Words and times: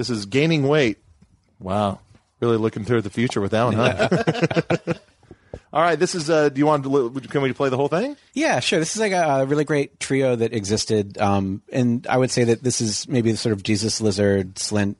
This 0.00 0.08
is 0.08 0.24
gaining 0.24 0.66
weight. 0.66 0.96
Wow, 1.58 2.00
really 2.40 2.56
looking 2.56 2.86
toward 2.86 3.04
the 3.04 3.10
future 3.10 3.38
with 3.38 3.50
that 3.50 3.64
one, 3.64 3.74
huh? 3.74 4.94
All 5.74 5.82
right, 5.82 5.98
this 5.98 6.14
is. 6.14 6.30
Uh, 6.30 6.48
do 6.48 6.58
you 6.58 6.64
want 6.64 6.84
to? 6.84 7.20
Can 7.28 7.42
we 7.42 7.52
play 7.52 7.68
the 7.68 7.76
whole 7.76 7.88
thing? 7.88 8.16
Yeah, 8.32 8.60
sure. 8.60 8.78
This 8.78 8.94
is 8.96 9.00
like 9.02 9.12
a, 9.12 9.42
a 9.42 9.44
really 9.44 9.64
great 9.64 10.00
trio 10.00 10.36
that 10.36 10.54
existed, 10.54 11.18
um, 11.18 11.60
and 11.70 12.06
I 12.06 12.16
would 12.16 12.30
say 12.30 12.44
that 12.44 12.62
this 12.62 12.80
is 12.80 13.08
maybe 13.08 13.30
the 13.30 13.36
sort 13.36 13.52
of 13.52 13.62
Jesus 13.62 14.00
Lizard, 14.00 14.54
Slint, 14.54 14.96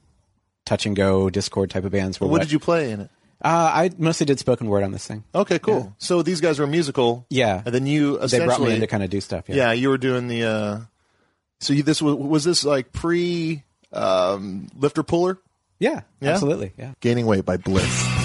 Touch 0.66 0.84
and 0.84 0.94
Go, 0.94 1.30
Dischord 1.30 1.70
type 1.70 1.84
of 1.86 1.92
bands. 1.92 2.20
were 2.20 2.26
What 2.26 2.42
did 2.42 2.52
you 2.52 2.58
play 2.58 2.92
in 2.92 3.00
it? 3.00 3.10
Uh, 3.40 3.72
I 3.72 3.90
mostly 3.96 4.26
did 4.26 4.38
spoken 4.38 4.68
word 4.68 4.82
on 4.82 4.92
this 4.92 5.06
thing. 5.06 5.24
Okay, 5.34 5.58
cool. 5.58 5.96
So 5.96 6.20
these 6.20 6.42
guys 6.42 6.58
were 6.58 6.66
musical. 6.66 7.24
Yeah. 7.30 7.62
and 7.64 7.74
then 7.74 7.86
you 7.86 8.18
essentially 8.18 8.40
They 8.40 8.44
brought 8.44 8.60
me 8.60 8.74
in 8.74 8.80
to 8.82 8.86
kind 8.86 9.02
of 9.02 9.08
do 9.08 9.22
stuff. 9.22 9.48
yeah. 9.48 9.54
Yeah. 9.54 9.72
you 9.72 9.88
were 9.88 9.96
doing 9.96 10.28
the. 10.28 10.44
Uh, 10.44 10.80
so 11.58 11.72
you, 11.72 11.84
this 11.84 12.02
was 12.02 12.16
was 12.16 12.44
this 12.44 12.66
like 12.66 12.92
pre 12.92 13.64
um, 13.92 14.68
lifter 14.76 15.02
puller 15.02 15.38
Yeah, 15.78 16.02
Yeah? 16.20 16.30
absolutely. 16.30 16.72
Yeah. 16.78 16.92
gaining 17.00 17.26
weight 17.26 17.44
by 17.44 17.56
Bliss. 17.56 18.19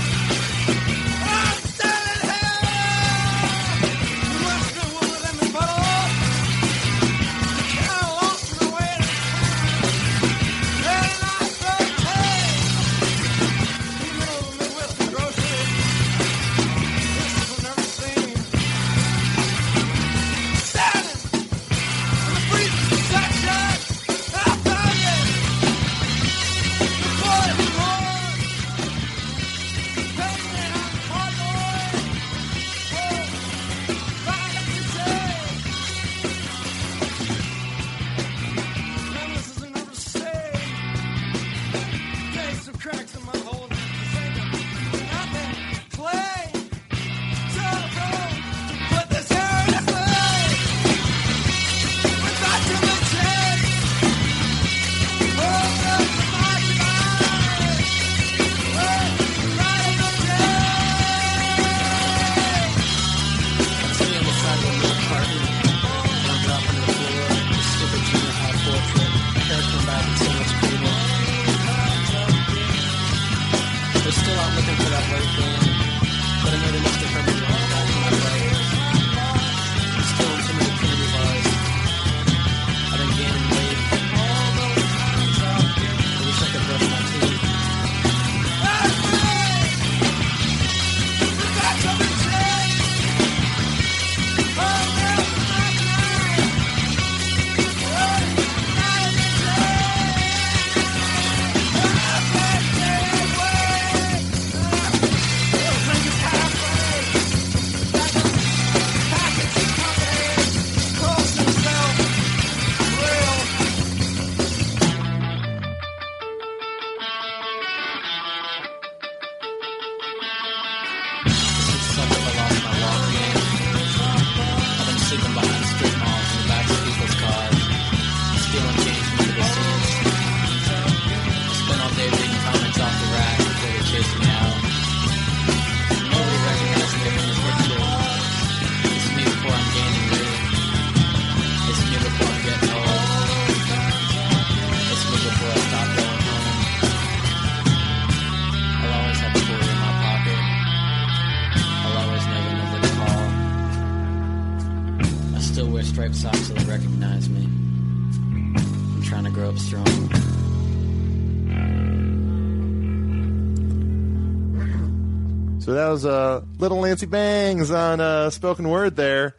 Was 165.96 166.06
uh, 166.06 166.42
Little 166.58 166.82
Nancy 166.82 167.06
Bangs 167.06 167.72
on 167.72 168.02
uh, 168.02 168.30
spoken 168.30 168.68
word 168.68 168.98
there. 168.98 169.34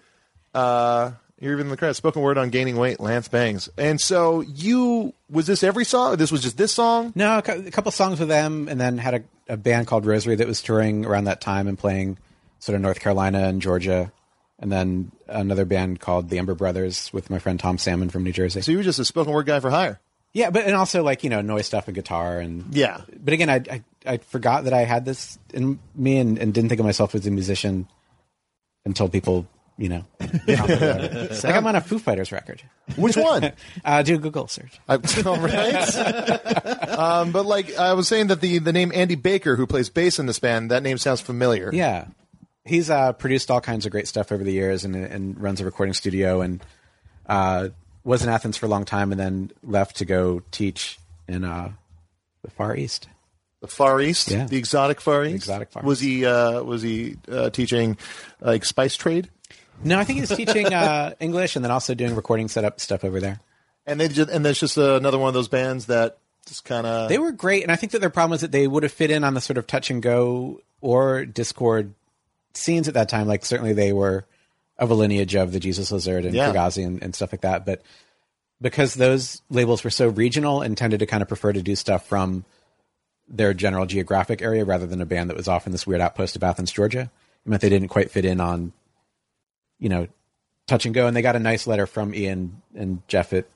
Uh, 0.54 1.10
you're 1.38 1.52
even 1.52 1.66
in 1.66 1.70
the 1.70 1.76
credit 1.76 1.92
spoken 1.92 2.22
word 2.22 2.38
on 2.38 2.48
gaining 2.48 2.78
weight, 2.78 2.98
Lance 2.98 3.28
Bangs. 3.28 3.68
And 3.76 4.00
so 4.00 4.40
you 4.40 5.12
was 5.28 5.46
this 5.46 5.62
every 5.62 5.84
song? 5.84 6.16
This 6.16 6.32
was 6.32 6.40
just 6.40 6.56
this 6.56 6.72
song? 6.72 7.12
No, 7.14 7.36
a 7.38 7.42
cou- 7.42 7.62
a 7.66 7.70
couple 7.70 7.92
songs 7.92 8.20
with 8.20 8.30
them, 8.30 8.68
and 8.68 8.80
then 8.80 8.96
had 8.96 9.14
a, 9.14 9.52
a 9.52 9.56
band 9.58 9.86
called 9.86 10.06
Rosary 10.06 10.36
that 10.36 10.46
was 10.46 10.62
touring 10.62 11.04
around 11.04 11.24
that 11.24 11.42
time 11.42 11.68
and 11.68 11.78
playing 11.78 12.16
sort 12.58 12.74
of 12.74 12.80
North 12.80 13.00
Carolina 13.00 13.40
and 13.40 13.60
Georgia, 13.60 14.10
and 14.58 14.72
then 14.72 15.12
another 15.28 15.66
band 15.66 16.00
called 16.00 16.30
the 16.30 16.38
Ember 16.38 16.54
Brothers 16.54 17.12
with 17.12 17.28
my 17.28 17.38
friend 17.38 17.60
Tom 17.60 17.76
Salmon 17.76 18.08
from 18.08 18.24
New 18.24 18.32
Jersey. 18.32 18.62
So 18.62 18.72
you 18.72 18.78
were 18.78 18.82
just 18.82 18.98
a 18.98 19.04
spoken 19.04 19.34
word 19.34 19.44
guy 19.44 19.60
for 19.60 19.68
hire. 19.68 20.00
Yeah, 20.36 20.50
but 20.50 20.66
and 20.66 20.74
also 20.74 21.02
like 21.02 21.24
you 21.24 21.30
know 21.30 21.40
noise 21.40 21.64
stuff 21.64 21.88
and 21.88 21.94
guitar 21.94 22.40
and 22.40 22.74
Yeah. 22.74 23.00
But 23.24 23.32
again, 23.32 23.48
I 23.48 23.62
I, 23.70 23.84
I 24.04 24.16
forgot 24.18 24.64
that 24.64 24.74
I 24.74 24.84
had 24.84 25.06
this 25.06 25.38
in 25.54 25.78
me 25.94 26.18
and, 26.18 26.36
and 26.38 26.52
didn't 26.52 26.68
think 26.68 26.78
of 26.78 26.84
myself 26.84 27.14
as 27.14 27.26
a 27.26 27.30
musician 27.30 27.88
until 28.84 29.08
people 29.08 29.48
you 29.78 29.88
know. 29.88 30.04
like 30.20 31.44
I'm 31.46 31.66
on 31.66 31.74
a 31.74 31.80
Foo 31.80 31.98
Fighters 31.98 32.32
record. 32.32 32.62
Which 32.96 33.16
one? 33.16 33.52
Uh, 33.84 34.02
do 34.02 34.16
a 34.16 34.18
Google 34.18 34.46
search. 34.48 34.78
I, 34.88 34.94
all 35.26 35.38
right. 35.38 36.88
um, 36.88 37.32
but 37.32 37.46
like 37.46 37.74
I 37.78 37.94
was 37.94 38.06
saying 38.06 38.26
that 38.26 38.42
the 38.42 38.58
the 38.58 38.74
name 38.74 38.92
Andy 38.94 39.14
Baker, 39.14 39.56
who 39.56 39.66
plays 39.66 39.88
bass 39.88 40.18
in 40.18 40.26
this 40.26 40.38
band, 40.38 40.70
that 40.70 40.82
name 40.82 40.98
sounds 40.98 41.22
familiar. 41.22 41.70
Yeah, 41.72 42.08
he's 42.66 42.90
uh, 42.90 43.14
produced 43.14 43.50
all 43.50 43.62
kinds 43.62 43.86
of 43.86 43.92
great 43.92 44.06
stuff 44.06 44.32
over 44.32 44.44
the 44.44 44.52
years 44.52 44.84
and, 44.84 44.94
and 44.94 45.40
runs 45.40 45.62
a 45.62 45.64
recording 45.64 45.94
studio 45.94 46.42
and 46.42 46.62
uh, 47.26 47.68
was 48.06 48.22
in 48.22 48.28
Athens 48.28 48.56
for 48.56 48.66
a 48.66 48.68
long 48.68 48.84
time 48.84 49.10
and 49.10 49.20
then 49.20 49.50
left 49.64 49.96
to 49.96 50.04
go 50.04 50.40
teach 50.52 50.98
in 51.26 51.42
uh, 51.44 51.72
the 52.42 52.50
Far 52.52 52.76
East. 52.76 53.08
The 53.60 53.66
Far 53.66 54.00
East, 54.00 54.30
Yeah. 54.30 54.46
the 54.46 54.56
exotic 54.56 55.00
Far 55.00 55.24
East. 55.24 55.34
exotic 55.34 55.72
Far 55.72 55.82
East. 55.82 55.86
was 55.86 56.00
he 56.00 56.24
uh, 56.24 56.62
was 56.62 56.82
he 56.82 57.16
uh, 57.28 57.50
teaching 57.50 57.98
like 58.40 58.64
spice 58.64 58.96
trade? 58.96 59.28
No, 59.82 59.98
I 59.98 60.04
think 60.04 60.16
he 60.18 60.20
was 60.20 60.30
teaching 60.30 60.72
uh, 60.72 61.14
English 61.20 61.56
and 61.56 61.64
then 61.64 61.72
also 61.72 61.94
doing 61.94 62.14
recording 62.14 62.48
setup 62.48 62.80
stuff 62.80 63.02
over 63.04 63.18
there. 63.20 63.40
And 63.86 63.98
they 64.00 64.08
just 64.08 64.30
and 64.30 64.44
that's 64.44 64.60
just 64.60 64.78
uh, 64.78 64.94
another 64.94 65.18
one 65.18 65.28
of 65.28 65.34
those 65.34 65.48
bands 65.48 65.86
that 65.86 66.18
just 66.46 66.64
kind 66.64 66.86
of 66.86 67.08
They 67.08 67.18
were 67.18 67.32
great, 67.32 67.62
and 67.64 67.72
I 67.72 67.76
think 67.76 67.90
that 67.92 67.98
their 68.00 68.10
problem 68.10 68.30
was 68.30 68.42
that 68.42 68.52
they 68.52 68.68
would 68.68 68.84
have 68.84 68.92
fit 68.92 69.10
in 69.10 69.24
on 69.24 69.34
the 69.34 69.40
sort 69.40 69.58
of 69.58 69.66
touch 69.66 69.90
and 69.90 70.00
go 70.00 70.60
or 70.80 71.24
Dischord 71.24 71.90
scenes 72.54 72.86
at 72.88 72.94
that 72.94 73.08
time. 73.08 73.26
Like 73.26 73.44
certainly 73.44 73.72
they 73.72 73.92
were 73.92 74.24
of 74.78 74.90
a 74.90 74.94
lineage 74.94 75.34
of 75.34 75.52
the 75.52 75.60
Jesus 75.60 75.90
Lizard 75.90 76.24
and 76.24 76.34
Yeah. 76.34 76.52
Fugazi 76.52 76.84
and, 76.86 77.02
and 77.02 77.14
stuff 77.14 77.32
like 77.32 77.40
that, 77.42 77.64
but 77.64 77.82
because 78.60 78.94
those 78.94 79.42
labels 79.50 79.84
were 79.84 79.90
so 79.90 80.08
regional 80.08 80.62
and 80.62 80.76
tended 80.76 81.00
to 81.00 81.06
kind 81.06 81.22
of 81.22 81.28
prefer 81.28 81.52
to 81.52 81.62
do 81.62 81.76
stuff 81.76 82.06
from 82.06 82.44
their 83.28 83.52
general 83.54 83.86
geographic 83.86 84.40
area 84.40 84.64
rather 84.64 84.86
than 84.86 85.00
a 85.00 85.06
band 85.06 85.28
that 85.30 85.36
was 85.36 85.48
off 85.48 85.66
in 85.66 85.72
this 85.72 85.86
weird 85.86 86.00
outpost 86.00 86.36
of 86.36 86.42
Athens, 86.42 86.70
Georgia, 86.70 87.10
it 87.44 87.48
meant 87.48 87.60
they 87.60 87.68
didn't 87.68 87.88
quite 87.88 88.10
fit 88.10 88.24
in 88.24 88.40
on, 88.40 88.72
you 89.78 89.88
know, 89.88 90.06
touch 90.66 90.86
and 90.86 90.94
go. 90.94 91.06
And 91.06 91.16
they 91.16 91.22
got 91.22 91.36
a 91.36 91.40
nice 91.40 91.66
letter 91.66 91.86
from 91.86 92.14
Ian 92.14 92.62
and 92.74 93.06
Jeff 93.08 93.32
at 93.32 93.46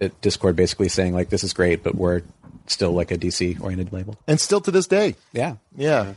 at 0.00 0.20
Dischord 0.20 0.56
basically 0.56 0.88
saying 0.88 1.14
like 1.14 1.30
this 1.30 1.42
is 1.42 1.52
great, 1.54 1.82
but 1.82 1.94
we're 1.94 2.22
still 2.66 2.92
like 2.92 3.10
a 3.10 3.16
DC 3.18 3.60
oriented 3.62 3.92
label. 3.92 4.16
and 4.26 4.38
still 4.40 4.60
to 4.60 4.70
this 4.70 4.86
day. 4.86 5.16
Yeah. 5.32 5.56
Yeah. 5.76 6.12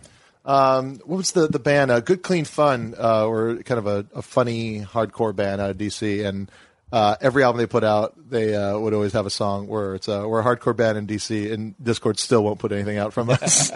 Um, 0.50 0.96
what 1.06 1.18
was 1.18 1.32
the 1.34 1.48
the 1.48 1.60
band? 1.60 1.92
Uh, 1.92 2.00
Good 2.00 2.24
Clean 2.24 2.44
Fun, 2.44 2.96
uh, 2.98 3.28
or 3.28 3.58
kind 3.58 3.78
of 3.78 3.86
a, 3.86 4.08
a 4.16 4.24
funny 4.24 4.82
hardcore 4.82 5.36
band 5.36 5.62
out 5.62 5.70
of 5.70 5.78
DC, 5.78 6.26
and 6.26 6.50
uh, 6.92 7.18
every 7.22 7.44
album 7.44 7.60
they 7.60 7.68
put 7.68 7.84
out, 7.84 8.16
they 8.32 8.56
uh, 8.56 8.76
would 8.80 8.96
always 8.96 9.14
have 9.14 9.28
a 9.28 9.30
song 9.30 9.68
where 9.68 9.94
it's 9.94 10.10
uh, 10.10 10.24
we're 10.26 10.40
a 10.40 10.44
hardcore 10.44 10.76
band 10.76 10.98
in 10.98 11.06
DC, 11.06 11.54
and 11.54 11.78
Dischord 11.78 12.18
still 12.18 12.44
won't 12.44 12.58
put 12.58 12.72
anything 12.72 12.98
out 12.98 13.14
from 13.14 13.30
us. 13.30 13.72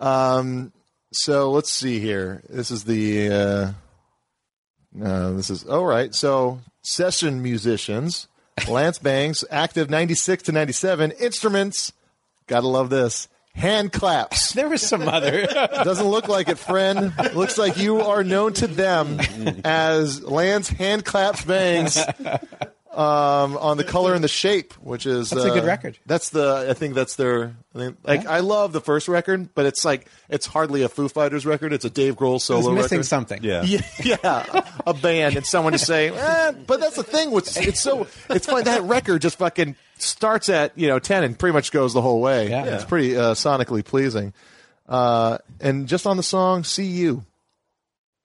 um, 0.00 0.72
so 1.12 1.50
let's 1.50 1.70
see 1.70 2.00
here. 2.00 2.42
This 2.48 2.70
is 2.70 2.84
the 2.84 3.28
uh, 3.30 5.04
uh, 5.04 5.32
this 5.32 5.50
is 5.50 5.64
all 5.64 5.84
right. 5.84 6.14
So 6.14 6.60
session 6.80 7.42
musicians, 7.42 8.26
Lance 8.70 8.98
Bangs, 8.98 9.44
active 9.50 9.90
ninety 9.90 10.14
six 10.14 10.44
to 10.44 10.52
ninety 10.52 10.72
seven, 10.72 11.10
instruments. 11.10 11.92
Gotta 12.46 12.68
love 12.68 12.88
this. 12.88 13.28
Hand 13.54 13.92
claps. 13.92 14.52
There 14.52 14.68
was 14.68 14.82
some 14.82 15.08
other. 15.08 15.46
Doesn't 15.84 16.06
look 16.06 16.26
like 16.28 16.48
it, 16.48 16.58
friend. 16.58 17.12
Looks 17.34 17.58
like 17.58 17.76
you 17.76 18.00
are 18.00 18.24
known 18.24 18.54
to 18.54 18.66
them 18.66 19.20
as 19.64 20.22
Lance 20.22 20.68
Hand 20.68 21.04
Claps 21.04 21.44
Bangs 21.44 21.98
um, 22.92 23.56
on 23.56 23.78
the 23.78 23.84
color 23.84 24.12
and 24.14 24.22
the 24.22 24.28
shape, 24.28 24.74
which 24.74 25.06
is 25.06 25.30
That's 25.30 25.44
a 25.44 25.50
good 25.50 25.64
uh, 25.64 25.66
record. 25.66 25.98
That's 26.04 26.28
the 26.28 26.66
I 26.68 26.74
think 26.74 26.94
that's 26.94 27.16
their 27.16 27.54
I 27.74 27.78
think, 27.78 27.96
like 28.04 28.26
I 28.26 28.40
love 28.40 28.72
the 28.72 28.80
first 28.80 29.08
record, 29.08 29.54
but 29.54 29.64
it's 29.64 29.84
like 29.84 30.06
it's 30.28 30.46
hardly 30.46 30.82
a 30.82 30.88
Foo 30.88 31.08
Fighters 31.08 31.46
record. 31.46 31.72
It's 31.72 31.86
a 31.86 31.90
Dave 31.90 32.16
Grohl 32.16 32.30
I 32.30 32.32
was 32.34 32.44
solo 32.44 32.72
missing 32.72 32.98
record. 32.98 33.06
something. 33.06 33.42
Yeah. 33.42 33.62
Yeah, 33.62 33.80
yeah, 34.04 34.64
a 34.86 34.92
band 34.92 35.36
and 35.36 35.46
someone 35.46 35.72
to 35.72 35.78
say, 35.78 36.10
eh, 36.10 36.52
but 36.66 36.80
that's 36.80 36.96
the 36.96 37.02
thing. 37.02 37.30
What's 37.30 37.56
it's 37.56 37.80
so 37.80 38.06
it's 38.28 38.46
fun. 38.46 38.64
That 38.64 38.82
record 38.82 39.22
just 39.22 39.38
fucking 39.38 39.76
starts 39.96 40.48
at 40.50 40.76
you 40.76 40.88
know 40.88 40.98
ten 40.98 41.24
and 41.24 41.38
pretty 41.38 41.54
much 41.54 41.72
goes 41.72 41.94
the 41.94 42.02
whole 42.02 42.20
way. 42.20 42.50
Yeah. 42.50 42.64
it's 42.66 42.84
pretty 42.84 43.16
uh, 43.16 43.34
sonically 43.34 43.84
pleasing. 43.84 44.34
Uh, 44.86 45.38
and 45.60 45.88
just 45.88 46.06
on 46.06 46.18
the 46.18 46.22
song 46.22 46.64
"See 46.64 46.84
You," 46.84 47.24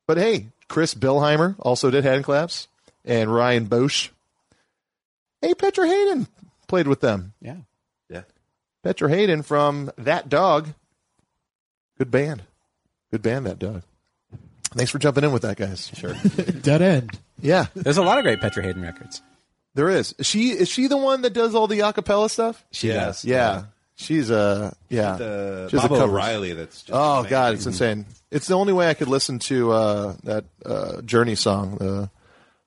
but 0.07 0.17
hey, 0.17 0.47
Chris 0.67 0.93
Bilheimer 0.93 1.55
also 1.59 1.89
did 1.89 2.03
hand 2.03 2.25
claps, 2.25 2.67
and 3.05 3.33
Ryan 3.33 3.67
Boesch. 3.67 4.09
Hey, 5.41 5.53
Petra 5.53 5.87
Haden 5.87 6.27
played 6.67 6.87
with 6.87 7.01
them. 7.01 7.33
Yeah. 7.41 7.57
Yeah. 8.09 8.23
Petra 8.83 9.09
Haden 9.09 9.43
from 9.43 9.91
That 9.97 10.29
Dog. 10.29 10.69
Good 11.97 12.11
band. 12.11 12.43
Good 13.11 13.21
band, 13.21 13.45
That 13.45 13.59
Dog. 13.59 13.83
Thanks 14.71 14.91
for 14.91 14.99
jumping 14.99 15.23
in 15.23 15.31
with 15.31 15.43
that, 15.43 15.57
guys. 15.57 15.89
Sure. 15.95 16.13
Dead 16.61 16.81
end. 16.81 17.17
Yeah, 17.41 17.67
There's 17.75 17.97
a 17.97 18.03
lot 18.03 18.17
of 18.17 18.23
great 18.23 18.41
Petra 18.41 18.63
Haden 18.63 18.81
records. 18.81 19.21
there 19.75 19.89
is. 19.89 20.13
Is 20.17 20.25
she 20.25 20.49
is 20.49 20.67
she 20.69 20.87
the 20.87 20.97
one 20.97 21.21
that 21.21 21.33
does 21.33 21.55
all 21.55 21.67
the 21.67 21.79
acapella 21.79 22.29
stuff? 22.29 22.65
She 22.71 22.87
Yeah. 22.89 22.93
does. 23.05 23.23
Yeah. 23.23 23.63
She's 23.95 24.29
a 24.29 24.75
yeah. 24.89 25.15
The 25.17 25.67
She 25.71 25.77
has 25.77 25.85
a 25.85 25.89
Bob. 25.89 26.01
O'Reilly. 26.09 26.53
That's 26.53 26.81
just 26.81 26.91
Oh 26.93 27.19
amazing. 27.19 27.29
god, 27.29 27.53
it's 27.55 27.65
insane. 27.65 28.05
It's 28.31 28.47
the 28.47 28.55
only 28.55 28.73
way 28.73 28.89
I 28.89 28.93
could 28.93 29.07
listen 29.07 29.39
to 29.39 29.71
uh 29.71 30.15
that 30.23 30.45
uh 30.65 31.01
Journey 31.03 31.35
song. 31.35 31.77
Uh 31.79 32.07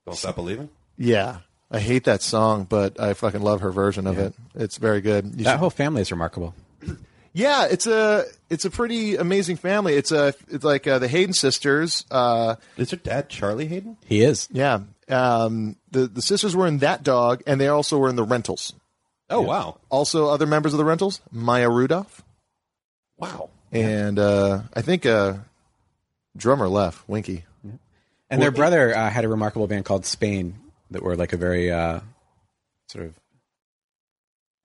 Don't 0.06 0.16
stop 0.16 0.36
believing. 0.36 0.68
yeah. 0.96 1.38
I 1.70 1.78
hate 1.78 2.04
that 2.04 2.20
song, 2.22 2.64
but 2.68 2.98
I 3.00 3.14
fucking 3.14 3.42
love 3.42 3.60
her 3.60 3.70
version 3.70 4.06
of 4.06 4.18
it. 4.18 4.34
It's 4.54 4.76
very 4.76 5.00
good. 5.00 5.24
You 5.36 5.44
That 5.44 5.52
should- 5.52 5.58
whole 5.60 5.70
family 5.70 6.02
is 6.02 6.10
remarkable. 6.10 6.54
yeah, 7.32 7.66
it's 7.70 7.86
a 7.86 8.24
it's 8.48 8.64
a 8.64 8.70
pretty 8.70 9.16
amazing 9.16 9.56
family. 9.56 9.94
It's 9.94 10.10
a 10.10 10.34
it's 10.48 10.64
like 10.64 10.86
uh, 10.88 10.98
the 10.98 11.06
Haden 11.08 11.32
sisters. 11.34 12.04
Uh, 12.10 12.56
Is 12.76 12.90
her 12.90 12.96
dad 12.96 13.28
Charlie 13.28 13.66
Haden? 13.68 13.96
He 14.06 14.22
is. 14.22 14.48
yeah, 14.50 14.80
um, 15.08 15.76
the 15.92 16.06
the 16.08 16.22
sisters 16.22 16.56
were 16.56 16.66
in 16.66 16.78
that 16.78 17.02
dog, 17.04 17.42
and 17.46 17.60
they 17.60 17.68
also 17.68 17.98
were 17.98 18.08
in 18.08 18.16
the 18.16 18.24
Rentals. 18.24 18.72
Oh 19.32 19.42
wow, 19.42 19.78
Also, 19.90 20.26
other 20.26 20.46
members 20.46 20.72
of 20.74 20.78
the 20.78 20.84
Rentals, 20.84 21.20
Maya 21.30 21.70
Rudolph, 21.70 22.24
wow. 23.16 23.48
and 23.70 24.18
uh, 24.18 24.62
I 24.74 24.82
think 24.82 25.06
uh, 25.06 25.34
drummer 26.36 26.68
left, 26.68 27.08
Winky. 27.08 27.44
And 28.28 28.42
their 28.42 28.50
brother 28.50 28.92
uh, 28.96 29.08
had 29.08 29.24
a 29.24 29.28
remarkable 29.28 29.68
band 29.68 29.84
called 29.84 30.04
Spain 30.04 30.56
that 30.90 31.02
were 31.02 31.16
like 31.16 31.32
a 31.32 31.36
very 31.36 31.70
uh, 31.70 32.00
sort 32.88 33.06
of 33.06 33.14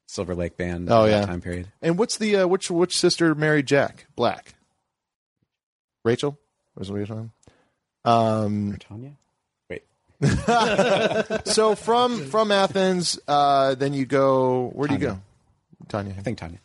Silver 0.08 0.36
Lake 0.36 0.58
band. 0.58 0.90
Oh, 0.92 1.06
in 1.06 1.12
yeah. 1.12 1.26
time 1.26 1.42
period. 1.42 1.72
And 1.82 1.98
what's 1.98 2.18
the 2.18 2.38
uh, 2.38 2.48
which 2.48 2.70
which 2.70 2.98
sister 2.98 3.36
married 3.36 3.66
Jack 3.66 4.06
Black? 4.16 4.56
Rachel 6.04 6.38
was 6.76 6.92
Rachel. 6.92 7.32
Um, 8.04 8.78
Tanya. 8.80 9.14
Wait, 9.70 9.84
so 11.48 11.76
from 11.76 12.26
from 12.26 12.52
Athens, 12.52 13.20
uh, 13.28 13.76
then 13.76 13.94
you 13.94 14.06
go. 14.06 14.70
Where 14.74 14.88
do 14.88 14.94
you 14.94 15.00
go? 15.00 15.20
Tanya. 15.88 16.14
I 16.18 16.22
think 16.22 16.38
Tanya. 16.38 16.60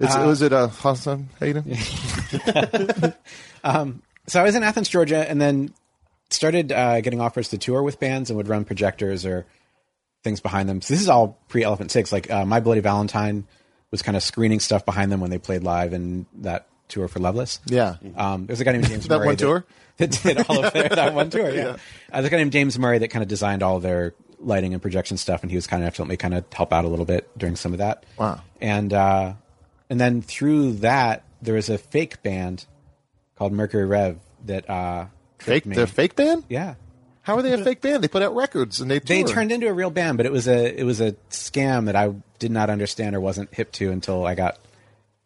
It's, 0.00 0.16
was 0.16 0.42
it 0.42 0.52
a 0.52 0.68
Hassan 0.68 1.28
Haden? 1.40 1.76
So 4.28 4.38
I 4.40 4.42
was 4.42 4.54
in 4.54 4.62
Athens, 4.62 4.90
Georgia, 4.90 5.28
and 5.28 5.40
then 5.40 5.72
started 6.30 6.72
uh, 6.72 7.00
getting 7.00 7.20
offers 7.20 7.48
to 7.50 7.58
tour 7.58 7.82
with 7.82 8.00
bands 8.00 8.30
and 8.30 8.36
would 8.36 8.48
run 8.48 8.64
projectors 8.64 9.24
or 9.24 9.46
things 10.22 10.40
behind 10.40 10.68
them. 10.68 10.80
So 10.80 10.94
this 10.94 11.00
is 11.00 11.08
all 11.08 11.38
pre 11.48 11.62
Elephant 11.62 11.90
Six. 11.90 12.12
Like 12.12 12.30
uh, 12.30 12.44
My 12.44 12.60
Bloody 12.60 12.80
Valentine 12.80 13.46
was 13.90 14.02
kind 14.02 14.16
of 14.16 14.22
screening 14.22 14.60
stuff 14.60 14.84
behind 14.84 15.10
them 15.10 15.20
when 15.20 15.30
they 15.30 15.38
played 15.38 15.62
live 15.62 15.92
in 15.92 16.26
that 16.38 16.66
tour 16.88 17.08
for 17.08 17.20
Loveless. 17.20 17.60
Yeah. 17.66 17.96
Um, 18.16 18.46
there's 18.46 18.60
a 18.60 18.64
guy 18.64 18.72
named 18.72 18.86
James 18.88 19.06
That 19.08 19.18
Murray 19.18 19.26
one 19.26 19.36
tour? 19.36 19.64
that 19.98 20.10
did 20.22 20.38
all 20.48 20.64
of 20.64 20.72
their 20.72 20.88
that 20.88 21.14
one 21.14 21.30
tour. 21.30 21.50
Yeah, 21.50 21.76
Uh, 22.12 22.20
there's 22.20 22.26
a 22.26 22.30
guy 22.30 22.36
named 22.38 22.52
James 22.52 22.78
Murray 22.78 22.98
that 22.98 23.08
kind 23.08 23.22
of 23.22 23.28
designed 23.28 23.62
all 23.62 23.80
their 23.80 24.14
lighting 24.38 24.72
and 24.72 24.80
projection 24.80 25.16
stuff, 25.16 25.42
and 25.42 25.50
he 25.50 25.56
was 25.56 25.66
kind 25.66 25.82
of 25.82 25.86
have 25.86 25.94
to 25.96 26.02
let 26.02 26.08
me 26.08 26.16
kind 26.16 26.34
of 26.34 26.44
help 26.52 26.72
out 26.72 26.84
a 26.84 26.88
little 26.88 27.04
bit 27.04 27.28
during 27.36 27.56
some 27.56 27.72
of 27.72 27.78
that. 27.78 28.04
Wow. 28.16 28.40
And 28.60 28.92
uh, 28.92 29.34
and 29.90 30.00
then 30.00 30.22
through 30.22 30.74
that, 30.74 31.24
there 31.42 31.54
was 31.54 31.68
a 31.68 31.78
fake 31.78 32.22
band 32.22 32.66
called 33.36 33.52
Mercury 33.52 33.84
Rev 33.86 34.18
that 34.46 34.68
uh, 34.70 35.06
Fake? 35.38 35.66
me. 35.66 35.74
They're 35.76 35.84
a 35.84 35.88
fake 35.88 36.16
band? 36.16 36.44
Yeah. 36.48 36.74
How 37.22 37.36
are 37.36 37.42
they 37.42 37.52
a 37.52 37.62
fake 37.62 37.82
band? 37.82 38.02
They 38.02 38.08
put 38.08 38.22
out 38.22 38.34
records 38.34 38.80
and 38.80 38.90
they 38.90 39.00
They 39.00 39.22
turned 39.22 39.52
into 39.52 39.68
a 39.68 39.72
real 39.72 39.90
band, 39.90 40.16
but 40.16 40.24
it 40.24 40.32
was 40.32 40.48
a 40.48 40.80
it 40.80 40.84
was 40.84 41.00
a 41.00 41.12
scam 41.30 41.84
that 41.86 41.94
I 41.94 42.14
did 42.38 42.50
not 42.50 42.70
understand 42.70 43.14
or 43.14 43.20
wasn't 43.20 43.52
hip 43.52 43.70
to 43.72 43.90
until 43.90 44.24
I 44.24 44.34
got 44.34 44.58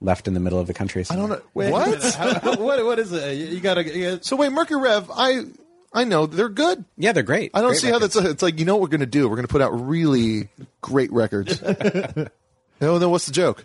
left 0.00 0.26
in 0.26 0.34
the 0.34 0.40
middle 0.40 0.58
of 0.58 0.66
the 0.66 0.74
country. 0.74 1.04
I 1.08 1.14
don't 1.14 1.28
know 1.28 1.40
Wait, 1.54 1.70
what. 1.70 2.02
what? 2.58 2.84
What 2.84 2.98
is 2.98 3.12
it? 3.12 3.52
You 3.52 3.60
gotta. 3.60 3.84
You 3.84 4.10
gotta 4.10 4.24
so 4.24 4.34
wait, 4.34 4.50
Mercury 4.50 4.80
Rev. 4.80 5.10
I 5.14 5.44
I 5.92 6.04
know 6.04 6.26
they're 6.26 6.48
good. 6.48 6.84
Yeah, 6.96 7.12
they're 7.12 7.22
great. 7.22 7.50
I 7.54 7.60
don't 7.60 7.70
Great 7.70 7.80
see 7.80 7.86
how 7.88 7.94
records. 7.94 8.14
that's. 8.14 8.26
it's 8.26 8.42
like 8.42 8.58
you 8.58 8.64
know 8.64 8.74
what 8.74 8.82
we're 8.82 8.88
going 8.88 9.00
to 9.00 9.06
do. 9.06 9.28
We're 9.28 9.36
going 9.36 9.46
to 9.46 9.52
put 9.52 9.60
out 9.60 9.88
really 9.88 10.48
great 10.80 11.12
records. 11.12 11.60
no, 11.62 12.28
oh, 12.80 12.98
then 12.98 13.10
what's 13.10 13.26
the 13.26 13.32
joke? 13.32 13.64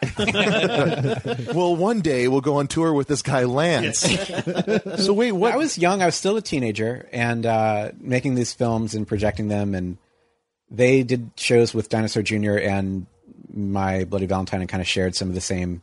well, 1.54 1.76
one 1.76 2.00
day 2.00 2.26
we'll 2.28 2.40
go 2.40 2.56
on 2.56 2.66
tour 2.66 2.92
with 2.92 3.06
this 3.08 3.22
guy 3.22 3.44
Lance. 3.44 3.98
so 5.04 5.12
wait, 5.12 5.32
what? 5.32 5.52
I 5.52 5.56
was 5.56 5.76
young. 5.76 6.00
I 6.02 6.06
was 6.06 6.14
still 6.14 6.36
a 6.36 6.42
teenager 6.42 7.08
and 7.12 7.44
uh, 7.44 7.92
making 7.98 8.34
these 8.34 8.52
films 8.52 8.94
and 8.94 9.06
projecting 9.06 9.48
them. 9.48 9.74
And 9.74 9.98
they 10.70 11.02
did 11.02 11.30
shows 11.36 11.74
with 11.74 11.88
Dinosaur 11.90 12.22
Jr. 12.22 12.56
and 12.56 13.06
my 13.52 14.04
Bloody 14.04 14.26
Valentine 14.26 14.60
and 14.60 14.68
kind 14.68 14.80
of 14.80 14.86
shared 14.86 15.14
some 15.14 15.28
of 15.28 15.34
the 15.34 15.40
same 15.40 15.82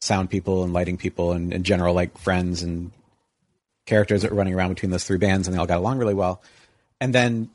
sound 0.00 0.30
people 0.30 0.62
and 0.62 0.72
lighting 0.72 0.96
people 0.96 1.32
and 1.32 1.52
in 1.52 1.64
general, 1.64 1.94
like 1.94 2.16
friends 2.16 2.62
and 2.62 2.92
characters 3.86 4.22
that 4.22 4.30
were 4.30 4.36
running 4.36 4.54
around 4.54 4.68
between 4.68 4.90
those 4.90 5.04
three 5.04 5.18
bands. 5.18 5.48
And 5.48 5.56
they 5.56 5.58
all 5.58 5.66
got 5.66 5.78
along 5.78 5.98
really 5.98 6.14
well. 6.14 6.42
And 7.00 7.12
then 7.12 7.50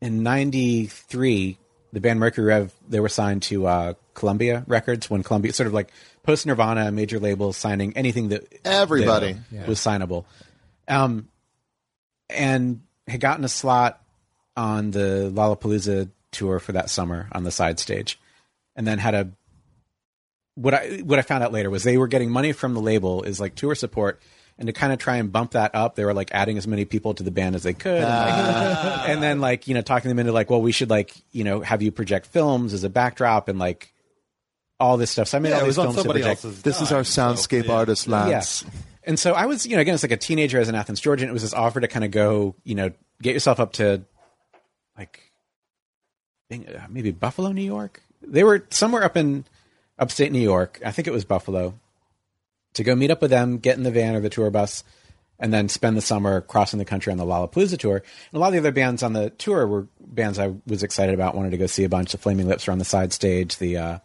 in 0.00 0.22
93, 0.22 1.58
the 1.94 2.00
band 2.00 2.18
Mercury 2.18 2.46
Rev, 2.46 2.74
they 2.88 2.98
were 2.98 3.08
signed 3.08 3.42
to 3.44 3.66
uh, 3.66 3.94
Columbia 4.14 4.64
Records 4.66 5.08
when 5.08 5.22
Columbia, 5.22 5.52
sort 5.52 5.68
of 5.68 5.72
like 5.72 5.92
post 6.24 6.44
Nirvana, 6.44 6.90
major 6.90 7.20
labels 7.20 7.56
signing 7.56 7.96
anything 7.96 8.30
that 8.30 8.52
Everybody. 8.64 9.36
that 9.52 9.68
was 9.68 9.78
signable. 9.78 10.24
Um, 10.88 11.28
and 12.28 12.80
had 13.06 13.20
gotten 13.20 13.44
a 13.44 13.48
slot 13.48 14.02
on 14.56 14.90
the 14.90 15.30
Lollapalooza 15.32 16.10
tour 16.32 16.58
for 16.58 16.72
that 16.72 16.90
summer 16.90 17.28
on 17.30 17.44
the 17.44 17.52
side 17.52 17.78
stage, 17.78 18.18
and 18.74 18.86
then 18.86 18.98
had 18.98 19.14
a 19.14 19.30
what 20.56 20.74
I 20.74 20.98
what 21.04 21.20
I 21.20 21.22
found 21.22 21.44
out 21.44 21.52
later 21.52 21.70
was 21.70 21.84
they 21.84 21.96
were 21.96 22.08
getting 22.08 22.30
money 22.30 22.52
from 22.52 22.74
the 22.74 22.80
label 22.80 23.22
is 23.22 23.38
like 23.38 23.54
tour 23.54 23.76
support. 23.76 24.20
And 24.56 24.68
to 24.68 24.72
kind 24.72 24.92
of 24.92 25.00
try 25.00 25.16
and 25.16 25.32
bump 25.32 25.50
that 25.52 25.74
up, 25.74 25.96
they 25.96 26.04
were 26.04 26.14
like 26.14 26.30
adding 26.32 26.56
as 26.58 26.66
many 26.68 26.84
people 26.84 27.12
to 27.14 27.22
the 27.24 27.32
band 27.32 27.56
as 27.56 27.64
they 27.64 27.72
could, 27.74 28.00
and, 28.02 28.04
like, 28.04 29.08
and 29.08 29.20
then 29.22 29.40
like 29.40 29.66
you 29.66 29.74
know 29.74 29.82
talking 29.82 30.08
them 30.08 30.20
into 30.20 30.30
like, 30.30 30.48
well, 30.48 30.62
we 30.62 30.70
should 30.70 30.90
like 30.90 31.12
you 31.32 31.42
know 31.42 31.60
have 31.60 31.82
you 31.82 31.90
project 31.90 32.26
films 32.26 32.72
as 32.72 32.84
a 32.84 32.88
backdrop 32.88 33.48
and 33.48 33.58
like 33.58 33.92
all 34.78 34.96
this 34.96 35.10
stuff. 35.10 35.26
So 35.28 35.38
I 35.38 35.40
made 35.40 35.48
Yeah, 35.50 35.56
all 35.56 35.62
it 35.62 35.66
these 35.66 35.74
films 35.76 35.96
to 35.96 36.02
project. 36.04 36.26
else's. 36.44 36.62
This 36.62 36.80
is 36.80 36.90
dime, 36.90 36.98
our 36.98 37.04
so, 37.04 37.22
soundscape 37.22 37.66
yeah. 37.66 37.72
artist, 37.72 38.06
Lance. 38.06 38.62
Yeah. 38.62 38.70
And 39.06 39.18
so 39.18 39.32
I 39.34 39.46
was, 39.46 39.66
you 39.66 39.74
know, 39.76 39.80
again, 39.82 39.94
it's 39.94 40.02
like 40.04 40.12
a 40.12 40.16
teenager 40.16 40.58
as 40.60 40.68
an 40.68 40.74
Athens, 40.76 41.00
Georgia, 41.00 41.24
and 41.24 41.30
it 41.30 41.32
was 41.32 41.42
this 41.42 41.52
offer 41.54 41.80
to 41.80 41.88
kind 41.88 42.04
of 42.04 42.10
go, 42.10 42.54
you 42.64 42.74
know, 42.74 42.90
get 43.22 43.34
yourself 43.34 43.60
up 43.60 43.72
to 43.74 44.02
like 44.96 45.20
being- 46.48 46.68
uh, 46.68 46.86
maybe 46.88 47.10
Buffalo, 47.10 47.52
New 47.52 47.62
York. 47.62 48.02
They 48.22 48.44
were 48.44 48.64
somewhere 48.70 49.02
up 49.04 49.16
in 49.16 49.44
upstate 49.98 50.32
New 50.32 50.40
York. 50.40 50.80
I 50.84 50.90
think 50.92 51.06
it 51.08 51.12
was 51.12 51.24
Buffalo. 51.24 51.78
To 52.74 52.84
go 52.84 52.94
meet 52.94 53.10
up 53.10 53.22
with 53.22 53.30
them, 53.30 53.58
get 53.58 53.76
in 53.76 53.84
the 53.84 53.90
van 53.90 54.16
or 54.16 54.20
the 54.20 54.30
tour 54.30 54.50
bus, 54.50 54.84
and 55.38 55.52
then 55.52 55.68
spend 55.68 55.96
the 55.96 56.02
summer 56.02 56.40
crossing 56.40 56.78
the 56.78 56.84
country 56.84 57.10
on 57.10 57.18
the 57.18 57.24
Lollapalooza 57.24 57.78
tour. 57.78 57.96
And 57.96 58.04
a 58.34 58.38
lot 58.38 58.48
of 58.48 58.52
the 58.52 58.58
other 58.58 58.72
bands 58.72 59.02
on 59.02 59.12
the 59.12 59.30
tour 59.30 59.66
were 59.66 59.86
bands 60.00 60.38
I 60.38 60.54
was 60.66 60.82
excited 60.82 61.14
about, 61.14 61.34
wanted 61.34 61.50
to 61.50 61.56
go 61.56 61.66
see 61.66 61.84
a 61.84 61.88
bunch. 61.88 62.12
The 62.12 62.18
Flaming 62.18 62.48
Lips 62.48 62.66
were 62.66 62.72
on 62.72 62.78
the 62.78 62.84
side 62.84 63.12
stage. 63.12 63.58
The 63.58 63.76
uh, 63.76 63.98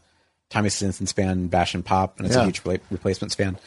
Tommy 0.49 0.69
Stinson 0.69 1.07
band 1.15 1.49
Bash 1.49 1.73
and 1.73 1.85
Pop, 1.85 2.17
and 2.17 2.27
it's 2.27 2.35
a 2.35 2.43
huge 2.43 2.63
repla- 2.63 2.81
replacements 2.89 3.35
fan. 3.35 3.57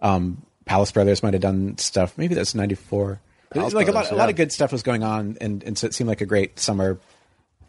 Um, 0.00 0.42
Palace 0.64 0.92
Brothers 0.92 1.22
might 1.22 1.34
have 1.34 1.42
done 1.42 1.78
stuff. 1.78 2.16
Maybe 2.16 2.34
that's 2.34 2.54
'94. 2.54 3.20
Palace 3.50 3.72
Like 3.72 3.88
a 3.88 3.92
lot, 3.92 4.02
Brothers, 4.02 4.12
a 4.12 4.16
lot 4.16 4.28
of 4.28 4.36
good 4.36 4.52
stuff 4.52 4.72
was 4.72 4.82
going 4.82 5.02
on, 5.02 5.38
and, 5.40 5.62
and 5.64 5.78
so 5.78 5.86
it 5.86 5.94
seemed 5.94 6.08
like 6.08 6.20
a 6.20 6.26
great 6.26 6.60
summer 6.60 6.98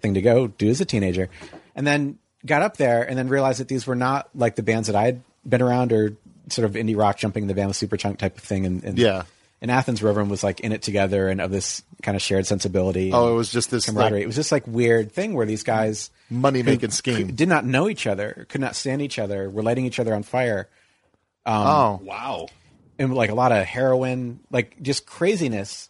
thing 0.01 0.13
to 0.15 0.21
go 0.21 0.47
do 0.47 0.69
as 0.69 0.81
a 0.81 0.85
teenager. 0.85 1.29
And 1.75 1.87
then 1.87 2.19
got 2.45 2.61
up 2.61 2.77
there 2.77 3.03
and 3.03 3.17
then 3.17 3.29
realized 3.29 3.59
that 3.59 3.67
these 3.67 3.87
were 3.87 3.95
not 3.95 4.29
like 4.35 4.55
the 4.55 4.63
bands 4.63 4.87
that 4.87 4.95
I 4.95 5.03
had 5.03 5.21
been 5.47 5.61
around 5.61 5.93
or 5.93 6.15
sort 6.51 6.65
of 6.65 6.73
indie 6.73 6.97
rock 6.97 7.17
jumping 7.17 7.47
the 7.47 7.53
band 7.53 7.67
with 7.69 7.77
Superchunk 7.77 8.17
type 8.17 8.37
of 8.37 8.43
thing. 8.43 8.65
And, 8.65 8.83
and 8.83 8.97
Yeah. 8.97 9.23
in 9.61 9.69
Athens, 9.69 10.01
where 10.01 10.09
everyone 10.09 10.29
was 10.29 10.43
like 10.43 10.59
in 10.61 10.71
it 10.71 10.81
together 10.81 11.27
and 11.27 11.41
of 11.41 11.51
this 11.51 11.83
kind 12.01 12.15
of 12.15 12.21
shared 12.21 12.45
sensibility. 12.47 13.11
Oh, 13.13 13.31
it 13.31 13.35
was 13.35 13.51
just 13.51 13.71
this 13.71 13.85
camaraderie. 13.87 14.19
like, 14.19 14.23
it 14.23 14.27
was 14.27 14.35
just 14.35 14.51
like 14.51 14.65
weird 14.67 15.11
thing 15.11 15.33
where 15.33 15.45
these 15.45 15.63
guys 15.63 16.09
money 16.29 16.63
making 16.63 16.91
scheme. 16.91 17.35
did 17.35 17.49
not 17.49 17.65
know 17.65 17.89
each 17.89 18.07
other, 18.07 18.45
could 18.49 18.61
not 18.61 18.75
stand 18.75 19.01
each 19.01 19.19
other, 19.19 19.49
were 19.49 19.63
lighting 19.63 19.85
each 19.85 19.99
other 19.99 20.13
on 20.13 20.23
fire, 20.23 20.69
oh, 21.45 21.99
Wow. 22.03 22.47
and 22.97 23.13
like 23.13 23.29
a 23.29 23.35
lot 23.35 23.51
of 23.51 23.65
heroin, 23.65 24.39
like 24.51 24.81
just 24.81 25.05
craziness 25.05 25.89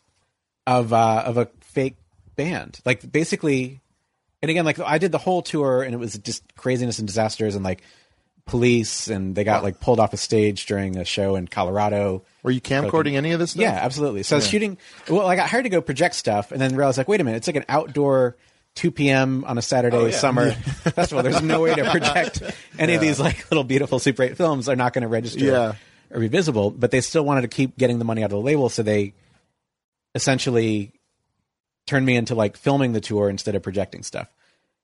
of 0.65 0.93
uh, 0.93 1.23
of 1.25 1.37
a 1.37 1.47
fake 1.61 1.95
band. 2.35 2.79
Like 2.85 3.09
basically, 3.11 3.81
and 4.41 4.49
again, 4.49 4.65
like 4.65 4.79
I 4.79 4.97
did 4.97 5.11
the 5.11 5.17
whole 5.17 5.41
tour, 5.41 5.83
and 5.83 5.93
it 5.93 5.97
was 5.97 6.17
just 6.17 6.43
craziness 6.55 6.99
and 6.99 7.07
disasters, 7.07 7.55
and 7.55 7.63
like 7.63 7.81
police, 8.49 9.07
and 9.07 9.35
they 9.35 9.43
got 9.43 9.63
like 9.63 9.79
pulled 9.79 9.99
off 9.99 10.13
a 10.13 10.17
stage 10.17 10.65
during 10.65 10.97
a 10.97 11.05
show 11.05 11.35
in 11.35 11.47
Colorado. 11.47 12.23
were 12.43 12.51
you 12.51 12.61
camcording 12.61 13.13
any 13.13 13.31
of 13.31 13.39
this? 13.39 13.51
Stuff? 13.51 13.61
Yeah, 13.61 13.71
absolutely. 13.71 14.23
So 14.23 14.35
I 14.35 14.37
was 14.37 14.47
shooting. 14.47 14.77
Well, 15.09 15.27
I 15.27 15.35
got 15.35 15.49
hired 15.49 15.63
to 15.63 15.69
go 15.69 15.81
project 15.81 16.15
stuff, 16.15 16.51
and 16.51 16.59
then 16.59 16.75
realized 16.75 16.97
like, 16.97 17.07
wait 17.07 17.21
a 17.21 17.23
minute, 17.23 17.37
it's 17.37 17.47
like 17.47 17.55
an 17.55 17.65
outdoor. 17.69 18.35
2 18.75 18.91
p.m. 18.91 19.43
on 19.45 19.57
a 19.57 19.61
Saturday 19.63 19.97
oh, 19.97 20.11
summer 20.11 20.51
festival. 20.53 21.23
There's 21.23 21.41
no 21.41 21.59
way 21.61 21.73
to 21.73 21.89
project 21.89 22.41
any 22.79 22.93
of 22.93 23.01
these 23.01 23.19
like 23.19 23.49
little 23.49 23.63
beautiful 23.63 23.97
Super 23.99 24.23
8 24.23 24.37
films. 24.37 24.67
They're 24.67 24.75
not 24.75 24.93
going 24.93 25.01
to 25.01 25.07
register 25.07 25.43
Yeah. 25.43 25.73
or 26.11 26.19
be 26.19 26.27
visible, 26.27 26.69
but 26.69 26.91
they 26.91 27.01
still 27.01 27.25
wanted 27.25 27.41
to 27.41 27.47
keep 27.49 27.77
getting 27.77 27.97
the 27.97 28.05
money 28.05 28.21
out 28.21 28.27
of 28.27 28.31
the 28.31 28.39
label, 28.39 28.69
so 28.69 28.83
they 28.83 29.15
essentially 30.15 30.93
turned 31.87 32.05
me 32.05 32.15
into 32.15 32.35
like 32.35 32.55
filming 32.55 32.93
the 32.93 33.01
tour 33.01 33.29
instead 33.29 33.55
of 33.55 33.63
projecting 33.63 34.03
stuff. 34.03 34.29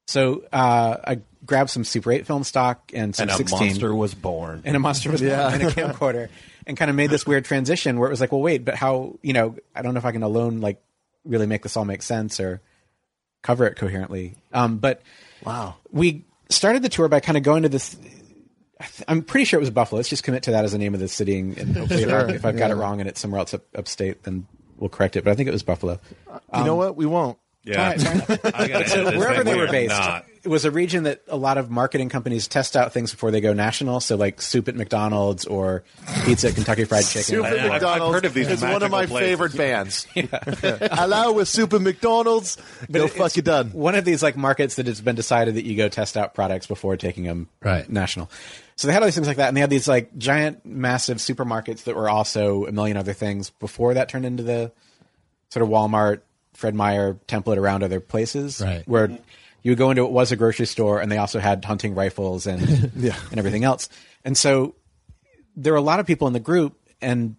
So 0.08 0.44
uh, 0.54 0.98
I 1.04 1.20
grabbed 1.46 1.70
some 1.70 1.84
Super 1.84 2.12
8 2.12 2.26
film 2.28 2.44
stock 2.44 2.92
and 2.94 3.16
some 3.16 3.24
And 3.24 3.32
a 3.32 3.36
16 3.38 3.60
monster 3.68 3.94
was 3.96 4.14
born. 4.14 4.62
and 4.66 4.76
a 4.76 4.80
monster 4.80 5.12
was 5.12 5.22
Yeah. 5.22 5.50
born 5.50 5.62
and 5.62 5.64
a 5.64 5.74
camcorder 5.74 6.30
and 6.68 6.78
kind 6.78 6.90
of 6.90 6.96
made 6.96 7.10
this 7.10 7.26
weird 7.26 7.46
transition 7.46 8.00
where 8.00 8.08
it 8.08 8.12
was 8.12 8.22
like, 8.22 8.32
well, 8.32 8.42
wait, 8.42 8.64
but 8.66 8.76
how, 8.76 9.18
you 9.22 9.34
know, 9.34 9.56
I 9.76 9.82
don't 9.82 9.94
know 9.94 9.98
if 10.00 10.06
I 10.06 10.12
can 10.12 10.24
alone 10.24 10.62
like 10.62 10.82
really 11.24 11.48
make 11.48 11.64
this 11.64 11.76
all 11.78 11.86
make 11.86 12.02
sense 12.04 12.40
or 12.40 12.62
cover 13.42 13.66
it 13.66 13.76
coherently. 13.76 14.36
Um, 14.54 14.78
but 14.78 15.02
Wow. 15.44 15.76
we 15.92 16.26
started 16.50 16.82
the 16.84 16.90
tour 16.90 17.08
by 17.08 17.20
kind 17.20 17.38
of 17.38 17.44
going 17.44 17.64
to 17.64 17.70
this. 17.70 17.96
I'm 19.08 19.22
pretty 19.24 19.46
sure 19.46 19.58
it 19.60 19.62
was 19.62 19.70
Buffalo. 19.70 19.98
Let's 20.00 20.10
just 20.10 20.24
commit 20.24 20.44
to 20.44 20.52
that 20.52 20.66
as 20.66 20.72
the 20.74 20.78
name 20.78 20.94
of 20.94 21.00
the 21.00 21.08
city, 21.08 21.40
and 21.40 21.56
hopefully, 21.78 22.04
if, 22.04 22.10
I, 22.12 22.22
if 22.34 22.46
I've 22.46 22.58
got 22.58 22.72
it 22.72 22.76
wrong 22.76 23.00
and 23.00 23.08
it's 23.08 23.20
somewhere 23.22 23.40
else 23.40 23.54
up, 23.54 23.62
upstate, 23.76 24.24
then 24.24 24.48
we'll 24.78 24.90
correct 24.90 25.16
it. 25.16 25.24
But 25.24 25.32
I 25.32 25.36
think 25.36 25.48
it 25.48 25.52
was 25.54 25.64
Buffalo. 25.64 26.00
You 26.56 26.64
know 26.64 26.76
what? 26.76 26.96
We 26.98 27.06
won't. 27.06 27.38
Yeah. 27.66 27.82
All 27.84 27.90
right, 27.90 28.02
fair 28.02 28.12
enough. 28.14 28.46
I 28.56 28.68
gotta 28.68 28.88
So 28.90 29.18
wherever 29.18 29.44
they 29.44 29.56
were 29.58 29.68
based, 29.68 29.90
not. 29.90 30.26
it 30.44 30.50
was 30.50 30.66
a 30.66 30.72
region 30.72 31.04
that 31.04 31.22
a 31.28 31.36
lot 31.36 31.58
of 31.58 31.72
marketing 31.72 32.10
companies 32.10 32.48
test 32.48 32.78
out 32.78 32.94
things 32.94 33.10
before 33.12 33.32
they 33.32 33.42
go 33.42 33.54
national. 33.54 34.00
So 34.02 34.16
like 34.16 34.40
soup 34.42 34.68
at 34.68 34.76
McDonald's 34.76 35.46
or 35.46 35.84
pizza 36.26 36.50
at 36.50 36.56
Kentucky 36.56 36.84
Fried 36.86 37.06
Chicken. 37.06 37.24
Super 37.24 37.48
I've- 37.48 37.60
I've 37.60 37.72
McDonald's 37.72 38.14
heard 38.14 38.26
of 38.26 38.34
these 38.36 38.48
is 38.50 38.62
one 38.62 38.84
of 38.84 38.92
my 38.92 39.02
magical 39.02 39.18
favorite 39.18 39.58
bands. 39.58 40.06
Hello 40.16 41.32
with 41.34 41.48
Super 41.48 41.80
McDonald's. 41.80 42.58
Go 42.92 43.06
it's 43.06 43.16
fuck 43.16 43.36
you 43.36 43.42
done. 43.42 43.72
One 43.72 43.96
of 43.96 44.06
these 44.06 44.22
like 44.22 44.38
markets 44.38 44.76
that 44.76 44.88
it's 44.88 45.02
been 45.02 45.16
decided 45.16 45.56
that 45.56 45.66
you 45.66 45.76
go 45.76 45.90
test 45.90 46.18
out 46.18 46.34
products 46.36 46.68
before 46.68 46.98
taking 46.98 47.24
them 47.24 47.50
Right. 47.64 47.90
national. 47.90 48.30
So 48.76 48.88
they 48.88 48.94
had 48.94 49.02
all 49.02 49.08
these 49.08 49.16
things 49.16 49.28
like 49.28 49.38
that, 49.38 49.48
and 49.48 49.56
they 49.58 49.62
had 49.62 49.70
these 49.70 49.88
like 49.88 50.16
giant, 50.18 50.66
massive 50.66 51.18
supermarkets 51.18 51.86
that 51.86 51.96
were 51.96 52.10
also 52.10 52.66
a 52.66 52.72
million 52.72 52.98
other 52.98 53.14
things 53.14 53.50
before 53.50 53.94
that 53.94 54.10
turned 54.10 54.26
into 54.26 54.44
the 54.44 54.72
sort 55.50 55.64
of 55.64 55.70
Walmart, 55.70 56.22
Fred 56.56 56.76
Meyer 56.76 57.20
template 57.28 57.58
around 57.58 57.84
other 57.84 58.00
places, 58.00 58.62
Right. 58.62 58.88
Where 58.88 59.18
you 59.62 59.72
would 59.72 59.78
go 59.78 59.90
into 59.90 60.04
it 60.06 60.12
was 60.12 60.32
a 60.32 60.36
grocery 60.36 60.68
store, 60.68 61.02
and 61.02 61.12
they 61.12 61.18
also 61.18 61.40
had 61.40 61.66
hunting 61.66 61.96
rifles 61.96 62.46
and 62.48 62.92
yeah. 62.96 63.18
and 63.32 63.40
everything 63.40 63.64
else. 63.64 63.90
And 64.24 64.38
so 64.38 64.76
there 65.56 65.74
were 65.74 65.80
a 65.80 65.82
lot 65.82 66.00
of 66.00 66.06
people 66.06 66.28
in 66.28 66.34
the 66.34 66.40
group, 66.40 66.78
and 67.02 67.36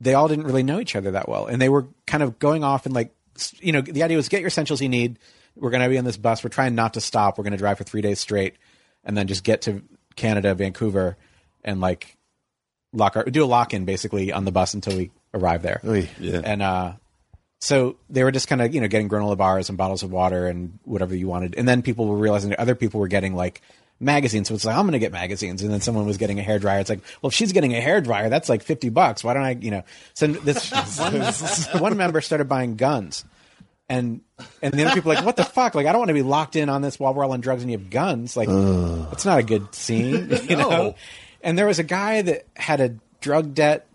they 0.00 0.14
all 0.14 0.28
didn't 0.28 0.46
really 0.46 0.62
know 0.62 0.80
each 0.80 0.96
other 0.96 1.12
that 1.12 1.28
well, 1.28 1.46
and 1.46 1.60
they 1.60 1.68
were 1.68 1.86
kind 2.06 2.22
of 2.22 2.38
going 2.38 2.64
off 2.64 2.86
and 2.86 2.94
like, 2.94 3.14
you 3.60 3.72
know, 3.72 3.80
the 3.80 4.02
idea 4.02 4.16
was 4.16 4.28
get 4.28 4.40
your 4.40 4.48
essentials 4.48 4.82
you 4.82 4.88
need. 4.88 5.18
We're 5.56 5.70
going 5.70 5.82
to 5.82 5.88
be 5.88 5.98
on 5.98 6.04
this 6.04 6.16
bus. 6.16 6.42
We're 6.42 6.50
trying 6.50 6.74
not 6.74 6.94
to 6.94 7.00
stop. 7.00 7.38
We're 7.38 7.44
going 7.44 7.52
to 7.52 7.58
drive 7.58 7.78
for 7.78 7.84
three 7.84 8.00
days 8.02 8.20
straight, 8.20 8.56
and 9.04 9.16
then 9.16 9.26
just 9.26 9.44
get 9.44 9.62
to 9.62 9.82
Canada, 10.16 10.54
Vancouver, 10.54 11.16
and 11.64 11.80
like 11.80 12.16
lock 12.92 13.16
our 13.16 13.24
do 13.24 13.44
a 13.44 13.46
lock 13.46 13.74
in 13.74 13.84
basically 13.84 14.32
on 14.32 14.44
the 14.44 14.52
bus 14.52 14.74
until 14.74 14.96
we 14.96 15.10
arrive 15.32 15.62
there. 15.62 15.80
Oy. 15.84 16.08
Yeah. 16.18 16.40
And 16.42 16.62
uh, 16.62 16.92
so 17.60 17.96
they 18.08 18.24
were 18.24 18.32
just 18.32 18.48
kind 18.48 18.62
of 18.62 18.74
you 18.74 18.80
know 18.80 18.88
getting 18.88 19.08
granola 19.08 19.36
bars 19.36 19.68
and 19.68 19.76
bottles 19.76 20.02
of 20.02 20.10
water 20.10 20.46
and 20.46 20.78
whatever 20.84 21.14
you 21.14 21.28
wanted. 21.28 21.54
And 21.56 21.68
then 21.68 21.82
people 21.82 22.06
were 22.06 22.16
realizing 22.16 22.50
that 22.50 22.58
other 22.58 22.74
people 22.74 23.00
were 23.00 23.08
getting 23.08 23.34
like 23.34 23.60
magazines. 24.00 24.48
So 24.48 24.54
it's 24.54 24.64
like 24.64 24.76
I'm 24.76 24.84
going 24.84 24.92
to 24.92 24.98
get 24.98 25.12
magazines. 25.12 25.62
And 25.62 25.70
then 25.70 25.80
someone 25.82 26.06
was 26.06 26.16
getting 26.16 26.38
a 26.38 26.42
hair 26.42 26.58
dryer. 26.58 26.80
It's 26.80 26.88
like, 26.88 27.02
well, 27.20 27.28
if 27.28 27.34
she's 27.34 27.52
getting 27.52 27.74
a 27.74 27.80
hair 27.80 28.00
dryer, 28.00 28.30
that's 28.30 28.48
like 28.48 28.62
fifty 28.62 28.88
bucks. 28.88 29.22
Why 29.22 29.34
don't 29.34 29.42
I? 29.42 29.50
You 29.52 29.70
know. 29.70 29.82
So 30.14 30.26
this 30.28 30.70
one, 31.72 31.80
one 31.82 31.96
member 31.96 32.20
started 32.20 32.48
buying 32.48 32.76
guns. 32.76 33.24
And 33.90 34.20
and 34.62 34.72
the 34.72 34.84
other 34.84 34.94
people 34.94 35.10
were 35.10 35.16
like, 35.16 35.26
what 35.26 35.36
the 35.36 35.44
fuck? 35.44 35.74
Like, 35.74 35.86
I 35.86 35.92
don't 35.92 35.98
want 35.98 36.10
to 36.10 36.14
be 36.14 36.22
locked 36.22 36.54
in 36.54 36.68
on 36.68 36.80
this 36.80 36.98
while 36.98 37.12
we're 37.12 37.24
all 37.24 37.32
on 37.32 37.40
drugs 37.40 37.62
and 37.62 37.70
you 37.70 37.76
have 37.76 37.90
guns. 37.90 38.36
Like, 38.36 38.48
it's 39.12 39.24
not 39.24 39.40
a 39.40 39.42
good 39.42 39.74
scene, 39.74 40.30
you 40.48 40.56
know. 40.56 40.94
And 41.42 41.58
there 41.58 41.66
was 41.66 41.80
a 41.80 41.84
guy 41.84 42.22
that 42.22 42.46
had 42.54 42.80
a 42.80 42.94
drug 43.20 43.52
debt 43.52 43.88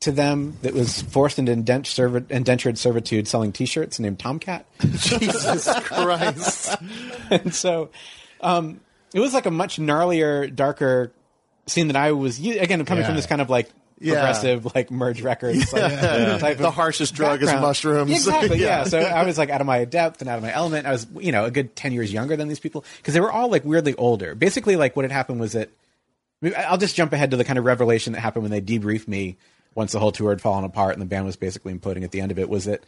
to 0.00 0.12
them 0.12 0.56
that 0.62 0.72
was 0.72 1.02
forced 1.02 1.38
into 1.38 1.52
indent- 1.52 1.86
serv- 1.86 2.30
indentured 2.30 2.78
servitude 2.78 3.28
selling 3.28 3.52
T-shirts 3.52 3.98
named 4.00 4.18
Tomcat. 4.18 4.64
Jesus 4.80 5.68
Christ. 5.82 6.74
and 7.30 7.54
so 7.54 7.90
um, 8.40 8.80
it 9.14 9.20
was 9.20 9.34
like 9.34 9.46
a 9.46 9.50
much 9.50 9.76
gnarlier, 9.78 10.54
darker 10.54 11.12
scene 11.66 11.88
that 11.88 11.96
I 11.96 12.12
was 12.12 12.38
again 12.38 12.84
coming 12.84 13.04
from 13.04 13.14
this 13.14 13.26
kind 13.26 13.40
of 13.42 13.50
like 13.50 13.70
Yeah. 14.00 14.14
progressive 14.14 14.74
like 14.74 14.90
merge 14.90 15.20
records. 15.20 15.70
Like, 15.72 15.92
type 16.40 16.56
The 16.58 16.68
of 16.68 16.74
harshest 16.74 17.14
drug 17.14 17.42
is 17.42 17.46
background. 17.48 17.62
mushrooms. 17.66 18.10
Exactly. 18.10 18.58
Yeah. 18.58 18.66
yeah. 18.78 18.84
So 18.84 18.98
I 19.00 19.24
was 19.24 19.36
like 19.36 19.50
out 19.50 19.60
of 19.60 19.66
my 19.66 19.84
depth 19.84 20.22
and 20.22 20.30
out 20.30 20.38
of 20.38 20.42
my 20.42 20.52
element. 20.52 20.86
I 20.86 20.92
was 20.92 21.06
you 21.20 21.30
know 21.32 21.44
a 21.44 21.50
good 21.50 21.76
ten 21.76 21.92
years 21.92 22.10
younger 22.10 22.36
than 22.36 22.48
these 22.48 22.58
people 22.60 22.84
because 22.96 23.12
they 23.12 23.20
were 23.20 23.30
all 23.30 23.50
like 23.50 23.66
weirdly 23.66 23.94
older. 23.96 24.34
Basically, 24.34 24.76
like 24.76 24.96
what 24.96 25.04
had 25.04 25.12
happened 25.12 25.38
was 25.40 25.52
that 25.52 25.68
I'll 26.56 26.78
just 26.78 26.96
jump 26.96 27.12
ahead 27.12 27.32
to 27.32 27.36
the 27.36 27.44
kind 27.44 27.58
of 27.58 27.66
revelation 27.66 28.14
that 28.14 28.20
happened 28.20 28.44
when 28.44 28.50
they 28.50 28.62
debriefed 28.62 29.06
me 29.06 29.36
once 29.74 29.92
the 29.92 30.00
whole 30.00 30.12
tour 30.12 30.30
had 30.30 30.40
fallen 30.40 30.64
apart 30.64 30.92
and 30.92 31.02
the 31.02 31.06
band 31.06 31.24
was 31.24 31.36
basically 31.36 31.72
imploding 31.72 32.04
at 32.04 32.10
the 32.10 32.20
end 32.20 32.32
of 32.32 32.38
it 32.38 32.48
was 32.48 32.64
that 32.64 32.84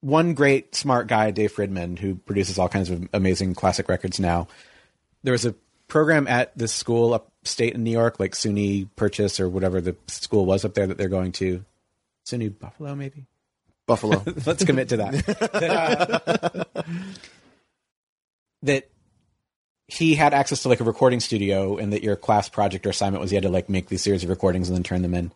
one 0.00 0.34
great 0.34 0.74
smart 0.74 1.06
guy, 1.06 1.30
Dave 1.30 1.54
Fridman, 1.54 1.98
who 1.98 2.16
produces 2.16 2.58
all 2.58 2.68
kinds 2.68 2.90
of 2.90 3.08
amazing 3.12 3.54
classic 3.54 3.88
records 3.88 4.18
now, 4.18 4.48
there 5.22 5.32
was 5.32 5.46
a 5.46 5.54
program 5.86 6.26
at 6.26 6.56
this 6.58 6.72
school 6.72 7.14
upstate 7.14 7.74
in 7.74 7.84
New 7.84 7.90
York, 7.90 8.18
like 8.18 8.32
SUNY 8.32 8.88
Purchase 8.96 9.38
or 9.38 9.48
whatever 9.48 9.80
the 9.80 9.96
school 10.08 10.44
was 10.44 10.64
up 10.64 10.74
there 10.74 10.86
that 10.86 10.98
they're 10.98 11.08
going 11.08 11.32
to. 11.32 11.64
SUNY 12.26 12.58
Buffalo, 12.58 12.94
maybe? 12.94 13.26
Buffalo. 13.86 14.22
Let's 14.46 14.64
commit 14.64 14.88
to 14.90 14.96
that. 14.98 15.12
that, 15.52 16.66
that 18.62 18.88
he 19.86 20.14
had 20.14 20.34
access 20.34 20.62
to 20.62 20.68
like 20.68 20.80
a 20.80 20.84
recording 20.84 21.20
studio 21.20 21.76
and 21.76 21.92
that 21.92 22.02
your 22.02 22.16
class 22.16 22.48
project 22.48 22.86
or 22.86 22.90
assignment 22.90 23.20
was 23.20 23.30
you 23.30 23.36
had 23.36 23.42
to 23.42 23.50
like 23.50 23.68
make 23.68 23.88
these 23.88 24.02
series 24.02 24.24
of 24.24 24.30
recordings 24.30 24.68
and 24.68 24.76
then 24.76 24.82
turn 24.82 25.02
them 25.02 25.14
in. 25.14 25.30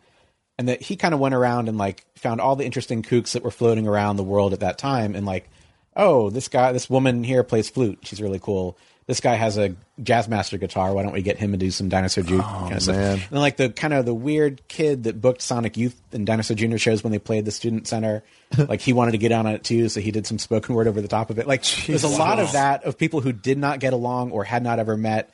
And 0.57 0.69
that 0.69 0.81
he 0.81 0.95
kind 0.95 1.13
of 1.13 1.19
went 1.19 1.35
around 1.35 1.69
and 1.69 1.77
like 1.77 2.05
found 2.15 2.41
all 2.41 2.55
the 2.55 2.65
interesting 2.65 3.03
kooks 3.03 3.33
that 3.33 3.43
were 3.43 3.51
floating 3.51 3.87
around 3.87 4.15
the 4.15 4.23
world 4.23 4.53
at 4.53 4.61
that 4.61 4.77
time 4.77 5.15
and 5.15 5.25
like, 5.25 5.49
oh, 5.95 6.29
this 6.29 6.47
guy, 6.47 6.71
this 6.71 6.89
woman 6.89 7.23
here 7.23 7.43
plays 7.43 7.69
flute. 7.69 7.99
She's 8.03 8.21
really 8.21 8.39
cool. 8.39 8.77
This 9.07 9.21
guy 9.21 9.35
has 9.35 9.57
a 9.57 9.73
jazz 10.03 10.27
master 10.27 10.57
guitar. 10.57 10.93
Why 10.93 11.01
don't 11.01 11.13
we 11.13 11.21
get 11.21 11.37
him 11.37 11.53
to 11.53 11.57
do 11.57 11.71
some 11.71 11.87
Dinosaur 11.87 12.25
Juke 12.25 12.43
oh, 12.43 12.59
kind 12.63 12.73
of 12.73 12.83
stuff? 12.83 12.95
man. 12.95 13.13
And 13.13 13.21
then, 13.29 13.39
like 13.39 13.55
the 13.55 13.69
kind 13.69 13.93
of 13.93 14.05
the 14.05 14.13
weird 14.13 14.67
kid 14.67 15.05
that 15.05 15.21
booked 15.21 15.41
Sonic 15.41 15.77
Youth 15.77 15.99
and 16.11 16.25
Dinosaur 16.25 16.55
Junior 16.55 16.77
shows 16.77 17.03
when 17.03 17.11
they 17.11 17.19
played 17.19 17.45
the 17.45 17.51
student 17.51 17.87
center, 17.87 18.23
like 18.57 18.81
he 18.81 18.91
wanted 18.91 19.11
to 19.11 19.17
get 19.17 19.31
on 19.31 19.47
it 19.47 19.63
too, 19.63 19.87
so 19.87 20.01
he 20.01 20.11
did 20.11 20.27
some 20.27 20.37
spoken 20.37 20.75
word 20.75 20.87
over 20.87 21.01
the 21.01 21.07
top 21.07 21.29
of 21.29 21.39
it. 21.39 21.47
Like 21.47 21.63
there's 21.85 22.03
a 22.03 22.09
lot 22.09 22.39
of 22.39 22.51
that 22.51 22.83
of 22.83 22.97
people 22.97 23.21
who 23.21 23.31
did 23.31 23.57
not 23.57 23.79
get 23.79 23.93
along 23.93 24.31
or 24.31 24.43
had 24.43 24.61
not 24.61 24.77
ever 24.77 24.97
met, 24.97 25.29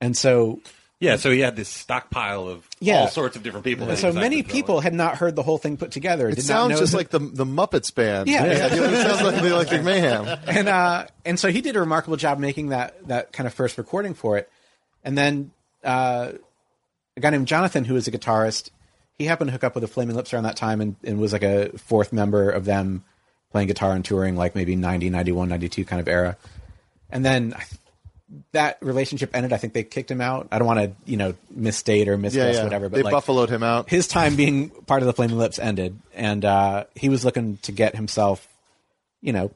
and 0.00 0.16
so 0.16 0.60
Yeah, 1.02 1.16
so 1.16 1.30
he 1.32 1.40
had 1.40 1.56
this 1.56 1.68
stockpile 1.68 2.46
of 2.46 2.66
Yeah. 2.78 3.00
all 3.00 3.08
sorts 3.08 3.34
of 3.36 3.42
different 3.42 3.64
people. 3.64 3.86
that 3.86 3.92
and 3.92 3.98
he 4.06 4.12
so 4.12 4.18
many 4.18 4.42
people 4.44 4.80
had 4.80 4.94
not 4.94 5.16
heard 5.18 5.34
the 5.34 5.42
whole 5.42 5.58
thing 5.58 5.76
put 5.76 5.90
together. 5.90 6.28
It 6.28 6.36
did 6.36 6.44
not 6.44 6.46
sounds 6.46 6.70
know 6.74 6.78
just 6.78 6.92
that- 6.92 6.98
like 6.98 7.10
the 7.10 7.18
the 7.18 7.44
Muppets 7.44 7.92
band. 7.94 8.28
Yeah. 8.28 8.44
it 8.44 9.06
sounds 9.08 9.22
like 9.22 9.42
the 9.42 9.52
Electric 9.52 9.82
Mayhem. 9.82 10.28
and 10.46 10.68
uh, 10.68 11.06
and 11.24 11.38
so 11.40 11.50
he 11.50 11.60
did 11.60 11.74
a 11.74 11.80
remarkable 11.80 12.16
job 12.16 12.38
making 12.38 12.68
that 12.68 13.08
that 13.08 13.32
kind 13.32 13.46
of 13.48 13.52
first 13.54 13.78
recording 13.78 14.14
for 14.14 14.38
it, 14.38 14.48
and 15.02 15.18
then 15.18 15.50
uh, 15.82 16.30
a 17.16 17.20
guy 17.20 17.30
named 17.30 17.48
Jonathan, 17.48 17.84
who 17.84 17.94
was 17.94 18.06
a 18.06 18.12
guitarist, 18.12 18.70
he 19.18 19.24
happened 19.24 19.48
to 19.48 19.52
hook 19.52 19.64
up 19.64 19.74
with 19.74 19.82
the 19.82 19.88
Flaming 19.88 20.14
Lips 20.14 20.32
around 20.32 20.44
that 20.44 20.56
time 20.56 20.80
and, 20.80 20.94
and 21.02 21.18
was 21.18 21.32
like 21.32 21.42
a 21.42 21.76
fourth 21.78 22.12
member 22.12 22.48
of 22.48 22.64
them 22.64 23.02
playing 23.50 23.66
guitar 23.68 23.92
and 23.92 24.04
touring, 24.04 24.36
like 24.36 24.54
maybe 24.54 24.76
90, 24.76 25.10
91, 25.10 25.48
92 25.48 25.84
kind 25.84 26.00
of 26.00 26.06
era. 26.08 26.36
And 27.10 27.24
then 27.24 27.54
I- 27.58 27.64
that 28.52 28.78
relationship 28.80 29.30
ended. 29.34 29.52
I 29.52 29.56
think 29.58 29.72
they 29.72 29.82
kicked 29.84 30.10
him 30.10 30.20
out. 30.20 30.48
I 30.50 30.58
don't 30.58 30.66
want 30.66 30.80
to, 30.80 30.92
you 31.10 31.16
know, 31.16 31.34
misstate 31.50 32.08
or 32.08 32.14
Yeah, 32.16 32.28
yeah. 32.52 32.64
whatever, 32.64 32.88
but 32.88 32.96
they 32.96 33.02
like, 33.02 33.12
buffaloed 33.12 33.50
him 33.50 33.62
out. 33.62 33.90
his 33.90 34.08
time 34.08 34.36
being 34.36 34.70
part 34.70 35.02
of 35.02 35.06
the 35.06 35.12
Flaming 35.12 35.38
Lips 35.38 35.58
ended, 35.58 35.98
and 36.14 36.44
uh, 36.44 36.84
he 36.94 37.08
was 37.08 37.24
looking 37.24 37.58
to 37.62 37.72
get 37.72 37.94
himself, 37.94 38.46
you 39.20 39.32
know, 39.32 39.50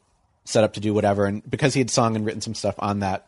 set 0.45 0.63
up 0.65 0.75
to 0.75 0.81
do 0.81 0.93
whatever. 0.95 1.27
And 1.27 1.49
because 1.49 1.75
he 1.75 1.81
had 1.81 1.91
sung 1.91 2.17
and 2.17 2.25
written 2.27 2.41
some 2.41 2.55
stuff 2.55 2.75
on 2.79 3.01
that 3.01 3.27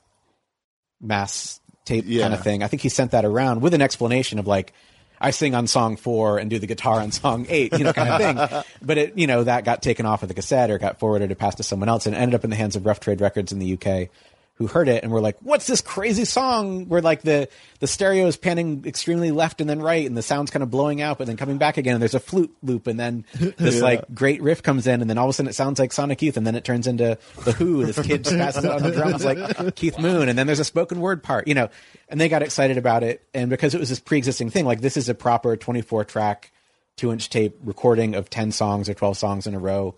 mass 1.01 1.61
tape 1.85 2.05
Yeah. 2.07 2.23
kind 2.23 2.35
of 2.35 2.43
thing, 2.43 2.63
I 2.63 2.67
think 2.69 2.83
he 2.83 2.89
sent 2.89 3.13
that 3.13 3.25
around 3.25 3.61
with 3.63 3.75
an 3.75 3.83
explanation 3.83 4.39
of 4.39 4.47
like, 4.47 4.73
I 5.21 5.33
sing 5.33 5.55
on 5.55 5.67
song 5.67 5.97
four 5.97 6.39
and 6.39 6.49
do 6.49 6.59
the 6.61 6.67
guitar 6.69 7.01
on 7.01 7.11
song 7.11 7.47
eight, 7.49 7.73
you 7.77 7.83
know, 7.85 7.93
kind 7.93 8.09
of 8.09 8.19
thing. 8.53 8.63
but 8.87 8.99
it, 8.99 9.19
you 9.19 9.27
know, 9.27 9.43
that 9.45 9.65
got 9.65 9.83
taken 9.83 10.07
off 10.07 10.23
of 10.23 10.29
the 10.29 10.35
cassette 10.35 10.71
or 10.71 10.79
got 10.79 11.01
forwarded 11.01 11.33
or 11.33 11.35
passed 11.35 11.57
to 11.57 11.65
someone 11.65 11.89
else 11.89 12.07
and 12.07 12.15
ended 12.15 12.35
up 12.37 12.45
in 12.45 12.51
the 12.51 12.57
hands 12.57 12.77
of 12.77 12.87
Rough 12.87 13.01
Trade 13.01 13.21
Records 13.21 13.51
in 13.51 13.59
the 13.59 13.73
UK, 13.75 14.11
who 14.59 14.67
heard 14.67 14.89
it 14.89 15.03
and 15.05 15.13
were 15.13 15.21
like, 15.21 15.37
"What's 15.41 15.67
this 15.67 15.81
crazy 15.81 16.25
song 16.25 16.89
where 16.89 17.01
like 17.01 17.23
the 17.23 17.49
the 17.79 17.87
stereo 17.87 18.27
is 18.27 18.37
panning 18.37 18.83
extremely 18.87 19.31
left 19.31 19.61
and 19.61 19.71
then 19.71 19.81
right, 19.81 20.05
and 20.05 20.17
the 20.17 20.23
sound's 20.23 20.51
kind 20.51 20.63
of 20.65 20.71
blowing 20.71 21.01
out, 21.01 21.17
but 21.19 21.27
then 21.29 21.37
coming 21.37 21.59
back 21.59 21.77
again, 21.77 21.95
and 21.95 22.03
there's 22.03 22.15
a 22.15 22.21
flute 22.21 22.55
loop, 22.63 22.89
and 22.89 22.99
then 22.99 23.25
this 23.57 23.81
like 23.81 24.05
great 24.13 24.43
riff 24.43 24.63
comes 24.63 24.87
in, 24.87 25.01
and 25.01 25.09
then 25.09 25.17
all 25.17 25.27
of 25.27 25.31
a 25.31 25.33
sudden 25.33 25.49
it 25.49 25.55
sounds 25.55 25.79
like 25.79 25.93
Sonic 25.93 26.21
Youth, 26.23 26.37
and 26.37 26.47
then 26.47 26.57
it 26.57 26.65
turns 26.65 26.87
into 26.89 27.17
the 27.45 27.53
Who. 27.53 27.87
This 27.87 27.99
kid 28.05 28.25
just 28.25 28.37
passes 28.37 28.65
it 28.65 28.71
on 28.71 28.83
the 28.83 28.91
drums 28.91 29.25
like 29.25 29.75
Keith 29.77 29.99
Moon, 29.99 30.29
and 30.29 30.37
then 30.39 30.47
there's 30.47 30.61
a 30.61 30.65
spoken 30.65 31.01
word 31.01 31.23
part, 31.23 31.47
you 31.47 31.55
know, 31.55 31.69
and 32.09 32.21
they 32.21 32.29
got 32.29 32.43
excited 32.43 32.79
about 32.79 33.03
it, 33.05 33.23
and 33.33 33.51
because 33.51 33.75
it 33.75 33.81
was 33.81 33.89
this 33.89 34.01
pre-existing 34.01 34.51
thing, 34.51 34.65
like 34.65 34.81
this 34.81 34.97
is 34.97 35.09
a 35.09 35.15
proper 35.15 35.57
24 35.57 36.05
track, 36.05 36.51
two 36.97 37.13
inch 37.13 37.31
tape 37.31 37.57
recording 37.63 38.17
of 38.17 38.29
10 38.29 38.51
songs 38.51 38.89
or 38.89 38.95
12 38.95 39.17
songs 39.17 39.47
in 39.47 39.55
a 39.55 39.59
row 39.59 39.95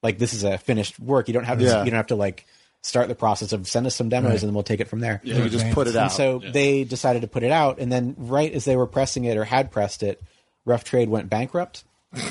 like 0.00 0.16
this 0.18 0.32
is 0.32 0.44
a 0.44 0.56
finished 0.58 0.96
work. 1.00 1.26
You 1.26 1.34
don't 1.34 1.42
have 1.42 1.58
to, 1.58 1.64
Yeah. 1.64 1.82
you 1.84 1.90
don't 1.90 1.96
have 1.96 2.06
to 2.06 2.14
like 2.14 2.46
start 2.82 3.08
the 3.08 3.14
process 3.14 3.52
of 3.52 3.66
send 3.68 3.86
us 3.86 3.94
some 3.96 4.08
demos 4.08 4.30
Right. 4.30 4.40
and 4.42 4.48
then 4.48 4.54
we'll 4.54 4.62
take 4.62 4.80
it 4.80 4.88
from 4.88 5.00
there. 5.00 5.20
Yeah, 5.24 5.38
you 5.42 5.48
just 5.50 5.70
put 5.72 5.86
it 5.88 5.90
And 5.96 6.04
out. 6.06 6.12
so 6.12 6.38
they 6.52 6.84
decided 6.84 7.22
to 7.22 7.28
put 7.28 7.42
it 7.42 7.50
out, 7.52 7.78
and 7.78 7.90
then 7.92 8.14
right 8.18 8.52
as 8.52 8.64
they 8.64 8.76
were 8.76 8.86
pressing 8.86 9.24
it 9.24 9.36
or 9.36 9.44
had 9.44 9.70
pressed 9.70 10.02
it, 10.02 10.22
Rough 10.64 10.84
Trade 10.84 11.08
went 11.08 11.28
bankrupt. 11.28 11.84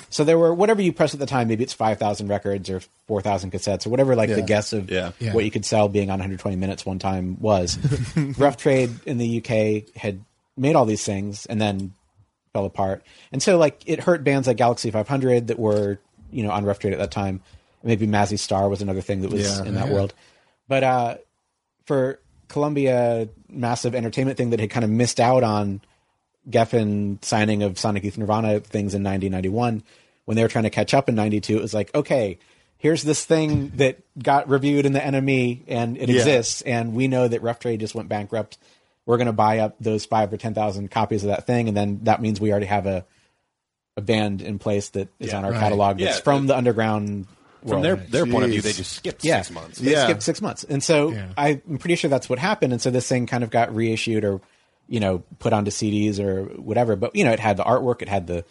So 0.10 0.24
there 0.24 0.40
were 0.40 0.54
whatever 0.54 0.82
you 0.82 0.92
press 0.92 1.14
at 1.14 1.20
the 1.20 1.28
time, 1.28 1.48
maybe 1.50 1.64
it's 1.64 1.74
five 1.74 2.00
thousand 2.00 2.30
records 2.30 2.68
or 2.70 2.82
four 3.08 3.22
thousand 3.22 3.52
cassettes 3.52 3.86
or 3.86 3.92
whatever, 3.92 4.16
like 4.16 4.30
the 4.34 4.42
guess 4.42 4.74
of 4.74 4.90
Yeah. 4.90 5.12
Yeah. 5.20 5.34
what 5.34 5.46
you 5.46 5.52
could 5.52 5.66
sell 5.66 5.88
being 5.88 6.10
on 6.10 6.14
120 6.18 6.56
minutes 6.58 6.84
one 6.86 6.98
time 6.98 7.38
was. 7.40 7.78
Rough 8.40 8.58
Trade 8.58 8.90
in 9.06 9.20
the 9.20 9.38
UK 9.38 9.96
had 9.96 10.22
made 10.56 10.76
all 10.76 10.86
these 10.86 11.04
things 11.06 11.46
and 11.46 11.62
then 11.62 11.94
fell 12.54 12.66
apart, 12.66 13.04
and 13.32 13.44
so 13.44 13.58
like 13.60 13.84
it 13.86 14.00
hurt 14.00 14.24
bands 14.24 14.48
like 14.48 14.58
Galaxy 14.58 14.90
500 14.90 15.48
that 15.48 15.60
were 15.60 16.00
you 16.32 16.42
know 16.42 16.50
on 16.50 16.66
Rough 16.66 16.80
Trade 16.80 16.94
at 16.94 17.00
that 17.00 17.12
time. 17.12 17.42
Maybe 17.84 18.08
Mazzy 18.08 18.40
Star 18.40 18.68
was 18.70 18.82
another 18.82 19.02
thing 19.02 19.22
that 19.22 19.32
was 19.32 19.60
Yeah. 19.60 19.64
in 19.66 19.76
that 19.76 19.90
world, 19.90 20.14
but 20.68 20.84
uh, 20.84 21.16
for 21.86 22.20
Columbia 22.48 23.30
massive 23.50 23.96
entertainment 23.96 24.38
thing 24.38 24.50
that 24.52 24.60
had 24.60 24.70
kind 24.70 24.84
of 24.84 24.90
missed 24.90 25.20
out 25.20 25.44
on 25.44 25.82
Geffen 26.50 27.24
signing 27.24 27.64
of 27.64 27.78
Sonic 27.78 28.04
Youth 28.04 28.18
Nirvana 28.18 28.60
things 28.60 28.94
in 28.94 29.04
1991 29.04 29.84
when 30.26 30.36
they 30.38 30.42
were 30.44 30.48
trying 30.50 30.64
to 30.64 30.70
catch 30.70 30.94
up 30.94 31.10
in 31.10 31.16
92 31.16 31.58
it 31.58 31.62
was 31.62 31.74
like 31.74 31.94
okay 31.94 32.38
here's 32.78 33.04
this 33.04 33.26
thing 33.26 33.72
that 33.76 33.98
got 34.22 34.48
reviewed 34.50 34.86
in 34.86 34.94
the 34.94 35.00
NME 35.00 35.64
and 35.68 35.98
it 35.98 36.10
Yeah. 36.10 36.16
exists 36.18 36.62
and 36.62 36.94
we 36.94 37.08
know 37.08 37.28
that 37.28 37.42
Rough 37.42 37.60
Trade 37.60 37.80
just 37.82 37.96
went 37.96 38.08
bankrupt 38.10 38.58
we're 39.06 39.18
going 39.18 39.28
to 39.28 39.34
buy 39.34 39.60
up 39.60 39.76
those 39.80 40.06
5 40.06 40.34
or 40.34 40.38
10,000 40.38 40.92
copies 40.92 41.24
of 41.24 41.30
that 41.30 41.46
thing 41.48 41.68
and 41.68 41.76
then 41.76 42.00
that 42.04 42.22
means 42.22 42.40
we 42.40 42.52
already 42.52 42.66
have 42.68 42.86
a 42.86 43.06
a 43.98 44.02
band 44.02 44.42
in 44.44 44.60
place 44.60 44.90
that 44.90 45.08
is 45.20 45.34
on 45.34 45.44
our 45.44 45.52
Right. 45.52 45.60
catalog 45.60 45.98
that's 45.98 46.18
Yeah. 46.18 46.24
from 46.24 46.48
the 46.48 46.56
underground 46.56 47.26
From 47.68 47.82
world. 47.82 48.00
their 48.10 48.24
their 48.24 48.26
point 48.32 48.46
of 48.46 48.52
view, 48.52 48.62
they 48.62 48.72
just 48.74 48.94
skipped 48.94 49.24
Yeah. 49.24 49.42
six 49.42 49.52
months. 49.52 49.80
They 49.80 49.92
Yeah. 49.92 50.04
skipped 50.06 50.24
six 50.24 50.42
months. 50.42 50.64
And 50.64 50.84
so 50.84 51.12
Yeah. 51.12 51.28
I'm 51.38 51.78
pretty 51.80 51.96
sure 51.96 52.10
that's 52.10 52.30
what 52.30 52.40
happened. 52.40 52.74
And 52.74 52.82
so 52.82 52.90
this 52.90 53.08
thing 53.08 53.26
kind 53.28 53.44
of 53.44 53.50
got 53.50 53.74
reissued 53.76 54.24
or, 54.26 54.42
you 54.88 55.00
know, 55.00 55.24
put 55.40 55.54
onto 55.54 55.72
CDs 55.72 56.20
or 56.20 56.44
whatever. 56.46 56.96
But, 56.96 57.16
you 57.16 57.24
know, 57.24 57.32
it 57.32 57.40
had 57.40 57.58
the 57.58 57.64
artwork, 57.64 58.02
it 58.02 58.10
had 58.10 58.28
the 58.28 58.46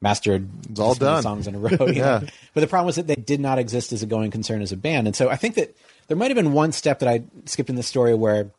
mastered 0.00 0.48
all 0.78 0.94
done. 0.94 1.22
songs 1.22 1.46
in 1.46 1.54
a 1.54 1.58
row. 1.58 1.70
you 1.86 1.94
Yeah. 1.94 2.20
know? 2.20 2.26
But 2.54 2.60
the 2.62 2.66
problem 2.66 2.86
was 2.86 2.96
that 2.96 3.06
they 3.06 3.16
did 3.16 3.40
not 3.40 3.58
exist 3.58 3.92
as 3.92 4.02
a 4.02 4.06
going 4.06 4.30
concern 4.30 4.62
as 4.62 4.72
a 4.72 4.76
band. 4.76 5.06
And 5.06 5.14
so 5.16 5.28
I 5.28 5.36
think 5.36 5.56
that 5.56 5.76
there 6.08 6.16
might 6.16 6.30
have 6.30 6.36
been 6.36 6.52
one 6.52 6.72
step 6.72 7.00
that 7.00 7.08
I 7.08 7.22
skipped 7.46 7.68
in 7.70 7.76
the 7.76 7.82
story 7.82 8.14
where 8.14 8.50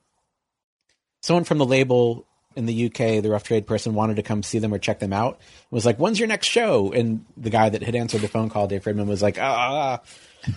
someone 1.22 1.44
from 1.44 1.58
the 1.58 1.66
label 1.66 2.26
in 2.56 2.66
the 2.66 2.86
UK, 2.88 3.22
the 3.24 3.30
rough 3.30 3.44
trade 3.44 3.66
person, 3.66 3.94
wanted 3.94 4.18
to 4.18 4.24
come 4.24 4.44
see 4.44 4.60
them 4.60 4.74
or 4.74 4.78
check 4.80 5.00
them 5.00 5.14
out. 5.14 5.40
Was 5.70 5.86
like, 5.86 5.98
"When's 5.98 6.20
your 6.20 6.28
next 6.28 6.48
show?" 6.48 6.92
And 6.92 7.26
the 7.38 7.50
guy 7.50 7.70
that 7.70 7.82
had 7.84 7.96
answered 7.96 8.22
the 8.22 8.28
phone 8.28 8.50
call, 8.50 8.68
Dave 8.68 8.84
Fridman, 8.84 9.06
was 9.08 9.22
like, 9.22 9.38
"Ah, 9.40 10.02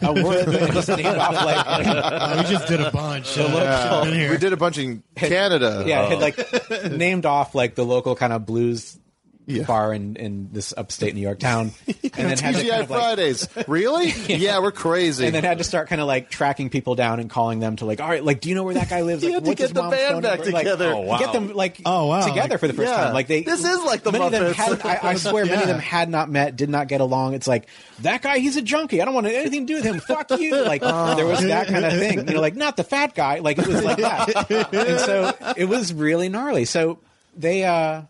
uh, 0.03 0.13
we're 0.15 0.45
just 0.73 0.89
off 0.89 1.35
like, 1.45 1.67
Oh, 1.67 2.37
we 2.43 2.43
just 2.49 2.67
did 2.69 2.81
a 2.81 2.91
bunch. 2.91 3.37
Uh, 3.39 4.05
in 4.07 4.15
here. 4.15 4.31
we 4.31 4.39
did 4.39 4.53
a 4.53 4.57
bunch 4.57 4.79
in 4.79 5.03
Canada. 5.15 5.85
yeah, 5.87 6.07
had 6.09 6.21
like 6.21 6.91
named 6.91 7.27
off 7.27 7.55
like 7.55 7.75
the 7.75 7.85
local 7.85 8.17
kind 8.17 8.33
of 8.33 8.47
blues 8.47 8.99
Yeah. 9.47 9.65
bar 9.65 9.93
in 9.93 10.17
in 10.17 10.49
this 10.53 10.73
upstate 10.77 11.15
New 11.15 11.21
York 11.21 11.39
town, 11.39 11.73
and 11.87 11.97
then 12.13 12.39
had 12.39 12.55
to 12.55 12.63
TGI 12.63 12.69
kind 12.71 12.83
of 12.85 12.91
like, 12.91 13.01
Fridays. 13.01 13.49
really? 13.69 14.09
yeah, 14.29 14.59
we're 14.61 14.73
crazy. 14.73 15.27
and 15.27 15.35
then 15.35 15.45
had 15.45 15.59
to 15.59 15.65
start 15.65 15.89
kind 15.89 16.01
of 16.01 16.07
like 16.07 16.31
tracking 16.31 16.71
people 16.71 16.95
down 16.95 17.21
and 17.21 17.29
calling 17.29 17.61
them 17.61 17.77
to 17.77 17.85
like, 17.85 18.01
all 18.01 18.09
right, 18.09 18.25
like, 18.25 18.41
do 18.41 18.49
you 18.49 18.55
know 18.55 18.63
where 18.63 18.75
that 18.75 18.89
guy 18.89 19.03
lives? 19.03 19.23
You 19.23 19.29
Like, 19.35 19.35
had 19.35 19.45
to 19.45 19.55
get 19.55 19.75
the 19.75 19.83
band 19.83 20.23
back 20.23 20.39
number? 20.39 20.51
Like, 20.53 20.65
together. 20.65 20.93
Oh, 20.95 21.01
wow. 21.01 21.19
Get 21.19 21.33
them 21.33 21.53
like 21.55 21.81
Oh, 21.85 22.07
wow. 22.07 22.27
together 22.27 22.51
Like- 22.51 22.61
for 22.61 22.67
the 22.69 22.73
first 22.73 22.91
Yeah. 22.91 22.97
time. 23.05 23.15
Like 23.15 23.27
they, 23.27 23.43
This 23.43 23.65
is 23.65 23.83
like 23.85 24.03
the 24.03 24.13
many 24.13 24.25
of 24.25 24.33
them 24.33 24.55
had, 24.55 24.81
I, 24.85 24.99
I 25.11 25.15
swear, 25.17 25.45
many 25.45 25.61
of 25.63 25.69
them 25.69 25.79
had 25.95 26.09
not 26.09 26.31
met, 26.31 26.57
did 26.57 26.71
not 26.71 26.89
get 26.89 27.01
along. 27.03 27.35
It's 27.35 27.47
like 27.47 27.67
that 28.01 28.23
guy, 28.23 28.39
he's 28.39 28.57
a 28.57 28.63
junkie. 28.63 29.03
I 29.03 29.05
don't 29.05 29.15
want 29.15 29.27
anything 29.27 29.67
to 29.67 29.73
do 29.73 29.77
with 29.77 29.85
him. 29.85 30.01
Fuck 30.01 30.31
you. 30.41 30.65
Like 30.65 30.81
there 30.81 31.27
was 31.27 31.43
that 31.43 31.67
kind 31.69 31.85
of 31.85 31.93
thing. 31.93 32.29
You 32.29 32.35
know, 32.35 32.41
like 32.41 32.57
not 32.57 32.77
the 32.79 32.85
fat 32.85 33.15
guy. 33.15 33.41
Like 33.41 33.59
it 33.59 33.67
was 33.67 33.85
like 33.85 33.99
that. 33.99 34.51
and 34.73 35.01
so 35.01 35.55
it 35.57 35.67
was 35.67 35.93
really 35.93 36.29
gnarly. 36.31 36.65
So 36.65 36.99
they. 37.37 37.65
uh 37.65 38.03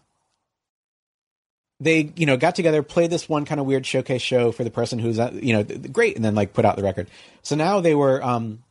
they 1.80 2.12
you 2.16 2.26
know 2.26 2.36
got 2.36 2.54
together 2.54 2.82
played 2.82 3.10
this 3.10 3.28
one 3.28 3.44
kind 3.44 3.60
of 3.60 3.66
weird 3.66 3.86
showcase 3.86 4.22
show 4.22 4.52
for 4.52 4.64
the 4.64 4.70
person 4.70 4.98
who's 4.98 5.18
uh, 5.18 5.30
you 5.34 5.52
know 5.52 5.64
great 5.92 6.16
and 6.16 6.24
then 6.24 6.34
like 6.34 6.52
put 6.52 6.64
out 6.64 6.76
the 6.76 6.82
record. 6.82 7.08
So 7.42 7.56
now 7.56 7.80
they 7.80 7.94
were 7.94 8.22
um 8.22 8.62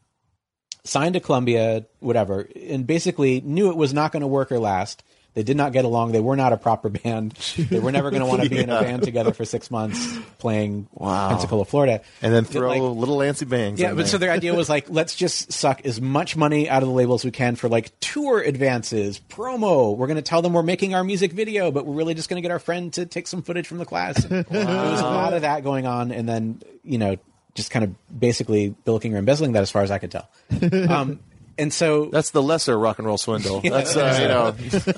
signed 0.84 1.14
to 1.14 1.20
columbia 1.20 1.86
whatever 2.00 2.48
and 2.70 2.86
basically 2.86 3.40
knew 3.42 3.70
it 3.70 3.78
was 3.78 3.94
not 3.94 4.12
going 4.12 4.22
to 4.22 4.28
work 4.28 4.52
or 4.52 4.60
last 4.60 5.02
they 5.36 5.44
did 5.44 5.58
not 5.58 5.72
get 5.74 5.84
along 5.86 6.12
they 6.12 6.20
were 6.20 6.36
not 6.36 6.54
a 6.54 6.58
proper 6.58 6.90
band 6.90 7.32
they 7.58 7.80
were 7.80 7.92
never 7.92 8.10
going 8.12 8.22
to 8.22 8.26
want 8.28 8.44
to 8.44 8.50
be 8.50 8.60
in 8.60 8.70
a 8.70 8.82
band 8.82 9.04
together 9.04 9.34
for 9.34 9.46
six 9.46 9.70
months 9.72 10.18
playing 10.38 10.88
Wow. 10.94 11.30
pensacola 11.30 11.66
florida 11.66 12.02
and 12.22 12.34
then 12.34 12.46
throw 12.46 12.70
like- 12.70 12.82
little 12.82 13.18
Lancy 13.18 13.46
Bangs. 13.46 13.80
yeah, 13.80 13.90
but 13.90 13.98
there. 13.98 14.06
so 14.08 14.18
their 14.18 14.32
idea 14.32 14.54
was 14.54 14.70
like, 14.70 14.86
let's 14.90 15.16
just 15.16 15.52
suck 15.52 15.86
as 15.86 16.00
much 16.02 16.36
money 16.36 16.70
out 16.70 16.84
of 16.84 16.90
the 16.90 16.94
label 16.96 17.16
as 17.16 17.26
we 17.26 17.32
can 17.32 17.56
for 17.56 17.68
like 17.70 17.92
tour 18.00 18.40
advances, 18.42 19.20
promo. 19.30 19.96
We're 19.98 20.08
going 20.08 20.18
to 20.18 20.22
tell 20.22 20.42
them 20.42 20.54
we're 20.54 20.64
making 20.64 20.94
our 20.96 21.04
music 21.04 21.32
video, 21.34 21.72
but 21.72 21.86
we're 21.86 21.96
really 21.96 22.14
just 22.14 22.30
going 22.30 22.38
to 22.38 22.42
get 22.42 22.52
our 22.52 22.60
friend 22.60 22.92
to 22.94 23.06
take 23.06 23.28
some 23.28 23.42
footage 23.42 23.68
from 23.68 23.78
the 23.80 23.86
class. 23.86 24.24
There 24.30 24.44
was 24.50 25.00
a 25.02 25.04
lot 25.04 25.34
of 25.34 25.42
that 25.42 25.64
going 25.64 25.86
on, 25.88 26.12
and 26.12 26.28
then 26.28 26.62
you 26.84 26.98
know, 26.98 27.18
just 27.56 27.72
kind 27.72 27.84
of 27.86 28.20
basically 28.20 28.70
bilking 28.86 29.14
or 29.16 29.18
embezzling 29.18 29.54
that, 29.54 29.62
as 29.62 29.72
far 29.72 29.82
as 29.84 29.92
I 29.92 29.98
could 30.00 30.12
tell. 30.12 30.30
Um, 30.90 31.20
and 31.58 31.72
so 31.74 32.06
That's 32.06 32.32
the 32.32 32.42
lesser 32.42 32.78
rock 32.78 32.98
and 33.00 33.08
roll 33.08 33.18
swindle. 33.18 33.62
That's 33.64 33.96
uh, 33.96 34.18
you 34.22 34.28
know, 34.28 34.56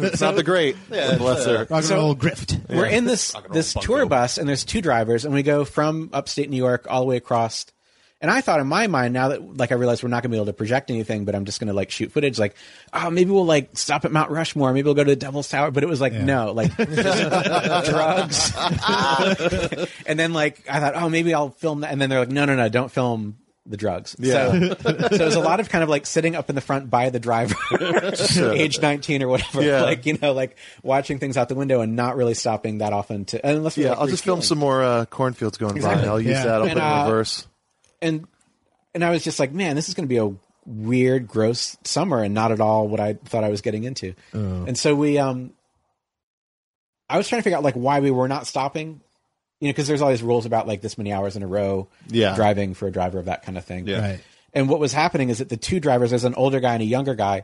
it's 0.08 0.22
not 0.22 0.36
the 0.36 0.44
great, 0.44 0.76
the 0.90 1.18
lesser. 1.22 1.60
Rock 1.60 1.72
and 1.72 1.86
So- 1.86 1.96
roll 1.96 2.16
grift. 2.16 2.70
we're 2.70 2.86
in 2.86 3.06
this 3.06 3.36
this 3.52 3.74
tour 3.74 4.06
bus 4.06 4.38
and 4.38 4.48
there's 4.48 4.64
two 4.64 4.82
drivers 4.82 5.26
and 5.26 5.34
we 5.34 5.44
go 5.44 5.66
from 5.66 6.10
upstate 6.14 6.50
New 6.50 6.58
York 6.58 6.88
all 6.90 7.02
the 7.02 7.08
way 7.08 7.18
across. 7.18 7.66
And 8.22 8.32
I 8.32 8.40
thought 8.42 8.60
in 8.62 8.66
my 8.68 8.88
mind 8.88 9.14
now 9.14 9.28
that 9.28 9.58
like 9.58 9.72
I 9.72 9.76
realized 9.76 10.02
we're 10.02 10.10
not 10.10 10.24
gonna 10.24 10.32
be 10.32 10.38
able 10.38 10.46
to 10.48 10.54
project 10.54 10.90
anything 10.90 11.26
but 11.26 11.36
I'm 11.36 11.46
just 11.46 11.60
gonna 11.60 11.74
like 11.74 11.92
shoot 11.92 12.12
footage 12.12 12.40
like 12.40 12.56
oh 12.94 13.12
maybe 13.12 13.30
we'll 13.30 13.46
like 13.46 13.78
stop 13.78 14.06
at 14.06 14.12
Mount 14.12 14.32
Rushmore. 14.32 14.72
Maybe 14.74 14.86
we'll 14.86 14.94
go 14.96 15.04
to 15.04 15.12
the 15.12 15.16
Devil's 15.16 15.50
Tower. 15.50 15.70
But 15.70 15.84
it 15.84 15.88
was 15.88 16.02
like 16.02 16.14
no 16.14 16.52
like 16.54 16.76
drugs. 16.78 18.54
And 20.08 20.18
then 20.20 20.34
like 20.34 20.64
I 20.70 20.80
thought 20.80 20.96
oh 20.96 21.10
maybe 21.10 21.34
I'll 21.34 21.50
film 21.50 21.82
that. 21.82 21.92
And 21.92 22.02
then 22.02 22.10
they're 22.10 22.20
like 22.20 22.30
no 22.30 22.46
no 22.46 22.56
no 22.56 22.70
don't 22.70 22.90
film 22.92 23.38
the 23.68 23.78
drugs 23.78 24.16
Yeah. 24.20 24.52
so, 24.52 24.58
so 24.76 24.90
it 24.90 25.20
was 25.22 25.36
a 25.36 25.40
lot 25.40 25.60
of 25.60 25.70
kind 25.70 25.84
of 25.84 25.90
like 25.90 26.06
sitting 26.06 26.36
up 26.36 26.50
in 26.50 26.56
the 26.56 26.62
front 26.62 26.90
by 26.90 27.10
the 27.10 27.20
driver 27.20 27.56
age 28.54 28.80
19 28.80 29.24
or 29.24 29.28
whatever 29.28 29.62
Yeah. 29.64 29.82
like 29.84 30.06
you 30.06 30.18
know 30.22 30.34
like 30.34 30.56
watching 30.84 31.18
things 31.20 31.36
out 31.38 31.50
the 31.50 31.56
window 31.56 31.82
and 31.82 31.96
not 31.96 32.16
really 32.16 32.36
stopping 32.36 32.78
that 32.80 32.94
often 32.94 33.26
to 33.26 33.48
unless 33.48 33.78
Yeah, 33.78 33.90
like, 33.92 34.00
I'll 34.00 34.08
just 34.08 34.24
film 34.24 34.42
some 34.42 34.60
more 34.60 34.84
uh, 34.84 35.06
cornfields 35.06 35.58
going 35.58 35.76
Exactly. 35.78 36.04
by. 36.04 36.10
I'll 36.10 36.22
use 36.22 36.32
Yeah. 36.32 36.44
that. 36.46 36.54
I'll 36.56 36.62
And, 36.64 36.74
put 36.74 36.78
it 36.78 36.86
in 36.86 36.92
uh, 36.92 37.04
reverse. 37.06 37.48
and 38.02 38.28
and 38.94 39.04
I 39.04 39.10
was 39.10 39.24
just 39.24 39.40
like, 39.40 39.52
man, 39.52 39.76
this 39.76 39.90
is 39.90 39.94
going 39.96 40.06
to 40.08 40.10
be 40.10 40.18
a 40.18 40.32
weird, 40.66 41.28
gross 41.28 41.76
summer, 41.84 42.24
and 42.24 42.34
not 42.34 42.52
at 42.52 42.62
all 42.62 42.88
what 42.88 43.00
I 43.00 43.14
thought 43.16 43.44
I 43.44 43.50
was 43.50 43.62
getting 43.62 43.84
into. 43.84 44.16
Oh. 44.34 44.64
And 44.66 44.78
so 44.78 44.96
we, 44.96 45.18
um, 45.18 45.52
I 47.10 47.18
was 47.18 47.28
trying 47.28 47.40
to 47.40 47.44
figure 47.44 47.58
out 47.58 47.64
like 47.64 47.76
why 47.76 48.00
we 48.00 48.10
were 48.10 48.28
not 48.28 48.48
stopping, 48.48 49.02
you 49.66 49.72
know, 49.72 49.74
because 49.74 49.88
there's 49.88 50.02
all 50.02 50.10
these 50.10 50.22
rules 50.24 50.46
about 50.46 50.68
like 50.68 50.82
this 50.82 50.98
many 50.98 51.12
hours 51.12 51.36
in 51.36 51.42
a 51.44 51.48
row, 51.48 51.88
Yeah. 52.08 52.36
driving 52.36 52.74
for 52.76 52.88
a 52.88 52.92
driver 52.92 53.18
of 53.20 53.26
that 53.26 53.44
kind 53.44 53.58
of 53.58 53.66
thing. 53.66 53.88
Yeah. 53.88 54.00
Right. 54.00 54.20
And 54.54 54.70
what 54.70 54.80
was 54.80 54.94
happening 54.94 55.30
is 55.30 55.40
that 55.40 55.50
the 55.50 55.58
two 55.58 55.80
drivers, 55.80 56.12
there's 56.12 56.24
an 56.24 56.36
older 56.36 56.60
guy 56.60 56.74
and 56.74 56.84
a 56.84 56.86
younger 56.86 57.16
guy. 57.16 57.44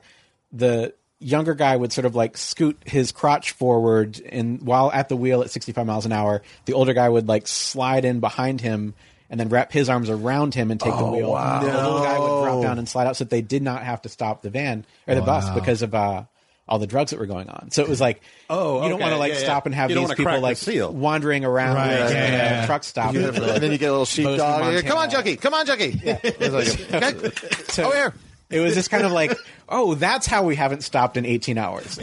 The 0.53 0.93
younger 1.19 1.53
guy 1.55 1.75
would 1.75 1.91
sort 1.91 2.05
of 2.05 2.15
like 2.15 2.37
scoot 2.37 2.81
his 2.85 3.11
crotch 3.11 3.51
forward 3.51 4.19
and 4.21 4.61
while 4.61 4.91
at 4.91 5.09
the 5.09 5.15
wheel 5.15 5.41
at 5.41 5.51
65 5.51 5.85
miles 5.85 6.05
an 6.05 6.11
hour, 6.11 6.41
the 6.65 6.73
older 6.73 6.93
guy 6.93 7.09
would 7.09 7.27
like 7.27 7.47
slide 7.47 8.05
in 8.05 8.19
behind 8.19 8.61
him 8.61 8.93
and 9.29 9.39
then 9.39 9.49
wrap 9.49 9.71
his 9.71 9.89
arms 9.89 10.09
around 10.09 10.53
him 10.53 10.71
and 10.71 10.79
take 10.79 10.95
the 10.95 11.05
wheel. 11.05 11.31
Wow. 11.31 11.59
The 11.61 11.67
little 11.67 12.03
guy 12.03 12.19
would 12.19 12.43
drop 12.43 12.61
down 12.63 12.77
and 12.79 12.87
slide 12.87 13.07
out 13.07 13.15
so 13.17 13.23
that 13.23 13.29
they 13.29 13.41
did 13.41 13.61
not 13.61 13.83
have 13.83 14.01
to 14.03 14.09
stop 14.09 14.41
the 14.41 14.49
van 14.49 14.85
or 15.07 15.15
the 15.15 15.21
bus 15.21 15.49
because 15.51 15.81
of 15.81 15.95
uh, 15.95 16.23
all 16.71 16.79
the 16.79 16.87
drugs 16.87 17.11
that 17.11 17.19
were 17.19 17.25
going 17.25 17.49
on. 17.49 17.69
So 17.69 17.83
it 17.83 17.89
was 17.89 17.99
like, 17.99 18.21
Oh, 18.49 18.75
you 18.81 18.89
don't 18.89 18.93
okay. 18.93 19.01
want 19.03 19.13
to 19.13 19.17
like 19.19 19.33
Yeah, 19.33 19.39
yeah. 19.39 19.43
stop 19.43 19.65
and 19.65 19.75
have 19.75 19.89
You 19.89 19.95
don't 19.95 20.03
these 20.03 20.07
wanna 20.09 20.15
people 20.15 20.25
crack 20.31 20.37
the 20.37 20.41
like 20.41 20.57
seal. 20.57 20.91
wandering 20.93 21.43
around 21.45 21.75
Right, 21.75 21.89
the, 22.07 22.13
yeah. 22.13 22.53
Uh, 22.57 22.61
the 22.61 22.67
truck 22.67 22.83
stop. 22.85 23.13
and 23.13 23.35
then 23.35 23.71
you 23.71 23.77
get 23.77 23.87
a 23.89 23.91
little 23.91 24.05
sheepdog. 24.05 24.39
Montana. 24.39 24.81
Come 24.83 24.97
on, 24.97 25.09
Junkie. 25.09 25.35
Come 25.35 25.53
on, 25.53 25.65
Junkie. 25.65 26.01
It's 26.05 26.91
like, 26.93 27.03
okay. 27.15 27.31
So 27.67 27.85
Over 27.85 27.95
here. 27.95 28.13
It 28.49 28.59
was 28.59 28.73
just 28.73 28.89
kind 28.89 29.05
of 29.05 29.11
like, 29.13 29.37
oh, 29.69 29.95
that's 29.95 30.27
how 30.27 30.43
we 30.43 30.55
haven't 30.57 30.81
stopped 30.83 31.15
in 31.15 31.25
18 31.25 31.57
hours. 31.57 31.97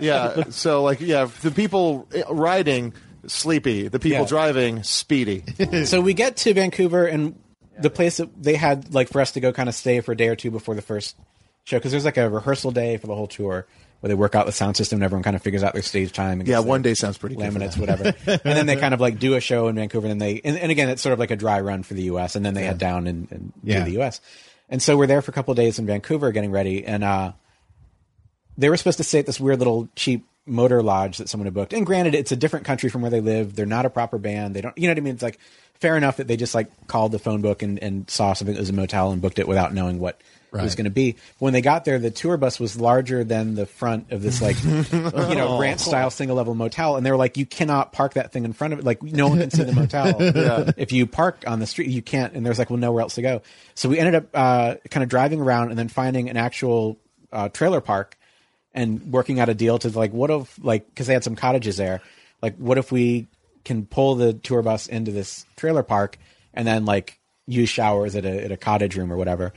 Yeah. 0.00 0.44
So 0.50 0.82
like, 0.82 1.00
yeah, 1.00 1.28
the 1.42 1.50
people 1.50 2.08
riding 2.30 2.94
sleepy, 3.26 3.88
the 3.88 3.98
people 3.98 4.20
Yeah. 4.20 4.26
driving 4.26 4.82
speedy. 4.82 5.44
so 5.84 6.00
we 6.00 6.14
get 6.14 6.36
to 6.38 6.54
Vancouver 6.54 7.06
and 7.06 7.38
the 7.78 7.90
place 7.90 8.16
that 8.18 8.30
they 8.42 8.54
had 8.56 8.92
like 8.94 9.08
for 9.08 9.20
us 9.20 9.32
to 9.32 9.40
go 9.40 9.52
kind 9.52 9.68
of 9.68 9.74
stay 9.74 10.00
for 10.00 10.12
a 10.12 10.16
day 10.16 10.28
or 10.28 10.36
two 10.36 10.50
before 10.50 10.74
the 10.74 10.82
first 10.82 11.16
show 11.68 11.78
because 11.78 11.92
there's 11.92 12.04
like 12.04 12.16
a 12.16 12.28
rehearsal 12.28 12.70
day 12.70 12.96
for 12.96 13.06
the 13.06 13.14
whole 13.14 13.26
tour 13.28 13.66
where 14.00 14.08
they 14.08 14.14
work 14.14 14.34
out 14.34 14.46
the 14.46 14.52
sound 14.52 14.76
system 14.76 14.96
and 14.98 15.04
everyone 15.04 15.22
kind 15.24 15.34
of 15.36 15.42
figures 15.42 15.62
out 15.64 15.72
their 15.72 15.82
stage 15.82 16.12
time. 16.12 16.38
And 16.40 16.48
Yeah, 16.48 16.60
one 16.60 16.82
day 16.82 16.94
sounds 16.94 17.18
pretty 17.18 17.34
laminates, 17.36 17.72
that. 17.74 17.78
whatever. 17.80 18.04
and 18.26 18.40
then 18.56 18.66
they 18.66 18.76
kind 18.76 18.94
of 18.94 19.00
like 19.00 19.18
do 19.18 19.34
a 19.34 19.40
show 19.40 19.66
in 19.68 19.74
Vancouver 19.76 20.06
and 20.06 20.12
then 20.20 20.26
they 20.28 20.40
and, 20.44 20.56
and 20.56 20.70
again 20.70 20.88
it's 20.88 21.02
sort 21.02 21.12
of 21.12 21.18
like 21.18 21.30
a 21.32 21.36
dry 21.36 21.60
run 21.60 21.82
for 21.82 21.94
the 21.94 22.02
U.S. 22.04 22.36
and 22.36 22.44
then 22.46 22.54
they 22.54 22.64
head 22.64 22.78
down 22.78 23.06
and, 23.06 23.30
and 23.30 23.52
Yeah. 23.64 23.80
do 23.80 23.84
the 23.86 23.90
U.S. 23.98 24.20
And 24.68 24.80
so 24.82 24.96
we're 24.96 25.06
there 25.08 25.20
for 25.22 25.30
a 25.30 25.34
couple 25.34 25.52
of 25.52 25.56
days 25.56 25.78
in 25.78 25.86
Vancouver 25.86 26.30
getting 26.32 26.50
ready 26.52 26.84
and 26.84 27.02
uh, 27.04 27.32
they 28.56 28.68
were 28.70 28.76
supposed 28.76 28.98
to 28.98 29.04
stay 29.04 29.18
at 29.20 29.26
this 29.26 29.38
weird 29.40 29.58
little 29.58 29.88
cheap 29.96 30.26
motor 30.46 30.82
lodge 30.82 31.18
that 31.18 31.28
someone 31.28 31.46
had 31.46 31.54
booked. 31.54 31.72
And 31.72 31.84
granted, 31.84 32.14
it's 32.14 32.32
a 32.32 32.36
different 32.36 32.66
country 32.66 32.88
from 32.88 33.02
where 33.02 33.10
they 33.10 33.20
live. 33.20 33.54
They're 33.54 33.66
not 33.66 33.84
a 33.84 33.90
proper 33.90 34.18
band. 34.18 34.54
They 34.56 34.60
don't, 34.62 34.76
you 34.78 34.88
know 34.88 34.92
what 34.92 34.98
I 34.98 35.02
mean? 35.02 35.14
It's 35.14 35.22
like 35.22 35.38
fair 35.74 35.96
enough 35.96 36.16
that 36.16 36.26
they 36.26 36.36
just 36.36 36.54
like 36.54 36.86
called 36.86 37.12
the 37.12 37.18
phone 37.18 37.42
book 37.42 37.62
and, 37.62 37.78
and 37.80 38.08
saw 38.10 38.32
something 38.32 38.54
that 38.54 38.60
was 38.60 38.70
a 38.70 38.72
motel 38.74 39.12
and 39.12 39.20
booked 39.22 39.38
it 39.38 39.46
without 39.46 39.74
knowing 39.74 39.98
what 40.00 40.20
it 40.52 40.62
was 40.62 40.74
going 40.74 40.84
to 40.84 40.90
be. 40.90 41.16
When 41.38 41.52
they 41.52 41.60
got 41.60 41.84
there, 41.84 41.98
the 41.98 42.10
tour 42.10 42.36
bus 42.36 42.58
was 42.58 42.80
larger 42.80 43.24
than 43.24 43.54
the 43.54 43.66
front 43.66 44.12
of 44.12 44.22
this 44.22 44.40
like, 44.40 44.62
you 44.64 45.34
know, 45.34 45.58
ranch 45.60 45.80
style 45.80 46.10
single 46.10 46.36
level 46.36 46.54
motel. 46.54 46.96
And 46.96 47.04
they 47.04 47.10
were 47.10 47.16
like, 47.16 47.36
you 47.36 47.46
cannot 47.46 47.92
park 47.92 48.14
that 48.14 48.32
thing 48.32 48.44
in 48.44 48.52
front 48.52 48.72
of 48.72 48.78
it. 48.78 48.84
Like 48.84 49.02
no 49.02 49.28
one 49.28 49.40
can 49.40 49.50
see 49.50 49.64
the 49.64 49.72
motel. 49.72 50.16
If 50.76 50.92
you 50.92 51.06
park 51.06 51.44
on 51.46 51.60
the 51.60 51.66
street, 51.66 51.88
you 51.88 52.02
can't. 52.02 52.34
And 52.34 52.44
there's 52.44 52.58
like, 52.58 52.70
well, 52.70 52.78
nowhere 52.78 53.02
else 53.02 53.16
to 53.16 53.22
go. 53.22 53.42
So 53.74 53.88
we 53.88 53.98
ended 53.98 54.14
up, 54.14 54.26
uh, 54.34 54.74
kind 54.90 55.02
of 55.02 55.08
driving 55.08 55.40
around 55.40 55.70
and 55.70 55.78
then 55.78 55.88
finding 55.88 56.30
an 56.30 56.36
actual, 56.36 56.98
uh, 57.32 57.48
trailer 57.48 57.80
park 57.80 58.16
and 58.74 59.12
working 59.12 59.40
out 59.40 59.48
a 59.48 59.54
deal 59.54 59.78
to 59.78 59.88
like 59.90 60.12
what 60.12 60.30
if 60.30 60.58
like 60.62 60.88
because 60.88 61.06
they 61.06 61.12
had 61.12 61.24
some 61.24 61.36
cottages 61.36 61.76
there 61.76 62.00
like 62.42 62.56
what 62.56 62.78
if 62.78 62.92
we 62.92 63.26
can 63.64 63.86
pull 63.86 64.14
the 64.14 64.32
tour 64.32 64.62
bus 64.62 64.86
into 64.86 65.10
this 65.10 65.44
trailer 65.56 65.82
park 65.82 66.18
and 66.54 66.66
then 66.66 66.84
like 66.84 67.18
use 67.46 67.68
showers 67.68 68.14
at 68.14 68.24
a, 68.24 68.44
at 68.44 68.52
a 68.52 68.56
cottage 68.56 68.96
room 68.96 69.12
or 69.12 69.16
whatever 69.16 69.52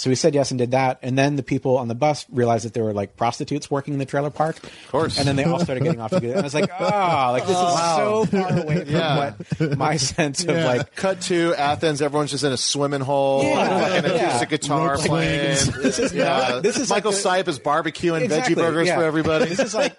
so 0.00 0.08
we 0.08 0.16
said 0.16 0.34
yes 0.34 0.50
and 0.50 0.56
did 0.58 0.70
that 0.70 0.98
and 1.02 1.18
then 1.18 1.36
the 1.36 1.42
people 1.42 1.76
on 1.76 1.86
the 1.88 1.94
bus 1.94 2.24
realized 2.30 2.64
that 2.64 2.72
there 2.72 2.82
were 2.84 2.94
like 2.94 3.16
prostitutes 3.16 3.70
working 3.70 3.92
in 3.92 3.98
the 3.98 4.06
trailer 4.06 4.30
park 4.30 4.56
of 4.62 4.88
course. 4.90 5.18
and 5.18 5.28
then 5.28 5.36
they 5.36 5.44
all 5.44 5.60
started 5.60 5.84
getting 5.84 6.00
off 6.00 6.10
together 6.10 6.32
and 6.34 6.40
i 6.40 6.44
was 6.44 6.54
like 6.54 6.70
ah 6.80 7.30
like 7.32 7.42
this 7.46 7.56
is 7.56 7.56
so 7.96 8.24
far 8.24 8.62
away 8.62 8.84
from 8.84 8.94
Yeah. 8.94 9.34
what 9.58 9.78
my 9.78 9.96
sense 10.10 10.42
of 10.44 10.56
like 10.56 10.94
Cut 10.96 11.20
to 11.22 11.54
Athens. 11.54 12.00
Everyone's 12.00 12.30
just 12.30 12.44
in 12.44 12.52
a 12.52 12.56
swimming 12.56 13.00
hole. 13.02 13.42
Yeah. 13.44 13.88
Fucking 14.00 14.10
Yeah. 14.10 14.16
acoustic 14.26 14.48
guitar 14.48 14.94
Rope 14.94 15.00
playing. 15.04 15.56
swings. 15.56 15.82
this 15.82 15.98
is 15.98 16.12
Yeah. 16.14 16.24
not, 16.24 16.62
this 16.62 16.78
is 16.78 16.88
Michael 16.90 17.12
like 17.12 17.44
the- 17.44 17.50
is 17.50 17.58
barbecuing 17.58 18.22
Exactly, 18.22 18.54
veggie 18.54 18.58
burgers 18.58 18.88
yeah. 18.88 18.96
for 18.96 19.04
everybody. 19.04 19.46
This 19.46 19.58
is 19.60 19.74
like 19.74 19.96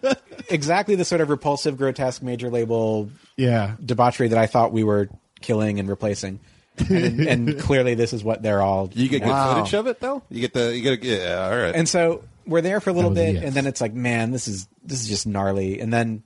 exactly 0.49 0.95
the 0.95 1.05
sort 1.05 1.21
of 1.21 1.29
repulsive, 1.29 1.77
grotesque 1.77 2.21
major 2.23 2.49
label 2.49 3.09
Yeah. 3.37 3.75
debauchery 3.83 4.29
that 4.29 4.37
I 4.39 4.47
thought 4.47 4.71
we 4.71 4.83
were 4.83 5.09
killing 5.41 5.79
and 5.79 5.87
replacing. 5.89 6.39
And, 6.77 7.19
and 7.27 7.59
clearly, 7.59 7.93
this 7.95 8.13
is 8.13 8.23
what 8.23 8.41
they're 8.41 8.61
all. 8.61 8.89
You 8.93 9.09
get 9.09 9.21
good 9.21 9.29
Wow. 9.29 9.55
footage 9.55 9.73
of 9.73 9.87
it 9.87 9.99
though. 9.99 10.21
You 10.29 10.41
get 10.41 10.53
the 10.53 10.75
you 10.75 10.81
get 10.81 11.01
a, 11.03 11.05
yeah. 11.05 11.49
All 11.49 11.57
right. 11.57 11.75
And 11.75 11.87
so 11.87 12.23
we're 12.45 12.61
there 12.61 12.79
for 12.79 12.89
a 12.89 12.93
little 12.93 13.11
That 13.11 13.21
was 13.21 13.29
a 13.29 13.33
bit, 13.33 13.35
yes. 13.35 13.43
and 13.45 13.53
then 13.55 13.67
it's 13.67 13.81
like, 13.81 13.93
man, 13.93 14.31
this 14.31 14.47
is 14.47 14.67
this 14.83 15.01
is 15.01 15.07
just 15.07 15.27
gnarly. 15.27 15.79
And 15.79 15.91
then 15.93 16.23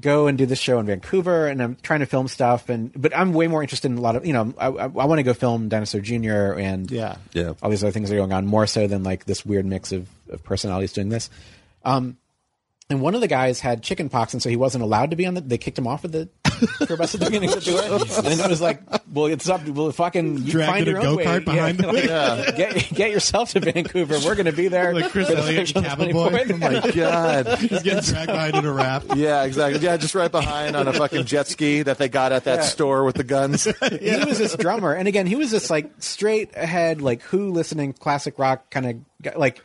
go 0.00 0.28
and 0.28 0.38
do 0.38 0.46
this 0.46 0.58
show 0.58 0.78
in 0.78 0.86
Vancouver, 0.86 1.46
and 1.48 1.62
I'm 1.62 1.76
trying 1.82 2.00
to 2.00 2.06
film 2.06 2.28
stuff, 2.28 2.68
and 2.68 2.92
but 2.94 3.16
I'm 3.16 3.32
way 3.32 3.48
more 3.48 3.62
interested 3.62 3.90
in 3.90 3.98
a 3.98 4.00
lot 4.00 4.16
of 4.16 4.24
you 4.26 4.32
know 4.32 4.54
I, 4.58 4.66
I, 4.68 4.84
I 4.84 4.86
want 4.86 5.18
to 5.18 5.22
go 5.22 5.34
film 5.34 5.68
Dinosaur 5.68 6.00
Jr. 6.00 6.58
and 6.58 6.90
Yeah. 6.90 7.16
Yeah. 7.32 7.54
all 7.62 7.70
these 7.70 7.82
other 7.82 7.90
things 7.92 8.08
that 8.10 8.16
are 8.16 8.18
going 8.18 8.32
on 8.32 8.46
more 8.46 8.66
so 8.66 8.86
than 8.86 9.02
like 9.02 9.24
this 9.24 9.44
weird 9.46 9.66
mix 9.66 9.92
of, 9.92 10.08
of 10.30 10.42
personalities 10.44 10.92
doing 10.92 11.08
this. 11.08 11.30
Um, 11.84 12.16
and 12.90 13.00
one 13.00 13.14
of 13.14 13.20
the 13.20 13.28
guys 13.28 13.60
had 13.60 13.82
chicken 13.82 14.08
pox, 14.08 14.32
and 14.34 14.42
so 14.42 14.48
he 14.50 14.56
wasn't 14.56 14.82
allowed 14.84 15.10
to 15.10 15.16
be 15.16 15.24
on 15.26 15.34
the. 15.34 15.40
They 15.40 15.58
kicked 15.58 15.78
him 15.78 15.86
off 15.86 16.04
of 16.04 16.12
the 16.12 16.28
tour 16.86 16.96
bus 16.96 17.14
at 17.14 17.20
the 17.20 17.26
beginning 17.26 17.48
of 17.50 17.54
the 17.56 17.60
tour, 17.62 17.80
and 18.30 18.40
it 18.40 18.48
was 18.50 18.60
like, 18.60 18.82
"Well, 19.12 19.26
it's 19.26 19.48
up. 19.48 19.66
Well, 19.66 19.90
fucking 19.92 20.38
you 20.38 20.52
Dragged 20.52 20.70
find 20.72 20.88
in 20.88 20.96
a 20.96 21.00
your 21.00 21.08
own 21.08 21.16
go-kart 21.16 21.38
way. 21.38 21.38
behind 21.44 21.78
yeah, 21.80 21.86
him. 21.88 21.94
like, 21.94 22.04
Yeah. 22.04 22.50
Get 22.50 22.88
get 22.94 23.10
yourself 23.10 23.50
to 23.52 23.60
Vancouver. 23.60 24.18
We're 24.24 24.34
going 24.34 24.46
to 24.46 24.52
be 24.52 24.68
there. 24.68 24.92
Like 24.92 25.10
Chris 25.10 25.30
Elliott, 25.30 25.68
show 25.68 25.80
the 25.80 25.88
Cabin 25.88 26.12
Boy. 26.12 26.44
Oh 26.50 26.56
My 26.58 26.90
God. 26.94 27.46
He's 27.58 27.82
getting 27.82 28.02
dragged 28.02 28.26
behind 28.32 28.56
in 28.56 28.64
a 28.64 28.72
raft. 28.72 29.14
Yeah, 29.16 29.44
exactly. 29.44 29.80
Yeah, 29.80 29.96
just 29.96 30.14
right 30.14 30.30
behind 30.30 30.76
on 30.76 30.88
a 30.88 30.92
fucking 30.92 31.24
jet 31.26 31.46
ski 31.48 31.82
that 31.82 31.98
they 31.98 32.08
got 32.08 32.32
at 32.32 32.44
that 32.44 32.56
Yeah. 32.60 32.64
store 32.64 33.04
with 33.04 33.16
the 33.16 33.24
guns. 33.24 33.64
he 33.64 34.24
was 34.26 34.38
this 34.38 34.56
drummer, 34.56 34.92
and 34.92 35.06
again, 35.08 35.26
he 35.26 35.36
was 35.36 35.50
this 35.50 35.70
like 35.70 35.90
straight 35.98 36.50
ahead, 36.56 37.00
like 37.00 37.22
who 37.22 37.50
listening 37.52 37.92
classic 37.92 38.38
rock 38.38 38.68
kind 38.70 38.86
of. 38.86 39.36
Like, 39.36 39.62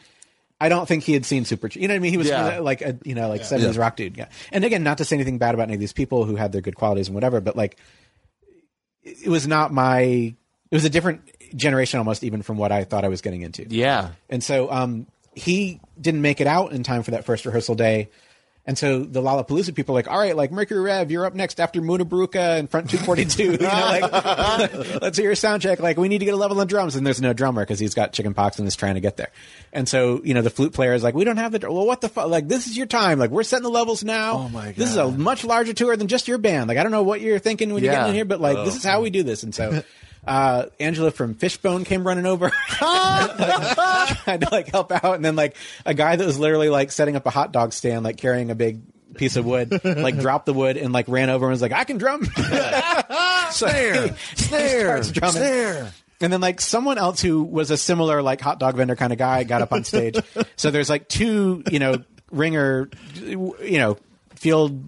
I 0.59 0.69
don't 0.69 0.87
think 0.87 1.03
he 1.03 1.13
had 1.13 1.25
seen 1.25 1.43
Super. 1.45 1.67
You 1.73 1.87
know 1.87 1.93
what 1.93 1.97
I 1.97 1.99
mean? 1.99 2.11
He 2.11 2.17
was 2.17 2.27
Yeah. 2.27 2.59
like 2.59 2.81
a 2.81 2.97
you 3.03 3.13
know 3.15 3.27
like 3.27 3.43
seventies 3.43 3.75
Yeah. 3.75 3.81
rock 3.81 3.95
dude. 3.97 4.15
Yeah. 4.17 4.27
And 4.51 4.63
again, 4.63 4.83
not 4.83 4.97
to 4.99 5.05
say 5.05 5.15
anything 5.15 5.37
bad 5.37 5.53
about 5.53 5.63
any 5.63 5.73
of 5.73 5.79
these 5.79 5.93
people 5.93 6.23
who 6.25 6.35
had 6.35 6.51
their 6.51 6.61
good 6.61 6.75
qualities 6.75 7.07
and 7.09 7.15
whatever, 7.15 7.41
but 7.41 7.55
like, 7.57 7.77
it 9.03 9.27
was 9.29 9.47
not 9.47 9.73
my. 9.73 9.99
It 10.71 10.75
was 10.75 10.85
a 10.85 10.89
different 10.89 11.21
generation 11.55 11.99
almost, 11.99 12.23
even 12.23 12.41
from 12.41 12.57
what 12.57 12.71
I 12.71 12.83
thought 12.85 13.05
I 13.05 13.07
was 13.07 13.21
getting 13.21 13.41
into. 13.41 13.65
Yeah. 13.69 14.11
And 14.29 14.43
so 14.43 14.71
um, 14.71 15.07
he 15.35 15.79
didn't 15.99 16.21
make 16.21 16.41
it 16.41 16.47
out 16.47 16.71
in 16.71 16.83
time 16.83 17.03
for 17.03 17.11
that 17.11 17.23
first 17.25 17.45
rehearsal 17.45 17.75
day. 17.75 18.09
And 18.67 18.75
so 18.77 19.03
the 19.03 19.21
Lollapalooza 19.21 19.75
people 19.75 19.93
are 19.95 19.99
like, 19.99 20.07
all 20.09 20.17
right, 20.17 20.35
like 20.35 20.51
Mercury 20.51 20.79
Rev, 20.81 21.11
you're 21.11 21.25
up 21.27 21.35
next 21.35 21.59
after 21.59 21.81
Mutabaruka 21.81 22.57
and 22.57 22.67
Front 22.69 22.89
242. 22.89 23.43
you 23.51 23.57
know, 23.59 23.67
like, 23.67 24.11
let's 25.03 25.17
hear 25.17 25.27
your 25.27 25.35
sound 25.35 25.61
check. 25.61 25.79
Like, 25.79 25.97
we 25.97 26.07
need 26.07 26.17
to 26.17 26.25
get 26.25 26.33
a 26.33 26.37
level 26.37 26.59
on 26.59 26.65
drums. 26.65 26.95
And 26.95 27.05
there's 27.05 27.21
no 27.21 27.31
drummer 27.33 27.61
because 27.61 27.77
he's 27.77 27.93
got 27.93 28.11
chicken 28.11 28.33
pox 28.33 28.57
and 28.57 28.67
is 28.67 28.75
trying 28.75 28.95
to 28.95 29.01
get 29.01 29.17
there. 29.17 29.29
And 29.71 29.87
so, 29.87 30.19
you 30.23 30.33
know, 30.33 30.41
the 30.41 30.49
flute 30.49 30.73
player 30.73 30.93
is 30.93 31.03
like, 31.03 31.13
we 31.13 31.23
don't 31.25 31.37
have 31.37 31.51
the, 31.51 31.59
dr- 31.59 31.71
well, 31.73 31.85
what 31.85 32.01
the 32.01 32.09
fuck? 32.09 32.27
Like, 32.27 32.47
this 32.47 32.65
is 32.65 32.75
your 32.75 32.87
time. 32.87 33.19
Like, 33.19 33.29
we're 33.29 33.43
setting 33.43 33.63
the 33.63 33.69
levels 33.69 34.03
now. 34.03 34.33
Oh, 34.37 34.49
my 34.49 34.65
God. 34.65 34.75
This 34.75 34.89
is 34.89 34.97
a 34.97 35.11
much 35.11 35.43
larger 35.45 35.73
tour 35.73 35.95
than 35.95 36.07
just 36.07 36.27
your 36.27 36.39
band. 36.39 36.67
Like, 36.67 36.79
I 36.79 36.83
don't 36.83 36.91
know 36.91 37.03
what 37.03 37.21
you're 37.21 37.37
thinking 37.37 37.71
when 37.71 37.83
you 37.83 37.91
Yeah. 37.91 38.01
get 38.01 38.09
in 38.09 38.15
here, 38.15 38.25
but 38.25 38.41
like, 38.41 38.65
this 38.65 38.75
is 38.75 38.83
how 38.83 39.01
we 39.01 39.11
do 39.11 39.21
this. 39.21 39.43
And 39.43 39.53
so, 39.53 39.83
uh, 40.27 40.65
Angelo 40.79 41.11
from 41.11 41.35
Fishbone 41.35 41.83
came 41.85 42.05
running 42.05 42.25
over. 42.25 42.49
trying 42.69 44.39
to 44.39 44.49
like 44.51 44.67
help 44.67 44.91
out, 44.91 45.15
and 45.15 45.23
then 45.23 45.35
like 45.35 45.55
a 45.85 45.93
guy 45.93 46.15
that 46.15 46.25
was 46.25 46.39
literally 46.39 46.69
like 46.69 46.91
setting 46.91 47.15
up 47.15 47.25
a 47.25 47.29
hot 47.29 47.51
dog 47.51 47.73
stand, 47.73 48.03
like 48.03 48.17
carrying 48.17 48.51
a 48.51 48.55
big 48.55 48.81
piece 49.15 49.35
of 49.35 49.45
wood, 49.45 49.81
like 49.83 50.17
dropped 50.19 50.45
the 50.45 50.53
wood 50.53 50.77
and 50.77 50.93
like 50.93 51.07
ran 51.07 51.29
over 51.29 51.45
and 51.45 51.51
was 51.51 51.61
like, 51.61 51.71
"I 51.71 51.83
can 51.83 51.97
drum." 51.97 52.25
so 53.51 53.67
he, 53.67 54.11
Snare. 54.35 55.01
drumming. 55.03 55.35
Snare. 55.35 55.93
And 56.21 56.31
then 56.31 56.41
like 56.41 56.61
someone 56.61 56.97
else 56.97 57.21
who 57.21 57.43
was 57.43 57.71
a 57.71 57.77
similar 57.77 58.21
like 58.21 58.41
hot 58.41 58.59
dog 58.59 58.75
vendor 58.75 58.95
kind 58.95 59.11
of 59.11 59.19
guy 59.19 59.43
got 59.43 59.61
up 59.61 59.73
on 59.73 59.83
stage. 59.83 60.17
so 60.55 60.71
there's 60.71 60.89
like 60.89 61.09
two, 61.09 61.63
you 61.69 61.79
know, 61.79 62.03
ringer, 62.31 62.89
you 63.15 63.77
know, 63.77 63.97
field 64.35 64.81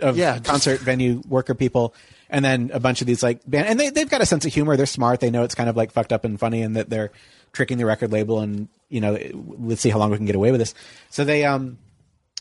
of 0.00 0.16
Yeah, 0.16 0.34
just- 0.34 0.44
concert 0.44 0.80
venue 0.80 1.22
worker 1.28 1.54
people. 1.54 1.94
And 2.28 2.44
then 2.44 2.70
a 2.74 2.80
bunch 2.80 3.00
of 3.00 3.06
these 3.06 3.22
like 3.22 3.48
band, 3.48 3.68
and 3.68 3.78
they 3.78 3.90
they've 3.90 4.10
got 4.10 4.20
a 4.20 4.26
sense 4.26 4.44
of 4.44 4.52
humor. 4.52 4.76
They're 4.76 4.84
smart. 4.86 5.20
They 5.20 5.30
know 5.30 5.44
it's 5.44 5.54
kind 5.54 5.68
of 5.68 5.76
like 5.76 5.92
fucked 5.92 6.12
up 6.12 6.24
and 6.24 6.38
funny, 6.40 6.60
and 6.62 6.74
that 6.76 6.90
they're 6.90 7.12
tricking 7.52 7.78
the 7.78 7.86
record 7.86 8.10
label. 8.10 8.40
And 8.40 8.66
you 8.88 9.00
know, 9.00 9.16
let's 9.58 9.80
see 9.80 9.90
how 9.90 9.98
long 9.98 10.10
we 10.10 10.16
can 10.16 10.26
get 10.26 10.34
away 10.34 10.50
with 10.50 10.58
this. 10.60 10.74
So 11.10 11.24
they 11.24 11.44
um 11.44 11.78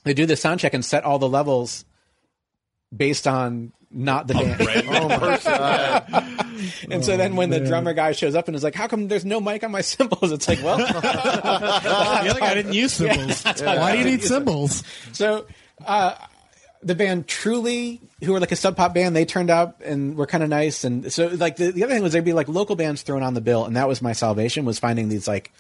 they 0.04 0.15
do 0.15 0.26
the 0.26 0.36
sound 0.36 0.60
check 0.60 0.74
and 0.74 0.84
set 0.84 1.04
all 1.04 1.20
the 1.20 1.30
levels 1.30 1.86
based 2.96 3.28
on 3.28 3.74
not 3.91 4.26
the 4.28 4.34
band. 4.34 4.60
Oh 4.88 5.08
my 5.08 5.38
God. 5.44 6.26
And 6.89 7.06
so 7.06 7.15
then 7.15 7.36
when 7.36 7.50
the 7.52 7.60
drummer 7.60 7.94
guy 7.94 8.13
shows 8.13 8.34
up 8.34 8.48
and 8.48 8.56
is 8.56 8.63
like, 8.63 8.74
"How 8.76 8.88
come 8.88 9.08
there's 9.08 9.24
no 9.26 9.39
mic 9.39 9.63
on 9.63 9.70
my 9.72 9.82
cymbals?" 9.94 10.32
It's 10.32 10.48
like, 10.48 10.63
well, 10.63 10.78
The 10.78 12.30
other 12.30 12.39
guy 12.39 12.56
didn't 12.56 12.74
use 12.74 12.94
symbols. 12.94 13.44
Why 13.44 13.91
do 13.91 14.00
you 14.00 14.06
need 14.06 14.24
symbols? 14.24 14.84
so 15.13 15.46
uh, 15.86 16.15
the 16.86 16.95
band 16.95 17.28
Truly, 17.28 18.00
who 18.24 18.32
were 18.32 18.39
like 18.39 18.52
a 18.52 18.56
sub 18.56 18.78
pop 18.78 18.93
band, 18.93 19.15
they 19.15 19.26
turned 19.26 19.50
up 19.50 19.82
and 19.84 20.15
were 20.15 20.28
kind 20.28 20.43
of 20.43 20.50
nice. 20.50 20.84
And 20.84 21.12
so 21.12 21.28
like 21.28 21.58
the, 21.58 21.71
the 21.71 21.84
other 21.84 21.93
thing 21.93 22.04
was 22.04 22.13
there'd 22.13 22.24
be 22.24 22.32
like 22.34 22.48
local 22.48 22.76
bands 22.76 23.02
thrown 23.02 23.24
on 23.24 23.34
the 23.34 23.41
bill, 23.41 23.65
and 23.65 23.76
that 23.76 23.88
was 23.88 24.02
my 24.02 24.13
salvation 24.13 24.63
was 24.65 24.78
finding 24.80 25.10
these 25.10 25.28
like, 25.28 25.52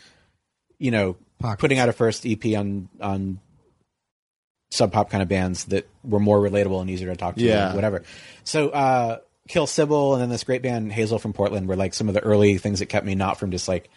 you 0.77 0.91
know, 0.91 1.17
Pockets. 1.39 1.59
putting 1.61 1.79
out 1.79 1.89
a 1.89 1.93
first 1.93 2.25
EP 2.25 2.45
on 2.55 2.87
on 3.01 3.39
sub 4.71 4.91
pop 4.91 5.09
kind 5.09 5.21
of 5.23 5.27
bands 5.29 5.65
that 5.65 5.87
were 6.03 6.19
more 6.19 6.39
relatable 6.39 6.79
and 6.81 6.89
easier 6.89 7.09
to 7.09 7.15
talk 7.15 7.35
to, 7.35 7.41
Yeah. 7.41 7.73
whatever. 7.73 8.03
So 8.43 8.69
uh, 8.69 9.17
Kill 9.47 9.67
Sybil 9.67 10.13
and 10.13 10.21
then 10.21 10.29
this 10.29 10.43
great 10.43 10.61
band 10.61 10.91
Hazel 10.91 11.17
from 11.19 11.33
Portland 11.33 11.67
were 11.67 11.75
like 11.75 11.93
some 11.93 12.07
of 12.07 12.13
the 12.13 12.21
early 12.21 12.57
things 12.57 12.79
that 12.79 12.87
kept 12.87 13.05
me 13.05 13.15
not 13.15 13.39
from 13.39 13.51
just 13.51 13.67
like 13.67 13.89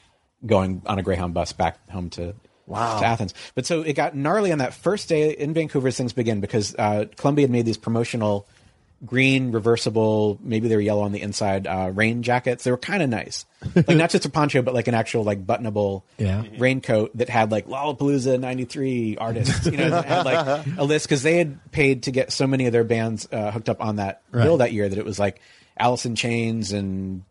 going 0.47 0.83
on 0.87 0.99
a 0.99 1.03
Greyhound 1.03 1.35
bus 1.35 1.53
back 1.53 1.88
home 1.91 2.11
to 2.11 2.35
Wow. 2.68 2.98
to 3.00 3.04
Athens. 3.04 3.35
But 3.54 3.66
so 3.66 3.83
it 3.83 3.94
got 3.94 4.14
gnarly 4.14 4.52
on 4.52 4.59
that 4.59 4.74
first 4.74 5.09
day 5.09 5.31
in 5.31 5.54
Vancouver 5.54 5.88
as 5.88 5.96
things 5.96 6.12
begin 6.12 6.40
because 6.40 6.74
uh, 6.76 7.07
Columbia 7.16 7.44
had 7.44 7.50
made 7.50 7.64
these 7.66 7.78
promotional 7.78 8.46
green 9.04 9.52
reversible, 9.52 10.38
maybe 10.42 10.66
they 10.68 10.74
were 10.74 10.83
yellow 10.83 11.02
on 11.02 11.12
the 11.12 11.22
inside, 11.22 11.66
uh, 11.66 11.90
rain 11.94 12.22
jackets. 12.22 12.64
They 12.64 12.70
were 12.72 12.76
kind 12.76 13.02
of 13.02 13.09
nice, 13.09 13.46
like 13.87 13.96
not 13.96 14.11
just 14.11 14.24
a 14.24 14.28
poncho, 14.31 14.61
but 14.62 14.74
like 14.74 14.88
an 14.88 14.94
actual 14.94 15.22
like 15.24 15.46
buttonable 15.46 16.02
Yeah. 16.18 16.42
raincoat 16.59 17.16
that 17.16 17.28
had 17.28 17.52
like 17.52 17.66
Lollapalooza 17.66 18.40
'93 18.40 19.16
artists, 19.18 19.66
you 19.66 19.76
know, 19.78 19.90
that 19.90 20.04
had 20.04 20.24
like 20.24 20.64
a 20.76 20.85
list 20.85 21.07
because 21.07 21.22
they 21.22 21.37
had 21.38 21.70
paid 21.70 22.02
to 22.04 22.11
get 22.11 22.33
so 22.33 22.46
many 22.48 22.66
of 22.66 22.72
their 22.72 22.83
bands 22.85 23.28
uh, 23.31 23.52
hooked 23.52 23.68
up 23.68 23.81
on 23.81 23.96
that 23.96 24.22
Right. 24.33 24.42
bill 24.42 24.57
that 24.59 24.72
year 24.72 24.88
that 24.88 24.98
it 24.98 25.04
was 25.04 25.18
like 25.20 25.40
Alice 25.78 26.04
in 26.04 26.16
Chains 26.16 26.72
and 26.72 27.22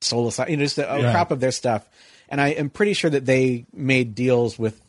Soul 0.00 0.26
Asylum, 0.28 0.50
you 0.50 0.56
know, 0.56 0.64
just 0.64 0.78
a, 0.78 0.92
a 0.92 1.02
Right. 1.04 1.12
crop 1.12 1.30
of 1.30 1.38
their 1.40 1.52
stuff. 1.52 1.88
And 2.30 2.40
I 2.40 2.48
am 2.48 2.70
pretty 2.70 2.92
sure 2.94 3.10
that 3.10 3.26
they 3.26 3.66
made 3.72 4.14
deals 4.14 4.58
with 4.58 4.80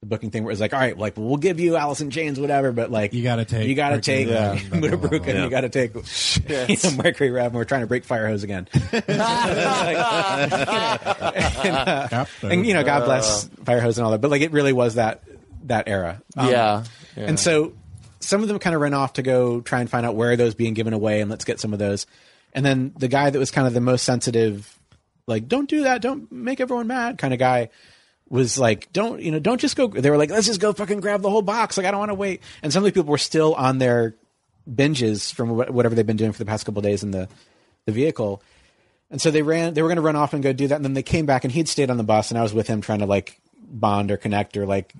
the 0.00 0.06
booking 0.06 0.30
thing 0.30 0.44
where 0.44 0.52
it's 0.52 0.60
like, 0.60 0.72
all 0.74 0.78
right, 0.78 0.96
like 0.96 1.14
we'll 1.16 1.36
give 1.38 1.58
you 1.58 1.74
Alice 1.76 2.00
in 2.02 2.10
Chains, 2.10 2.38
whatever, 2.38 2.70
but 2.70 2.90
like 2.90 3.12
You 3.14 3.22
gotta 3.22 3.44
take 3.46 3.66
you 3.66 3.74
got 3.74 3.90
to 3.90 4.00
take 4.00 4.28
and 4.28 4.60
Mutabaruka, 4.82 5.24
blah. 5.24 5.32
and 5.32 5.44
you 5.44 5.50
got 5.50 5.62
to 5.62 5.68
take 5.70 5.94
you 6.68 6.76
know, 6.90 6.96
Mercury 7.02 7.30
Rev. 7.30 7.46
and 7.46 7.54
We're 7.54 7.64
trying 7.64 7.80
to 7.80 7.86
break 7.86 8.04
Fire 8.04 8.28
Hose 8.28 8.44
again, 8.44 8.68
Yep. 12.12 12.28
and 12.42 12.66
you 12.66 12.74
know, 12.74 12.84
God 12.84 13.04
bless 13.04 13.44
Fire 13.64 13.80
Hose 13.80 13.98
and 13.98 14.04
all 14.04 14.10
that. 14.12 14.20
But 14.20 14.30
like, 14.30 14.42
it 14.42 14.52
really 14.52 14.72
was 14.72 14.94
that 14.94 15.22
that 15.64 15.88
era. 15.88 16.22
Um, 16.36 16.50
yeah. 16.50 16.84
and 17.16 17.38
so 17.40 17.72
some 18.20 18.42
of 18.42 18.48
them 18.48 18.58
kind 18.58 18.74
of 18.74 18.80
ran 18.82 18.94
off 18.94 19.14
to 19.14 19.22
go 19.22 19.60
try 19.60 19.80
and 19.80 19.90
find 19.90 20.06
out 20.06 20.14
where 20.14 20.32
are 20.32 20.36
those 20.36 20.54
being 20.54 20.74
given 20.74 20.92
away 20.92 21.20
and 21.20 21.30
let's 21.30 21.44
get 21.44 21.60
some 21.60 21.72
of 21.72 21.78
those. 21.78 22.06
And 22.52 22.64
then 22.64 22.92
the 22.98 23.08
guy 23.08 23.28
that 23.30 23.38
was 23.38 23.50
kind 23.50 23.66
of 23.66 23.74
the 23.74 23.80
most 23.80 24.04
sensitive, 24.04 24.75
like, 25.26 25.48
don't 25.48 25.68
do 25.68 25.82
that, 25.84 26.02
don't 26.02 26.30
make 26.30 26.60
everyone 26.60 26.86
mad 26.86 27.18
kind 27.18 27.32
of 27.32 27.38
guy 27.40 27.70
was 28.28 28.58
like, 28.58 28.92
don't, 28.92 29.20
you 29.22 29.30
know, 29.30 29.38
don't 29.38 29.60
just 29.60 29.76
go. 29.76 29.86
They 29.86 30.10
were 30.10 30.16
like, 30.16 30.30
let's 30.30 30.46
just 30.46 30.60
go 30.60 30.72
fucking 30.72 31.00
grab 31.00 31.22
the 31.22 31.30
whole 31.30 31.42
box. 31.42 31.76
Like, 31.76 31.86
I 31.86 31.90
don't 31.92 32.00
want 32.00 32.10
to 32.10 32.14
wait. 32.14 32.42
And 32.62 32.72
some 32.72 32.82
of 32.82 32.84
the 32.84 32.92
people 32.92 33.10
were 33.10 33.18
still 33.18 33.54
on 33.54 33.78
their 33.78 34.16
binges 34.68 35.32
from 35.32 35.50
wh- 35.50 35.72
whatever 35.72 35.94
they've 35.94 36.06
been 36.06 36.16
doing 36.16 36.32
for 36.32 36.38
the 36.38 36.44
past 36.44 36.66
couple 36.66 36.80
of 36.80 36.84
days 36.84 37.04
in 37.04 37.12
the, 37.12 37.28
the 37.84 37.92
vehicle. 37.92 38.42
And 39.12 39.20
so 39.22 39.30
they 39.30 39.42
ran, 39.42 39.74
they 39.74 39.82
were 39.82 39.88
going 39.88 39.96
to 39.96 40.02
run 40.02 40.16
off 40.16 40.34
and 40.34 40.42
go 40.42 40.52
do 40.52 40.66
that. 40.66 40.74
And 40.74 40.84
then 40.84 40.94
they 40.94 41.04
came 41.04 41.24
back 41.24 41.44
and 41.44 41.52
he'd 41.52 41.68
stayed 41.68 41.88
on 41.88 41.98
the 41.98 42.02
bus 42.02 42.32
and 42.32 42.38
I 42.38 42.42
was 42.42 42.52
with 42.52 42.66
him 42.66 42.80
trying 42.80 42.98
to 42.98 43.06
like 43.06 43.40
bond 43.60 44.10
or 44.10 44.16
connect 44.16 44.56
or 44.56 44.66
like, 44.66 44.92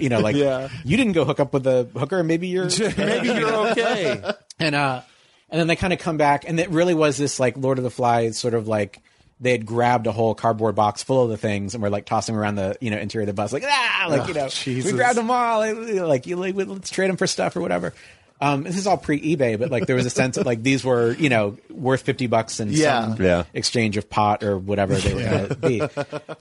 you 0.00 0.08
know, 0.08 0.18
like 0.18 0.34
Yeah. 0.36 0.68
you 0.84 0.96
didn't 0.96 1.12
go 1.12 1.24
hook 1.24 1.38
up 1.38 1.52
with 1.52 1.64
a 1.68 1.84
hooker. 1.96 2.24
Maybe 2.24 2.48
you're, 2.48 2.64
Maybe 2.96 3.28
you're 3.28 3.54
okay. 3.70 4.20
and, 4.58 4.74
uh, 4.74 5.02
and 5.48 5.60
then 5.60 5.68
they 5.68 5.76
kind 5.76 5.92
of 5.92 6.00
come 6.00 6.16
back 6.16 6.44
and 6.48 6.58
it 6.58 6.70
really 6.70 6.94
was 6.94 7.16
this 7.16 7.38
like 7.38 7.56
Lord 7.56 7.78
of 7.78 7.84
the 7.84 7.90
Flies 7.90 8.36
sort 8.36 8.54
of 8.54 8.66
like, 8.66 9.00
they 9.40 9.52
had 9.52 9.64
grabbed 9.66 10.06
a 10.06 10.12
whole 10.12 10.34
cardboard 10.34 10.74
box 10.74 11.02
full 11.02 11.22
of 11.24 11.30
the 11.30 11.36
things 11.36 11.74
and 11.74 11.82
were 11.82 11.90
like 11.90 12.04
tossing 12.06 12.34
around 12.34 12.56
the 12.56 12.76
you 12.80 12.90
know 12.90 12.98
interior 12.98 13.22
of 13.22 13.26
the 13.28 13.32
bus 13.34 13.52
like 13.52 13.64
ah 13.66 14.06
like 14.08 14.26
you 14.28 14.34
know 14.34 14.48
Jesus. 14.48 14.90
we 14.90 14.96
grabbed 14.96 15.16
them 15.16 15.30
all 15.30 15.58
like, 15.60 15.76
like 15.76 16.26
you 16.26 16.36
like 16.36 16.54
let's 16.56 16.90
trade 16.90 17.08
them 17.08 17.16
for 17.16 17.26
stuff 17.26 17.56
or 17.56 17.60
whatever. 17.60 17.94
Um, 18.40 18.62
this 18.62 18.76
is 18.76 18.86
all 18.86 18.96
pre 18.96 19.20
eBay, 19.20 19.58
but 19.58 19.68
like 19.70 19.86
there 19.86 19.96
was 19.96 20.06
a 20.06 20.10
sense 20.10 20.36
that 20.36 20.46
like 20.46 20.62
these 20.62 20.84
were 20.84 21.12
you 21.14 21.28
know 21.28 21.56
worth 21.70 22.02
fifty 22.02 22.26
bucks 22.28 22.60
in 22.60 22.70
Yeah. 22.70 23.14
some 23.14 23.24
Yeah. 23.24 23.44
exchange 23.52 23.96
of 23.96 24.08
pot 24.08 24.44
or 24.44 24.56
whatever 24.56 24.94
they 24.94 25.12
were 25.14 25.22
going 25.22 25.48
to 25.48 25.54
be. 25.56 25.82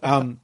Um, 0.04 0.40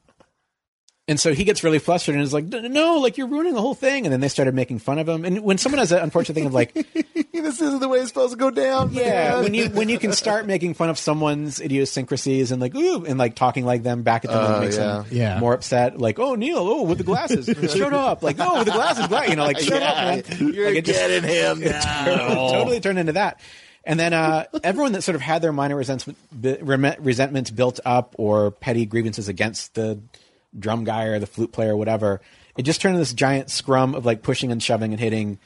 and 1.08 1.20
so 1.20 1.34
he 1.34 1.44
gets 1.44 1.64
really 1.64 1.80
flustered 1.80 2.16
and 2.16 2.24
is 2.24 2.34
like, 2.34 2.46
"No, 2.46 3.00
like 3.00 3.18
you're 3.18 3.28
ruining 3.28 3.54
the 3.54 3.62
whole 3.62 3.74
thing." 3.76 4.06
And 4.06 4.14
then 4.14 4.22
they 4.22 4.30
started 4.30 4.54
making 4.56 4.80
fun 4.80 5.00
of 5.00 5.10
him. 5.10 5.26
And 5.26 5.42
when 5.44 5.58
someone 5.58 5.80
has 5.80 5.92
an 5.92 6.00
unfortunate 6.00 6.36
thing 6.36 6.46
of 6.46 6.54
like, 6.54 6.74
this 7.34 7.62
isn't 7.62 7.80
the 7.82 7.90
way 7.90 8.00
it's 8.00 8.08
supposed 8.08 8.32
to 8.32 8.38
go 8.38 8.50
down. 8.50 8.94
yeah, 8.94 9.32
man. 9.34 9.44
when 9.44 9.54
you 9.54 9.70
when 9.70 9.90
you 9.90 10.00
can 10.00 10.14
start 10.14 10.46
making 10.46 10.76
fun 10.76 10.90
of 10.90 10.98
someone's 10.98 11.60
idiosyncrasies 11.60 12.52
and 12.52 12.62
like 12.62 12.74
ooh 12.74 13.04
and 13.06 13.18
like 13.20 13.36
talking 13.36 13.66
like 13.66 13.84
them 13.84 14.04
back 14.04 14.24
at 14.24 14.32
them 14.32 14.52
and 14.54 14.62
makes 14.64 14.78
yeah. 14.78 14.84
them 15.00 15.06
Yeah. 15.12 15.40
more 15.40 15.54
upset. 15.54 15.98
Like 16.00 16.20
oh 16.20 16.36
Neil, 16.36 16.60
oh 16.60 16.84
with 16.84 17.00
the 17.00 17.04
glasses, 17.04 17.46
shut 17.74 17.94
up. 17.94 18.24
Like 18.24 18.38
oh 18.40 18.60
with 18.60 18.68
the 18.68 18.74
glasses, 18.74 19.08
gla-" 19.08 19.28
you 19.28 19.36
know, 19.36 19.44
like 19.46 19.60
shut 19.60 19.82
up, 19.84 19.98
man. 19.98 20.54
You're 20.54 20.68
Like, 20.68 20.78
it 20.78 20.86
just- 20.86 21.00
getting 21.00 21.24
him 21.30 21.60
now. 21.70 22.06
totally 22.52 22.80
turned 22.80 23.00
into 23.00 23.14
that. 23.14 23.40
And 23.86 24.00
then 24.00 24.14
uh, 24.14 24.46
everyone 24.64 24.94
that 24.94 25.02
sort 25.02 25.16
of 25.16 25.22
had 25.22 25.42
their 25.42 25.52
minor 25.52 25.76
resentment, 25.76 26.18
resentments 27.02 27.52
built 27.52 27.82
up 27.84 28.16
or 28.18 28.52
petty 28.52 28.86
grievances 28.86 29.28
against 29.28 29.74
the 29.74 30.00
drum 30.58 30.84
guy 30.84 31.06
or 31.06 31.20
the 31.20 31.28
flute 31.28 31.52
player 31.52 31.74
or 31.74 31.78
whatever, 31.78 32.22
it 32.58 32.64
just 32.64 32.82
turned 32.82 32.96
into 32.96 33.02
this 33.02 33.14
giant 33.14 33.50
scrum 33.50 33.96
of 33.96 34.06
like 34.06 34.22
pushing 34.22 34.52
and 34.52 34.62
shoving 34.62 34.92
and 34.92 35.00
hitting. 35.00 35.40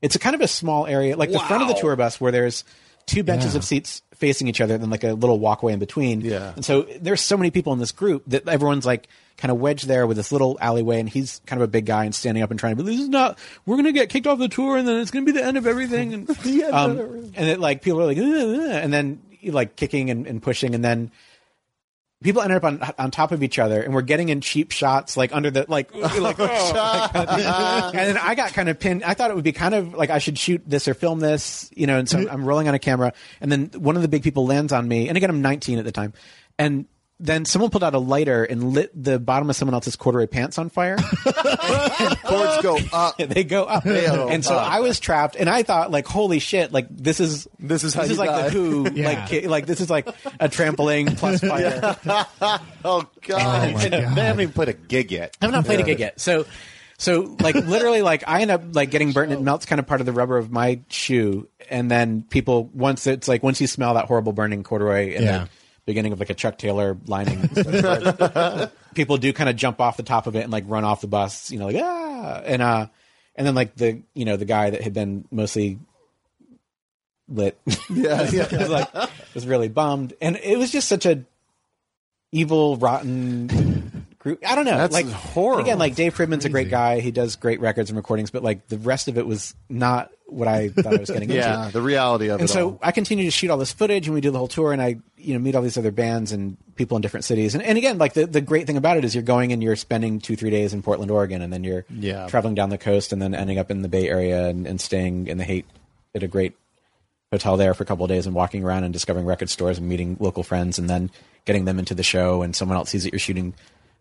It's 0.00 0.14
a 0.16 0.18
kind 0.18 0.34
of 0.34 0.40
a 0.40 0.48
small 0.48 0.86
area, 0.86 1.16
like 1.16 1.30
the 1.32 1.38
front 1.38 1.62
of 1.62 1.68
the 1.68 1.74
tour 1.74 1.94
bus 1.96 2.20
where 2.20 2.32
there's 2.32 2.64
two 3.06 3.22
benches 3.24 3.54
Yeah. 3.54 3.58
of 3.58 3.64
seats 3.64 4.02
facing 4.14 4.46
each 4.46 4.60
other 4.60 4.74
and 4.74 4.82
then 4.82 4.90
like 4.90 5.02
a 5.02 5.12
little 5.14 5.38
walkway 5.40 5.72
in 5.72 5.80
between. 5.80 6.20
Yeah. 6.20 6.52
And 6.54 6.64
so 6.64 6.82
there's 7.00 7.20
so 7.20 7.36
many 7.36 7.50
people 7.50 7.72
in 7.72 7.80
this 7.80 7.90
group 7.90 8.22
that 8.28 8.46
everyone's 8.48 8.86
like 8.86 9.08
kind 9.36 9.50
of 9.50 9.58
wedged 9.58 9.88
there 9.88 10.06
with 10.06 10.16
this 10.16 10.30
little 10.30 10.56
alleyway 10.60 11.00
and 11.00 11.08
he's 11.08 11.40
kind 11.46 11.60
of 11.60 11.68
a 11.68 11.70
big 11.70 11.86
guy 11.86 12.04
and 12.04 12.14
standing 12.14 12.44
up 12.44 12.50
and 12.52 12.60
trying 12.60 12.76
to, 12.76 12.82
but 12.82 12.86
this 12.88 13.00
is 13.00 13.08
not, 13.08 13.38
we're 13.66 13.74
going 13.74 13.86
to 13.86 13.92
get 13.92 14.08
kicked 14.08 14.28
off 14.28 14.38
the 14.38 14.48
tour 14.48 14.76
and 14.76 14.86
then 14.86 15.00
it's 15.00 15.10
going 15.10 15.26
to 15.26 15.32
be 15.32 15.36
the 15.36 15.44
end 15.44 15.56
of 15.56 15.66
everything. 15.66 16.14
And, 16.14 16.30
um, 16.72 16.98
and 17.34 17.48
it 17.48 17.58
like 17.58 17.82
people 17.82 18.00
are 18.00 18.06
like, 18.06 18.18
"Ugh, 18.18 18.24
ugh," 18.24 18.70
and 18.70 18.92
then 18.92 19.20
like 19.44 19.74
kicking 19.74 20.10
and, 20.10 20.26
and 20.28 20.40
pushing 20.40 20.74
and 20.76 20.84
then 20.84 21.10
people 22.22 22.42
ended 22.42 22.56
up 22.56 22.64
on 22.64 22.82
on 22.98 23.10
top 23.10 23.32
of 23.32 23.42
each 23.42 23.58
other 23.58 23.82
and 23.82 23.92
we're 23.92 24.02
getting 24.02 24.28
in 24.28 24.40
cheap 24.40 24.70
shots 24.70 25.16
like 25.16 25.34
under 25.34 25.50
the 25.50 25.66
like, 25.68 25.94
like 25.94 26.38
oh, 26.38 27.10
like, 27.14 27.24
and 27.94 27.94
then 27.94 28.18
I 28.18 28.34
got 28.34 28.52
kind 28.52 28.68
of 28.68 28.78
pinned. 28.78 29.04
I 29.04 29.14
thought 29.14 29.30
it 29.30 29.34
would 29.34 29.44
be 29.44 29.52
kind 29.52 29.74
of 29.74 29.94
like 29.94 30.10
I 30.10 30.18
should 30.18 30.38
shoot 30.38 30.62
this 30.66 30.88
or 30.88 30.94
film 30.94 31.20
this, 31.20 31.70
you 31.74 31.86
know. 31.86 31.98
And 31.98 32.08
so 32.08 32.28
I'm 32.28 32.44
rolling 32.44 32.68
on 32.68 32.74
a 32.74 32.78
camera, 32.78 33.12
and 33.40 33.50
then 33.50 33.70
one 33.76 33.96
of 33.96 34.02
the 34.02 34.08
big 34.08 34.22
people 34.22 34.46
lands 34.46 34.72
on 34.72 34.86
me, 34.86 35.08
and 35.08 35.16
again 35.16 35.30
I'm 35.30 35.42
19 35.42 35.78
at 35.78 35.84
the 35.84 35.92
time, 35.92 36.12
and 36.58 36.86
then 37.24 37.44
someone 37.44 37.70
pulled 37.70 37.84
out 37.84 37.94
a 37.94 37.98
lighter 37.98 38.42
and 38.44 38.72
lit 38.74 38.90
the 39.00 39.18
bottom 39.20 39.48
of 39.48 39.54
someone 39.56 39.74
else's 39.74 39.94
corduroy 39.96 40.26
pants 40.26 40.58
on 40.58 40.68
fire. 40.70 40.96
Cords 42.24 42.62
go 42.62 42.78
up. 42.92 43.16
they 43.18 43.44
go 43.44 43.64
up, 43.64 43.84
go 43.84 44.28
and 44.28 44.44
so 44.44 44.54
up. 44.56 44.70
I 44.70 44.80
was 44.80 44.98
trapped, 45.00 45.36
and 45.36 45.48
I 45.48 45.62
thought 45.62 45.90
like, 45.90 46.06
holy 46.06 46.38
shit, 46.38 46.72
like 46.72 46.86
this 46.90 47.20
is 47.20 47.46
This 47.58 47.84
is 47.84 47.94
how 47.94 48.02
this 48.02 48.10
you 48.10 48.12
is 48.14 48.18
like 48.18 48.30
die. 48.30 48.42
the 48.44 48.50
Who, 48.50 48.90
Yeah. 48.94 49.06
like 49.08 49.28
ki- 49.28 49.46
like 49.48 49.66
this 49.66 49.80
is 49.80 49.88
like 49.90 50.08
a 50.40 50.48
trampoline 50.48 51.16
plus 51.16 51.40
fire. 51.40 51.96
Oh 52.42 52.58
Oh 52.84 53.08
god. 53.26 53.68
Oh, 53.70 53.72
my 53.74 53.88
They 53.88 54.00
haven't 54.00 54.40
even 54.40 54.52
played 54.52 54.68
a 54.68 54.72
gig 54.74 55.12
yet. 55.12 55.36
I've 55.40 55.52
not 55.52 55.64
played 55.64 55.80
a 55.80 55.84
gig 55.84 56.00
yet. 56.00 56.20
So, 56.20 56.46
so 56.98 57.36
like 57.40 57.54
literally, 57.54 58.02
like 58.02 58.24
I 58.26 58.42
end 58.42 58.50
up 58.50 58.62
like 58.72 58.90
getting 58.90 59.12
burnt 59.12 59.30
and 59.32 59.40
it 59.40 59.44
melts 59.44 59.66
kind 59.66 59.78
of 59.78 59.86
part 59.86 60.00
of 60.00 60.06
the 60.06 60.12
rubber 60.12 60.38
of 60.38 60.50
my 60.50 60.80
shoe, 60.88 61.48
and 61.70 61.90
then 61.90 62.22
people 62.22 62.64
once 62.74 63.06
it's 63.06 63.28
like 63.28 63.42
once 63.42 63.60
you 63.60 63.66
smell 63.66 63.94
that 63.94 64.06
horrible 64.06 64.32
burning 64.32 64.62
corduroy 64.64 65.14
in 65.14 65.22
Yeah. 65.22 65.46
Beginning 65.84 66.12
of 66.12 66.20
like 66.20 66.30
a 66.30 66.34
Chuck 66.34 66.58
Taylor 66.58 66.96
lining, 67.06 67.48
people 68.94 69.16
do 69.16 69.32
kind 69.32 69.50
of 69.50 69.56
jump 69.56 69.80
off 69.80 69.96
the 69.96 70.02
top 70.02 70.26
of 70.26 70.36
it 70.36 70.42
and 70.42 70.52
like 70.52 70.64
run 70.66 70.84
off 70.84 71.00
the 71.00 71.06
bus, 71.06 71.50
you 71.50 71.58
know, 71.58 71.66
like 71.66 71.76
ah, 71.78 72.42
and 72.44 72.62
uh, 72.62 72.86
and 73.34 73.46
then 73.46 73.54
like 73.54 73.74
the 73.76 74.02
you 74.14 74.24
know 74.24 74.36
the 74.36 74.44
guy 74.44 74.70
that 74.70 74.82
had 74.82 74.92
been 74.92 75.26
mostly 75.30 75.78
lit. 77.28 77.58
Yeah, 77.90 78.28
yeah. 78.30 78.48
was 78.58 78.68
like 78.70 78.88
was 79.34 79.46
really 79.46 79.68
bummed, 79.68 80.14
and 80.20 80.36
it 80.36 80.58
was 80.58 80.70
just 80.70 80.88
such 80.88 81.06
a 81.06 81.24
evil, 82.32 82.76
rotten 82.76 83.48
group. 84.22 84.38
I 84.46 84.54
don't 84.54 84.64
know. 84.64 84.76
That's 84.76 84.92
like 84.94 85.08
horrible. 85.10 85.62
Again, 85.62 85.78
like 85.78 85.94
Dave 85.96 86.14
Fridman's 86.16 86.44
a 86.44 86.48
great 86.48 86.70
guy. 86.70 87.00
He 87.00 87.10
does 87.10 87.34
great 87.36 87.60
records 87.60 87.90
and 87.90 87.96
recordings, 87.96 88.30
but 88.30 88.42
like 88.42 88.68
the 88.68 88.78
rest 88.78 89.08
of 89.08 89.18
it 89.18 89.26
was 89.26 89.54
not 89.68 90.10
what 90.26 90.46
I 90.48 90.68
thought 90.68 90.94
I 90.94 90.98
was 91.00 91.10
getting 91.10 91.28
Yeah, 91.30 91.66
into. 91.66 91.72
the 91.74 91.82
reality 91.82 92.28
of 92.28 92.34
And 92.34 92.40
it 92.40 92.42
And 92.44 92.50
so 92.50 92.68
all. 92.70 92.78
I 92.82 92.92
continue 92.92 93.24
to 93.24 93.30
shoot 93.30 93.50
all 93.50 93.58
this 93.58 93.72
footage, 93.72 94.06
and 94.06 94.14
we 94.14 94.20
do 94.20 94.30
the 94.30 94.38
whole 94.38 94.48
tour, 94.48 94.72
and 94.72 94.80
I, 94.80 94.96
you 95.18 95.34
know, 95.34 95.40
meet 95.40 95.54
all 95.54 95.60
these 95.62 95.76
other 95.76 95.90
bands 95.90 96.32
and 96.32 96.56
people 96.76 96.96
in 96.96 97.02
different 97.02 97.24
cities. 97.24 97.54
And, 97.54 97.62
and 97.62 97.76
again, 97.76 97.98
like 97.98 98.14
the, 98.14 98.26
the 98.26 98.40
great 98.40 98.66
thing 98.66 98.76
about 98.78 98.96
it 98.96 99.04
is 99.04 99.14
you're 99.14 99.22
going 99.24 99.52
and 99.52 99.62
you're 99.62 99.76
spending 99.76 100.20
two, 100.20 100.36
three 100.36 100.50
days 100.50 100.72
in 100.72 100.82
Portland, 100.82 101.10
Oregon, 101.10 101.42
and 101.42 101.52
then 101.52 101.64
you're 101.64 101.84
Yeah. 101.90 102.26
traveling 102.28 102.54
down 102.54 102.70
the 102.70 102.78
coast, 102.78 103.12
and 103.12 103.20
then 103.20 103.34
ending 103.34 103.58
up 103.58 103.70
in 103.70 103.82
the 103.82 103.88
Bay 103.88 104.08
Area 104.08 104.48
and, 104.48 104.66
and 104.66 104.80
staying 104.80 105.26
in 105.26 105.36
the 105.36 105.44
Haight 105.44 105.66
at 106.14 106.22
a 106.22 106.28
great 106.28 106.54
hotel 107.30 107.56
there 107.56 107.72
for 107.74 107.82
a 107.82 107.86
couple 107.86 108.04
of 108.04 108.08
days 108.10 108.26
and 108.26 108.34
walking 108.34 108.62
around 108.62 108.84
and 108.84 108.92
discovering 108.92 109.24
record 109.26 109.48
stores 109.50 109.78
and 109.78 109.88
meeting 109.88 110.16
local 110.20 110.42
friends 110.42 110.78
and 110.78 110.88
then 110.88 111.10
getting 111.46 111.64
them 111.64 111.78
into 111.78 111.94
the 111.94 112.02
show 112.02 112.42
and 112.42 112.54
someone 112.54 112.76
else 112.76 112.90
sees 112.90 113.04
that 113.04 113.12
you're 113.12 113.18
shooting 113.18 113.54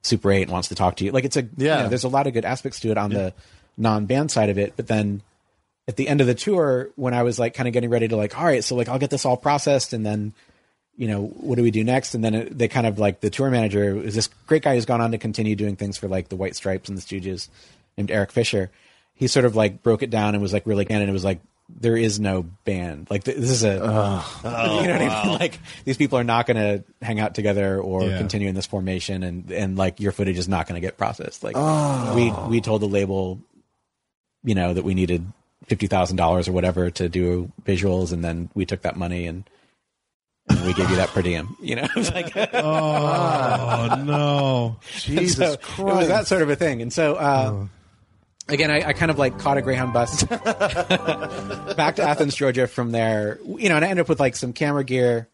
Super 0.03 0.31
8 0.31 0.43
and 0.43 0.51
wants 0.51 0.69
to 0.69 0.75
talk 0.75 0.95
to 0.97 1.05
you. 1.05 1.11
Like 1.11 1.25
it's 1.25 1.37
a 1.37 1.41
Yeah. 1.57 1.77
you 1.77 1.83
know, 1.83 1.89
there's 1.89 2.03
a 2.03 2.09
lot 2.09 2.27
of 2.27 2.33
good 2.33 2.45
aspects 2.45 2.79
to 2.81 2.91
it 2.91 2.97
on 2.97 3.11
the 3.11 3.33
non-band 3.77 4.31
side 4.31 4.49
of 4.49 4.57
it, 4.57 4.73
but 4.75 4.87
then 4.87 5.21
at 5.87 5.95
the 5.95 6.07
end 6.07 6.21
of 6.21 6.27
the 6.27 6.35
tour 6.35 6.89
when 6.95 7.13
I 7.13 7.23
was 7.23 7.39
like 7.39 7.53
kind 7.53 7.67
of 7.67 7.73
getting 7.73 7.89
ready 7.89 8.07
to 8.07 8.15
like 8.15 8.37
all 8.37 8.45
right, 8.45 8.63
so 8.63 8.75
like 8.75 8.89
I'll 8.89 8.99
get 8.99 9.09
this 9.09 9.25
all 9.25 9.37
processed 9.37 9.93
and 9.93 10.05
then 10.05 10.33
you 10.97 11.07
know, 11.07 11.21
what 11.21 11.55
do 11.55 11.63
we 11.63 11.71
do 11.71 11.83
next? 11.83 12.13
And 12.13 12.23
then 12.23 12.35
it, 12.35 12.57
they 12.57 12.67
kind 12.67 12.85
of 12.85 12.99
like 12.99 13.21
the 13.21 13.29
tour 13.29 13.49
manager 13.49 13.95
is 13.97 14.13
this 14.13 14.27
great 14.45 14.61
guy 14.61 14.75
who's 14.75 14.85
gone 14.85 15.01
on 15.01 15.11
to 15.11 15.17
continue 15.17 15.55
doing 15.55 15.75
things 15.75 15.97
for 15.97 16.07
like 16.07 16.29
the 16.29 16.35
White 16.35 16.55
Stripes 16.55 16.89
and 16.89 16.97
the 16.97 17.01
Stooges, 17.01 17.47
named 17.97 18.11
Eric 18.11 18.31
Fisher. 18.31 18.69
He 19.15 19.27
sort 19.27 19.45
of 19.45 19.55
like 19.55 19.81
broke 19.81 20.03
it 20.03 20.09
down 20.09 20.35
and 20.35 20.41
was 20.41 20.53
like 20.53 20.65
really 20.65 20.85
and 20.89 21.01
It 21.09 21.11
was 21.11 21.23
like 21.23 21.39
there 21.79 21.95
is 21.97 22.19
no 22.19 22.43
band. 22.65 23.07
Like 23.09 23.23
th- 23.23 23.37
this 23.37 23.49
is 23.49 23.63
a, 23.63 23.73
you 23.75 23.79
know 23.79 23.81
what 23.81 25.01
I 25.01 25.23
mean? 25.25 25.39
Like 25.39 25.59
these 25.85 25.97
people 25.97 26.17
are 26.19 26.23
not 26.23 26.45
going 26.45 26.57
to 26.57 26.83
hang 27.05 27.19
out 27.19 27.33
together 27.35 27.79
or 27.79 28.03
Yeah. 28.03 28.17
continue 28.17 28.47
in 28.49 28.55
this 28.55 28.65
formation, 28.67 29.23
and 29.23 29.51
and 29.51 29.77
like 29.77 29.99
your 29.99 30.11
footage 30.11 30.37
is 30.37 30.47
not 30.47 30.67
going 30.67 30.79
to 30.79 30.85
get 30.85 30.97
processed. 30.97 31.43
Like 31.43 31.55
we 32.15 32.31
we 32.49 32.61
told 32.61 32.81
the 32.81 32.87
label, 32.87 33.39
you 34.43 34.55
know, 34.55 34.73
that 34.73 34.83
we 34.83 34.93
needed 34.93 35.25
fifty 35.67 35.87
thousand 35.87 36.17
dollars 36.17 36.47
or 36.47 36.51
whatever 36.51 36.89
to 36.91 37.07
do 37.09 37.51
visuals, 37.65 38.11
and 38.11 38.23
then 38.23 38.49
we 38.53 38.65
took 38.65 38.81
that 38.81 38.95
money 38.95 39.27
and 39.27 39.43
and 40.49 40.65
we 40.65 40.73
gave 40.73 40.89
you 40.89 40.95
that 40.97 41.09
per 41.09 41.21
diem. 41.21 41.55
You 41.61 41.75
know, 41.77 41.87
it's 41.95 42.11
like 42.11 42.35
Oh 42.53 44.03
no! 44.05 44.75
Jesus 44.97 45.37
so 45.53 45.57
Christ. 45.57 45.79
it 45.79 45.83
was 45.85 46.07
that 46.07 46.27
sort 46.27 46.41
of 46.41 46.49
a 46.49 46.55
thing. 46.55 46.81
And 46.81 46.91
so, 46.91 47.15
uh, 47.15 47.67
again, 48.51 48.69
I, 48.71 48.89
I 48.89 48.93
kind 48.93 49.09
of 49.11 49.17
like 49.17 49.39
caught 49.39 49.57
a 49.57 49.61
Greyhound 49.61 49.93
bus 49.93 50.23
back 51.75 51.95
to 51.95 52.03
Athens, 52.03 52.35
Georgia 52.35 52.67
from 52.67 52.91
there. 52.91 53.39
You 53.45 53.69
know, 53.69 53.75
and 53.75 53.85
I 53.85 53.89
ended 53.89 54.03
up 54.03 54.09
with 54.09 54.19
like 54.19 54.35
some 54.35 54.53
camera 54.53 54.83
gear 54.83 55.27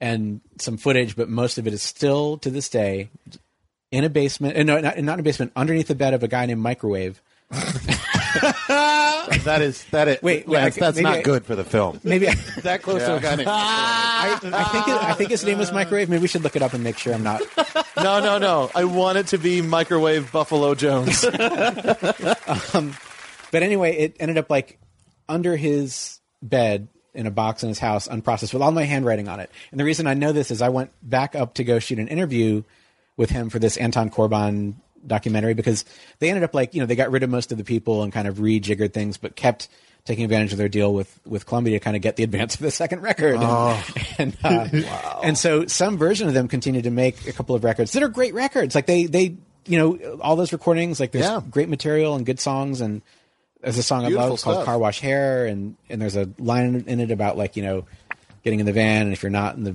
and 0.00 0.40
some 0.58 0.76
footage, 0.76 1.16
but 1.16 1.28
most 1.28 1.58
of 1.58 1.66
it 1.66 1.72
is 1.72 1.82
still 1.82 2.38
to 2.38 2.50
this 2.50 2.68
day 2.68 3.08
in 3.90 4.04
a 4.04 4.08
basement. 4.10 4.56
uh, 4.56 4.62
No, 4.62 4.80
not, 4.80 4.98
not 4.98 5.14
in 5.14 5.20
a 5.20 5.22
basement, 5.22 5.52
underneath 5.56 5.88
the 5.88 5.94
bed 5.94 6.14
of 6.14 6.22
a 6.22 6.28
guy 6.28 6.46
named 6.46 6.60
Microwave. 6.60 7.20
That 9.44 9.62
is 9.62 9.84
that 9.86 10.08
is 10.08 10.22
Wait, 10.22 10.46
wait, 10.46 10.54
Lance, 10.56 10.76
I- 10.76 10.80
that's 10.80 10.98
not 10.98 11.18
I- 11.18 11.22
good 11.22 11.44
for 11.46 11.54
the 11.56 11.64
film. 11.64 12.00
Maybe 12.04 12.28
I, 12.30 12.34
that 12.62 12.82
close 12.82 13.02
to 13.04 13.16
a 13.16 13.20
guy 13.20 13.36
named 13.36 13.48
I, 13.50 14.38
I 14.42 14.64
think 14.64 14.88
it, 14.88 14.94
I 15.02 15.12
think 15.14 15.30
his 15.30 15.44
name 15.44 15.58
was 15.58 15.72
Microwave. 15.72 16.08
Maybe 16.08 16.20
we 16.22 16.28
should 16.28 16.42
look 16.42 16.56
it 16.56 16.62
up 16.62 16.72
and 16.74 16.84
make 16.84 16.98
sure 16.98 17.14
I'm 17.14 17.22
not. 17.22 17.42
No, 17.96 18.20
no, 18.20 18.38
no. 18.38 18.70
I 18.74 18.84
want 18.84 19.18
it 19.18 19.28
to 19.28 19.38
be 19.38 19.62
microwave 19.62 20.30
Buffalo 20.32 20.74
Jones. 20.74 21.24
Um, 22.74 22.94
but 23.50 23.62
anyway, 23.62 23.96
it 23.96 24.16
ended 24.20 24.36
up 24.38 24.50
like 24.50 24.78
under 25.28 25.56
his 25.56 26.20
bed 26.42 26.88
in 27.14 27.26
a 27.26 27.30
box 27.30 27.62
in 27.62 27.68
his 27.68 27.78
house, 27.78 28.08
unprocessed, 28.08 28.52
with 28.52 28.62
all 28.62 28.72
my 28.72 28.82
handwriting 28.84 29.28
on 29.28 29.40
it. 29.40 29.50
And 29.70 29.78
the 29.80 29.84
reason 29.84 30.06
I 30.06 30.14
know 30.14 30.32
this 30.32 30.50
is 30.50 30.60
I 30.60 30.68
went 30.70 30.90
back 31.02 31.34
up 31.36 31.54
to 31.54 31.64
go 31.64 31.78
shoot 31.78 31.98
an 31.98 32.08
interview 32.08 32.62
with 33.16 33.30
him 33.30 33.48
for 33.50 33.58
this 33.58 33.76
Anton 33.76 34.10
Corbijn 34.10 34.74
documentary 35.06 35.54
because 35.54 35.84
they 36.18 36.28
ended 36.28 36.42
up 36.44 36.54
like 36.54 36.74
you 36.74 36.80
know 36.80 36.86
they 36.86 36.96
got 36.96 37.10
rid 37.10 37.22
of 37.22 37.30
most 37.30 37.52
of 37.52 37.58
the 37.58 37.64
people 37.64 38.02
and 38.02 38.12
kind 38.12 38.28
of 38.28 38.36
rejiggered 38.36 38.92
things, 38.92 39.16
but 39.16 39.36
kept 39.36 39.68
taking 40.04 40.24
advantage 40.24 40.52
of 40.52 40.58
their 40.58 40.68
deal 40.68 40.92
with 40.92 41.18
with 41.24 41.46
Columbia 41.46 41.78
to 41.78 41.84
kind 41.84 41.96
of 41.96 42.02
get 42.02 42.16
the 42.16 42.22
advance 42.28 42.56
for 42.56 42.62
the 42.62 42.70
second 42.70 43.02
record. 43.02 43.36
And, 43.36 43.42
and, 44.18 44.36
uh, 44.44 45.20
and 45.22 45.38
so 45.38 45.66
some 45.66 45.96
version 45.96 46.28
of 46.28 46.34
them 46.34 46.48
continued 46.48 46.84
to 46.84 46.90
make 46.90 47.26
a 47.26 47.32
couple 47.32 47.54
of 47.54 47.64
records 47.64 47.92
that 47.92 48.02
are 48.02 48.08
great 48.08 48.34
records. 48.34 48.74
Like 48.74 48.86
they 48.86 49.06
they 49.06 49.36
you 49.66 49.78
know 49.78 50.18
all 50.20 50.36
those 50.36 50.52
recordings 50.52 51.00
like 51.00 51.12
there's 51.12 51.24
Yeah. 51.24 51.40
great 51.50 51.68
material 51.68 52.16
and 52.16 52.26
good 52.26 52.38
songs 52.38 52.80
and 52.82 53.00
there's 53.62 53.78
a 53.78 53.82
song 53.82 54.04
I 54.04 54.08
Beautiful 54.08 54.30
love 54.32 54.42
called 54.42 54.64
"Car 54.66 54.78
Wash 54.78 55.00
Hair," 55.00 55.46
and 55.46 55.74
and 55.88 56.02
there's 56.02 56.16
a 56.16 56.28
line 56.38 56.84
in 56.86 57.00
it 57.00 57.10
about 57.10 57.38
like 57.38 57.56
you 57.56 57.62
know 57.62 57.86
getting 58.42 58.60
in 58.60 58.66
the 58.66 58.74
van, 58.74 59.04
and 59.06 59.12
if 59.14 59.22
you're 59.22 59.30
not 59.30 59.56
in 59.56 59.64
the 59.64 59.74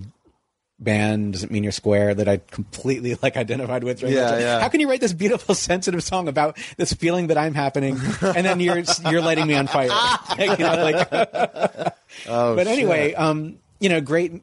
band, 0.79 1.33
doesn't 1.33 1.51
mean 1.51 1.63
you're 1.63 1.71
square. 1.71 2.13
That 2.15 2.27
I 2.27 2.37
completely 2.51 3.17
like 3.21 3.37
identified 3.37 3.83
with. 3.83 4.01
Right 4.03 4.11
Yeah, 4.11 4.39
yeah. 4.39 4.59
How 4.59 4.69
can 4.69 4.79
you 4.79 4.89
write 4.89 5.01
this 5.01 5.13
beautiful, 5.13 5.55
sensitive 5.55 6.03
song 6.03 6.27
about 6.27 6.57
this 6.77 6.93
feeling 6.93 7.27
that 7.27 7.37
I'm 7.37 7.53
happening, 7.53 7.97
and 8.21 8.45
then 8.45 8.59
you're 8.59 8.83
you're 9.09 9.21
lighting 9.21 9.47
me 9.47 9.55
on 9.55 9.67
fire? 9.67 9.89
Like, 10.37 10.59
you 10.59 10.65
know, 10.65 10.83
like. 10.83 11.93
Oh, 12.27 12.55
but 12.55 12.67
anyway, 12.67 13.13
um, 13.13 13.59
you 13.79 13.87
know, 13.87 14.01
great 14.01 14.41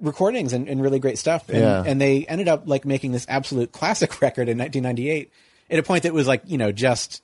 recordings 0.00 0.52
and, 0.52 0.68
and 0.68 0.82
really 0.82 0.98
great 0.98 1.18
stuff. 1.18 1.48
And, 1.48 1.58
Yeah. 1.58 1.82
and 1.86 2.00
they 2.00 2.24
ended 2.26 2.46
up 2.48 2.64
like 2.66 2.84
making 2.84 3.12
this 3.12 3.26
absolute 3.28 3.72
classic 3.72 4.20
record 4.22 4.48
in 4.48 4.58
1998 4.58 5.30
at 5.70 5.78
a 5.78 5.82
point 5.82 6.02
that 6.04 6.12
was 6.12 6.26
like, 6.26 6.42
you 6.46 6.58
know, 6.58 6.72
just 6.72 7.22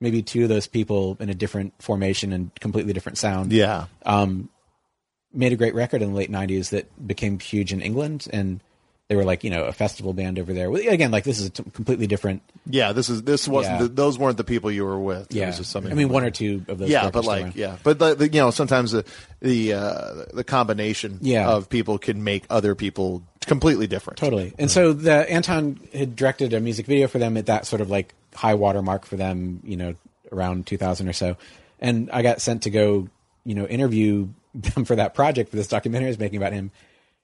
maybe 0.00 0.22
two 0.22 0.44
of 0.44 0.48
those 0.48 0.66
people 0.66 1.16
in 1.20 1.28
a 1.28 1.34
different 1.34 1.74
formation 1.82 2.32
and 2.32 2.50
completely 2.60 2.92
different 2.92 3.18
sound. 3.18 3.52
yeah. 3.52 3.86
Made 5.32 5.52
a 5.52 5.56
great 5.56 5.74
record 5.74 6.00
in 6.02 6.10
the 6.10 6.16
late 6.16 6.30
90s 6.30 6.70
that 6.70 7.06
became 7.06 7.38
huge 7.38 7.72
in 7.72 7.80
England. 7.82 8.26
And 8.32 8.60
they 9.08 9.16
were 9.16 9.24
like, 9.24 9.42
you 9.44 9.50
know, 9.50 9.64
a 9.64 9.72
festival 9.72 10.12
band 10.12 10.38
over 10.38 10.52
there. 10.52 10.70
Again, 10.74 11.10
like 11.10 11.24
this 11.24 11.38
is 11.40 11.46
a 11.46 11.50
t- 11.50 11.62
completely 11.72 12.06
different. 12.06 12.42
Yeah, 12.66 12.92
this 12.92 13.08
is 13.08 13.22
this 13.22 13.48
wasn't 13.48 13.76
Yeah. 13.76 13.82
the, 13.84 13.88
those 13.88 14.18
weren't 14.18 14.36
the 14.36 14.44
people 14.44 14.70
you 14.70 14.84
were 14.84 14.98
with. 14.98 15.30
It 15.30 15.36
Yeah. 15.36 15.46
was 15.46 15.58
just 15.58 15.70
something 15.70 15.90
I 15.90 15.94
mean, 15.94 16.10
one 16.10 16.24
or 16.24 16.30
two 16.30 16.64
of 16.68 16.78
those. 16.78 16.90
yeah, 16.90 17.08
but 17.10 17.24
like 17.24 17.42
around. 17.44 17.56
yeah, 17.56 17.76
but 17.82 17.98
the, 17.98 18.14
the, 18.14 18.24
you 18.28 18.40
know 18.40 18.50
sometimes 18.50 18.92
the 18.92 19.04
the 19.40 19.72
uh, 19.72 20.24
the 20.34 20.44
combination 20.44 21.18
Yeah. 21.22 21.48
of 21.48 21.70
people 21.70 21.96
can 21.98 22.22
make 22.22 22.44
other 22.50 22.74
people 22.74 23.22
completely 23.46 23.86
different. 23.86 24.18
Totally. 24.18 24.52
And 24.58 24.70
so 24.70 24.92
the 24.92 25.30
Anton 25.30 25.80
had 25.94 26.14
directed 26.16 26.52
a 26.52 26.60
music 26.60 26.84
video 26.84 27.08
for 27.08 27.18
them 27.18 27.38
at 27.38 27.46
that 27.46 27.64
sort 27.66 27.80
of 27.80 27.88
like 27.88 28.14
high 28.34 28.54
water 28.54 28.82
mark 28.82 29.06
for 29.06 29.16
them, 29.16 29.60
you 29.64 29.76
know, 29.78 29.94
around 30.32 30.66
2000 30.66 31.08
or 31.08 31.14
so. 31.14 31.36
And 31.80 32.10
I 32.12 32.20
got 32.20 32.42
sent 32.42 32.64
to 32.64 32.70
go, 32.70 33.08
you 33.46 33.54
know, 33.54 33.64
interview 33.66 34.28
them 34.62 34.84
for 34.86 34.96
that 34.96 35.14
project 35.14 35.50
for 35.50 35.56
this 35.56 35.68
documentary 35.68 36.08
I 36.08 36.10
was 36.10 36.18
making 36.18 36.36
about 36.36 36.52
him. 36.52 36.70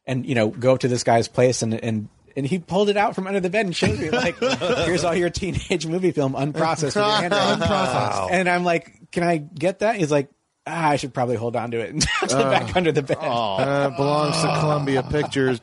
And, 0.07 0.27
you 0.27 0.35
know, 0.35 0.49
go 0.49 0.75
up 0.75 0.81
to 0.81 0.89
this 0.89 1.03
guy's 1.03 1.29
place 1.29 1.63
and, 1.63 1.73
and, 1.75 2.09
and 2.37 2.47
he 2.47 2.59
pulled 2.59 2.91
it 2.91 2.97
out 2.97 3.15
from 3.15 3.27
under 3.27 3.41
the 3.41 3.49
bed 3.49 3.65
and 3.65 3.75
showed 3.75 3.99
me 3.99 4.11
like, 4.11 4.39
here's 4.39 5.05
all 5.05 5.15
your 5.15 5.31
teenage 5.31 5.87
movie 5.87 6.11
film 6.11 6.35
unprocessed 6.35 6.85
with 6.85 6.97
your 6.97 7.05
handwriting. 7.05 7.63
unprocessed. 7.67 8.29
And 8.31 8.49
I'm 8.49 8.65
like, 8.65 9.11
can 9.13 9.23
I 9.23 9.39
get 9.39 9.79
that? 9.79 9.97
He's 9.97 10.11
like, 10.11 10.29
ah, 10.67 10.89
I 10.91 10.97
should 10.97 11.15
probably 11.15 11.37
hold 11.37 11.57
on 11.57 11.71
to 11.71 11.81
it 11.81 11.91
and 11.91 12.03
tucked 12.03 12.33
it 12.33 12.39
back 12.39 12.77
under 12.77 12.93
the 12.93 13.03
bed. 13.03 13.19
Uh, 13.21 13.91
belongs 13.91 14.37
to 14.43 14.59
Columbia 14.61 15.03
Pictures. 15.03 15.61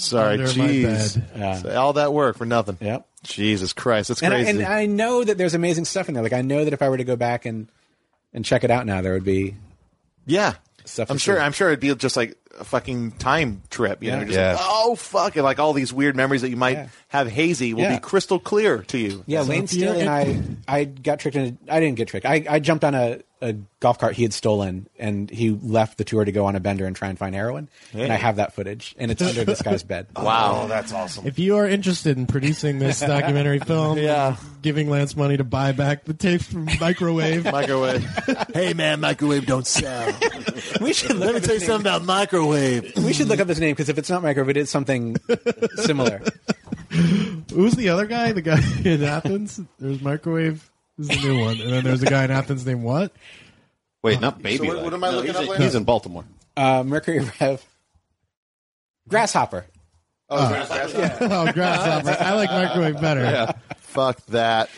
Sorry, 0.00 0.34
Under 0.34 0.46
jeez. 0.46 1.34
bed. 1.34 1.62
So 1.62 1.78
all 1.78 1.92
that 1.94 2.12
work 2.12 2.36
for 2.36 2.46
nothing. 2.46 2.78
Yep. 2.80 3.06
Jesus 3.22 3.72
Christ, 3.72 4.08
that's 4.08 4.22
and 4.22 4.32
I, 4.32 4.42
crazy. 4.42 4.58
and 4.62 4.66
I 4.66 4.86
know 4.86 5.22
that 5.22 5.36
there's 5.36 5.54
amazing 5.54 5.84
stuff 5.84 6.08
in 6.08 6.14
there. 6.14 6.22
Like 6.22 6.32
I 6.32 6.40
know 6.42 6.64
that 6.64 6.72
if 6.72 6.80
I 6.80 6.88
were 6.88 6.96
to 6.96 7.04
go 7.04 7.16
back 7.16 7.44
and 7.44 7.70
and 8.32 8.44
check 8.44 8.64
it 8.64 8.70
out 8.70 8.86
now, 8.86 9.02
there 9.02 9.12
would 9.12 9.24
be 9.24 9.56
yeah, 10.26 10.54
Stuff 10.84 11.10
I'm 11.10 11.18
sure. 11.18 11.40
I'm 11.40 11.52
sure 11.52 11.68
it'd 11.68 11.80
be 11.80 11.94
just 11.94 12.16
like 12.16 12.36
a 12.58 12.64
fucking 12.64 13.12
time 13.12 13.62
trip. 13.70 14.02
You 14.02 14.10
know, 14.10 14.18
Yeah. 14.18 14.24
just 14.24 14.36
Yeah. 14.38 14.52
like, 14.52 14.60
oh 14.62 14.94
fuck, 14.96 15.36
and 15.36 15.44
like 15.44 15.58
all 15.58 15.72
these 15.72 15.92
weird 15.92 16.16
memories 16.16 16.42
that 16.42 16.50
you 16.50 16.56
might 16.56 16.76
Yeah. 16.76 16.86
have 17.08 17.28
hazy 17.30 17.74
will 17.74 17.82
Yeah. 17.82 17.94
be 17.94 18.00
crystal 18.00 18.38
clear 18.38 18.78
to 18.88 18.98
you. 18.98 19.22
yeah. 19.26 19.42
Layne 19.42 19.66
Staley 19.66 20.00
and 20.00 20.08
I 20.10 20.40
I 20.68 20.84
got 20.84 21.20
tricked 21.20 21.36
into. 21.36 21.56
I 21.72 21.80
didn't 21.80 21.96
get 21.96 22.08
tricked. 22.08 22.26
I, 22.26 22.44
I 22.48 22.58
jumped 22.58 22.84
on 22.84 22.94
a, 22.94 23.18
a 23.42 23.54
golf 23.80 23.98
cart 23.98 24.14
he 24.14 24.22
had 24.22 24.34
stolen, 24.34 24.86
and 24.98 25.30
he 25.30 25.48
left 25.50 25.96
the 25.96 26.04
tour 26.04 26.22
to 26.26 26.30
go 26.32 26.44
on 26.44 26.54
a 26.56 26.60
bender 26.60 26.84
and 26.84 26.94
try 26.94 27.08
and 27.08 27.18
find 27.18 27.34
heroin. 27.34 27.70
And 27.94 28.12
I 28.12 28.16
have 28.16 28.36
that 28.36 28.52
footage, 28.52 28.94
and 28.98 29.10
it's 29.10 29.22
under 29.22 29.44
this 29.44 29.62
guy's 29.62 29.82
bed. 29.82 30.08
Wow, 30.20 30.62
oh, 30.64 30.68
that's 30.68 30.92
awesome. 30.92 31.26
If 31.26 31.38
you 31.38 31.56
are 31.56 31.66
interested 31.66 32.18
in 32.18 32.26
producing 32.26 32.78
this 32.78 33.00
documentary 33.14 33.58
film, 33.60 33.96
Yeah. 33.98 34.36
giving 34.60 34.90
Lance 34.90 35.16
money 35.16 35.38
to 35.38 35.44
buy 35.44 35.72
back 35.72 36.04
the 36.04 36.12
tapes 36.12 36.44
from 36.44 36.66
Microwave, 36.78 37.44
microwave. 37.50 38.04
hey 38.52 38.74
man, 38.74 39.00
microwave 39.00 39.46
don't 39.46 39.66
sell. 39.66 40.12
We 40.82 40.92
should 40.92 41.16
Let 41.16 41.34
me 41.34 41.40
tell 41.40 41.54
you 41.54 41.60
his 41.60 41.66
something 41.66 41.80
about 41.90 42.04
microwave. 42.04 42.39
Name. 42.48 42.92
We 43.04 43.12
should 43.12 43.28
look 43.28 43.40
up 43.40 43.48
his 43.48 43.60
name 43.60 43.72
because 43.72 43.88
if 43.88 43.98
it's 43.98 44.10
not 44.10 44.22
microwave, 44.22 44.50
it 44.50 44.56
is 44.56 44.70
something 44.70 45.16
similar. 45.76 46.22
who's 47.52 47.74
the 47.74 47.88
other 47.90 48.06
guy? 48.06 48.32
The 48.32 48.42
guy 48.42 48.60
in 48.84 49.02
Athens? 49.04 49.60
There's 49.78 50.00
Microwave. 50.00 50.68
This 50.98 51.16
is 51.16 51.22
the 51.22 51.28
new 51.28 51.40
one, 51.40 51.60
and 51.60 51.72
then 51.72 51.84
there's 51.84 52.02
a 52.02 52.06
guy 52.06 52.24
in 52.24 52.30
Athens 52.30 52.66
named 52.66 52.82
what? 52.82 53.12
Wait, 54.02 54.20
not 54.20 54.40
baby. 54.42 54.58
So 54.58 54.64
what- 54.74 54.84
what 54.84 54.94
am 54.94 55.04
I 55.04 55.10
No, 55.10 55.16
looking 55.16 55.28
he's 55.28 55.36
up, 55.36 55.42
in- 55.42 55.48
Lance? 55.48 55.62
He's 55.64 55.74
in 55.74 55.84
Baltimore. 55.84 56.24
Uh, 56.56 56.82
Mercury 56.84 57.20
Rev. 57.40 57.64
Grasshopper. 59.08 59.66
Oh, 60.28 60.48
Grasshopper. 61.54 62.16
I 62.20 62.34
like 62.34 62.50
Microwave 62.50 63.00
better. 63.00 63.54
Fuck 63.78 64.24
that. 64.26 64.68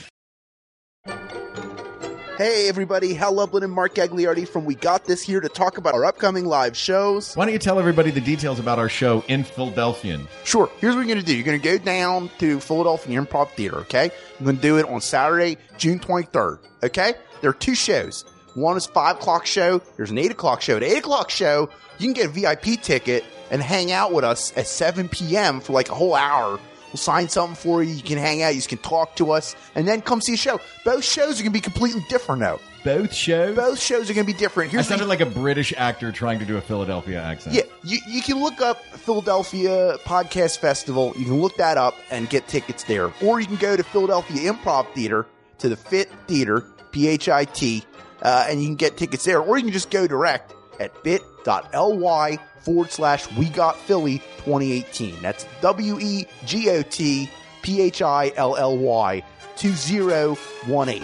Hey 2.43 2.69
everybody, 2.69 3.15
Hal 3.15 3.35
Lublin 3.35 3.63
and 3.63 3.73
Mark 3.73 3.95
Gagliardi 3.95 4.49
from 4.49 4.65
We 4.65 4.75
Got 4.75 5.05
This 5.05 5.23
here 5.23 5.41
to 5.41 5.49
talk 5.49 5.79
about 5.79 5.95
our 5.95 6.05
upcoming 6.05 6.45
live 6.45 6.77
shows. 6.77 7.37
Why 7.37 7.45
don't 7.45 7.53
you 7.53 7.59
tell 7.61 7.79
everybody 7.79 8.11
the 8.11 8.21
details 8.21 8.59
about 8.59 8.81
our 8.81 8.89
show 8.89 9.23
in 9.29 9.45
Philadelphia? 9.45 10.19
Sure, 10.43 10.69
here's 10.81 10.97
what 10.97 11.07
you're 11.07 11.15
gonna 11.15 11.25
do. 11.25 11.37
You're 11.37 11.45
gonna 11.45 11.59
go 11.59 11.79
down 11.79 12.33
to 12.41 12.59
Philadelphia 12.59 13.23
Improv 13.23 13.51
Theater, 13.51 13.77
okay? 13.83 14.11
You're 14.41 14.47
gonna 14.47 14.59
do 14.59 14.77
it 14.79 14.89
on 14.89 15.01
Saturday, 15.01 15.57
June 15.79 16.01
23rd, 16.01 16.59
okay? 16.83 17.15
There 17.43 17.51
are 17.51 17.55
two 17.55 17.77
shows. 17.77 18.25
One 18.55 18.77
is 18.77 18.87
5 18.87 19.19
o'clock 19.19 19.47
show, 19.47 19.81
there's 19.97 20.11
an 20.11 20.19
8 20.19 20.33
o'clock 20.33 20.63
show. 20.63 20.81
The 20.81 20.97
8 20.97 20.99
o'clock 20.99 21.31
show, 21.31 21.71
you 21.99 22.13
can 22.13 22.13
get 22.13 22.27
a 22.27 22.29
VIP 22.29 22.83
ticket 22.83 23.25
and 23.53 23.63
hang 23.63 23.93
out 23.93 24.13
with 24.13 24.25
us 24.25 24.53
at 24.57 24.67
7 24.67 25.09
p.m. 25.09 25.61
for 25.61 25.75
like 25.75 25.91
a 25.91 25.95
whole 25.95 26.17
hour. 26.17 26.59
We'll 26.93 26.99
sign 26.99 27.29
something 27.29 27.57
for 27.57 27.83
you. 27.83 27.95
You 27.95 28.03
can 28.03 28.19
hang 28.19 28.43
out. 28.43 28.55
You 28.55 28.61
can 28.63 28.79
talk 28.79 29.17
to 29.17 29.33
us, 29.33 29.57
and 29.75 29.89
then 29.89 30.03
come 30.03 30.21
see 30.21 30.35
a 30.35 30.37
show. 30.37 30.61
Both 30.85 31.05
shows 31.05 31.41
are 31.41 31.43
going 31.43 31.53
to 31.53 31.59
be 31.59 31.61
completely 31.61 32.05
different, 32.09 32.41
though. 32.43 32.61
Both 32.85 33.15
shows? 33.15 33.55
Both 33.57 33.79
shows 33.79 34.11
are 34.11 34.15
going 34.15 34.27
to 34.27 34.33
be 34.33 34.37
different. 34.39 34.71
I 34.71 34.73
Here's 34.73 34.87
the- 34.87 34.91
sounded 34.91 35.07
like 35.09 35.21
a 35.21 35.27
British 35.27 35.73
actor 35.77 36.11
trying 36.13 36.39
to 36.41 36.45
do 36.45 36.57
a 36.57 36.61
Philadelphia 36.61 37.23
accent. 37.23 37.55
Yeah, 37.55 37.63
you, 37.85 37.99
you 38.09 38.21
can 38.23 38.43
look 38.43 38.61
up 38.61 38.83
Philadelphia 38.85 39.97
Podcast 40.05 40.59
Festival. 40.59 41.15
You 41.17 41.25
can 41.25 41.41
look 41.41 41.57
that 41.57 41.79
up 41.79 41.95
and 42.11 42.29
get 42.29 42.49
tickets 42.49 42.85
there. 42.85 43.13
Or 43.23 43.41
you 43.41 43.47
can 43.47 43.57
go 43.57 43.77
to 43.77 43.83
Philadelphia 43.85 44.53
Improv 44.53 44.93
Theater 44.95 45.27
to 45.59 45.69
the 45.69 45.77
Fit 45.77 46.11
Theater, 46.27 46.65
P 46.91 47.07
H 47.07 47.29
I 47.29 47.45
T, 47.45 47.85
uh, 48.21 48.47
and 48.49 48.61
you 48.61 48.67
can 48.67 48.75
get 48.77 48.97
tickets 48.97 49.25
there. 49.25 49.41
Or 49.41 49.57
you 49.57 49.63
can 49.65 49.73
just 49.73 49.91
go 49.91 50.07
direct 50.09 50.53
at 50.81 50.93
bit.ly 51.45 52.39
forward 52.61 52.91
slash 52.91 53.31
We 53.37 53.49
Got 53.49 53.77
Philly 53.77 54.19
2018. 54.39 55.21
That's 55.23 55.47
W 55.61 55.99
E 56.01 56.27
G 56.45 56.71
O 56.71 56.83
T 56.83 57.29
P 57.63 57.81
H 57.81 58.03
I 58.03 58.33
L 58.37 58.57
L 58.57 58.77
Y 58.77 59.23
2018. 59.57 61.03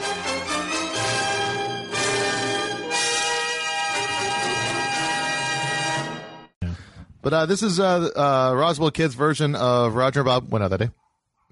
But 7.21 7.33
uh, 7.33 7.47
this 7.47 7.63
is 7.63 7.81
uh, 7.81 8.09
uh, 8.17 8.55
Roswell 8.55 8.91
Kids 8.91 9.15
version 9.15 9.55
of 9.55 9.95
Roger 9.95 10.21
and 10.21 10.27
Bob 10.27 10.51
went 10.53 10.63
out 10.65 10.71
that 10.71 10.79
day. 10.79 10.91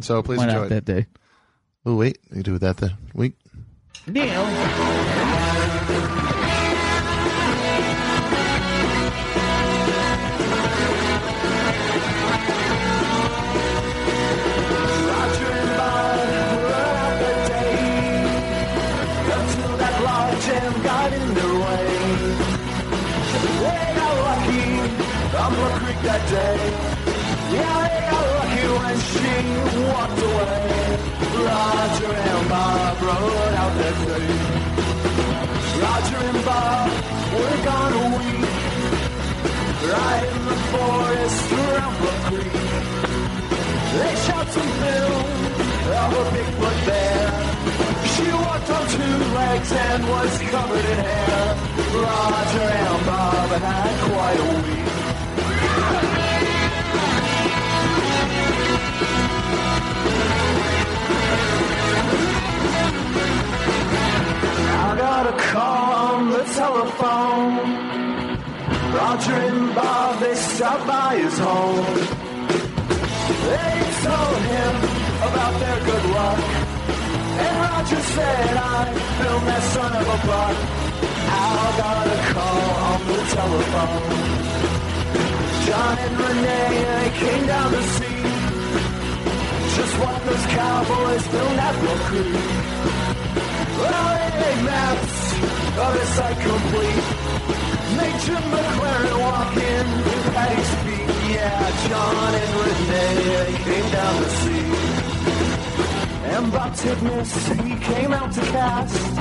So 0.00 0.22
please 0.22 0.38
Went 0.38 0.50
enjoy 0.50 0.60
out 0.60 0.66
it. 0.66 0.70
that 0.70 0.84
day. 0.84 1.06
Oh 1.84 1.96
wait, 1.96 2.18
you 2.34 2.42
do 2.42 2.58
that 2.58 2.76
the 2.78 2.92
week. 3.14 3.34
jam 4.12 4.85
day. 26.30 26.58
Yeah, 27.54 27.76
they 27.86 28.00
got 28.10 28.24
lucky 28.36 28.66
when 28.78 28.96
she 29.10 29.30
walked 29.86 30.20
away. 30.28 30.66
Roger 31.46 32.12
and 32.12 32.48
Bob 32.48 33.02
rode 33.06 33.54
out 33.62 33.72
that 33.80 33.96
day. 34.06 34.28
Roger 35.82 36.20
and 36.30 36.40
Bob 36.44 36.88
were 37.32 37.58
gone 37.68 37.94
a 37.94 38.06
week. 38.16 38.42
Right 39.92 40.24
in 40.34 40.42
the 40.50 40.58
forest 40.72 41.52
around 41.52 41.94
Blood 42.00 42.20
Creek. 42.28 42.54
They 43.96 44.14
shot 44.26 44.46
some 44.56 44.72
film 44.82 45.26
of 46.00 46.10
a 46.20 46.24
Bigfoot 46.34 46.78
bear. 46.86 47.26
She 48.14 48.26
walked 48.32 48.70
on 48.76 48.84
two 48.96 49.16
legs 49.38 49.70
and 49.72 50.02
was 50.08 50.32
covered 50.50 50.86
in 50.92 50.98
hair. 51.06 51.46
Roger 52.02 52.68
and 52.82 53.06
Bob 53.06 53.50
had 53.62 53.94
quite 54.10 54.40
a 54.40 54.50
week. 54.66 54.85
Got 65.16 65.32
a 65.32 65.36
call 65.50 65.88
on 66.08 66.28
the 66.28 66.44
telephone. 66.60 67.52
Roger 68.98 69.36
and 69.48 69.74
Bob, 69.74 70.20
they 70.20 70.34
stopped 70.34 70.86
by 70.86 71.16
his 71.16 71.38
home. 71.38 71.86
They 73.48 73.74
told 74.04 74.40
him 74.52 74.74
about 75.28 75.54
their 75.62 75.80
good 75.88 76.04
luck. 76.16 76.40
And 77.44 77.54
Roger 77.64 78.02
said, 78.14 78.50
I 78.76 78.78
filmed 79.18 79.46
that 79.50 79.64
son 79.74 79.92
of 80.00 80.06
a 80.16 80.18
buck. 80.28 80.56
Al 81.44 81.68
got 81.80 82.06
a 82.14 82.16
call 82.32 82.68
on 82.90 83.00
the 83.08 83.20
telephone. 83.36 84.12
John 85.64 85.94
and 86.04 86.14
Renee, 86.24 86.76
they 87.00 87.10
came 87.22 87.44
down 87.52 87.68
to 87.72 87.82
see 87.96 88.20
just 89.76 89.94
what 90.00 90.18
those 90.26 90.46
cowboys 90.60 91.24
filmed 91.32 91.60
at 91.68 91.74
Blood 91.80 92.00
Creek. 92.08 92.56
Made 94.40 94.62
maps 94.64 95.32
of 95.84 95.90
the 95.98 96.04
site 96.16 96.40
complete. 96.40 97.26
Jim 98.26 98.42
McClarin 98.42 99.20
walk 99.20 99.56
in 99.56 99.86
at 100.34 100.50
his 100.58 100.70
feet. 100.82 101.08
Yeah, 101.30 101.88
John 101.88 102.34
and 102.34 102.52
Renee, 102.64 103.56
came 103.62 103.88
down 103.92 104.22
to 104.22 104.28
see. 104.40 104.66
And 106.32 106.52
Bob 106.52 106.72
Titmus, 106.72 107.32
he 107.62 107.74
came 107.84 108.12
out 108.12 108.32
to 108.32 108.40
cast. 108.40 109.16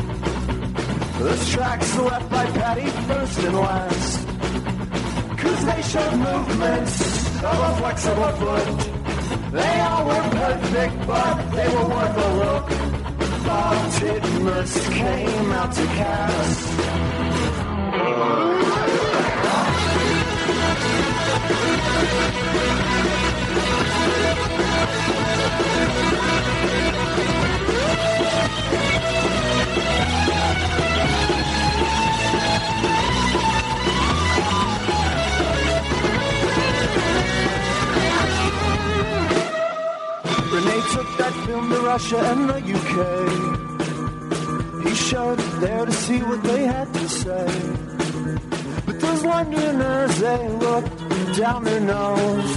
The 1.19 1.51
tracks 1.51 1.97
left 1.99 2.29
by 2.31 2.45
Patty 2.45 2.87
first 3.07 3.39
and 3.43 3.55
last. 3.57 4.27
Cause 5.37 5.65
they 5.65 5.81
showed 5.83 6.17
movements 6.17 7.27
of 7.43 7.59
a 7.69 7.77
flexible 7.77 8.31
foot. 8.41 9.51
They 9.51 9.79
all 9.81 10.05
were 10.07 10.29
perfect, 10.31 11.07
but 11.07 11.51
they 11.51 11.67
were 11.75 11.87
worth 11.93 12.17
a 12.17 12.33
look. 12.41 12.84
Bob 13.45 13.91
Titmus 13.91 14.91
came 14.91 15.51
out 15.53 15.71
to 15.71 15.85
cast. 15.85 16.95
Took 40.95 41.17
that 41.17 41.33
film 41.45 41.69
to 41.69 41.79
Russia 41.81 42.17
and 42.31 42.49
the 42.49 42.59
UK. 42.77 42.97
He 44.85 44.95
showed 44.95 45.39
it 45.39 45.59
there 45.59 45.85
to 45.85 45.91
see 45.91 46.19
what 46.19 46.41
they 46.43 46.63
had 46.63 46.87
to 46.93 47.09
say. 47.09 47.47
But 48.85 48.97
those 49.01 49.23
Londoners, 49.25 50.17
they 50.19 50.47
looked 50.65 50.97
down 51.37 51.65
their 51.65 51.81
nose. 51.81 52.51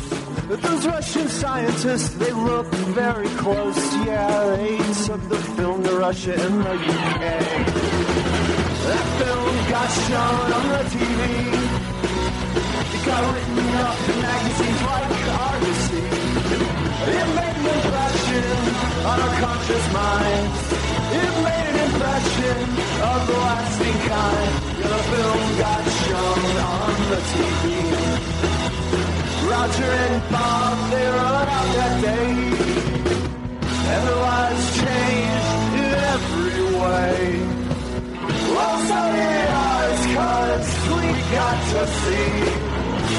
But 0.49 0.63
those 0.63 0.87
Russian 0.87 1.29
scientists, 1.29 2.11
they 2.11 2.31
looked 2.31 2.75
very 3.03 3.29
close. 3.43 3.81
Yeah, 4.07 4.57
they 4.57 4.77
took 5.07 5.23
the 5.35 5.41
film 5.57 5.83
to 5.83 5.93
Russia 5.97 6.35
and 6.35 6.63
the 6.63 6.77
UK. 6.95 7.23
That 8.87 9.07
film 9.19 9.53
got 9.75 9.91
shown 10.07 10.49
on 10.59 10.65
the 10.75 10.83
TV. 10.95 11.21
It 12.95 13.03
got 13.05 13.23
written 13.35 13.59
up 13.89 13.99
in 14.11 14.17
magazines 14.23 14.83
like 14.91 15.11
Argosy. 15.47 15.88
It 17.09 17.29
made 17.41 17.57
an 17.57 17.67
impression 17.77 18.45
on 19.11 19.17
our 19.25 19.35
conscious 19.41 19.85
minds. 19.93 20.61
It 21.21 21.33
made 21.47 21.67
an 21.73 21.79
impression 21.89 22.59
of 23.11 23.19
the 23.29 23.37
lasting 23.49 23.99
kind. 24.13 24.53
The 24.93 25.01
film 25.11 25.45
got 25.65 25.85
shown 26.05 26.53
on 26.77 26.95
the 27.13 27.21
TV. 27.33 27.65
Roger 29.49 29.91
and 30.05 30.23
Bob, 30.31 30.77
they 30.91 31.07
rode 31.07 31.51
out 31.57 31.69
that 31.79 31.95
day. 32.03 32.29
And 33.93 34.01
their 34.07 34.21
lives 34.29 34.67
changed 34.83 35.73
in 35.81 35.91
every 36.13 36.61
way. 36.83 37.17
Well, 38.53 38.77
so 38.89 39.01
did 39.17 39.49
ours, 39.67 40.03
cause 40.17 40.69
we 40.93 41.05
got 41.33 41.59
to 41.73 41.83
see 41.87 42.68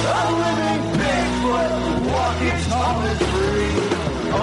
a 0.05 0.23
living 0.41 0.83
Bigfoot 0.99 1.73
walking 2.11 2.59
tall 2.69 3.01
and 3.01 3.19
free. 3.31 3.73
Oh, 4.31 4.37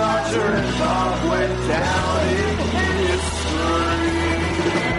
Roger 0.00 0.48
and 0.60 0.70
Bob 0.78 1.12
went 1.30 1.54
down 1.68 2.28
in 2.28 2.56
history. 3.06 4.95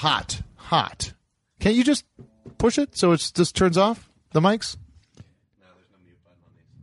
Hot, 0.00 0.40
hot. 0.56 1.12
Can't 1.60 1.74
you 1.76 1.84
just 1.84 2.04
push 2.58 2.78
it 2.78 2.96
so 2.96 3.12
it 3.12 3.30
just 3.34 3.54
turns 3.54 3.76
off 3.76 4.10
the 4.32 4.40
mics? 4.40 4.76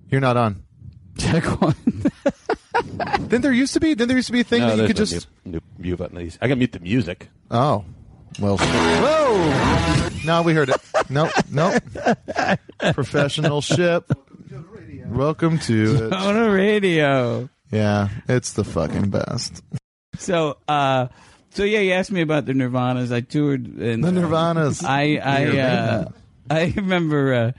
You're 0.09 0.21
not 0.21 0.37
on. 0.37 0.63
Check 1.17 1.43
one. 1.61 1.75
Then 3.19 3.41
there 3.41 3.51
used 3.51 3.73
to 3.73 3.79
be. 3.79 3.95
Then 3.95 4.07
there 4.07 4.15
used 4.17 4.27
to 4.27 4.33
be 4.33 4.41
a 4.41 4.43
thing 4.43 4.61
No, 4.61 4.75
that 4.75 4.81
you 4.83 4.87
could 4.87 4.97
no 4.97 5.05
just. 5.05 5.27
mute, 5.43 5.53
mute, 5.53 5.63
mute 5.79 5.97
button. 5.97 6.17
These- 6.19 6.37
I 6.41 6.47
can 6.47 6.59
mute 6.59 6.71
the 6.71 6.79
music. 6.79 7.27
Oh, 7.49 7.83
well. 8.39 8.57
Whoa! 8.57 10.09
No, 10.25 10.43
we 10.43 10.53
heard 10.53 10.69
it. 10.69 10.77
Nope, 11.09 11.31
nope. 11.51 11.81
Professional 12.93 13.61
ship. 13.61 14.11
Welcome 15.07 15.57
to 15.59 16.05
it. 16.07 16.13
on 16.13 16.37
a 16.37 16.51
radio. 16.51 17.49
Yeah, 17.71 18.09
it's 18.29 18.53
the 18.53 18.63
fucking 18.63 19.09
best. 19.09 19.63
So, 20.19 20.57
uh, 20.67 21.07
so 21.57 21.63
yeah, 21.63 21.79
you 21.79 21.93
asked 21.93 22.11
me 22.11 22.21
about 22.21 22.45
the 22.45 22.53
Nirvanas. 22.53 23.11
I 23.11 23.21
toured 23.21 23.79
in 23.79 24.01
The 24.01 24.11
Nirvanas. 24.11 24.83
I 24.83 25.17
I 25.17 25.59
uh, 25.59 26.05
I 26.51 26.71
remember 26.75 27.33
uh, 27.33 27.51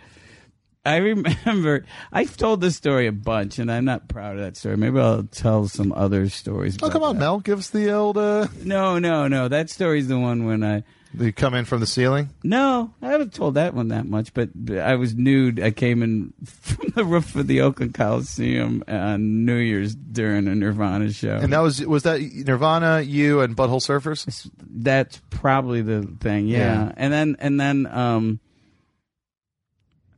I 0.86 0.96
remember 0.98 1.84
I've 2.12 2.36
told 2.36 2.60
this 2.60 2.76
story 2.76 3.08
a 3.08 3.12
bunch, 3.12 3.58
and 3.58 3.72
I'm 3.72 3.84
not 3.84 4.08
proud 4.08 4.36
of 4.36 4.42
that 4.42 4.56
story. 4.56 4.76
Maybe 4.76 5.00
I'll 5.00 5.24
tell 5.24 5.66
some 5.66 5.92
other 5.92 6.28
stories. 6.28 6.76
Oh, 6.80 6.86
about 6.86 6.92
come 6.92 7.02
on, 7.02 7.16
that. 7.16 7.20
Mel. 7.20 7.40
Give 7.40 7.58
us 7.58 7.70
the 7.70 7.90
old. 7.92 8.16
Uh, 8.16 8.46
No, 8.62 9.00
no, 9.00 9.26
no. 9.26 9.48
That 9.48 9.68
story's 9.68 10.06
the 10.06 10.18
one 10.18 10.46
when 10.46 10.62
I. 10.62 10.84
they 11.14 11.32
come 11.32 11.54
in 11.54 11.64
from 11.64 11.80
the 11.80 11.86
ceiling. 11.86 12.30
No, 12.42 12.92
I 13.00 13.08
haven't 13.08 13.32
told 13.32 13.54
that 13.54 13.74
one 13.74 13.88
that 13.88 14.06
much, 14.06 14.34
but 14.34 14.50
I 14.70 14.96
was 14.96 15.14
nude. 15.14 15.60
I 15.60 15.70
came 15.70 16.02
in 16.02 16.32
from 16.44 16.88
the 16.94 17.04
roof 17.04 17.34
of 17.34 17.46
the 17.46 17.62
Oakland 17.62 17.94
Coliseum 17.94 18.84
on 18.86 19.44
New 19.44 19.56
Year's 19.56 19.94
during 19.94 20.46
a 20.48 20.54
Nirvana 20.54 21.10
show. 21.12 21.36
And 21.36 21.52
that 21.52 21.60
was 21.60 21.84
was 21.84 22.02
that 22.02 22.20
Nirvana, 22.20 23.00
you, 23.00 23.40
and 23.40 23.56
Butthole 23.56 23.80
Surfers. 23.80 24.50
That's 24.60 25.20
probably 25.30 25.82
the 25.82 26.02
thing, 26.20 26.46
yeah. 26.46 26.58
Yeah. 26.58 26.92
And 26.96 27.12
then 27.12 27.36
and 27.40 27.58
then 27.58 27.86
um 27.86 28.40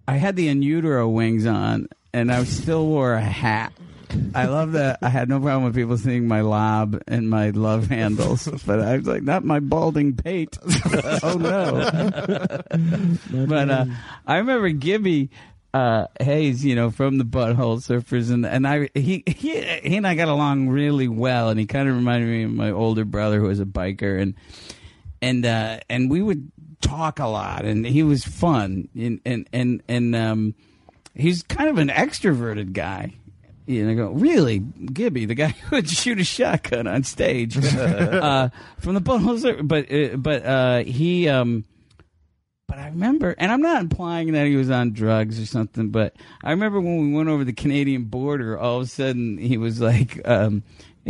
I 0.09 0.17
had 0.17 0.35
the 0.35 0.49
in 0.49 0.63
utero 0.63 1.09
wings 1.09 1.47
on 1.47 1.89
and 2.13 2.33
I 2.33 2.43
still 2.45 2.87
wore 2.87 3.15
a 3.15 3.21
hat. 3.21 3.73
I 4.35 4.47
love 4.47 4.73
that. 4.73 4.99
I 5.03 5.09
had 5.09 5.29
no 5.29 5.41
problem 5.41 5.65
with 5.65 5.75
people 5.75 5.97
seeing 5.99 6.29
my 6.29 6.41
lob 6.41 7.03
and 7.07 7.29
my 7.29 7.51
love 7.51 7.89
handles, 7.89 8.47
but 8.67 8.81
I 8.81 8.97
was 8.97 9.07
like, 9.07 9.23
not 9.23 9.45
my 9.45 9.61
balding 9.61 10.17
pate. 10.17 10.59
oh 11.23 11.37
no! 11.39 12.63
but 13.47 13.71
uh, 13.71 13.87
I 14.27 14.39
remember 14.39 14.71
Gibby 14.71 15.31
uh, 15.73 16.07
Haynes, 16.19 16.65
you 16.65 16.75
know, 16.75 16.91
from 16.91 17.19
the 17.19 17.25
Butthole 17.25 17.79
Surfers, 17.79 18.31
and 18.31 18.45
and 18.45 18.67
I 18.67 18.89
he 18.95 19.23
he 19.27 19.61
he 19.61 19.97
and 19.97 20.07
I 20.07 20.15
got 20.15 20.29
along 20.29 20.69
really 20.69 21.09
well, 21.09 21.49
and 21.49 21.61
he 21.61 21.67
kind 21.67 21.89
of 21.89 21.95
reminded 21.95 22.29
me 22.29 22.45
of 22.45 22.51
my 22.51 22.71
older 22.71 23.05
brother 23.05 23.39
who 23.39 23.47
was 23.47 23.61
a 23.61 23.65
biker, 23.65 24.21
and 24.21 24.35
and 25.23 25.47
uh, 25.47 25.81
and 25.89 26.11
we 26.11 26.23
would 26.23 26.51
talk 26.81 27.19
a 27.19 27.27
lot, 27.27 27.65
and 27.65 27.87
he 27.87 28.03
was 28.03 28.25
fun, 28.25 28.89
and 28.97 29.21
and 29.25 29.49
and 29.53 29.83
and 29.89 30.17
um, 30.17 30.55
he's 31.15 31.43
kind 31.43 31.69
of 31.69 31.79
an 31.79 31.89
extroverted 31.89 32.73
guy. 32.73 33.15
Know, 33.67 33.91
I 33.91 33.95
go 33.95 34.11
really, 34.11 34.59
Gibby, 34.59 35.27
the 35.27 35.35
guy 35.35 35.49
who 35.69 35.77
would 35.77 35.89
shoot 35.89 36.21
a 36.21 36.25
shotgun 36.25 36.87
on 36.87 37.05
stage 37.05 37.57
uh, 37.57 38.49
from 38.79 38.95
the 38.95 39.01
Surfers, 39.01 39.67
but 39.67 39.93
uh, 39.93 40.17
but 40.17 40.45
uh, 40.45 40.79
he. 40.85 41.29
Um, 41.29 41.65
but 42.67 42.79
I 42.79 42.87
remember, 42.87 43.35
and 43.37 43.51
I'm 43.51 43.63
not 43.63 43.81
implying 43.81 44.33
that 44.35 44.47
he 44.47 44.55
was 44.55 44.71
on 44.71 44.93
drugs 44.93 45.41
or 45.41 45.47
something, 45.47 45.91
but 45.91 46.15
I 46.45 46.53
remember 46.53 46.81
when 46.81 47.11
we 47.11 47.17
went 47.17 47.29
over 47.29 47.43
the 47.43 47.53
Canadian 47.53 48.05
border, 48.05 48.57
all 48.57 48.77
of 48.77 48.85
a 48.85 48.87
sudden 48.87 49.39
he 49.39 49.59
was 49.59 49.81
like, 49.81 50.21
um, 50.25 50.63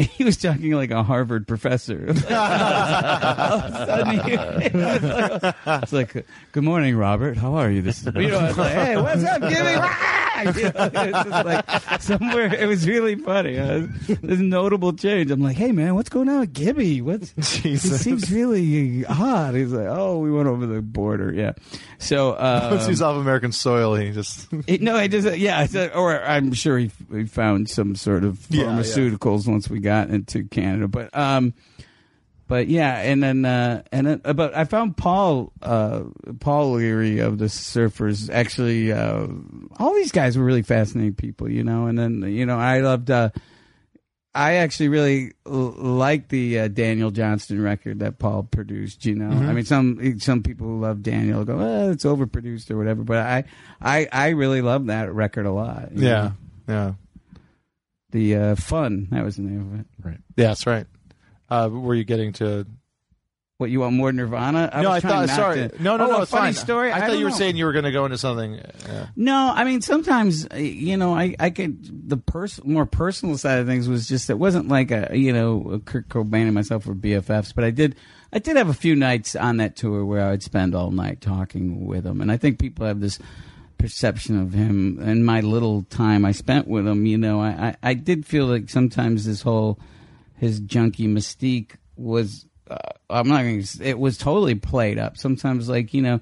he 0.02 0.24
was 0.24 0.36
talking 0.36 0.72
like 0.72 0.90
a 0.90 1.02
Harvard 1.02 1.46
professor. 1.46 2.06
all 2.08 2.12
of 2.14 3.64
a 3.64 3.86
sudden 3.86 4.20
he, 4.20 4.32
it 4.66 4.74
was 4.74 5.02
like, 5.02 5.54
it's 5.82 5.92
like, 5.92 6.26
good 6.52 6.64
morning, 6.64 6.96
Robert. 6.96 7.36
How 7.36 7.54
are 7.54 7.70
you? 7.70 7.82
This, 7.82 8.04
you 8.14 8.28
know, 8.28 8.38
I 8.38 8.48
was 8.48 8.58
like, 8.58 8.72
hey, 8.72 8.96
what's 8.96 9.24
up, 9.24 9.40
Gibby? 9.42 9.54
Rah! 9.76 10.16
You 10.40 10.46
know, 10.46 10.70
it 10.86 10.94
was 10.94 11.12
just 11.26 11.44
like 11.44 12.00
somewhere. 12.00 12.54
It 12.54 12.66
was 12.66 12.88
really 12.88 13.14
funny. 13.14 13.58
Uh, 13.58 13.86
this 14.22 14.38
notable 14.40 14.94
change. 14.94 15.30
I'm 15.30 15.42
like, 15.42 15.58
hey 15.58 15.70
man, 15.70 15.94
what's 15.96 16.08
going 16.08 16.30
on 16.30 16.40
with 16.40 16.54
Gibby? 16.54 17.02
What's 17.02 17.32
he 17.58 17.76
seems 17.76 18.32
really 18.32 19.04
odd. 19.04 19.54
He's 19.54 19.70
like, 19.70 19.88
oh, 19.90 20.18
we 20.20 20.30
went 20.32 20.48
over 20.48 20.64
the 20.64 20.80
border. 20.80 21.30
Yeah. 21.30 21.52
So 21.98 22.38
um, 22.38 22.70
Once 22.70 22.86
he's 22.86 23.02
off 23.02 23.16
American 23.16 23.52
soil, 23.52 23.94
he 23.96 24.12
just 24.12 24.48
it, 24.66 24.80
no, 24.80 24.96
it 24.96 25.08
just 25.08 25.36
yeah, 25.36 25.62
it's 25.62 25.74
a- 25.74 25.94
or 25.94 26.18
I'm 26.22 26.54
sure 26.54 26.78
he, 26.78 26.90
he 27.12 27.26
found 27.26 27.68
some 27.68 27.94
sort 27.94 28.24
of 28.24 28.40
Yeah, 28.48 28.62
yeah. 28.62 28.68
pharmaceuticals 28.70 29.46
once 29.46 29.68
we 29.68 29.78
got 29.80 29.89
into 30.10 30.44
Canada, 30.44 30.88
but 30.88 31.16
um, 31.16 31.54
but 32.48 32.66
yeah, 32.68 32.98
and 33.00 33.22
then 33.22 33.44
uh, 33.44 33.82
and 33.92 34.06
then, 34.06 34.20
uh, 34.24 34.32
but 34.32 34.54
I 34.56 34.64
found 34.64 34.96
Paul 34.96 35.52
uh, 35.62 36.02
Paul 36.40 36.72
Leary 36.72 37.18
of 37.20 37.38
the 37.38 37.44
Surfers 37.46 38.28
actually 38.32 38.92
uh, 38.92 39.26
all 39.78 39.94
these 39.94 40.12
guys 40.12 40.36
were 40.38 40.44
really 40.44 40.62
fascinating 40.62 41.14
people, 41.14 41.50
you 41.50 41.62
know, 41.64 41.86
and 41.86 41.98
then 41.98 42.22
you 42.22 42.46
know 42.46 42.58
I 42.58 42.80
loved. 42.80 43.10
Uh, 43.10 43.30
I 44.32 44.54
actually 44.58 44.90
really 44.90 45.32
l- 45.44 45.74
like 45.76 46.28
the 46.28 46.60
uh, 46.60 46.68
Daniel 46.68 47.10
Johnston 47.10 47.60
record 47.60 47.98
that 47.98 48.20
Paul 48.20 48.44
produced. 48.44 49.04
You 49.04 49.16
know, 49.16 49.28
Mhm. 49.28 49.48
I 49.48 49.52
mean, 49.52 49.64
some 49.64 50.18
some 50.20 50.42
people 50.44 50.68
who 50.68 50.80
love 50.80 51.02
Daniel 51.02 51.44
go, 51.44 51.58
"Oh, 51.58 51.90
it's 51.90 52.04
overproduced 52.04 52.70
or 52.70 52.76
whatever," 52.78 53.02
but 53.02 53.18
I 53.18 53.44
I 53.80 54.08
I 54.12 54.28
really 54.30 54.62
love 54.62 54.86
that 54.86 55.12
record 55.12 55.46
a 55.46 55.50
lot. 55.52 55.88
yeah, 55.96 56.30
know. 56.30 56.32
yeah, 56.68 56.92
the 58.12 58.36
uh, 58.36 58.54
fun 58.56 59.08
that 59.10 59.24
was 59.24 59.36
the 59.36 59.42
name 59.42 59.72
of 59.74 59.80
it. 59.80 59.86
right. 60.02 60.18
Yeah, 60.36 60.48
that's 60.48 60.66
right. 60.66 60.86
Uh, 61.48 61.68
were 61.70 61.94
you 61.94 62.04
getting 62.04 62.32
to? 62.34 62.66
What 63.58 63.68
you 63.68 63.80
want 63.80 63.94
more 63.94 64.10
Nirvana? 64.10 64.70
no, 64.80 64.88
was 64.88 65.04
I 65.04 65.08
thought. 65.08 65.28
Sorry, 65.28 65.68
to- 65.68 65.82
no, 65.82 65.98
no, 65.98 66.04
Oh, 66.06 66.10
no. 66.12 66.16
a 66.18 66.22
It's 66.22 66.30
funny 66.30 66.44
fine. 66.44 66.54
story. 66.54 66.92
I, 66.92 67.00
thought 67.06 67.18
you 67.18 67.24
were 67.24 67.30
know. 67.30 67.36
saying 67.36 67.56
you 67.58 67.66
were 67.66 67.72
going 67.72 67.84
to 67.84 67.92
go 67.92 68.06
into 68.06 68.16
something. 68.16 68.54
Yeah. 68.54 69.06
No, 69.16 69.52
I 69.54 69.64
mean 69.64 69.82
sometimes 69.82 70.46
uh, 70.50 70.56
you 70.56 70.96
know 70.96 71.14
I 71.14 71.36
I 71.38 71.50
could 71.50 72.08
the 72.08 72.16
pers- 72.16 72.64
more 72.64 72.86
personal 72.86 73.36
side 73.36 73.58
of 73.58 73.66
things 73.66 73.86
was 73.86 74.08
just 74.08 74.30
it 74.30 74.38
wasn't 74.38 74.68
like 74.68 74.90
a 74.90 75.10
you 75.12 75.34
know 75.34 75.82
Kurt 75.84 76.08
Cobain 76.08 76.44
and 76.44 76.54
myself 76.54 76.86
were 76.86 76.94
BFFs, 76.94 77.54
but 77.54 77.64
I 77.64 77.70
did 77.70 77.96
I 78.32 78.38
did 78.38 78.56
have 78.56 78.70
a 78.70 78.74
few 78.74 78.96
nights 78.96 79.36
on 79.36 79.58
that 79.58 79.76
tour 79.76 80.06
where 80.06 80.26
I 80.26 80.30
would 80.30 80.42
spend 80.42 80.74
all 80.74 80.90
night 80.90 81.20
talking 81.20 81.84
with 81.84 82.06
him, 82.06 82.22
and 82.22 82.32
I 82.32 82.38
think 82.38 82.58
people 82.60 82.86
have 82.86 83.00
this 83.00 83.18
perception 83.80 84.40
of 84.40 84.52
him 84.52 84.98
and 85.00 85.24
my 85.24 85.40
little 85.40 85.82
time 85.84 86.24
I 86.24 86.32
spent 86.32 86.68
with 86.68 86.86
him. 86.86 87.06
You 87.06 87.18
know, 87.18 87.40
I 87.40 87.48
I, 87.48 87.76
I 87.82 87.94
did 87.94 88.26
feel 88.26 88.46
like 88.46 88.68
sometimes 88.68 89.24
this 89.24 89.42
whole 89.42 89.78
his 90.36 90.60
junkie 90.60 91.08
mystique 91.08 91.72
was 91.96 92.46
uh, 92.70 92.76
I'm 93.08 93.28
not 93.28 93.42
going 93.42 93.62
to 93.62 93.84
it 93.84 93.98
was 93.98 94.18
totally 94.18 94.54
played 94.54 94.98
up. 94.98 95.16
Sometimes 95.16 95.68
like, 95.68 95.92
you 95.94 96.02
know, 96.02 96.20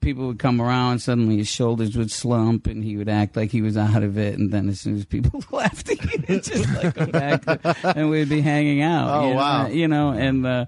people 0.00 0.28
would 0.28 0.38
come 0.38 0.60
around 0.60 1.00
suddenly 1.00 1.38
his 1.38 1.48
shoulders 1.48 1.96
would 1.96 2.10
slump 2.10 2.66
and 2.66 2.82
he 2.82 2.96
would 2.96 3.08
act 3.08 3.36
like 3.36 3.50
he 3.50 3.62
was 3.62 3.76
out 3.76 4.02
of 4.02 4.16
it 4.16 4.38
and 4.38 4.50
then 4.50 4.68
as 4.68 4.80
soon 4.80 4.96
as 4.96 5.04
people 5.04 5.42
left 5.50 5.88
he 5.88 6.18
would 6.28 6.42
just 6.42 6.68
like 6.74 6.94
come 6.94 7.10
back 7.10 7.44
and 7.96 8.08
we'd 8.08 8.28
be 8.28 8.40
hanging 8.40 8.82
out. 8.82 9.08
Oh, 9.08 9.22
you 9.22 9.30
know, 9.30 9.36
wow. 9.36 9.66
You 9.66 9.88
know, 9.88 10.10
and 10.10 10.46
uh 10.46 10.66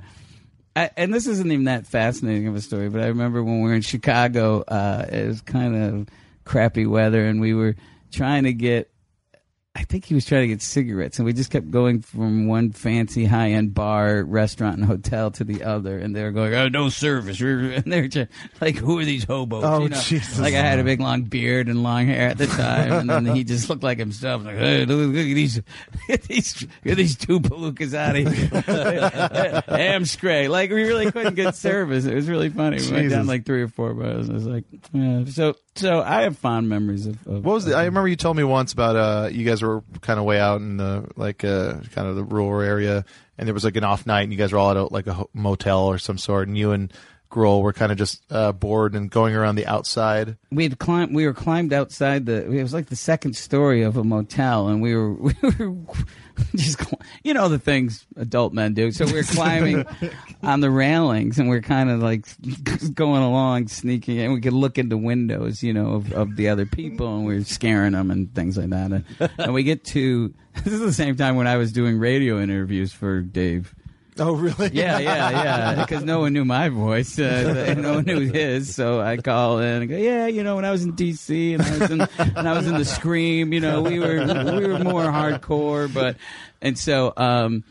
I, 0.74 0.90
and 0.97 1.12
this 1.12 1.26
isn't 1.26 1.53
even 1.53 1.64
that 1.64 1.86
fascinating 1.86 2.49
of 2.49 2.57
a 2.57 2.61
story, 2.61 2.88
but 2.88 3.03
I 3.03 3.09
remember 3.09 3.43
when 3.45 3.61
we 3.61 3.68
were 3.68 3.74
in 3.74 3.82
Chicago, 3.82 4.62
uh, 4.62 5.05
it 5.11 5.26
was 5.26 5.43
kind 5.43 5.76
of 5.76 6.09
crappy 6.45 6.86
weather, 6.86 7.24
and 7.24 7.40
we 7.40 7.55
were 7.55 7.76
trying 8.12 8.45
to 8.45 8.53
get. 8.53 8.88
I 9.74 9.84
think 9.84 10.05
he 10.05 10.12
was 10.12 10.26
trying 10.26 10.43
to 10.43 10.49
get 10.49 10.61
cigarettes, 10.61 11.18
and 11.18 11.24
we 11.24 11.32
just 11.32 11.51
kept 11.51 11.70
going 11.70 12.03
from 12.03 12.47
one 12.47 12.72
fancy 12.72 13.24
high 13.24 13.53
end 13.53 13.72
bar, 13.72 14.22
restaurant, 14.22 14.76
and 14.76 14.84
hotel 14.84 15.30
to 15.30 15.45
the 15.45 15.64
other, 15.64 15.97
and 15.97 16.14
they 16.14 16.22
were 16.24 16.30
going, 16.30 16.53
"Oh, 16.53 16.68
no 16.68 16.90
service," 16.90 17.40
and 17.40 17.90
they 17.90 18.03
were 18.03 18.09
just, 18.09 18.30
like, 18.61 18.76
"Who 18.76 18.99
are 18.99 19.05
these 19.07 19.24
hobos?" 19.24 19.64
Oh, 19.64 19.84
you 19.84 19.88
know? 19.88 19.99
Jesus. 19.99 20.38
Like 20.38 20.53
I 20.53 20.59
had 20.59 20.78
a 20.78 20.84
big 20.84 21.01
long 21.01 21.22
beard 21.22 21.68
and 21.68 21.82
long 21.82 22.05
hair 22.05 22.28
at 22.28 22.36
the 22.36 22.49
time, 22.49 22.93
and 22.93 23.09
then 23.09 23.24
he 23.34 23.45
just 23.45 23.70
looked 23.70 23.82
like 23.82 23.99
himself. 23.99 24.45
Like, 24.45 24.59
hey, 24.59 24.84
look, 24.84 25.07
look 25.07 25.16
at 25.16 25.34
these, 25.34 25.57
look 26.09 26.11
at 26.11 26.22
these, 26.24 26.62
look 26.62 26.93
at 26.93 26.97
these 26.99 27.16
two 27.16 27.40
palookas 27.40 27.95
out 27.95 28.14
of 28.14 28.30
here. 28.30 28.49
Amscray. 29.68 30.51
Like 30.51 30.68
we 30.68 30.82
really 30.82 31.11
couldn't 31.11 31.34
get 31.34 31.57
service. 31.57 32.05
It 32.05 32.14
was 32.14 32.28
really 32.28 32.51
funny. 32.51 32.76
We 32.78 32.93
went 32.93 33.09
down 33.09 33.26
like 33.26 33.47
three 33.47 33.62
or 33.62 33.68
four 33.68 33.95
bars. 33.95 34.28
I 34.28 34.34
was 34.34 34.47
like, 34.47 34.64
yeah. 34.93 35.24
So, 35.24 35.55
so 35.75 36.03
I 36.03 36.23
have 36.23 36.37
fond 36.39 36.68
memories 36.68 37.07
of. 37.07 37.27
of 37.27 37.45
What 37.45 37.55
was 37.55 37.64
the? 37.64 37.75
I 37.75 37.85
remember 37.85 38.09
you 38.09 38.16
told 38.16 38.37
me 38.37 38.45
once 38.45 38.73
about 38.73 38.97
uh, 38.97 39.29
you 39.33 39.45
guys 39.45 39.62
were 39.62 39.83
kind 40.01 40.18
of 40.18 40.25
way 40.27 40.39
out 40.39 40.61
in 40.61 40.77
the 40.77 41.09
like 41.16 41.45
uh, 41.45 41.75
kind 41.93 42.09
of 42.09 42.16
the 42.16 42.25
rural 42.25 42.61
area, 42.61 43.05
and 43.39 43.47
there 43.47 43.55
was 43.55 43.64
like 43.64 43.77
an 43.77 43.85
off 43.85 44.07
night, 44.07 44.23
and 44.23 44.33
you 44.33 44.39
guys 44.39 44.53
were 44.53 44.59
all 44.59 44.70
at 44.70 44.77
a, 44.77 44.85
like 44.85 45.07
a 45.07 45.14
ho- 45.14 45.31
motel 45.33 45.87
or 45.87 45.99
some 45.99 46.18
sort, 46.18 46.49
and 46.49 46.57
you 46.59 46.73
and 46.73 46.93
Grohl 47.31 47.62
were 47.62 47.73
kind 47.73 47.91
of 47.91 47.97
just 47.97 48.23
uh, 48.31 48.53
bored 48.53 48.95
and 48.95 49.11
going 49.11 49.35
around 49.35 49.55
the 49.55 49.66
outside. 49.66 50.37
we 50.51 50.64
had 50.64 50.79
climbed. 50.79 51.14
We 51.14 51.25
were 51.27 51.33
climbed 51.33 51.73
outside 51.73 52.27
the. 52.27 52.45
It 52.45 52.62
was 52.62 52.75
like 52.75 52.87
the 52.87 52.97
second 52.97 53.37
story 53.37 53.83
of 53.83 53.97
a 53.97 54.05
motel, 54.05 54.68
and 54.68 54.83
we 54.83 54.95
were 54.95 55.14
we 55.14 55.35
were 55.59 55.75
just 56.57 56.80
you 57.22 57.35
know 57.35 57.49
the 57.49 57.59
things 57.59 58.07
adult 58.16 58.53
men 58.53 58.74
do. 58.74 58.93
So 58.93 59.05
we're 59.07 59.22
climbing 59.22 59.87
on 60.43 60.61
the 60.61 60.70
railings, 60.70 61.39
and 61.39 61.49
we 61.49 61.57
are 61.57 61.62
kind 61.62 61.91
of 61.91 62.01
like 62.01 62.26
going 62.95 63.22
along, 63.22 63.68
sneaking, 63.68 64.18
and 64.20 64.33
we 64.33 64.41
could 64.41 64.53
look 64.53 64.78
into 64.78 64.97
windows, 64.97 65.62
you 65.62 65.72
know, 65.72 65.95
of, 65.95 66.12
of 66.12 66.37
the 66.37 66.49
other 66.49 66.66
people, 66.66 67.16
and 67.16 67.26
we're 67.26 67.45
scaring 67.45 67.93
them 67.93 68.11
and 68.11 68.35
things 68.35 68.57
like 68.57 68.70
that. 68.70 68.93
And, 68.93 69.05
and 69.39 69.55
we 69.55 69.62
get 69.62 69.85
to 69.87 70.33
this 70.64 70.72
is 70.72 70.80
the 70.80 70.93
same 70.93 71.16
time 71.16 71.37
when 71.37 71.47
I 71.47 71.57
was 71.57 71.72
doing 71.72 71.99
radio 71.99 72.41
interviews 72.41 72.93
for 72.93 73.20
Dave. 73.20 73.74
Oh, 74.19 74.33
really? 74.35 74.71
Yeah, 74.73 74.99
yeah, 74.99 75.31
yeah. 75.31 75.75
Because 75.85 76.05
no 76.05 76.21
one 76.21 76.33
knew 76.35 76.45
my 76.45 76.69
voice, 76.69 77.19
uh, 77.19 77.75
no 77.79 77.95
one 77.95 78.05
knew 78.05 78.21
his. 78.21 78.75
So 78.75 79.01
I 79.01 79.17
call 79.17 79.61
in 79.61 79.83
and 79.83 79.91
go, 79.91 79.97
yeah, 79.97 80.27
you 80.27 80.43
know, 80.43 80.57
when 80.57 80.65
I 80.67 80.71
was 80.71 80.85
in 80.85 80.93
D.C. 80.93 81.55
and 81.55 81.63
I 81.63 81.79
was 81.79 81.91
in, 81.91 82.01
and 82.19 82.49
I 82.49 82.53
was 82.53 82.67
in 82.67 82.77
the 82.77 82.85
Scream, 82.85 83.53
you 83.53 83.61
know, 83.61 83.81
we 83.83 83.99
were 83.99 84.25
we 84.59 84.67
were 84.67 84.79
more 84.79 85.05
hardcore, 85.05 85.93
but 85.93 86.17
and 86.61 86.79
so. 86.79 87.13
um 87.17 87.65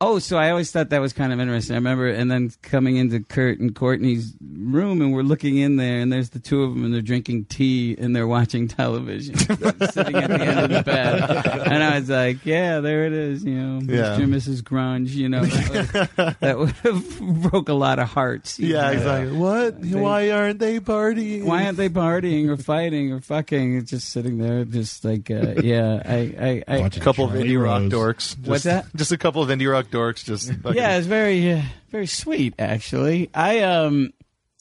Oh, 0.00 0.18
so 0.18 0.36
I 0.36 0.50
always 0.50 0.70
thought 0.70 0.90
that 0.90 1.00
was 1.00 1.12
kind 1.12 1.32
of 1.32 1.40
interesting. 1.40 1.74
I 1.74 1.78
remember, 1.78 2.08
and 2.08 2.30
then 2.30 2.50
coming 2.62 2.96
into 2.96 3.20
Kurt 3.20 3.60
and 3.60 3.74
Courtney's 3.74 4.34
room, 4.42 5.00
and 5.00 5.14
we're 5.14 5.22
looking 5.22 5.56
in 5.56 5.76
there, 5.76 6.00
and 6.00 6.12
there's 6.12 6.30
the 6.30 6.40
two 6.40 6.62
of 6.64 6.74
them, 6.74 6.84
and 6.84 6.92
they're 6.92 7.00
drinking 7.00 7.44
tea, 7.46 7.96
and 7.98 8.14
they're 8.14 8.26
watching 8.26 8.66
television, 8.68 9.36
sitting 9.38 10.16
at 10.16 10.28
the 10.28 10.40
end 10.44 10.58
of 10.60 10.70
the 10.70 10.82
bed. 10.84 11.66
And 11.68 11.82
I 11.82 11.98
was 12.00 12.10
like, 12.10 12.44
"Yeah, 12.44 12.80
there 12.80 13.06
it 13.06 13.12
is, 13.12 13.44
you 13.44 13.54
know, 13.54 13.80
Yeah. 13.82 14.16
Mr. 14.18 14.22
and 14.24 14.34
Mrs. 14.34 14.62
Grunge." 14.62 15.10
You 15.10 15.28
know, 15.28 15.44
that, 15.44 16.08
was, 16.18 16.34
that 16.40 16.58
would 16.58 16.70
have 16.72 17.20
broke 17.50 17.68
a 17.68 17.74
lot 17.74 17.98
of 18.00 18.08
hearts. 18.08 18.58
Yeah, 18.58 18.82
know. 18.82 18.88
exactly. 18.90 19.36
What? 19.38 19.80
They- 19.80 19.98
Why 19.98 20.30
aren't 20.32 20.58
they 20.58 20.80
partying? 20.80 21.44
Why 21.44 21.64
aren't 21.66 21.78
they 21.78 21.88
partying 21.88 22.48
or 22.50 22.56
fighting 22.56 23.12
or 23.12 23.20
fucking? 23.20 23.76
It's 23.78 23.90
just 23.90 24.08
sitting 24.10 24.38
there, 24.38 24.64
just 24.64 25.04
like, 25.04 25.30
uh, 25.30 25.54
yeah, 25.62 26.02
I, 26.04 26.62
I, 26.68 26.74
I 26.74 26.76
a 26.78 26.90
couple 26.90 27.24
of 27.24 27.30
indie 27.32 27.62
rock 27.62 27.82
dorks. 27.82 28.36
Just, 28.36 28.48
What's 28.48 28.64
that? 28.64 28.86
Just 28.96 29.12
a 29.12 29.16
couple 29.18 29.40
of 29.42 29.48
indie 29.48 29.70
rock 29.70 29.83
dorks. 29.90 30.24
Just 30.24 30.52
fucking- 30.62 30.76
yeah, 30.76 30.96
it's 30.96 31.06
very 31.06 31.52
uh, 31.52 31.62
very 31.90 32.06
sweet 32.06 32.54
actually. 32.58 33.30
I 33.34 33.60
um, 33.60 34.12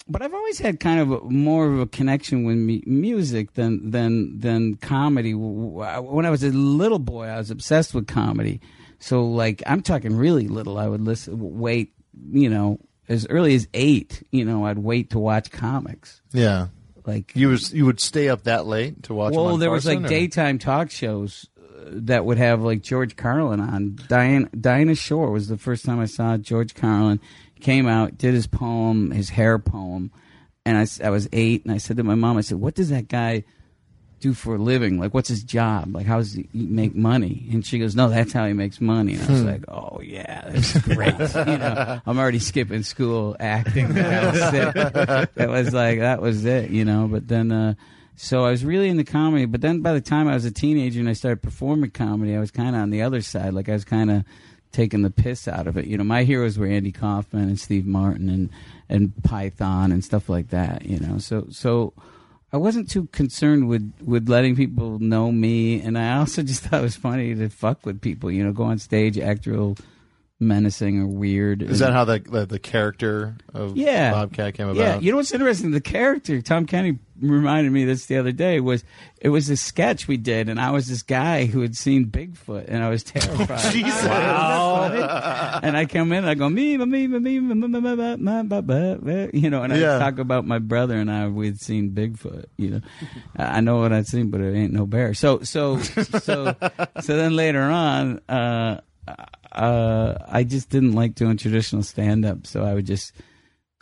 but 0.07 0.21
I've 0.21 0.33
always 0.33 0.59
had 0.59 0.79
kind 0.79 0.99
of 0.99 1.11
a, 1.11 1.19
more 1.29 1.65
of 1.71 1.79
a 1.79 1.85
connection 1.87 2.43
with 2.43 2.57
me, 2.57 2.83
music 2.85 3.53
than 3.53 3.91
than 3.91 4.39
than 4.39 4.75
comedy. 4.75 5.31
W- 5.31 5.79
w- 5.79 6.01
When 6.11 6.25
I 6.25 6.29
was 6.29 6.43
a 6.43 6.49
little 6.49 6.99
boy, 6.99 7.25
I 7.27 7.37
was 7.37 7.51
obsessed 7.51 7.93
with 7.93 8.07
comedy. 8.07 8.59
So 8.99 9.25
like, 9.25 9.61
I'm 9.65 9.81
talking 9.81 10.15
really 10.15 10.47
little. 10.47 10.77
I 10.77 10.87
would 10.87 11.01
listen, 11.01 11.35
wait, 11.59 11.93
you 12.31 12.49
know, 12.49 12.79
as 13.09 13.27
early 13.29 13.53
as 13.55 13.67
eight. 13.73 14.23
You 14.31 14.45
know, 14.45 14.65
I'd 14.65 14.79
wait 14.79 15.09
to 15.11 15.19
watch 15.19 15.51
comics. 15.51 16.21
yeah. 16.31 16.67
Like 17.05 17.33
You 17.35 17.49
was 17.49 17.73
you 17.73 17.85
would 17.85 17.99
stay 17.99 18.29
up 18.29 18.43
that 18.43 18.65
late 18.65 19.03
to 19.03 19.13
watch. 19.13 19.33
them 19.33 19.43
well, 19.43 19.53
on 19.55 19.59
there 19.59 19.69
was 19.69 19.85
like 19.85 19.99
or- 19.99 20.07
daytime 20.07 20.57
talk 20.57 20.89
shows 20.89 21.49
that 21.87 22.25
would 22.25 22.37
have 22.37 22.61
like 22.61 22.81
George 22.81 23.15
Carlin 23.15 23.59
on. 23.59 23.97
Diana, 24.07 24.49
Dinah 24.59 24.95
Shore 24.95 25.31
was 25.31 25.47
the 25.47 25.57
first 25.57 25.85
time 25.85 25.99
I 25.99 26.05
saw 26.05 26.37
George 26.37 26.73
Carlin. 26.75 27.19
Came 27.59 27.87
out, 27.87 28.17
did 28.17 28.33
his 28.33 28.47
poem, 28.47 29.11
his 29.11 29.29
hair 29.29 29.57
poem, 29.59 30.11
and 30.65 30.77
I, 30.77 30.85
I 31.05 31.09
was 31.09 31.29
eight, 31.31 31.63
and 31.63 31.73
I 31.73 31.77
said 31.77 31.95
to 31.97 32.03
my 32.03 32.15
mom, 32.15 32.37
I 32.37 32.41
said, 32.41 32.59
"What 32.59 32.75
does 32.75 32.89
that 32.89 33.07
guy 33.07 33.43
do 34.19 34.33
for 34.33 34.55
a 34.55 34.57
living? 34.57 34.99
Like, 34.99 35.13
what's 35.13 35.27
his 35.29 35.43
job? 35.43 35.93
Like, 35.93 36.05
how 36.05 36.17
does 36.17 36.33
he 36.33 36.47
make 36.53 36.95
money? 36.95 37.45
And 37.51 37.65
she 37.65 37.77
goes, 37.79 37.93
no, 37.93 38.07
that's 38.07 38.31
how 38.31 38.45
he 38.47 38.53
makes 38.53 38.79
money. 38.79 39.15
And 39.15 39.23
I 39.23 39.31
was 39.31 39.41
Hmm. 39.41 39.47
like, 39.47 39.63
oh 39.67 39.99
yeah, 40.01 40.49
that's 40.49 40.77
great. 40.79 41.19
you 41.19 41.57
know, 41.57 41.99
I'm 42.05 42.17
already 42.17 42.39
skipping 42.39 42.83
school 42.83 43.35
acting. 43.39 43.87
That 43.93 44.33
was 44.33 44.53
it. 44.53 45.29
It 45.43 45.49
was 45.49 45.73
like 45.73 45.99
that 45.99 46.21
was 46.21 46.45
it. 46.45 46.69
You 46.69 46.85
know, 46.85 47.07
but 47.11 47.27
then. 47.27 47.51
uh 47.51 47.73
so 48.15 48.45
I 48.45 48.51
was 48.51 48.63
really 48.63 48.89
into 48.89 49.03
comedy, 49.03 49.45
but 49.45 49.61
then 49.61 49.81
by 49.81 49.93
the 49.93 50.01
time 50.01 50.27
I 50.27 50.33
was 50.33 50.45
a 50.45 50.51
teenager 50.51 50.99
and 50.99 51.09
I 51.09 51.13
started 51.13 51.41
performing 51.41 51.91
comedy, 51.91 52.35
I 52.35 52.39
was 52.39 52.51
kind 52.51 52.75
of 52.75 52.81
on 52.81 52.89
the 52.89 53.01
other 53.01 53.21
side. 53.21 53.53
Like 53.53 53.69
I 53.69 53.73
was 53.73 53.85
kind 53.85 54.11
of 54.11 54.23
taking 54.71 55.01
the 55.01 55.09
piss 55.09 55.47
out 55.47 55.67
of 55.67 55.77
it. 55.77 55.85
You 55.85 55.97
know, 55.97 56.03
my 56.03 56.23
heroes 56.23 56.57
were 56.57 56.67
Andy 56.67 56.91
Kaufman 56.91 57.43
and 57.43 57.59
Steve 57.59 57.85
Martin 57.85 58.29
and 58.29 58.49
and 58.89 59.13
Python 59.23 59.91
and 59.91 60.03
stuff 60.03 60.29
like 60.29 60.49
that. 60.49 60.85
You 60.85 60.99
know, 60.99 61.17
so 61.17 61.47
so 61.49 61.93
I 62.51 62.57
wasn't 62.57 62.89
too 62.89 63.07
concerned 63.07 63.67
with 63.67 63.93
with 64.03 64.29
letting 64.29 64.55
people 64.55 64.99
know 64.99 65.31
me, 65.31 65.81
and 65.81 65.97
I 65.97 66.17
also 66.17 66.43
just 66.43 66.63
thought 66.63 66.81
it 66.81 66.83
was 66.83 66.95
funny 66.95 67.33
to 67.33 67.49
fuck 67.49 67.85
with 67.85 68.01
people. 68.01 68.31
You 68.31 68.43
know, 68.43 68.51
go 68.51 68.63
on 68.63 68.77
stage, 68.77 69.17
act 69.17 69.47
real 69.47 69.75
menacing 70.47 70.99
or 70.99 71.07
weird. 71.07 71.61
Is 71.61 71.79
that 71.79 71.93
how 71.93 72.05
the, 72.05 72.19
the 72.19 72.45
the, 72.45 72.59
character 72.59 73.37
of 73.53 73.77
yeah. 73.77 74.11
Bobcat 74.11 74.53
came 74.53 74.67
about? 74.67 74.79
Yeah, 74.79 74.99
you 74.99 75.11
know 75.11 75.17
what's 75.17 75.31
interesting? 75.31 75.71
The 75.71 75.81
character 75.81 76.41
Tom 76.41 76.65
Kenny 76.65 76.99
reminded 77.21 77.71
me 77.71 77.85
this 77.85 78.05
the 78.07 78.17
other 78.17 78.31
day 78.31 78.59
was 78.59 78.83
it 79.21 79.29
was 79.29 79.49
a 79.49 79.57
sketch 79.57 80.07
we 80.07 80.17
did, 80.17 80.49
and 80.49 80.59
I 80.59 80.71
was 80.71 80.87
this 80.87 81.03
guy 81.03 81.45
who 81.45 81.61
had 81.61 81.75
seen 81.75 82.07
Bigfoot, 82.07 82.65
and 82.67 82.83
I 82.83 82.89
was 82.89 83.03
terrified. 83.03 83.71
Jesus, 83.71 84.03
wow. 84.05 85.59
and 85.63 85.77
I 85.77 85.85
come 85.85 86.11
in, 86.11 86.19
and 86.19 86.29
I 86.29 86.33
go 86.33 86.49
me 86.49 86.77
me 86.77 86.85
me 86.85 87.07
me 87.07 87.19
me 87.19 87.39
me, 87.39 87.53
me, 87.53 87.79
me, 87.79 88.43
me, 88.43 88.95
me, 89.01 89.29
you 89.33 89.49
know, 89.49 89.63
and 89.63 89.73
I 89.73 89.77
yeah. 89.77 89.99
talk 89.99 90.19
about 90.19 90.45
my 90.45 90.59
brother 90.59 90.97
and 90.97 91.11
I 91.11 91.27
we'd 91.27 91.59
seen 91.59 91.91
Bigfoot. 91.91 92.45
You 92.57 92.69
know, 92.69 92.81
I 93.37 93.61
know 93.61 93.79
what 93.79 93.93
I'd 93.93 94.07
seen, 94.07 94.29
but 94.29 94.41
it 94.41 94.55
ain't 94.55 94.73
no 94.73 94.85
bear. 94.85 95.13
So 95.13 95.41
so 95.41 95.79
so 95.79 96.55
so 97.01 97.17
then 97.17 97.35
later 97.35 97.61
on. 97.61 98.19
uh 98.29 98.81
uh, 99.53 100.17
I 100.27 100.43
just 100.43 100.69
didn't 100.69 100.93
like 100.93 101.15
doing 101.15 101.37
traditional 101.37 101.83
stand 101.83 102.25
up, 102.25 102.47
so 102.47 102.63
I 102.63 102.73
would 102.73 102.85
just 102.85 103.13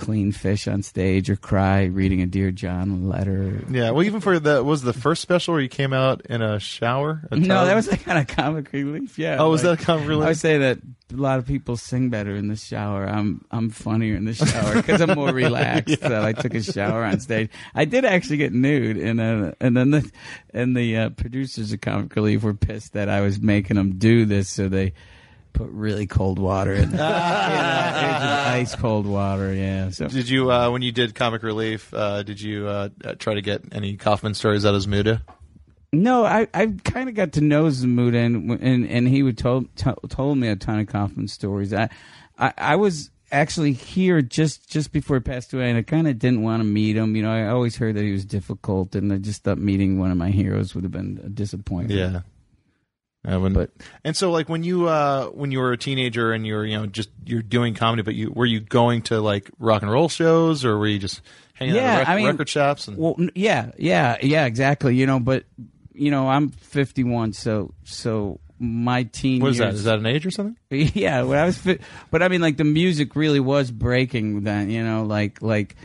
clean 0.01 0.31
fish 0.31 0.67
on 0.67 0.81
stage 0.81 1.29
or 1.29 1.35
cry 1.35 1.83
reading 1.83 2.23
a 2.23 2.25
Dear 2.25 2.49
John 2.49 3.07
letter. 3.07 3.63
Yeah, 3.69 3.91
well, 3.91 4.03
even 4.03 4.19
for 4.19 4.39
the 4.39 4.63
was 4.63 4.81
the 4.81 4.93
first 4.93 5.21
special 5.21 5.53
where 5.53 5.61
you 5.61 5.69
came 5.69 5.93
out 5.93 6.25
in 6.25 6.41
a 6.41 6.59
shower. 6.59 7.27
A 7.29 7.35
No, 7.35 7.65
that 7.65 7.75
was 7.75 7.87
like 7.87 8.03
kind 8.03 8.17
of 8.17 8.35
comic 8.35 8.71
relief. 8.73 9.19
Yeah. 9.19 9.37
Oh, 9.39 9.51
was 9.51 9.63
like, 9.63 9.77
that 9.77 9.85
comic 9.85 10.07
relief? 10.07 10.25
I 10.25 10.27
would 10.29 10.37
say 10.37 10.57
that 10.57 10.79
a 11.13 11.15
lot 11.15 11.37
of 11.37 11.45
people 11.45 11.77
sing 11.77 12.09
better 12.09 12.35
in 12.35 12.47
the 12.47 12.55
shower. 12.55 13.05
I'm 13.05 13.45
I'm 13.51 13.69
funnier 13.69 14.15
in 14.15 14.25
the 14.25 14.33
shower 14.33 14.73
because 14.73 15.01
I'm 15.01 15.13
more 15.13 15.31
relaxed. 15.33 16.01
That 16.01 16.25
I 16.25 16.33
took 16.33 16.55
a 16.55 16.63
shower 16.63 17.03
on 17.03 17.19
stage. 17.19 17.51
I 17.75 17.85
did 17.85 18.03
actually 18.03 18.37
get 18.37 18.53
nude, 18.53 18.97
and 18.97 19.21
uh, 19.21 19.51
and 19.61 19.77
then 19.77 19.91
the 19.91 20.11
and 20.51 20.75
the 20.75 20.97
uh, 20.97 21.09
producers 21.11 21.71
of 21.73 21.81
comic 21.81 22.15
relief 22.15 22.41
were 22.41 22.55
pissed 22.55 22.93
that 22.93 23.07
I 23.07 23.21
was 23.21 23.39
making 23.39 23.77
them 23.77 23.99
do 23.99 24.25
this, 24.25 24.49
so 24.49 24.67
they 24.67 24.93
put 25.53 25.69
really 25.69 26.07
cold 26.07 26.39
water 26.39 26.73
in. 26.73 26.91
there. 26.91 27.01
ice 27.01 28.75
cold 28.75 29.05
water. 29.05 29.53
Yeah. 29.53 29.89
So 29.89 30.07
Did 30.07 30.29
you 30.29 30.51
uh, 30.51 30.69
when 30.69 30.81
you 30.81 30.91
did 30.91 31.15
comic 31.15 31.43
relief? 31.43 31.93
Uh, 31.93 32.23
did 32.23 32.41
you 32.41 32.67
uh, 32.67 32.89
uh, 33.03 33.15
try 33.15 33.33
to 33.33 33.41
get 33.41 33.63
any 33.71 33.97
Kaufman 33.97 34.33
stories 34.33 34.65
out 34.65 34.75
of 34.75 34.81
Zmuda? 34.81 35.21
No, 35.93 36.25
I 36.25 36.47
I 36.53 36.73
kind 36.83 37.09
of 37.09 37.15
got 37.15 37.33
to 37.33 37.41
know 37.41 37.65
Zmuda 37.65 38.25
and 38.25 38.51
and 38.61 38.87
and 38.87 39.07
he 39.07 39.23
would 39.23 39.37
told 39.37 39.75
to, 39.77 39.95
told 40.07 40.37
me 40.37 40.47
a 40.47 40.55
ton 40.55 40.79
of 40.79 40.87
Kaufman 40.87 41.27
stories. 41.27 41.73
I 41.73 41.89
I, 42.37 42.53
I 42.57 42.75
was 42.77 43.11
actually 43.31 43.73
here 43.73 44.21
just 44.21 44.69
just 44.69 44.91
before 44.91 45.17
he 45.17 45.21
passed 45.21 45.53
away, 45.53 45.69
and 45.69 45.77
I 45.77 45.81
kind 45.81 46.07
of 46.07 46.17
didn't 46.19 46.43
want 46.43 46.61
to 46.61 46.63
meet 46.65 46.95
him. 46.95 47.15
You 47.15 47.23
know, 47.23 47.31
I 47.31 47.47
always 47.47 47.75
heard 47.75 47.95
that 47.95 48.03
he 48.03 48.11
was 48.11 48.25
difficult, 48.25 48.95
and 48.95 49.11
I 49.11 49.17
just 49.17 49.43
thought 49.43 49.57
meeting 49.57 49.99
one 49.99 50.11
of 50.11 50.17
my 50.17 50.29
heroes 50.29 50.73
would 50.75 50.83
have 50.83 50.91
been 50.91 51.19
a 51.23 51.29
disappointment. 51.29 51.99
Yeah. 51.99 52.21
I 53.23 53.37
wouldn't. 53.37 53.69
and 54.03 54.15
so, 54.17 54.31
like 54.31 54.49
when 54.49 54.63
you 54.63 54.87
uh, 54.87 55.25
when 55.27 55.51
you 55.51 55.59
were 55.59 55.71
a 55.73 55.77
teenager 55.77 56.31
and 56.33 56.45
you 56.47 56.55
were 56.55 56.65
you 56.65 56.77
know 56.77 56.85
just 56.87 57.09
you're 57.25 57.43
doing 57.43 57.75
comedy, 57.75 58.01
but 58.01 58.15
you 58.15 58.31
were 58.31 58.45
you 58.47 58.59
going 58.59 59.03
to 59.03 59.21
like 59.21 59.49
rock 59.59 59.83
and 59.83 59.91
roll 59.91 60.09
shows 60.09 60.65
or 60.65 60.77
were 60.77 60.87
you 60.87 60.97
just 60.99 61.21
hanging 61.53 61.75
out 61.75 61.81
Yeah, 61.81 61.93
at 61.93 61.97
rec- 61.99 62.07
I 62.09 62.15
mean- 62.15 62.25
record 62.27 62.49
shops? 62.49 62.87
And 62.87 62.97
Well, 62.97 63.15
yeah, 63.35 63.71
yeah, 63.77 64.17
yeah, 64.23 64.45
exactly. 64.45 64.95
You 64.95 65.05
know, 65.05 65.19
but 65.19 65.45
you 65.93 66.09
know, 66.09 66.27
I'm 66.29 66.49
51, 66.49 67.33
so 67.33 67.73
so 67.83 68.39
my 68.57 69.03
teen 69.03 69.41
what 69.41 69.51
is 69.51 69.57
that? 69.59 69.65
years- 69.65 69.75
Is 69.75 69.83
that 69.83 69.99
an 69.99 70.05
age 70.07 70.25
or 70.25 70.31
something? 70.31 70.55
yeah, 70.71 71.21
when 71.21 71.37
I 71.37 71.45
was, 71.45 71.57
fi- 71.59 71.79
but 72.09 72.23
I 72.23 72.27
mean, 72.27 72.41
like 72.41 72.57
the 72.57 72.63
music 72.63 73.15
really 73.15 73.39
was 73.39 73.69
breaking 73.69 74.41
then. 74.45 74.71
You 74.71 74.83
know, 74.83 75.03
like 75.03 75.43
like 75.43 75.75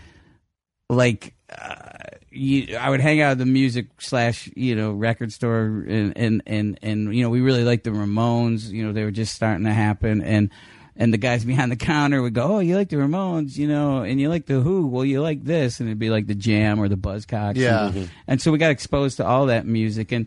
like 0.89 1.34
uh, 1.51 1.99
you, 2.37 2.76
I 2.76 2.91
would 2.91 3.01
hang 3.01 3.20
out 3.20 3.32
at 3.32 3.39
the 3.39 3.47
music 3.47 3.87
slash 3.99 4.51
you 4.55 4.74
know 4.74 4.93
record 4.93 5.32
store, 5.32 5.64
and 5.89 6.16
and 6.16 6.43
and 6.47 6.78
and 6.82 7.14
you 7.14 7.22
know 7.22 7.30
we 7.30 7.41
really 7.41 7.64
liked 7.64 7.84
the 7.84 7.91
Ramones. 7.91 8.70
You 8.70 8.87
know, 8.87 8.93
they 8.93 9.05
were 9.05 9.11
just 9.11 9.34
starting 9.34 9.64
to 9.64 9.72
happen, 9.72 10.22
and 10.22 10.51
and 10.97 11.12
the 11.12 11.18
guys 11.18 11.45
behind 11.47 11.72
the 11.72 11.76
counter 11.76 12.22
would 12.22 12.34
go, 12.34 12.57
"Oh, 12.57 12.59
you 12.61 12.76
like 12.76 12.89
the 12.89 12.97
Ramones, 12.97 13.57
you 13.57 13.68
know, 13.68 14.03
and 14.03 14.20
you 14.20 14.28
like 14.28 14.47
the 14.47 14.61
Who? 14.61 14.87
Well, 14.87 15.05
you 15.05 15.22
like 15.22 15.45
this," 15.45 15.80
and 15.80 15.89
it'd 15.89 15.99
be 15.99 16.11
like 16.11 16.26
the 16.26 16.34
Jam 16.34 16.78
or 16.78 16.89
the 16.89 16.97
Buzzcocks. 16.97 17.57
Yeah. 17.57 17.89
and, 17.89 18.11
and 18.26 18.43
so 18.43 18.53
we 18.53 18.59
got 18.59 18.70
exposed 18.70 19.16
to 19.18 19.26
all 19.26 19.47
that 19.47 19.66
music 19.66 20.12
and 20.12 20.26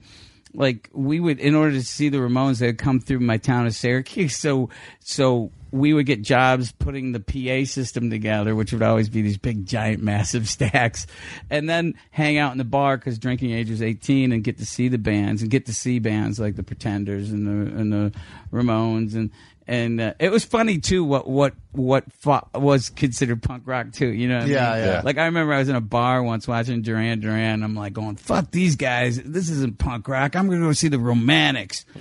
like 0.53 0.89
we 0.93 1.19
would 1.19 1.39
in 1.39 1.55
order 1.55 1.73
to 1.73 1.83
see 1.83 2.09
the 2.09 2.17
Ramones 2.17 2.59
they 2.59 2.67
would 2.67 2.77
come 2.77 2.99
through 2.99 3.19
my 3.19 3.37
town 3.37 3.67
of 3.67 3.75
Syracuse 3.75 4.35
so 4.37 4.69
so 4.99 5.51
we 5.71 5.93
would 5.93 6.05
get 6.05 6.21
jobs 6.21 6.71
putting 6.71 7.11
the 7.11 7.19
PA 7.19 7.65
system 7.69 8.09
together 8.09 8.55
which 8.55 8.73
would 8.73 8.83
always 8.83 9.09
be 9.09 9.21
these 9.21 9.37
big 9.37 9.65
giant 9.65 10.01
massive 10.01 10.47
stacks 10.49 11.07
and 11.49 11.69
then 11.69 11.93
hang 12.11 12.37
out 12.37 12.51
in 12.51 12.57
the 12.57 12.63
bar 12.63 12.97
cuz 12.97 13.17
drinking 13.17 13.51
age 13.51 13.69
was 13.69 13.81
18 13.81 14.31
and 14.31 14.43
get 14.43 14.57
to 14.57 14.65
see 14.65 14.87
the 14.87 14.97
bands 14.97 15.41
and 15.41 15.51
get 15.51 15.65
to 15.65 15.73
see 15.73 15.99
bands 15.99 16.39
like 16.39 16.55
the 16.55 16.63
Pretenders 16.63 17.31
and 17.31 17.47
the 17.47 17.79
and 17.79 17.91
the 17.91 18.11
Ramones 18.51 19.15
and 19.15 19.31
and 19.69 20.01
uh, 20.01 20.13
it 20.19 20.31
was 20.31 20.43
funny 20.43 20.79
too 20.79 21.03
what 21.03 21.29
what 21.29 21.53
what 21.73 22.11
fo- 22.11 22.47
was 22.55 22.89
considered 22.89 23.43
punk 23.43 23.61
rock 23.67 23.91
too 23.91 24.07
you 24.07 24.27
know 24.27 24.39
what 24.39 24.47
I 24.47 24.51
Yeah, 24.51 24.73
mean? 24.75 24.85
yeah. 24.85 25.01
like 25.05 25.17
I 25.19 25.25
remember 25.25 25.53
I 25.53 25.59
was 25.59 25.69
in 25.69 25.75
a 25.75 25.81
bar 25.81 26.23
once 26.23 26.47
watching 26.47 26.81
Duran 26.81 27.19
Duran. 27.19 27.61
I'm 27.61 27.75
like 27.75 27.93
going, 27.93 28.15
"Fuck 28.15 28.49
these 28.51 28.75
guys! 28.75 29.21
This 29.21 29.49
isn't 29.51 29.77
punk 29.77 30.07
rock. 30.07 30.35
I'm 30.35 30.47
going 30.47 30.59
to 30.61 30.65
go 30.65 30.73
see 30.73 30.87
the 30.87 30.97
Romantics." 30.99 31.85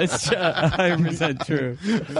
It's 0.00 0.30
uh, 0.30 0.70
100 0.76 1.04
percent 1.08 1.46
true. 1.46 1.78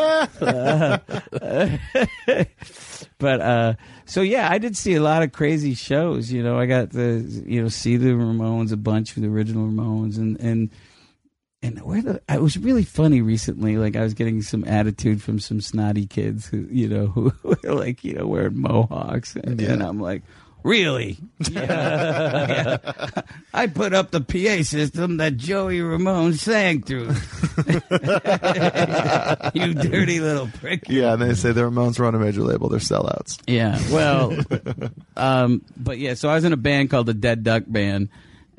but 3.19 3.41
uh, 3.41 3.75
so 4.07 4.21
yeah, 4.23 4.51
I 4.51 4.59
did 4.59 4.77
see 4.77 4.95
a 4.95 5.03
lot 5.03 5.23
of 5.23 5.33
crazy 5.33 5.75
shows. 5.75 6.33
You 6.33 6.43
know, 6.43 6.59
I 6.59 6.67
got 6.67 6.93
to 6.93 7.21
you 7.47 7.63
know 7.63 7.69
see 7.69 7.97
the 7.97 8.09
Ramones, 8.11 8.73
a 8.73 8.77
bunch 8.77 9.17
of 9.17 9.23
the 9.23 9.29
original 9.29 9.69
Ramones, 9.69 10.17
and 10.19 10.39
and 10.41 10.71
and 11.63 11.79
where 11.85 12.03
the 12.03 12.21
it 12.29 12.41
was 12.41 12.59
really 12.59 12.85
funny 12.85 13.21
recently. 13.21 13.77
Like 13.77 13.97
I 13.97 14.03
was 14.03 14.15
getting 14.15 14.43
some 14.43 14.65
attitude 14.65 15.23
from 15.23 15.39
some 15.39 15.61
snotty 15.61 16.07
kids 16.07 16.47
who 16.47 16.67
you 16.71 16.89
know 16.89 17.07
who 17.07 17.33
were 17.43 17.75
like 17.75 18.05
you 18.05 18.15
know 18.15 18.27
wearing 18.27 18.61
mohawks, 18.61 19.37
and, 19.37 19.61
and 19.61 19.83
I'm 19.83 20.01
like. 20.01 20.23
Really? 20.65 21.19
Yeah. 21.51 22.79
Yeah. 22.89 23.23
I 23.55 23.69
put 23.69 23.95
up 23.95 24.11
the 24.11 24.21
PA 24.21 24.65
system 24.65 25.19
that 25.19 25.37
Joey 25.37 25.81
Ramone 25.81 26.35
sang 26.35 26.83
through. 26.83 27.07
you 29.55 29.75
dirty 29.75 30.21
little 30.21 30.49
prick. 30.49 30.89
Yeah, 30.89 31.13
and 31.13 31.23
they 31.23 31.35
say 31.35 31.53
the 31.53 31.63
Ramones 31.63 31.99
were 31.99 32.07
on 32.07 32.15
a 32.15 32.19
major 32.19 32.43
label. 32.43 32.69
They're 32.69 32.81
sellouts. 32.81 33.41
Yeah. 33.47 33.79
Well, 33.91 34.37
um, 35.17 35.65
but 35.77 35.99
yeah, 35.99 36.15
so 36.15 36.29
I 36.29 36.35
was 36.35 36.45
in 36.45 36.53
a 36.53 36.57
band 36.59 36.91
called 36.91 37.07
the 37.07 37.15
Dead 37.15 37.45
Duck 37.45 37.63
Band 37.67 38.09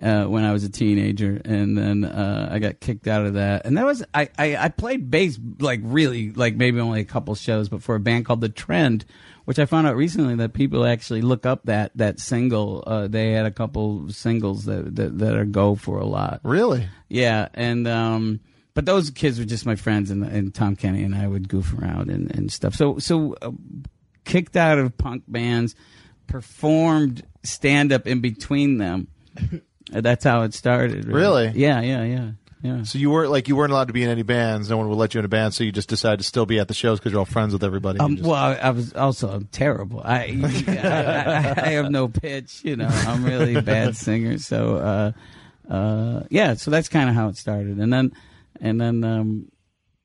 uh, 0.01 0.25
when 0.25 0.45
I 0.45 0.53
was 0.53 0.63
a 0.63 0.69
teenager, 0.69 1.41
and 1.43 1.77
then 1.77 2.05
uh, 2.05 2.49
I 2.51 2.59
got 2.59 2.79
kicked 2.79 3.07
out 3.07 3.25
of 3.25 3.33
that. 3.33 3.65
And 3.65 3.77
that 3.77 3.85
was 3.85 4.03
I, 4.13 4.29
I 4.37 4.55
I 4.55 4.69
played 4.69 5.11
bass 5.11 5.37
like 5.59 5.81
really 5.83 6.31
like 6.31 6.55
maybe 6.55 6.79
only 6.79 7.01
a 7.01 7.05
couple 7.05 7.35
shows, 7.35 7.69
but 7.69 7.83
for 7.83 7.95
a 7.95 7.99
band 7.99 8.25
called 8.25 8.41
The 8.41 8.49
Trend, 8.49 9.05
which 9.45 9.59
I 9.59 9.65
found 9.65 9.87
out 9.87 9.95
recently 9.95 10.35
that 10.35 10.53
people 10.53 10.85
actually 10.85 11.21
look 11.21 11.45
up 11.45 11.63
that 11.65 11.91
that 11.95 12.19
single. 12.19 12.83
Uh, 12.87 13.07
they 13.07 13.31
had 13.31 13.45
a 13.45 13.51
couple 13.51 14.09
singles 14.09 14.65
that 14.65 14.95
that, 14.95 15.17
that 15.19 15.35
are 15.35 15.45
go 15.45 15.75
for 15.75 15.99
a 15.99 16.05
lot. 16.05 16.39
Really? 16.43 16.87
Yeah, 17.09 17.49
and 17.53 17.87
um, 17.87 18.39
but 18.73 18.85
those 18.85 19.09
kids 19.09 19.39
were 19.39 19.45
just 19.45 19.65
my 19.65 19.75
friends, 19.75 20.11
and, 20.11 20.23
and 20.23 20.53
Tom 20.53 20.75
Kenny 20.75 21.03
and 21.03 21.13
I 21.13 21.27
would 21.27 21.49
goof 21.49 21.73
around 21.73 22.09
and, 22.09 22.33
and 22.33 22.51
stuff. 22.51 22.73
So 22.75 22.99
so 22.99 23.35
uh, 23.41 23.51
kicked 24.23 24.55
out 24.55 24.77
of 24.77 24.97
punk 24.97 25.23
bands, 25.27 25.75
performed 26.27 27.25
stand 27.43 27.91
up 27.91 28.07
in 28.07 28.21
between 28.21 28.77
them. 28.77 29.07
That's 29.89 30.23
how 30.23 30.43
it 30.43 30.53
started. 30.53 31.05
Really? 31.05 31.51
Yeah, 31.55 31.81
yeah, 31.81 32.03
yeah, 32.03 32.31
yeah. 32.61 32.83
So 32.83 32.97
you 32.99 33.09
weren't 33.09 33.31
like 33.31 33.47
you 33.47 33.55
weren't 33.55 33.71
allowed 33.71 33.87
to 33.87 33.93
be 33.93 34.03
in 34.03 34.09
any 34.09 34.21
bands. 34.23 34.69
No 34.69 34.77
one 34.77 34.89
would 34.89 34.95
let 34.97 35.13
you 35.13 35.19
in 35.19 35.25
a 35.25 35.29
band. 35.29 35.53
So 35.53 35.63
you 35.63 35.71
just 35.71 35.89
decided 35.89 36.17
to 36.19 36.23
still 36.23 36.45
be 36.45 36.59
at 36.59 36.67
the 36.67 36.73
shows 36.73 36.99
because 36.99 37.11
you're 37.11 37.19
all 37.19 37.25
friends 37.25 37.53
with 37.53 37.63
everybody. 37.63 37.99
Um, 37.99 38.17
just- 38.17 38.27
well, 38.27 38.35
I, 38.37 38.53
I 38.55 38.69
was 38.71 38.93
also 38.93 39.41
terrible. 39.51 40.01
I, 40.03 40.39
I, 40.67 40.73
I 40.77 41.53
I 41.65 41.69
have 41.71 41.89
no 41.91 42.07
pitch. 42.07 42.61
You 42.63 42.75
know, 42.75 42.87
I'm 42.87 43.23
really 43.23 43.55
a 43.55 43.61
bad 43.61 43.95
singer. 43.97 44.37
So, 44.37 44.77
uh, 44.77 45.11
uh, 45.73 46.23
yeah. 46.29 46.53
So 46.55 46.69
that's 46.71 46.89
kind 46.89 47.09
of 47.09 47.15
how 47.15 47.29
it 47.29 47.37
started, 47.37 47.77
and 47.77 47.91
then, 47.93 48.11
and 48.59 48.79
then, 48.81 49.03
um, 49.03 49.51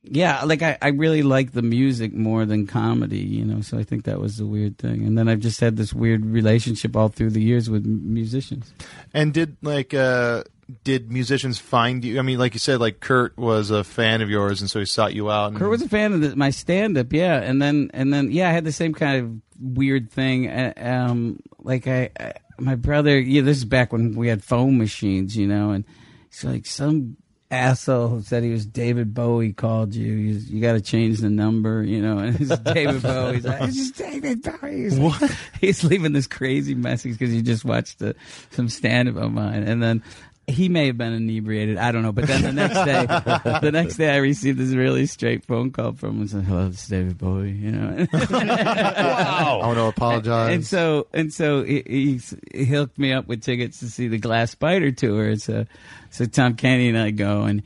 yeah, 0.07 0.45
like 0.45 0.63
I, 0.63 0.77
I 0.83 0.89
really 0.89 1.23
like 1.23 1.53
the 1.53 1.63
music 1.63 2.13
more 2.13 2.45
than 2.45 2.67
comedy, 2.67 3.21
you 3.21 3.45
know. 3.45 3.63
So 3.63 3.79
I 3.79 3.85
think 3.85 4.05
that 4.05 4.21
was 4.21 4.37
the 4.37 4.47
weird 4.47 4.79
thing. 4.79 5.05
And 5.07 5.17
then 5.17 5.29
I've 5.29 5.41
just 5.41 5.61
had 5.61 5.77
this 5.77 5.95
weird 5.95 6.25
relationship 6.25 6.95
all 6.95 7.09
through 7.09 7.31
the 7.31 7.43
years 7.43 7.71
with 7.71 7.87
musicians. 7.87 8.73
And 9.15 9.33
did 9.33 9.57
like 9.63 9.95
uh 9.95 10.45
did 10.83 11.11
musicians 11.11 11.59
find 11.59 12.05
you? 12.05 12.19
I 12.19 12.23
mean, 12.23 12.39
like 12.39 12.55
you 12.55 12.61
said, 12.61 12.81
like 12.81 13.01
Kurt 13.01 13.37
was 13.39 13.71
a 13.71 13.83
fan 13.83 14.21
of 14.21 14.31
yours, 14.31 14.61
and 14.61 14.71
so 14.71 14.79
he 14.79 14.85
sought 14.85 15.15
you 15.15 15.31
out. 15.31 15.49
And, 15.49 15.59
Kurt 15.59 15.71
was 15.71 15.83
a 15.83 15.89
fan 15.89 16.13
of 16.13 16.21
the, 16.21 16.37
my 16.37 16.51
stand 16.51 16.99
up, 16.99 17.13
yeah, 17.13 17.41
and 17.41 17.61
then 17.61 17.91
and 17.95 18.13
then 18.13 18.31
yeah, 18.31 18.49
I 18.49 18.53
had 18.53 18.65
the 18.65 18.73
same 18.73 18.93
kind 18.93 19.25
of 19.25 19.77
weird 19.77 20.11
thing. 20.11 20.51
Um, 20.79 21.41
like 21.59 21.87
I, 21.87 22.11
I, 22.19 22.33
my 22.59 22.75
brother, 22.75 23.19
yeah, 23.19 23.43
this 23.43 23.57
is 23.59 23.65
back 23.65 23.93
when 23.93 24.15
we 24.15 24.29
had 24.29 24.45
phone 24.45 24.79
machines, 24.79 25.37
you 25.37 25.47
know, 25.47 25.71
and 25.71 25.85
he's 26.31 26.45
like 26.45 26.67
some 26.67 27.17
asshole 27.51 28.09
who 28.09 28.23
said 28.23 28.43
he 28.43 28.51
was 28.51 28.67
David 28.67 29.15
Bowie 29.15 29.53
called 29.53 29.95
you. 29.95 30.17
He's, 30.17 30.51
you 30.51 30.61
got 30.61 30.73
to 30.75 30.81
change 30.81 31.19
the 31.21 31.31
number, 31.31 31.83
you 31.83 32.01
know, 32.03 32.19
and 32.19 32.41
it's 32.41 32.57
David 32.73 33.03
Bowie. 33.03 33.35
He's 33.37 33.45
like, 33.45 33.63
it's 33.63 33.77
just 33.77 33.97
David 33.97 34.43
Bowie. 34.43 34.83
He's, 34.83 34.99
like- 34.99 35.31
he's 35.61 35.85
leaving 35.85 36.13
this 36.13 36.27
crazy 36.27 36.75
message 36.75 37.13
because 37.19 37.33
he 37.33 37.43
just 37.43 37.65
watched 37.65 37.99
the, 38.01 38.15
some 38.51 38.69
stand 38.69 39.09
up 39.09 39.17
of 39.17 39.33
mine, 39.33 39.63
and 39.63 39.83
then. 39.83 40.03
He 40.47 40.69
may 40.69 40.89
have 40.89 40.99
been 40.99 41.13
inebriated. 41.15 41.79
I 41.79 41.91
don't 41.91 42.03
know. 42.03 42.13
But 42.13 42.27
then 42.27 42.43
the 42.43 42.53
next 42.53 42.75
day, 42.85 43.07
the 43.63 43.71
next 43.73 43.97
day, 43.97 44.11
I 44.11 44.17
received 44.17 44.59
this 44.59 44.73
really 44.75 45.07
straight 45.07 45.45
phone 45.47 45.71
call 45.71 45.93
from 45.95 46.11
him. 46.17 46.21
and 46.21 46.31
said, 46.31 46.45
"Hello, 46.45 46.69
this 46.69 46.83
is 46.83 46.89
David 46.89 47.17
Bowie." 47.17 47.53
You 47.53 47.71
know. 47.73 48.07
wow. 48.13 49.61
I 49.63 49.67
want 49.67 49.79
to 49.79 49.85
apologize. 49.85 50.55
And 50.55 50.67
so 50.67 51.07
and 51.15 51.33
so 51.33 51.63
he, 51.65 51.83
he's- 51.87 52.35
he 52.53 52.65
hooked 52.67 52.99
me 52.99 53.13
up 53.13 53.27
with 53.27 53.43
tickets 53.43 53.81
to 53.81 53.89
see 53.91 54.09
the 54.09 54.19
Glass 54.19 54.51
Spider 54.51 54.91
tour. 54.93 55.37
So 55.37 55.65
so 56.11 56.27
Tom 56.27 56.57
Kenny 56.57 56.89
and 56.91 56.99
I 56.99 57.11
go 57.11 57.45
and 57.45 57.63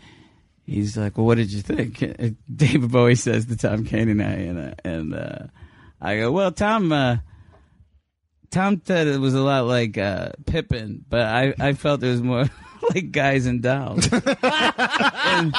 he's 0.64 0.96
like, 0.96 1.16
"Well, 1.16 1.26
what 1.26 1.36
did 1.36 1.52
you 1.52 1.62
think?" 1.62 1.98
David 2.54 2.92
Bowie 2.92 3.16
says 3.16 3.46
to 3.46 3.56
Tom 3.56 3.84
Kenny 3.86 4.12
and 4.12 4.22
I 4.22 4.26
and 4.32 4.58
uh, 4.58 4.74
and 4.84 5.14
uh, 5.14 5.38
I 6.00 6.18
go, 6.18 6.30
"Well, 6.30 6.52
Tom." 6.52 6.92
Uh, 6.92 7.16
Tom 8.50 8.80
said 8.82 9.06
it 9.08 9.20
was 9.20 9.34
a 9.34 9.42
lot 9.42 9.66
like 9.66 9.98
uh, 9.98 10.30
Pippin, 10.46 11.04
but 11.06 11.20
I, 11.20 11.52
I 11.60 11.72
felt 11.74 12.02
it 12.02 12.08
was 12.08 12.22
more 12.22 12.46
like 12.94 13.12
Guys 13.12 13.46
and 13.46 13.62
Dolls. 13.62 14.08
and, 14.12 15.54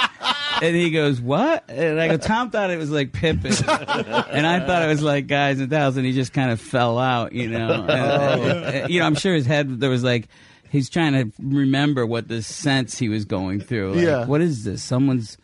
and 0.62 0.76
he 0.76 0.92
goes, 0.92 1.22
"What?" 1.22 1.66
And 1.70 2.00
I 2.00 2.08
go, 2.08 2.18
"Tom 2.18 2.50
thought 2.52 2.70
it 2.70 2.78
was 2.78 2.92
like 2.92 3.12
Pippin, 3.14 3.46
and 3.68 4.48
I 4.48 4.66
thought 4.66 4.84
it 4.84 4.88
was 4.88 5.02
like 5.02 5.28
Guys 5.28 5.60
and 5.60 5.70
Dolls," 5.70 5.98
and 5.98 6.06
he 6.06 6.14
just 6.14 6.34
kind 6.34 6.52
of 6.52 6.60
fell 6.60 6.98
out, 7.00 7.34
you 7.34 7.48
know. 7.50 7.86
And, 7.88 8.84
uh, 8.84 8.88
you 8.90 9.00
know, 9.00 9.06
I'm 9.06 9.16
sure 9.16 9.34
his 9.34 9.46
head 9.46 9.80
there 9.80 9.90
was 9.90 10.04
like 10.04 10.28
he's 10.70 10.90
trying 10.90 11.14
to 11.14 11.32
remember 11.42 12.06
what 12.06 12.28
the 12.28 12.42
sense 12.42 12.98
he 12.98 13.10
was 13.10 13.26
going 13.26 13.60
through. 13.62 13.94
Like, 13.96 14.06
Yeah. 14.06 14.26
what 14.26 14.42
is 14.42 14.64
this? 14.64 14.84
Someone's 14.84 15.38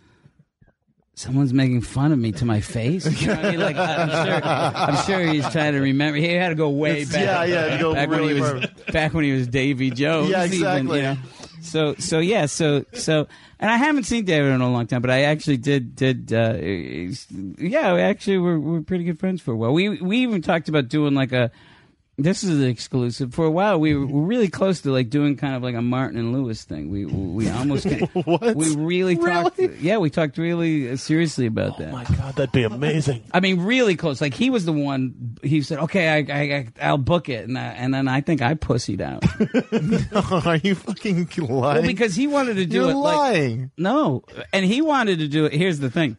someone's 1.17 1.53
making 1.53 1.80
fun 1.82 2.11
of 2.11 2.19
me 2.19 2.32
to 2.34 2.43
my 2.45 2.59
face. 2.59 3.05
You 3.21 3.28
know 3.28 3.36
what 3.36 3.45
I 3.45 3.51
mean? 3.51 3.59
Like 3.61 3.78
I'm 3.78 4.09
sure, 4.09 4.41
I'm 4.43 5.05
sure 5.05 5.34
he's 5.34 5.49
trying 5.49 5.73
to 5.73 5.80
remember. 5.80 6.17
He 6.17 6.28
had 6.34 6.49
to 6.49 6.55
go 6.55 6.69
way 6.69 7.01
It's- 7.01 7.11
back. 7.13 7.47
yeah, 7.47 7.65
yeah, 7.67 7.78
to 7.78 7.82
go 7.82 7.93
back 7.93 8.09
when 8.09 8.23
he 8.23 8.34
was 8.34 8.49
far. 8.51 8.91
back 8.91 9.13
when 9.13 9.23
he 9.23 9.32
was 9.32 9.47
Davy 9.47 9.91
Jones. 9.91 10.30
Yeah, 10.30 10.43
even, 10.45 10.53
exactly. 10.57 10.97
you 10.97 11.03
know? 11.03 11.17
So 11.66 11.95
so 11.95 12.20
yeah 12.20 12.45
so 12.45 12.86
so 12.93 13.28
and 13.59 13.72
I 13.72 13.78
haven't 13.78 14.03
seen 14.03 14.26
David 14.26 14.51
in 14.51 14.61
a 14.61 14.72
long 14.72 14.88
time, 14.88 15.01
but 15.01 15.09
I 15.11 15.24
actually 15.24 15.57
did 15.57 15.95
did 15.95 16.32
uh, 16.32 16.57
yeah 16.59 17.93
we 17.93 18.01
actually 18.01 18.38
we're 18.38 18.59
we're 18.59 18.82
pretty 18.82 19.03
good 19.03 19.20
friends 19.20 19.41
for 19.41 19.51
a 19.51 19.55
while. 19.55 19.74
We 19.74 20.01
we 20.01 20.20
even 20.20 20.41
talked 20.41 20.70
about 20.70 20.89
doing 20.89 21.16
like 21.16 21.32
a 21.32 21.51
this 22.18 22.43
is 22.43 22.61
an 22.61 22.68
exclusive. 22.68 23.34
For 23.34 23.45
a 23.45 23.51
while, 23.51 23.80
we 23.80 23.93
were 23.93 24.05
really 24.26 24.47
close 24.47 24.82
to 24.82 24.91
like 24.91 25.09
doing 25.09 25.36
kind 25.36 25.55
of 25.55 25.63
like 25.63 25.76
a 25.76 25.82
Martin 25.82 26.18
and 26.18 26.32
Lewis 26.34 26.63
thing. 26.63 26.89
We 26.89 27.05
we 27.05 27.49
almost 27.49 27.86
what? 28.13 28.55
we 28.55 28.76
really, 28.76 29.18
talked. 29.18 29.59
Yeah, 29.59 29.97
we 29.97 30.09
talked 30.09 30.38
really 30.38 30.95
seriously 30.97 31.45
about 31.45 31.74
oh 31.76 31.84
that. 31.84 31.89
Oh 31.89 31.97
my 31.97 32.03
god, 32.05 32.36
that'd 32.36 32.51
be 32.53 32.63
amazing. 32.63 33.24
I 33.34 33.41
mean, 33.41 33.61
really 33.61 33.95
close. 33.95 34.22
Like 34.22 34.34
he 34.34 34.49
was 34.49 34.66
the 34.66 34.72
one. 34.72 35.38
He 35.43 35.61
said, 35.61 35.80
"Okay, 35.80 36.07
I, 36.07 36.18
I, 36.34 36.41
I 36.41 36.68
I'll 36.82 36.97
book 36.97 37.28
it," 37.28 37.47
and 37.47 37.57
I, 37.57 37.68
and 37.68 37.93
then 37.93 38.07
I 38.07 38.22
think 38.22 38.41
I 38.41 38.53
pussied 38.53 39.01
out. 39.01 39.24
Are 40.45 40.57
you 40.57 40.76
fucking 40.76 41.28
lying? 41.49 41.49
well, 41.49 41.82
because 41.82 42.16
he 42.16 42.28
wanted 42.28 42.55
to 42.55 42.66
do 42.66 42.82
You're 42.82 42.91
it 42.91 42.95
like 42.95 43.16
lying. 43.18 43.72
no, 43.78 44.24
and 44.53 44.66
he 44.66 44.82
wanted 44.82 45.20
to 45.20 45.28
do 45.28 45.45
it. 45.45 45.53
Here's 45.53 45.80
the 45.80 45.91
thing. 45.91 46.16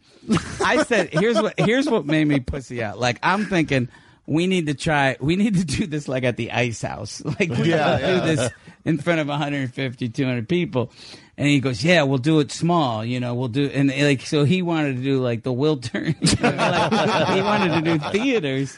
I 0.63 0.83
said, 0.83 1.09
"Here's 1.11 1.41
what 1.41 1.59
here's 1.59 1.89
what 1.89 2.05
made 2.05 2.27
me 2.27 2.41
pussy 2.41 2.83
out." 2.83 2.99
Like 2.99 3.19
I'm 3.23 3.47
thinking. 3.47 3.89
We 4.27 4.47
need 4.49 4.67
to 4.67 4.75
try. 4.75 5.17
We 5.21 5.37
need 5.37 5.55
to 5.57 5.65
do 5.65 5.87
this 5.87 6.09
like 6.09 6.25
at 6.25 6.37
the 6.37 6.51
ice 6.53 6.83
house. 6.83 7.23
Like 7.39 7.51
we 7.51 7.71
Yeah, 7.71 7.99
yeah. 7.99 8.21
do 8.21 8.37
this 8.37 8.51
in 8.85 8.99
front 8.99 9.21
of 9.21 9.29
150, 9.29 10.09
200 10.09 10.49
people. 10.49 10.91
And 11.39 11.47
he 11.49 11.61
goes, 11.61 11.85
"Yeah, 11.85 12.03
we'll 12.05 12.19
do 12.19 12.41
it 12.41 12.51
small. 12.51 13.05
You 13.05 13.21
know, 13.21 13.35
we'll 13.35 13.49
do." 13.49 13.67
And 13.67 13.89
like, 13.89 14.23
so 14.23 14.45
he 14.45 14.63
wanted 14.63 14.97
to 14.97 15.03
do 15.03 15.21
like 15.21 15.43
the 15.43 15.53
Wiltern. 15.53 16.17
you 16.21 16.43
know, 16.51 16.57
like, 16.57 17.29
he 17.37 17.43
wanted 17.43 17.85
to 17.85 17.99
do 17.99 17.99
theaters. 18.11 18.77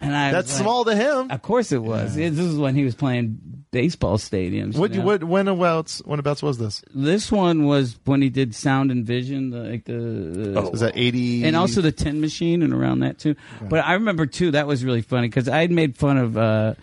And 0.00 0.14
I 0.14 0.30
That's 0.30 0.52
like- 0.52 0.62
small 0.62 0.84
to 0.84 0.94
him. 0.94 1.30
Of 1.30 1.42
course 1.42 1.72
it 1.72 1.82
was. 1.82 2.14
This 2.14 2.38
is 2.38 2.56
when 2.56 2.74
he 2.76 2.84
was 2.84 2.94
playing 2.94 3.38
baseball 3.72 4.16
stadiums. 4.16 4.74
you 4.74 4.80
What? 4.80 4.92
know? 4.92 5.02
What? 5.04 5.24
When 5.24 5.48
abouts? 5.48 6.00
When 6.04 6.18
abouts 6.20 6.42
was 6.42 6.58
this? 6.58 6.82
This 6.94 7.32
one 7.32 7.64
was 7.64 7.98
when 8.04 8.22
he 8.22 8.30
did 8.30 8.54
Sound 8.54 8.90
and 8.92 9.04
Vision, 9.04 9.50
the, 9.50 9.58
like 9.58 9.84
the, 9.84 10.54
Oh, 10.56 10.70
Was 10.70 10.80
that 10.80 10.92
eighty? 10.96 11.44
and 11.44 11.56
also 11.56 11.80
the 11.80 11.90
Tin 11.92 12.20
Machine 12.20 12.62
and 12.62 12.72
around 12.72 13.00
that 13.00 13.18
too. 13.18 13.34
But 13.68 13.84
I 13.84 13.94
remember 13.94 14.24
too 14.26 14.52
that 14.52 14.66
was 14.68 14.84
really 14.84 15.02
funny 15.02 15.28
because 15.28 15.48
I'd 15.48 15.70
made 15.72 15.96
fun 15.96 16.16
of. 16.16 16.36
Uh, 16.36 16.74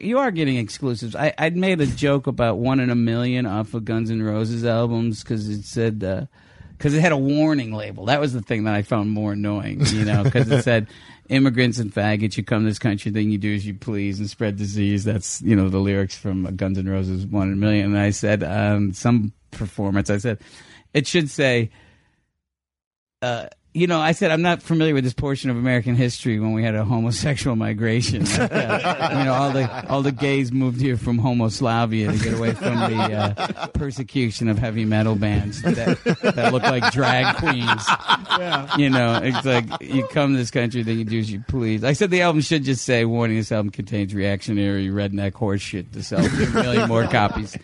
you 0.00 0.18
are 0.18 0.30
getting 0.30 0.56
exclusives. 0.56 1.14
I, 1.14 1.34
I'd 1.36 1.56
made 1.58 1.82
a 1.82 1.86
joke 1.86 2.26
about 2.26 2.56
one 2.56 2.80
in 2.80 2.88
a 2.88 2.94
million 2.94 3.44
off 3.44 3.74
of 3.74 3.84
Guns 3.84 4.10
N' 4.10 4.22
Roses 4.22 4.64
albums 4.64 5.22
because 5.22 5.46
it 5.50 5.64
said 5.66 5.98
because 6.78 6.94
it 6.94 7.00
had 7.02 7.12
a 7.12 7.18
warning 7.18 7.72
label. 7.72 8.06
That 8.06 8.18
was 8.20 8.32
the 8.32 8.40
thing 8.40 8.64
that 8.64 8.74
I 8.74 8.80
found 8.80 9.10
more 9.10 9.34
annoying. 9.34 9.84
You 9.92 10.06
know, 10.06 10.24
because 10.24 10.50
it 10.50 10.62
said. 10.62 10.88
Immigrants 11.28 11.78
and 11.78 11.92
faggots, 11.92 12.36
you 12.36 12.44
come 12.44 12.62
to 12.62 12.68
this 12.68 12.78
country, 12.78 13.10
then 13.10 13.30
you 13.30 13.38
do 13.38 13.54
as 13.54 13.66
you 13.66 13.74
please 13.74 14.20
and 14.20 14.28
spread 14.28 14.56
disease. 14.56 15.04
That's 15.04 15.40
you 15.42 15.56
know 15.56 15.68
the 15.68 15.78
lyrics 15.78 16.16
from 16.16 16.54
Guns 16.56 16.78
N' 16.78 16.88
Roses, 16.88 17.26
One 17.26 17.48
in 17.48 17.54
a 17.54 17.56
Million. 17.56 17.86
And 17.86 17.98
I 17.98 18.10
said, 18.10 18.42
um, 18.42 18.92
some 18.92 19.32
performance, 19.50 20.10
I 20.10 20.18
said, 20.18 20.40
it 20.92 21.06
should 21.06 21.30
say, 21.30 21.70
uh, 23.22 23.46
you 23.74 23.88
know, 23.88 24.00
I 24.00 24.12
said 24.12 24.30
I'm 24.30 24.40
not 24.40 24.62
familiar 24.62 24.94
with 24.94 25.02
this 25.02 25.12
portion 25.12 25.50
of 25.50 25.56
American 25.56 25.96
history 25.96 26.38
when 26.38 26.52
we 26.52 26.62
had 26.62 26.76
a 26.76 26.84
homosexual 26.84 27.56
migration. 27.66 28.24
Like, 28.24 28.52
uh, 28.52 29.16
you 29.18 29.24
know, 29.24 29.34
all 29.34 29.50
the 29.50 29.90
all 29.90 30.02
the 30.02 30.12
gays 30.12 30.52
moved 30.52 30.80
here 30.80 30.96
from 30.96 31.18
Homoslavia 31.18 32.12
to 32.12 32.18
get 32.18 32.34
away 32.34 32.54
from 32.54 32.76
the 32.76 33.12
uh, 33.12 33.66
persecution 33.68 34.48
of 34.48 34.58
heavy 34.58 34.84
metal 34.84 35.16
bands 35.16 35.60
that, 35.62 35.98
that 36.22 36.52
look 36.52 36.62
like 36.62 36.92
drag 36.92 37.36
queens. 37.36 37.84
You 38.78 38.90
know, 38.90 39.20
it's 39.22 39.44
like 39.44 39.64
you 39.82 40.06
come 40.06 40.32
to 40.32 40.38
this 40.38 40.52
country, 40.52 40.84
then 40.84 40.98
you 40.98 41.04
do 41.04 41.18
as 41.18 41.30
you 41.30 41.42
please. 41.48 41.82
I 41.82 41.94
said 41.94 42.10
the 42.10 42.22
album 42.22 42.42
should 42.42 42.62
just 42.62 42.84
say, 42.84 43.04
"Warning: 43.04 43.36
This 43.36 43.50
album 43.50 43.70
contains 43.70 44.14
reactionary 44.14 44.86
redneck 44.86 45.32
horseshit 45.32 45.90
to 45.92 46.02
sell 46.04 46.24
a 46.24 46.62
million 46.62 46.88
more 46.88 47.08
copies." 47.08 47.56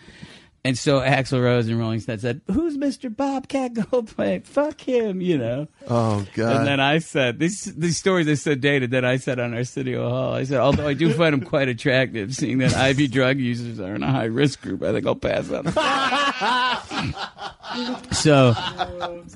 And 0.63 0.77
so 0.77 0.99
Axl 0.99 1.41
Rose 1.41 1.67
and 1.67 1.79
Rolling 1.79 2.01
Stone 2.01 2.19
said, 2.19 2.41
"Who's 2.45 2.77
Mr. 2.77 3.15
Bobcat 3.15 3.73
Goldthwait? 3.73 4.45
Fuck 4.45 4.81
him," 4.81 5.19
you 5.19 5.39
know. 5.39 5.67
Oh 5.87 6.23
god. 6.35 6.57
And 6.57 6.67
then 6.67 6.79
I 6.79 6.99
said 6.99 7.39
these 7.39 7.63
these 7.63 7.97
stories 7.97 8.27
are 8.27 8.35
so 8.35 8.53
dated 8.53 8.91
that 8.91 9.03
I 9.03 9.17
said 9.17 9.39
on 9.39 9.55
our 9.55 9.63
studio 9.63 10.07
hall, 10.07 10.35
I 10.35 10.43
said, 10.43 10.59
although 10.59 10.87
I 10.87 10.93
do 10.93 11.11
find 11.13 11.33
him 11.33 11.41
quite 11.41 11.67
attractive, 11.67 12.35
seeing 12.35 12.59
that 12.59 12.73
IV 12.91 13.11
drug 13.11 13.39
users 13.39 13.79
are 13.79 13.95
in 13.95 14.03
a 14.03 14.11
high 14.11 14.25
risk 14.25 14.61
group, 14.61 14.83
I 14.83 14.91
think 14.91 15.07
I'll 15.07 15.15
pass 15.15 15.49
on. 15.49 15.65
so, 18.11 18.53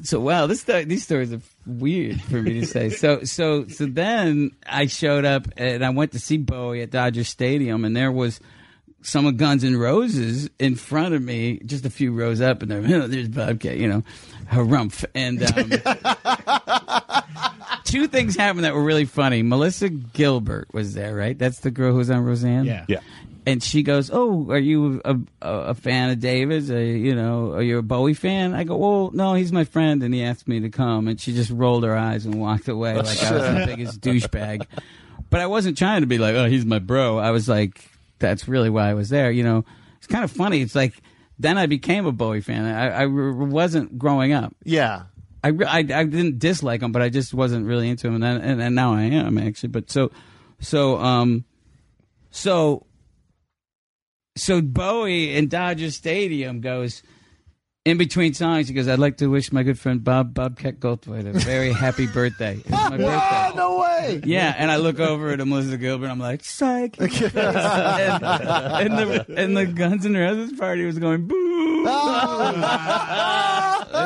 so 0.03 0.19
wow, 0.19 0.45
this 0.45 0.63
these 0.63 1.03
stories 1.03 1.33
are 1.33 1.41
weird 1.65 2.21
for 2.21 2.41
me 2.41 2.59
to 2.59 2.67
say. 2.67 2.89
So, 2.89 3.23
so, 3.23 3.67
so 3.67 3.85
then 3.85 4.51
I 4.67 4.87
showed 4.87 5.25
up 5.25 5.47
and 5.57 5.83
I 5.83 5.89
went 5.89 6.11
to 6.11 6.19
see 6.19 6.37
Bowie 6.37 6.81
at 6.81 6.91
Dodger 6.91 7.23
Stadium, 7.23 7.83
and 7.83 7.95
there 7.95 8.11
was 8.11 8.39
some 9.05 9.25
of 9.27 9.37
Guns 9.37 9.63
N' 9.63 9.77
Roses 9.77 10.49
in 10.57 10.75
front 10.75 11.13
of 11.13 11.21
me, 11.21 11.59
just 11.59 11.85
a 11.85 11.89
few 11.89 12.11
rows 12.11 12.41
up, 12.41 12.61
and 12.61 12.71
there, 12.71 12.81
there's 13.07 13.29
Bobcat, 13.29 13.77
you 13.77 13.87
know, 13.87 14.03
harumph. 14.51 15.05
And 15.13 15.43
um, 15.43 17.23
two 17.83 18.07
things 18.07 18.35
happened 18.35 18.65
that 18.65 18.73
were 18.73 18.83
really 18.83 19.05
funny. 19.05 19.43
Melissa 19.43 19.89
Gilbert 19.89 20.73
was 20.73 20.95
there, 20.95 21.15
right? 21.15 21.37
That's 21.37 21.59
the 21.59 21.71
girl 21.71 21.93
who's 21.93 22.09
on 22.09 22.25
Roseanne. 22.25 22.65
Yeah. 22.65 22.85
Yeah. 22.87 22.99
And 23.47 23.61
she 23.61 23.83
goes, 23.83 24.09
"Oh, 24.11 24.49
are 24.49 24.57
you 24.57 25.01
a, 25.05 25.19
a, 25.39 25.49
a 25.49 25.73
fan 25.75 26.09
of 26.09 26.19
David's? 26.19 26.71
Are 26.71 26.83
you, 26.83 26.95
you 26.95 27.13
know, 27.15 27.53
are 27.53 27.61
you 27.61 27.77
a 27.77 27.83
Bowie 27.83 28.15
fan?" 28.15 28.55
I 28.55 28.63
go, 28.63 28.75
"Well, 28.75 29.11
no, 29.13 29.35
he's 29.35 29.51
my 29.51 29.65
friend, 29.65 30.01
and 30.01 30.11
he 30.15 30.23
asked 30.23 30.47
me 30.47 30.61
to 30.61 30.69
come." 30.69 31.07
And 31.07 31.21
she 31.21 31.31
just 31.31 31.51
rolled 31.51 31.83
her 31.83 31.95
eyes 31.95 32.25
and 32.25 32.41
walked 32.41 32.67
away 32.67 32.95
like 32.95 33.21
I 33.23 33.31
was 33.31 33.43
the 33.43 33.63
biggest 33.67 34.01
douchebag. 34.01 34.65
But 35.29 35.41
I 35.41 35.45
wasn't 35.45 35.77
trying 35.77 36.01
to 36.01 36.07
be 36.07 36.17
like, 36.17 36.33
"Oh, 36.33 36.45
he's 36.47 36.65
my 36.65 36.79
bro." 36.79 37.19
I 37.19 37.29
was 37.29 37.47
like, 37.47 37.87
"That's 38.19 38.47
really 38.47 38.69
why 38.69 38.89
I 38.89 38.93
was 38.93 39.09
there." 39.09 39.31
You 39.31 39.43
know, 39.43 39.65
it's 39.97 40.07
kind 40.07 40.23
of 40.23 40.31
funny. 40.31 40.61
It's 40.61 40.75
like 40.75 41.01
then 41.37 41.57
I 41.57 41.65
became 41.65 42.05
a 42.05 42.11
Bowie 42.11 42.41
fan. 42.41 42.65
I, 42.65 43.03
I 43.03 43.05
wasn't 43.05 43.97
growing 43.97 44.33
up. 44.33 44.55
yeah. 44.63 45.03
I, 45.43 45.49
I, 45.49 45.77
I 45.77 45.83
didn't 45.83 46.39
dislike 46.39 46.81
him, 46.81 46.91
but 46.91 47.03
I 47.03 47.09
just 47.09 47.31
wasn't 47.31 47.67
really 47.67 47.87
into 47.87 48.07
him, 48.07 48.15
and 48.15 48.23
then, 48.23 48.41
and, 48.41 48.59
and 48.59 48.73
now 48.73 48.95
I 48.95 49.03
am 49.03 49.37
actually. 49.37 49.69
But 49.69 49.91
so 49.91 50.09
so 50.59 50.97
um 50.97 51.45
so 52.31 52.87
so 54.35 54.59
Bowie 54.61 55.35
in 55.35 55.47
Dodger 55.47 55.91
Stadium 55.91 56.61
goes. 56.61 57.03
In 57.85 57.99
between 57.99 58.33
songs, 58.33 58.67
he 58.67 58.73
goes, 58.73 58.87
"I'd 58.87 58.97
like 58.97 59.17
to 59.17 59.27
wish 59.27 59.51
my 59.51 59.61
good 59.61 59.77
friend 59.77 60.03
Bob 60.03 60.33
Bobcat 60.33 60.79
Goldthwait 60.79 61.27
a 61.27 61.33
very 61.39 61.71
happy 61.71 62.07
birthday. 62.07 62.55
It's 62.57 62.69
my 62.69 62.89
birthday." 62.97 63.51
no 63.55 63.79
way. 63.79 64.21
Yeah, 64.25 64.55
and 64.57 64.71
I 64.71 64.77
look 64.77 64.99
over 64.99 65.29
at 65.29 65.37
Melissa 65.37 65.77
Gilbert. 65.77 66.07
I'm 66.07 66.19
like, 66.19 66.43
"Psych!" 66.43 66.97
and, 66.99 67.11
and 67.11 68.97
the 68.97 69.25
and 69.37 69.55
the 69.55 69.67
Guns 69.67 70.03
N' 70.05 70.15
Roses 70.15 70.57
party 70.57 70.85
was 70.85 70.97
going 70.97 71.27
boo. 71.27 71.85
it 71.85 71.91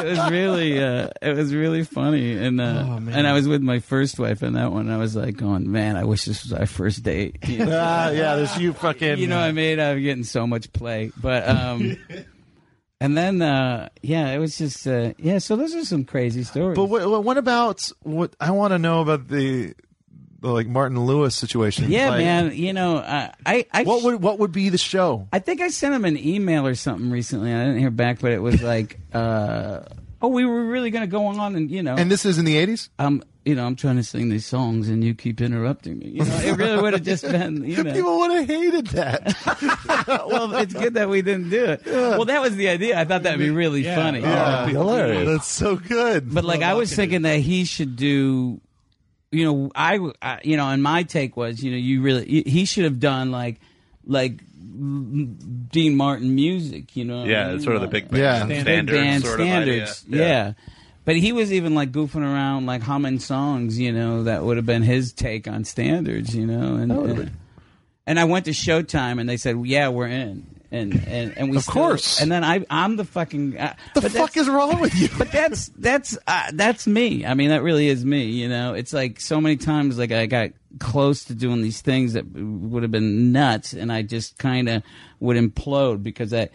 was 0.05 0.29
really, 0.29 0.83
uh, 0.83 1.07
it 1.21 1.37
was 1.37 1.55
really 1.55 1.83
funny, 1.83 2.33
and 2.33 2.59
uh, 2.59 2.99
and 3.11 3.25
I 3.25 3.31
was 3.31 3.47
with 3.47 3.61
my 3.61 3.79
first 3.79 4.19
wife 4.19 4.43
in 4.43 4.53
that 4.53 4.73
one. 4.73 4.87
And 4.87 4.93
I 4.93 4.97
was 4.97 5.15
like, 5.15 5.37
going, 5.37 5.71
"Man, 5.71 5.95
I 5.95 6.03
wish 6.03 6.25
this 6.25 6.43
was 6.43 6.51
our 6.51 6.65
first 6.65 7.03
date." 7.03 7.37
You 7.47 7.65
know? 7.65 7.79
Ah, 7.81 8.09
yeah, 8.09 8.35
this 8.35 8.59
you 8.59 8.73
fucking. 8.73 9.19
you 9.19 9.27
know, 9.27 9.39
I 9.39 9.53
made 9.53 9.79
I'm 9.79 10.01
getting 10.01 10.25
so 10.25 10.45
much 10.45 10.73
play, 10.73 11.13
but 11.21 11.47
um, 11.47 11.95
and 13.01 13.17
then 13.17 13.41
uh, 13.41 13.89
yeah, 14.01 14.29
it 14.31 14.39
was 14.39 14.57
just 14.57 14.85
uh, 14.87 15.13
yeah. 15.17 15.37
So 15.39 15.55
those 15.55 15.75
are 15.75 15.85
some 15.85 16.03
crazy 16.05 16.43
stories. 16.43 16.75
But 16.75 16.85
what, 16.85 17.23
what 17.23 17.37
about 17.37 17.89
what 18.01 18.35
I 18.39 18.51
want 18.51 18.71
to 18.73 18.79
know 18.79 19.01
about 19.01 19.27
the, 19.27 19.73
the 20.41 20.49
like 20.49 20.67
Martin 20.67 20.99
Lewis 21.05 21.35
situation? 21.35 21.89
yeah, 21.91 22.09
Like, 22.09 22.19
man, 22.19 22.51
you 22.55 22.73
know, 22.73 22.97
uh, 22.97 23.31
I 23.45 23.65
I 23.71 23.83
What 23.83 24.03
would 24.03 24.21
what 24.21 24.39
would 24.39 24.51
be 24.51 24.69
the 24.69 24.77
show? 24.77 25.27
I 25.31 25.39
think 25.39 25.61
I 25.61 25.69
sent 25.69 25.95
him 25.95 26.05
an 26.05 26.17
email 26.17 26.67
or 26.67 26.75
something 26.75 27.09
recently. 27.09 27.51
and 27.51 27.61
I 27.61 27.65
didn't 27.65 27.79
hear 27.79 27.91
back, 27.91 28.19
but 28.19 28.31
it 28.31 28.41
was 28.41 28.61
like, 28.73 28.99
uh, 29.13 29.81
oh, 30.21 30.27
we 30.27 30.45
were 30.45 30.65
really 30.65 30.91
going 30.91 31.03
to 31.03 31.11
go 31.11 31.25
on, 31.27 31.55
and 31.55 31.71
you 31.71 31.81
know, 31.83 31.95
And 31.95 32.11
this 32.11 32.25
is 32.25 32.37
in 32.37 32.45
the 32.45 32.55
'80s. 32.55 32.89
um, 32.99 33.23
you 33.45 33.55
know, 33.55 33.65
I'm 33.65 33.75
trying 33.77 33.95
to 33.95 34.03
sing 34.03 34.29
these 34.29 34.45
songs, 34.45 34.89
and 34.89 35.03
you 35.03 35.15
keep 35.15 35.41
interrupting 35.41 35.97
me. 35.97 36.09
You 36.09 36.25
know, 36.25 36.35
it 36.39 36.57
really 36.57 36.79
would 36.79 36.93
have 36.93 37.01
just 37.01 37.23
been, 37.31 37.63
you 37.63 37.81
know. 37.83 37.93
People 37.93 38.19
would 38.19 38.31
have 38.31 38.47
hated 38.47 38.87
that. 38.87 39.33
well, 40.49 40.61
it's 40.63 40.73
good 40.73 40.93
that 40.95 41.09
we 41.09 41.21
didn't 41.21 41.49
do 41.49 41.65
it. 41.65 41.81
Well, 41.85 42.25
that 42.25 42.41
was 42.41 42.55
the 42.55 42.69
idea. 42.69 42.99
I 42.99 43.05
thought 43.05 43.21
oh, 43.21 43.23
that'd 43.23 43.39
be 43.39 43.49
really 43.49 43.83
funny. 43.83 44.21
Yeah, 44.21 44.67
hilarious. 44.67 45.27
That's 45.27 45.47
so 45.47 45.75
good. 45.75 46.33
But 46.33 46.43
like, 46.43 46.61
I 46.61 46.73
was 46.73 46.93
thinking 46.95 47.23
that 47.23 47.37
he 47.39 47.65
should 47.65 47.95
do. 47.95 48.59
You 49.31 49.45
know, 49.45 49.71
I, 49.75 49.99
I 50.21 50.39
you 50.43 50.57
know, 50.57 50.67
and 50.69 50.81
my 50.81 51.03
take 51.03 51.37
was, 51.37 51.63
you 51.63 51.71
know, 51.71 51.77
you 51.77 52.01
really 52.01 52.25
he 52.25 52.65
should 52.65 52.85
have 52.85 52.99
done 52.99 53.31
like 53.31 53.59
like 54.05 54.39
Dean 55.69 55.95
Martin 55.95 56.33
music. 56.35 56.95
You 56.95 57.05
know, 57.05 57.17
what 57.19 57.27
I 57.27 57.31
Yeah, 57.31 57.45
mean? 57.47 57.55
it's 57.55 57.63
sort 57.63 57.75
of 57.75 57.81
the 57.81 57.87
big 57.87 58.09
band 58.09 58.49
Yeah. 58.49 58.63
big 58.63 58.87
band 58.87 59.23
sort 59.23 59.39
standards. 59.39 60.03
of 60.03 60.13
idea. 60.13 60.27
yeah. 60.27 60.53
But 61.05 61.15
he 61.17 61.31
was 61.31 61.51
even 61.51 61.73
like 61.75 61.91
goofing 61.91 62.21
around, 62.23 62.65
like 62.67 62.81
humming 62.83 63.19
songs, 63.19 63.79
you 63.79 63.91
know, 63.91 64.23
that 64.23 64.43
would 64.43 64.57
have 64.57 64.65
been 64.65 64.83
his 64.83 65.11
take 65.11 65.47
on 65.47 65.63
standards, 65.63 66.35
you 66.35 66.45
know. 66.45 66.75
And 66.75 66.91
and, 66.91 67.31
and 68.09 68.19
I 68.19 68.25
went 68.25 68.45
to 68.45 68.51
Showtime, 68.51 69.19
and 69.21 69.29
they 69.29 69.37
said, 69.37 69.55
"Yeah, 69.65 69.87
we're 69.89 70.07
in." 70.07 70.45
And 70.71 70.93
and 71.07 71.35
and 71.37 71.49
we 71.49 71.57
Of 71.57 71.63
still- 71.63 71.73
course. 71.73 72.21
And 72.21 72.31
then 72.31 72.43
I 72.43 72.63
I'm 72.69 72.95
the 72.95 73.05
fucking 73.05 73.57
uh, 73.57 73.75
the 73.95 74.09
fuck 74.09 74.35
is 74.37 74.47
wrong 74.47 74.79
with 74.79 74.93
you? 74.95 75.07
but 75.17 75.31
that's 75.31 75.69
that's 75.77 76.15
uh, 76.27 76.51
that's 76.53 76.85
me. 76.85 77.25
I 77.25 77.33
mean, 77.33 77.49
that 77.49 77.63
really 77.63 77.87
is 77.87 78.03
me. 78.05 78.25
You 78.25 78.49
know, 78.49 78.73
it's 78.75 78.93
like 78.93 79.19
so 79.19 79.39
many 79.41 79.57
times, 79.57 79.97
like 79.97 80.11
I 80.11 80.25
got 80.27 80.51
close 80.79 81.23
to 81.25 81.33
doing 81.33 81.61
these 81.63 81.81
things 81.81 82.13
that 82.13 82.25
would 82.35 82.83
have 82.83 82.91
been 82.91 83.31
nuts, 83.31 83.73
and 83.73 83.91
I 83.91 84.01
just 84.03 84.37
kind 84.37 84.69
of 84.69 84.83
would 85.19 85.37
implode 85.37 86.03
because 86.03 86.33
I. 86.33 86.49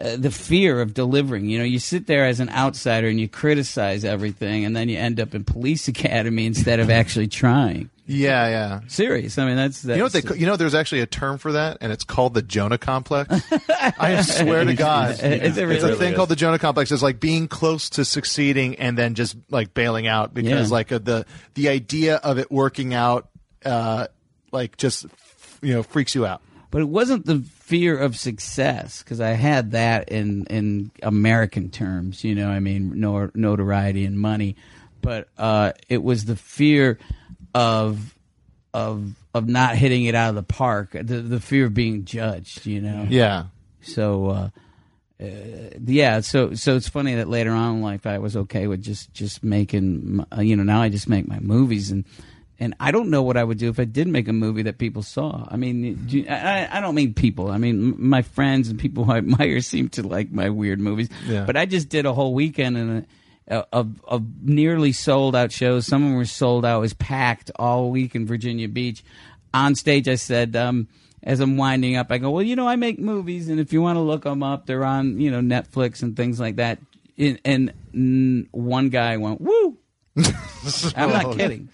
Uh, 0.00 0.14
the 0.16 0.30
fear 0.30 0.80
of 0.80 0.94
delivering, 0.94 1.46
you 1.46 1.58
know, 1.58 1.64
you 1.64 1.80
sit 1.80 2.06
there 2.06 2.24
as 2.24 2.38
an 2.38 2.48
outsider 2.50 3.08
and 3.08 3.18
you 3.18 3.26
criticize 3.28 4.04
everything, 4.04 4.64
and 4.64 4.76
then 4.76 4.88
you 4.88 4.96
end 4.96 5.18
up 5.18 5.34
in 5.34 5.42
police 5.42 5.88
academy 5.94 6.46
instead 6.46 6.78
of 6.78 6.88
actually 6.88 7.26
trying. 7.26 7.90
Yeah, 8.10 8.48
yeah. 8.48 8.80
Serious, 8.88 9.36
I 9.36 9.46
mean, 9.46 9.56
that's, 9.56 9.82
that's 9.82 9.96
You 9.96 9.98
know 9.98 10.04
what 10.06 10.12
they? 10.14 10.22
ca- 10.22 10.34
You 10.34 10.46
know, 10.46 10.56
there's 10.56 10.74
actually 10.74 11.02
a 11.02 11.06
term 11.06 11.36
for 11.36 11.52
that, 11.52 11.78
and 11.82 11.92
it's 11.92 12.04
called 12.04 12.32
the 12.32 12.40
Jonah 12.40 12.78
complex. 12.78 13.28
I 13.68 14.22
swear 14.22 14.64
to 14.64 14.72
God, 14.74 15.12
Is 15.12 15.20
it 15.22 15.42
it's 15.44 15.58
a 15.58 15.66
really? 15.66 15.94
thing 15.94 16.14
called 16.14 16.30
the 16.30 16.36
Jonah 16.36 16.58
complex. 16.58 16.90
It's 16.90 17.02
like 17.02 17.20
being 17.20 17.48
close 17.48 17.90
to 17.90 18.06
succeeding 18.06 18.76
and 18.76 18.96
then 18.96 19.14
just 19.14 19.36
like 19.50 19.74
bailing 19.74 20.06
out 20.06 20.32
because 20.32 20.70
Yeah. 20.70 20.74
like 20.74 20.90
uh, 20.90 20.98
the 20.98 21.26
the 21.54 21.68
idea 21.68 22.16
of 22.16 22.38
it 22.38 22.50
working 22.50 22.94
out, 22.94 23.28
uh, 23.64 24.06
like 24.52 24.78
just 24.78 25.04
you 25.60 25.74
know 25.74 25.82
freaks 25.82 26.14
you 26.14 26.24
out. 26.24 26.40
but 26.70 26.80
it 26.80 26.88
wasn't 26.88 27.26
the 27.26 27.40
fear 27.60 27.98
of 27.98 28.16
success 28.16 29.02
because 29.02 29.20
I 29.20 29.30
had 29.32 29.72
that 29.72 30.08
in 30.08 30.46
in 30.46 30.90
American 31.02 31.68
terms. 31.68 32.24
You 32.24 32.34
know, 32.34 32.48
I 32.48 32.60
mean, 32.60 32.92
nor, 33.00 33.30
notoriety 33.34 34.06
and 34.06 34.18
money, 34.18 34.56
but 35.02 35.28
uh, 35.36 35.72
it 35.90 36.02
was 36.02 36.24
the 36.24 36.36
fear 36.36 36.98
of 37.54 38.14
of 38.74 39.14
of 39.34 39.48
not 39.48 39.76
hitting 39.76 40.04
it 40.04 40.14
out 40.14 40.30
of 40.30 40.34
the 40.34 40.42
park. 40.42 40.92
The 40.92 41.20
the 41.20 41.40
fear 41.40 41.66
of 41.66 41.74
being 41.74 42.04
judged. 42.04 42.66
You 42.66 42.80
know. 42.80 43.06
Yeah. 43.08 43.44
So. 43.80 44.26
Uh, 44.26 44.48
uh, 45.20 45.70
yeah, 45.84 46.20
so 46.20 46.54
so 46.54 46.76
it's 46.76 46.88
funny 46.88 47.16
that 47.16 47.28
later 47.28 47.50
on 47.50 47.78
in 47.78 47.82
life 47.82 48.06
I 48.06 48.18
was 48.18 48.36
okay 48.36 48.68
with 48.68 48.80
just 48.80 49.12
just 49.12 49.42
making, 49.42 50.24
m- 50.30 50.44
you 50.46 50.54
know. 50.54 50.62
Now 50.62 50.80
I 50.80 50.90
just 50.90 51.08
make 51.08 51.26
my 51.26 51.40
movies, 51.40 51.90
and 51.90 52.04
and 52.60 52.74
I 52.78 52.92
don't 52.92 53.10
know 53.10 53.22
what 53.22 53.36
I 53.36 53.42
would 53.42 53.58
do 53.58 53.68
if 53.68 53.80
I 53.80 53.84
did 53.84 54.06
make 54.06 54.28
a 54.28 54.32
movie 54.32 54.62
that 54.62 54.78
people 54.78 55.02
saw. 55.02 55.46
I 55.48 55.56
mean, 55.56 56.06
do 56.06 56.24
I, 56.28 56.68
I 56.70 56.80
don't 56.80 56.94
mean 56.94 57.14
people. 57.14 57.50
I 57.50 57.58
mean 57.58 57.96
my 57.98 58.22
friends 58.22 58.68
and 58.68 58.78
people 58.78 59.04
who 59.04 59.12
I 59.12 59.18
admire 59.18 59.60
seem 59.60 59.88
to 59.90 60.06
like 60.06 60.30
my 60.30 60.50
weird 60.50 60.78
movies. 60.80 61.08
Yeah. 61.26 61.44
But 61.44 61.56
I 61.56 61.66
just 61.66 61.88
did 61.88 62.06
a 62.06 62.12
whole 62.12 62.32
weekend 62.34 62.76
and 62.76 62.98
a, 62.98 63.06
of 63.48 64.00
of 64.04 64.24
nearly 64.42 64.92
sold 64.92 65.34
out 65.34 65.52
shows. 65.52 65.86
Some 65.86 66.02
of 66.02 66.08
them 66.10 66.16
were 66.16 66.24
sold 66.24 66.64
out. 66.64 66.78
It 66.78 66.80
was 66.80 66.94
packed 66.94 67.50
all 67.56 67.90
week 67.90 68.14
in 68.14 68.26
Virginia 68.26 68.68
Beach. 68.68 69.02
On 69.54 69.74
stage, 69.74 70.08
I 70.08 70.16
said. 70.16 70.56
Um, 70.56 70.88
as 71.22 71.40
I'm 71.40 71.56
winding 71.56 71.96
up, 71.96 72.10
I 72.10 72.18
go, 72.18 72.30
well, 72.30 72.44
you 72.44 72.54
know, 72.54 72.68
I 72.68 72.76
make 72.76 72.98
movies, 72.98 73.48
and 73.48 73.58
if 73.58 73.72
you 73.72 73.82
want 73.82 73.96
to 73.96 74.00
look 74.00 74.22
them 74.22 74.42
up, 74.42 74.66
they're 74.66 74.84
on, 74.84 75.20
you 75.20 75.30
know, 75.32 75.40
Netflix 75.40 76.02
and 76.02 76.16
things 76.16 76.38
like 76.38 76.56
that. 76.56 76.78
And, 77.18 77.40
and 77.92 78.48
one 78.52 78.88
guy 78.88 79.16
went, 79.16 79.40
woo. 79.40 79.76
I'm 80.96 81.10
not 81.10 81.36
kidding. 81.36 81.70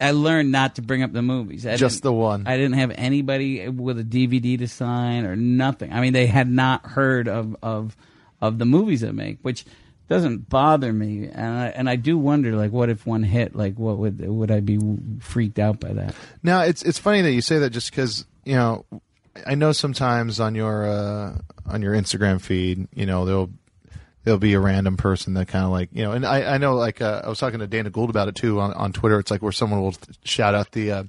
I 0.00 0.12
learned 0.12 0.52
not 0.52 0.76
to 0.76 0.82
bring 0.82 1.02
up 1.02 1.12
the 1.12 1.22
movies. 1.22 1.66
I 1.66 1.76
Just 1.76 2.02
the 2.02 2.12
one. 2.12 2.46
I 2.46 2.56
didn't 2.56 2.74
have 2.74 2.92
anybody 2.94 3.68
with 3.68 3.98
a 3.98 4.04
DVD 4.04 4.58
to 4.58 4.68
sign 4.68 5.24
or 5.24 5.34
nothing. 5.34 5.92
I 5.92 6.00
mean, 6.00 6.12
they 6.12 6.26
had 6.26 6.48
not 6.48 6.86
heard 6.86 7.26
of 7.26 7.56
of 7.62 7.96
of 8.40 8.58
the 8.58 8.64
movies 8.64 9.02
I 9.02 9.10
make, 9.10 9.38
which 9.42 9.64
doesn't 10.08 10.48
bother 10.48 10.92
me. 10.92 11.28
And 11.28 11.58
I, 11.58 11.66
and 11.68 11.88
I 11.88 11.96
do 11.96 12.16
wonder, 12.18 12.56
like, 12.56 12.72
what 12.72 12.88
if 12.88 13.06
one 13.06 13.22
hit? 13.22 13.54
Like, 13.54 13.78
what 13.78 13.98
would 13.98 14.26
would 14.26 14.50
I 14.50 14.60
be 14.60 14.78
freaked 15.20 15.58
out 15.58 15.80
by 15.80 15.92
that? 15.92 16.14
Now 16.42 16.62
it's 16.62 16.82
it's 16.82 16.98
funny 16.98 17.22
that 17.22 17.32
you 17.32 17.42
say 17.42 17.58
that 17.58 17.70
just 17.70 17.90
because 17.90 18.26
you 18.44 18.54
know 18.54 18.84
I 19.46 19.54
know 19.54 19.72
sometimes 19.72 20.40
on 20.40 20.54
your 20.54 20.86
uh, 20.86 21.38
on 21.66 21.82
your 21.82 21.94
Instagram 21.94 22.40
feed 22.40 22.88
you 22.94 23.06
know 23.06 23.24
there'll 23.24 23.50
there'll 24.24 24.38
be 24.38 24.54
a 24.54 24.60
random 24.60 24.96
person 24.96 25.34
that 25.34 25.48
kind 25.48 25.64
of 25.64 25.70
like 25.70 25.90
you 25.92 26.02
know 26.02 26.12
and 26.12 26.26
I, 26.26 26.54
I 26.54 26.58
know 26.58 26.74
like 26.74 27.00
uh, 27.00 27.22
I 27.24 27.28
was 27.28 27.38
talking 27.38 27.60
to 27.60 27.66
Dana 27.66 27.90
Gould 27.90 28.10
about 28.10 28.28
it 28.28 28.34
too 28.34 28.60
on, 28.60 28.72
on 28.74 28.92
Twitter 28.92 29.18
it's 29.18 29.30
like 29.30 29.42
where 29.42 29.52
someone 29.52 29.80
will 29.80 29.94
shout 30.24 30.54
out 30.54 30.72
the 30.72 30.92
uh, 30.92 31.04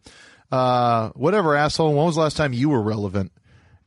uh, 0.51 1.09
whatever 1.09 1.55
asshole 1.55 1.93
when 1.93 2.05
was 2.05 2.15
the 2.15 2.21
last 2.21 2.37
time 2.37 2.53
you 2.53 2.69
were 2.69 2.81
relevant 2.81 3.31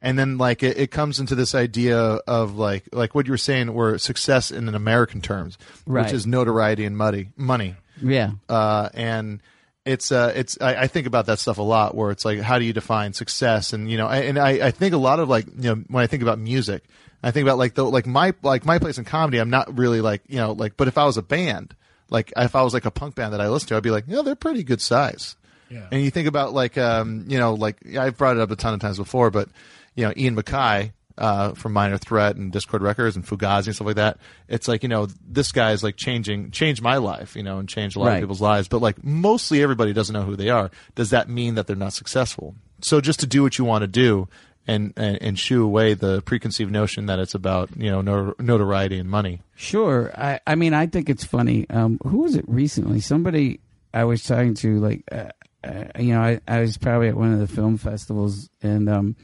and 0.02 0.18
then 0.18 0.36
like 0.36 0.62
it, 0.62 0.76
it 0.76 0.90
comes 0.90 1.18
into 1.20 1.34
this 1.34 1.54
idea 1.54 1.96
of 1.98 2.56
like 2.56 2.84
like 2.92 3.14
what 3.14 3.26
you 3.26 3.32
were 3.32 3.38
saying 3.38 3.72
where 3.72 3.96
success 3.98 4.50
in 4.50 4.68
an 4.68 4.74
American 4.74 5.20
terms 5.22 5.56
Right. 5.86 6.04
which 6.04 6.12
is 6.12 6.26
notoriety 6.26 6.84
and 6.84 6.96
money 6.96 7.28
money 7.36 7.76
Yeah. 8.02 8.32
uh, 8.48 8.88
and 8.94 9.40
it's 9.84 10.12
uh, 10.12 10.32
it's 10.36 10.58
I, 10.60 10.82
I 10.82 10.86
think 10.86 11.06
about 11.06 11.26
that 11.26 11.38
stuff 11.38 11.58
a 11.58 11.62
lot 11.62 11.94
where 11.94 12.10
it's 12.10 12.24
like 12.24 12.40
how 12.40 12.58
do 12.58 12.64
you 12.64 12.72
define 12.72 13.12
success 13.14 13.72
and 13.72 13.90
you 13.90 13.96
know 13.96 14.06
I, 14.06 14.18
and 14.18 14.38
I, 14.38 14.68
I 14.68 14.70
think 14.70 14.92
a 14.94 14.98
lot 14.98 15.18
of 15.20 15.28
like 15.28 15.46
you 15.46 15.74
know 15.74 15.82
when 15.88 16.02
I 16.04 16.06
think 16.06 16.22
about 16.22 16.38
music 16.38 16.84
I 17.22 17.30
think 17.32 17.44
about 17.44 17.58
like 17.58 17.74
the 17.74 17.84
like 17.84 18.06
my 18.06 18.32
like 18.42 18.64
my 18.64 18.78
place 18.78 18.98
in 18.98 19.04
comedy 19.04 19.38
I'm 19.38 19.50
not 19.50 19.76
really 19.78 20.00
like 20.00 20.22
you 20.28 20.36
know 20.36 20.52
like 20.52 20.76
but 20.76 20.86
if 20.88 20.98
I 20.98 21.04
was 21.04 21.16
a 21.16 21.22
band 21.22 21.74
like 22.10 22.32
if 22.36 22.54
I 22.54 22.62
was 22.62 22.74
like 22.74 22.84
a 22.84 22.90
punk 22.92 23.14
band 23.16 23.32
that 23.32 23.40
I 23.40 23.48
listen 23.48 23.68
to 23.70 23.76
I'd 23.76 23.82
be 23.82 23.90
like 23.90 24.04
yeah 24.06 24.22
they're 24.22 24.36
pretty 24.36 24.62
good 24.62 24.80
size 24.80 25.34
Yeah. 25.68 25.86
and 25.90 26.00
you 26.02 26.10
think 26.12 26.28
about 26.28 26.52
like 26.52 26.78
um 26.78 27.24
you 27.28 27.38
know 27.38 27.54
like 27.54 27.76
I've 27.96 28.16
brought 28.16 28.36
it 28.36 28.40
up 28.40 28.50
a 28.52 28.56
ton 28.56 28.74
of 28.74 28.80
times 28.80 28.98
before 28.98 29.30
but 29.32 29.48
you 29.94 30.04
know 30.06 30.12
Ian 30.16 30.36
MacKaye 30.36 30.92
uh, 31.18 31.52
from 31.52 31.72
Minor 31.72 31.98
Threat 31.98 32.36
and 32.36 32.52
Dischord 32.52 32.80
Records 32.80 33.16
and 33.16 33.26
Fugazi 33.26 33.66
and 33.66 33.74
stuff 33.74 33.86
like 33.86 33.96
that. 33.96 34.18
It's 34.48 34.66
like 34.68 34.82
you 34.82 34.88
know 34.88 35.08
this 35.26 35.52
guy 35.52 35.72
is 35.72 35.82
like 35.82 35.96
changing 35.96 36.50
changed 36.50 36.82
my 36.82 36.96
life, 36.96 37.36
you 37.36 37.42
know, 37.42 37.58
and 37.58 37.68
changed 37.68 37.96
a 37.96 38.00
lot 38.00 38.06
Right. 38.06 38.14
of 38.16 38.20
people's 38.22 38.40
lives. 38.40 38.68
But 38.68 38.80
like 38.82 39.02
mostly 39.04 39.62
everybody 39.62 39.92
doesn't 39.92 40.12
know 40.14 40.22
who 40.22 40.36
they 40.36 40.48
are. 40.48 40.70
Does 40.94 41.10
that 41.10 41.28
mean 41.28 41.54
that 41.56 41.66
they're 41.66 41.76
not 41.76 41.92
successful? 41.92 42.54
So 42.80 43.00
just 43.00 43.20
to 43.20 43.26
do 43.26 43.42
what 43.42 43.58
you 43.58 43.64
want 43.64 43.82
to 43.82 43.86
do 43.88 44.28
and 44.66 44.92
and, 44.96 45.20
and 45.20 45.38
shoo 45.38 45.64
away 45.64 45.94
the 45.94 46.22
preconceived 46.22 46.70
notion 46.72 47.06
that 47.06 47.18
it's 47.18 47.34
about 47.34 47.68
you 47.76 47.90
know 47.90 48.32
notoriety 48.38 48.98
and 48.98 49.10
money. 49.10 49.40
Sure. 49.54 50.10
I, 50.16 50.40
I 50.46 50.54
mean, 50.54 50.72
I 50.74 50.86
think 50.86 51.10
it's 51.10 51.24
funny. 51.24 51.68
Um, 51.68 51.98
who 52.06 52.18
was 52.18 52.34
it 52.36 52.44
recently? 52.48 53.00
Somebody 53.00 53.60
I 53.94 54.04
was 54.04 54.22
talking 54.24 54.54
to, 54.54 54.80
like, 54.80 55.04
uh, 55.12 55.28
uh, 55.62 55.84
you 55.98 56.14
know, 56.14 56.20
I, 56.22 56.40
I 56.48 56.60
was 56.60 56.78
probably 56.78 57.08
at 57.08 57.16
one 57.16 57.32
of 57.32 57.38
the 57.40 57.46
film 57.46 57.76
festivals, 57.76 58.48
and 58.62 58.88
um, 58.88 59.16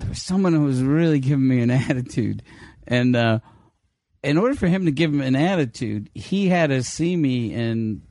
there 0.00 0.08
was 0.08 0.22
someone 0.22 0.52
who 0.52 0.64
was 0.64 0.82
really 0.82 1.20
giving 1.20 1.46
me 1.46 1.60
an 1.60 1.70
attitude. 1.70 2.42
And 2.86 3.14
uh, 3.14 3.40
in 4.22 4.36
order 4.38 4.54
for 4.54 4.66
him 4.66 4.86
to 4.86 4.90
give 4.90 5.12
him 5.12 5.20
an 5.20 5.36
attitude, 5.36 6.10
he 6.14 6.48
had 6.48 6.70
to 6.70 6.82
see 6.82 7.16
me 7.16 7.54
in 7.54 8.02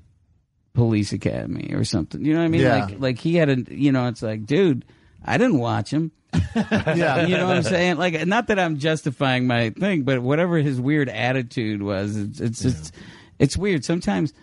police 0.73 1.11
academy 1.11 1.73
or 1.73 1.83
something. 1.83 2.23
You 2.23 2.33
know 2.33 2.39
what 2.39 2.45
I 2.45 2.49
mean? 2.49 2.61
Yeah. 2.61 2.85
Like, 2.85 2.99
like 2.99 3.19
he 3.19 3.35
had 3.35 3.49
a, 3.49 3.75
you 3.75 3.91
know, 3.91 4.07
it's 4.07 4.21
like, 4.21 4.45
dude, 4.45 4.85
I 5.23 5.37
didn't 5.37 5.59
watch 5.59 5.91
him. 5.91 6.11
Yeah. 6.55 7.25
you 7.27 7.37
know 7.37 7.47
what 7.47 7.57
I'm 7.57 7.63
saying? 7.63 7.97
Like, 7.97 8.25
not 8.25 8.47
that 8.47 8.59
I'm 8.59 8.77
justifying 8.77 9.47
my 9.47 9.69
thing, 9.71 10.03
but 10.03 10.19
whatever 10.19 10.57
his 10.57 10.79
weird 10.81 11.07
attitude 11.09 11.81
was, 11.81 12.17
it's 12.17 12.39
it's 12.39 12.65
it's, 12.65 12.91
it's 13.37 13.57
weird 13.57 13.85
sometimes. 13.85 14.33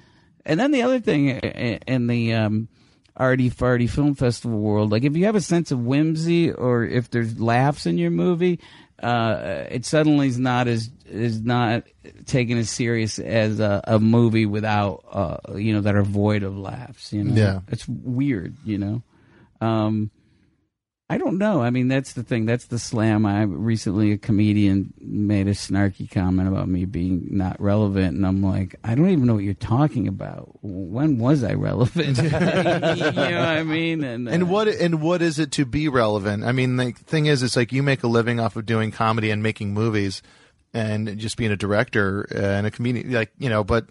And 0.44 0.58
then 0.58 0.70
the 0.70 0.82
other 0.82 1.00
thing 1.00 1.30
in 1.30 2.06
the 2.06 2.34
um, 2.34 2.68
arty 3.16 3.50
farty 3.50 3.88
film 3.88 4.14
festival 4.14 4.58
world, 4.58 4.92
like 4.92 5.04
if 5.04 5.16
you 5.16 5.24
have 5.24 5.34
a 5.36 5.40
sense 5.40 5.70
of 5.72 5.84
whimsy 5.84 6.52
or 6.52 6.84
if 6.84 7.10
there's 7.10 7.40
laughs 7.40 7.86
in 7.86 7.96
your 7.98 8.10
movie, 8.10 8.60
uh, 9.02 9.64
it 9.70 9.84
suddenly 9.84 10.26
is 10.28 10.38
not 10.38 10.68
as 10.68 10.90
is 11.06 11.40
not 11.40 11.84
taken 12.26 12.58
as 12.58 12.68
serious 12.70 13.18
as 13.18 13.60
a, 13.60 13.80
a 13.84 13.98
movie 13.98 14.46
without 14.46 15.04
uh, 15.10 15.36
you 15.56 15.72
know 15.72 15.80
that 15.82 15.94
are 15.94 16.02
void 16.02 16.42
of 16.42 16.56
laughs. 16.56 17.12
You 17.12 17.24
know, 17.24 17.34
Yeah. 17.34 17.60
it's 17.68 17.86
weird. 17.88 18.54
You 18.64 18.78
know. 18.78 19.02
Um, 19.60 20.10
I 21.08 21.18
don't 21.18 21.38
know. 21.38 21.62
I 21.62 21.70
mean, 21.70 21.86
that's 21.86 22.14
the 22.14 22.24
thing. 22.24 22.46
That's 22.46 22.64
the 22.64 22.80
slam. 22.80 23.26
I 23.26 23.42
recently 23.42 24.10
a 24.10 24.18
comedian 24.18 24.92
made 24.98 25.46
a 25.46 25.52
snarky 25.52 26.10
comment 26.10 26.48
about 26.48 26.68
me 26.68 26.84
being 26.84 27.28
not 27.30 27.60
relevant, 27.60 28.16
and 28.16 28.26
I'm 28.26 28.42
like, 28.42 28.74
I 28.82 28.96
don't 28.96 29.10
even 29.10 29.24
know 29.24 29.34
what 29.34 29.44
you're 29.44 29.54
talking 29.54 30.08
about. 30.08 30.58
When 30.62 31.18
was 31.18 31.44
I 31.44 31.52
relevant? 31.54 32.18
you 32.22 32.30
know 32.30 32.40
what 32.40 33.22
I 33.22 33.62
mean? 33.62 34.02
And, 34.02 34.28
uh, 34.28 34.32
And 34.32 34.50
what 34.50 34.66
and 34.66 35.00
what 35.00 35.22
is 35.22 35.38
it 35.38 35.52
to 35.52 35.64
be 35.64 35.86
relevant? 35.88 36.42
I 36.42 36.50
mean, 36.50 36.74
the 36.74 36.90
thing 36.90 37.26
is, 37.26 37.44
it's 37.44 37.54
like 37.54 37.70
you 37.72 37.84
make 37.84 38.02
a 38.02 38.08
living 38.08 38.40
off 38.40 38.56
of 38.56 38.66
doing 38.66 38.90
comedy 38.90 39.30
and 39.30 39.44
making 39.44 39.74
movies, 39.74 40.22
and 40.74 41.16
just 41.18 41.36
being 41.36 41.52
a 41.52 41.56
director 41.56 42.22
and 42.34 42.66
a 42.66 42.72
comedian, 42.72 43.12
like 43.12 43.30
you 43.38 43.48
know. 43.48 43.62
But 43.62 43.86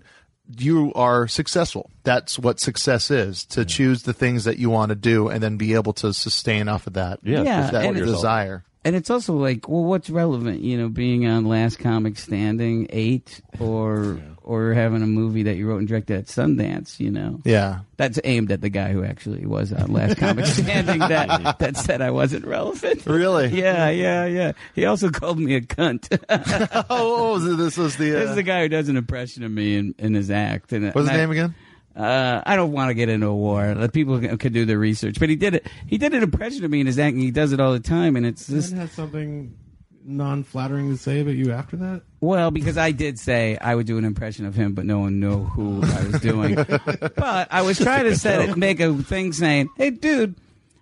you 0.57 0.93
are 0.93 1.27
successful. 1.27 1.89
That's 2.03 2.37
what 2.37 2.59
success 2.59 3.09
is: 3.11 3.45
to 3.45 3.65
choose 3.65 4.03
the 4.03 4.13
things 4.13 4.43
that 4.43 4.57
you 4.57 4.69
want 4.69 4.89
to 4.89 4.95
do 4.95 5.27
and 5.29 5.41
then 5.41 5.57
be 5.57 5.73
able 5.73 5.93
to 5.93 6.13
sustain 6.13 6.67
off 6.67 6.87
of 6.87 6.93
that. 6.93 7.19
Yeah, 7.23 7.41
Yeah, 7.43 7.69
that 7.71 7.85
and 7.85 7.97
it's- 7.97 8.11
desire. 8.11 8.63
And 8.85 8.95
it's 8.95 9.09
also 9.09 9.33
like, 9.33 9.67
well, 9.67 9.83
what's 9.83 10.09
relevant? 10.11 10.61
You 10.61 10.77
know, 10.77 10.89
being 10.89 11.25
on 11.27 11.45
Last 11.45 11.79
Comic 11.79 12.17
Standing 12.17 12.85
eight, 12.91 13.41
or 13.59 14.19
or 14.43 14.73
having 14.73 15.01
a 15.01 15.07
movie 15.07 15.41
that 15.43 15.55
you 15.55 15.67
wrote 15.67 15.79
and 15.79 15.87
directed 15.87 16.17
at 16.19 16.25
Sundance. 16.27 16.99
You 16.99 17.09
know, 17.09 17.41
Yeah. 17.45 17.79
that's 17.97 18.19
aimed 18.23 18.51
at 18.51 18.61
the 18.61 18.69
guy 18.69 18.91
who 18.93 19.03
actually 19.03 19.43
was 19.47 19.73
on 19.73 19.91
Last 19.91 20.17
Comic 20.17 20.45
Standing 20.45 20.99
that 20.99 21.57
that 21.59 21.77
said 21.77 21.99
I 22.03 22.11
wasn't 22.11 22.45
relevant. 22.45 23.07
Really? 23.07 23.47
Yeah, 23.59 23.89
yeah, 23.89 24.25
yeah. 24.27 24.51
He 24.75 24.85
also 24.85 25.09
called 25.09 25.39
me 25.39 25.55
a 25.55 25.61
cunt. 25.61 26.07
oh, 26.91 27.33
oh, 27.35 27.39
this 27.39 27.77
was 27.77 27.97
the. 27.97 28.11
this 28.11 28.27
Uh, 28.27 28.29
is 28.29 28.35
the 28.35 28.43
guy 28.43 28.61
who 28.61 28.69
does 28.69 28.87
an 28.87 28.97
impression 28.97 29.43
of 29.43 29.51
me 29.51 29.77
in, 29.77 29.95
in 29.97 30.13
his 30.13 30.29
act. 30.29 30.73
And 30.73 30.85
what's 30.93 31.07
his 31.07 31.09
I- 31.09 31.17
name 31.17 31.31
again? 31.31 31.55
Uh, 31.95 32.41
I 32.45 32.55
don't 32.57 32.71
want 32.73 32.89
to 32.89 32.93
get 32.93 33.07
into 33.09 33.27
a 33.27 33.35
war. 33.35 33.73
Let 33.73 33.93
people 33.93 34.19
can 34.37 34.51
do 34.51 34.65
their 34.65 34.77
research. 34.77 35.17
But 35.19 35.29
he 35.29 35.35
did 35.37 35.55
it. 35.55 35.67
He 35.87 35.97
did 35.97 36.13
an 36.13 36.23
impression 36.23 36.65
of 36.65 36.71
me 36.71 36.81
in 36.81 36.87
his 36.87 36.99
act, 36.99 37.13
and 37.13 37.23
he 37.23 37.31
does 37.31 37.53
it 37.53 37.59
all 37.61 37.71
the 37.71 37.79
time. 37.79 38.15
And 38.17 38.25
it's 38.25 38.47
just 38.47 38.73
has 38.73 38.91
something 38.91 39.55
non-flattering 40.07 40.89
to 40.91 40.97
say 40.97 41.21
about 41.21 41.33
you 41.35 41.51
after 41.51 41.75
that. 41.77 42.01
well 42.21 42.51
because 42.51 42.77
I 42.77 42.91
did 42.91 43.17
say 43.17 43.57
I 43.59 43.73
would 43.73 43.87
do 43.87 43.97
an 43.97 44.05
impression 44.05 44.45
of 44.45 44.53
him, 44.53 44.73
but 44.73 44.85
no 44.85 44.99
one 44.99 45.19
knew 45.19 45.45
who 45.45 45.81
I 45.81 46.03
was 46.03 46.19
doing. 46.21 46.53
but 47.15 47.47
I 47.49 47.61
was 47.63 47.79
trying 47.79 48.03
to 48.03 48.15
set 48.15 48.47
it, 48.47 48.55
make 48.57 48.79
a 48.79 48.93
thing 48.93 49.33
saying, 49.33 49.69
"Hey, 49.77 49.89
dude, 49.89 50.35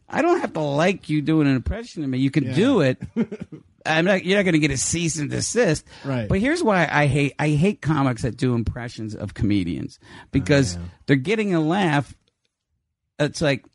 I 0.10 0.22
don't 0.22 0.42
have 0.42 0.52
to 0.54 0.60
like 0.60 1.08
you 1.10 1.22
doing 1.22 1.48
an 1.48 1.56
impression 1.56 2.04
of 2.04 2.10
me. 2.10 2.18
You 2.18 2.32
can 2.32 2.44
Yeah. 2.46 2.54
do 2.56 2.82
it." 2.82 3.02
I'm 3.86 4.06
not. 4.06 4.24
You're 4.24 4.38
not 4.38 4.44
going 4.44 4.54
to 4.54 4.60
get 4.60 4.72
a 4.72 4.78
cease 4.78 5.18
and 5.18 5.30
desist. 5.30 5.86
Right. 6.04 6.28
But 6.30 6.40
here's 6.40 6.64
why 6.64 6.88
I 6.90 7.08
hate. 7.08 7.34
I 7.40 7.50
hate 7.50 7.82
comics 7.82 8.22
that 8.24 8.38
do 8.38 8.54
impressions 8.56 9.16
of 9.16 9.34
comedians 9.34 10.00
because 10.32 10.78
they're 11.06 11.16
getting 11.16 11.54
a 11.54 11.60
laugh. 11.60 12.14
It's 13.20 13.42
like 13.42 13.66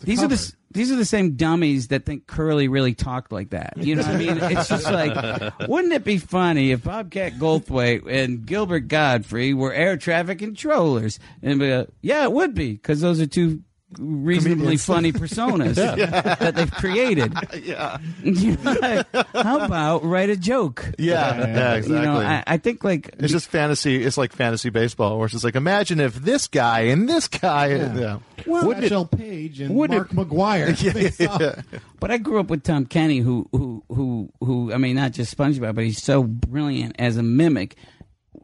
these 0.00 0.22
are 0.22 0.28
the 0.28 0.52
these 0.76 0.92
are 0.92 0.96
the 0.96 1.06
same 1.06 1.36
dummies 1.36 1.88
that 1.88 2.04
think 2.04 2.26
Curly 2.26 2.68
really 2.68 2.94
talked 2.94 3.32
like 3.32 3.50
that. 3.50 3.74
You 3.78 3.96
know 3.96 4.02
what 4.02 4.10
I 4.10 4.18
mean? 4.18 4.38
It's 4.40 4.68
just 4.68 4.90
like, 4.90 5.14
wouldn't 5.68 5.92
it 5.94 6.04
be 6.04 6.18
funny 6.18 6.72
if 6.72 6.84
Bobcat 6.84 7.34
Goldthwait 7.34 8.06
and 8.06 8.44
Gilbert 8.44 8.88
Gottfried 8.88 9.54
were 9.54 9.72
air 9.72 9.96
traffic 9.96 10.38
controllers? 10.38 11.18
And 11.42 11.60
like, 11.60 11.88
yeah, 12.02 12.24
it 12.24 12.32
would 12.32 12.54
be 12.54 12.72
because 12.72 13.00
those 13.00 13.20
are 13.20 13.26
two 13.26 13.62
reasonably 13.98 14.76
Comedians. 14.76 14.84
funny 14.84 15.12
personas 15.12 15.74
that 15.76 16.54
they've 16.54 16.70
created. 16.72 17.32
Yeah. 17.62 17.98
You 18.22 18.56
know, 18.58 18.76
like, 18.80 19.06
how 19.32 19.60
about 19.64 20.04
write 20.04 20.30
a 20.30 20.36
joke? 20.36 20.92
Yeah. 20.98 21.36
Yeah. 21.38 21.74
Exactly. 21.74 21.96
You 21.96 22.02
know, 22.02 22.16
I, 22.18 22.42
I 22.46 22.56
think 22.58 22.84
like 22.84 23.14
It's 23.18 23.32
just 23.32 23.48
fantasy. 23.48 24.02
It's 24.04 24.16
like 24.18 24.32
fantasy 24.32 24.70
baseball, 24.70 25.16
where 25.18 25.26
it's 25.26 25.32
just 25.32 25.44
like 25.44 25.56
imagine 25.56 26.00
if 26.00 26.14
this 26.16 26.46
guy 26.48 26.80
and 26.82 27.08
this 27.08 27.28
guy. 27.28 27.66
Yeah. 27.68 28.18
Well, 28.46 28.66
Wouldn't 28.66 28.84
it- 28.84 28.88
Satchel 28.88 29.06
Paige 29.06 29.60
and 29.60 29.74
wouldn't 29.74 30.12
Mark 30.12 30.28
McGwire. 30.28 30.76
face 30.92 31.20
off. 31.26 31.64
But 31.98 32.10
I 32.10 32.18
grew 32.18 32.38
up 32.40 32.48
with 32.50 32.62
Tom 32.62 32.86
Kenny, 32.86 33.18
who 33.18 33.48
who 33.52 33.82
who 33.88 34.30
who 34.40 34.72
I 34.72 34.76
mean, 34.78 34.96
not 34.96 35.12
just 35.12 35.36
SpongeBob, 35.36 35.74
but 35.74 35.84
he's 35.84 36.02
so 36.02 36.22
brilliant 36.22 36.96
as 36.98 37.16
a 37.16 37.22
mimic. 37.22 37.76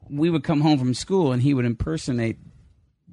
We 0.08 0.30
would 0.30 0.42
come 0.44 0.60
home 0.60 0.78
from 0.78 0.94
school, 0.94 1.32
and 1.32 1.42
he 1.42 1.54
would 1.54 1.64
impersonate 1.64 2.38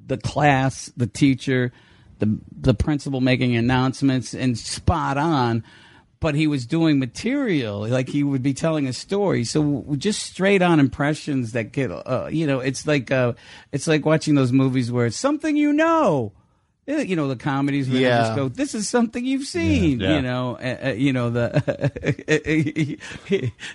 the 0.05 0.17
class, 0.17 0.91
the 0.97 1.07
teacher, 1.07 1.71
the 2.19 2.37
the 2.51 2.73
principal 2.73 3.21
making 3.21 3.55
announcements, 3.55 4.33
and 4.33 4.57
spot 4.57 5.17
on. 5.17 5.63
But 6.21 6.35
he 6.35 6.47
was 6.47 6.65
doing 6.65 6.99
material, 6.99 7.87
like 7.87 8.09
he 8.09 8.23
would 8.23 8.43
be 8.43 8.53
telling 8.53 8.87
a 8.87 8.93
story. 8.93 9.45
So 9.45 9.85
just 9.97 10.21
straight 10.21 10.61
on 10.61 10.77
impressions 10.81 11.53
that 11.53 11.71
get, 11.71 11.91
uh, 11.91 12.27
you 12.29 12.45
know, 12.45 12.59
it's 12.59 12.85
like 12.85 13.09
uh, 13.09 13.33
it's 13.71 13.87
like 13.87 14.05
watching 14.05 14.35
those 14.35 14.51
movies 14.51 14.91
where 14.91 15.05
it's 15.05 15.15
something 15.15 15.55
you 15.55 15.71
know. 15.71 16.33
Eh, 16.89 17.01
You 17.03 17.15
know 17.15 17.27
the 17.27 17.35
comedies 17.35 17.87
where 17.89 18.01
Yeah. 18.01 18.17
they 18.17 18.23
just 18.25 18.35
go, 18.35 18.49
"This 18.49 18.73
is 18.75 18.89
something 18.89 19.23
you've 19.23 19.45
seen." 19.45 19.99
Yeah. 19.99 20.15
You 20.15 20.21
know, 20.23 20.55
uh, 20.57 20.87
uh, 20.87 20.89
you 20.93 21.13
know 21.13 21.29
the 21.29 21.49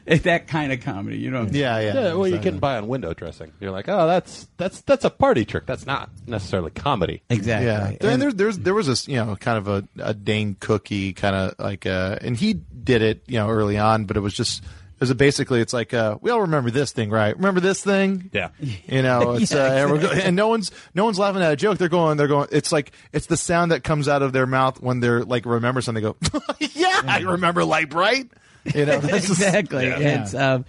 that 0.23 0.49
kind 0.49 0.73
of 0.73 0.81
comedy. 0.81 1.19
You 1.19 1.31
know, 1.31 1.47
Yeah. 1.51 1.79
Yeah. 1.79 1.95
Yeah, 1.95 2.15
well, 2.15 2.29
you 2.29 2.39
can 2.39 2.59
buy 2.59 2.77
on 2.77 2.89
window 2.89 3.15
dressing. 3.15 3.53
You're 3.61 3.71
like, 3.71 3.89
oh, 3.89 4.07
that's 4.07 4.49
that's 4.57 4.81
that's 4.83 5.05
a 5.05 5.11
party 5.11 5.45
trick. 5.45 5.67
That's 5.67 5.87
not 5.87 6.11
necessarily 6.27 6.71
comedy. 6.73 7.23
exactly. 7.31 7.67
Yeah, 7.67 7.87
And- 7.89 8.05
and 8.05 8.23
there, 8.23 8.33
there's 8.33 8.59
there 8.59 8.75
was 8.75 8.87
this 8.87 9.07
you 9.09 9.17
know 9.17 9.37
kind 9.37 9.59
of 9.59 9.69
a, 9.69 9.85
a 10.01 10.15
Dane 10.15 10.57
Cookie 10.61 11.13
kind 11.13 11.37
of 11.37 11.55
like 11.59 11.87
uh 11.87 12.19
and 12.21 12.37
he 12.37 12.55
did 12.55 13.03
it 13.03 13.23
you 13.27 13.39
know 13.39 13.49
early 13.49 13.79
on, 13.79 14.05
but 14.07 14.17
it 14.17 14.21
was 14.21 14.35
just 14.35 14.63
it 15.11 15.17
basically 15.17 15.61
it's 15.61 15.73
like 15.73 15.93
uh 15.95 16.19
we 16.21 16.31
all 16.31 16.43
remember 16.43 16.71
this 16.71 16.93
thing 16.93 17.11
right? 17.11 17.35
Remember 17.37 17.61
this 17.61 17.83
thing? 17.83 18.31
Yeah. 18.33 18.51
You 18.61 19.03
know, 19.03 19.33
it's 19.37 19.53
Yeah, 19.53 19.59
uh, 19.63 19.73
and, 19.73 19.91
we're 19.93 20.13
and 20.21 20.37
no 20.37 20.49
one's 20.49 20.71
no 20.95 21.05
one's 21.05 21.19
laughing 21.19 21.43
at 21.43 21.53
a 21.53 21.57
joke. 21.57 21.79
They're 21.79 21.89
going, 21.89 22.17
they're 22.17 22.29
going. 22.29 22.49
It's 22.53 22.73
like 22.73 22.93
it's 23.13 23.27
the 23.27 23.37
sound 23.37 23.73
that 23.73 23.85
comes 23.85 24.09
out 24.09 24.23
of 24.23 24.33
their 24.33 24.47
mouth 24.47 24.81
when 24.83 25.01
they're 25.01 25.25
like 25.25 25.47
remember 25.47 25.81
something. 25.81 26.03
They 26.03 26.11
go, 26.11 26.17
yeah, 26.75 27.03
I 27.07 27.21
remember 27.21 27.65
Lite-Brite. 27.65 28.31
You 28.75 28.87
know, 28.87 28.99
that's 28.99 29.29
just- 29.29 29.41
exactly. 29.43 29.87
Yeah. 29.87 30.23
It's 30.23 30.35
um, 30.35 30.65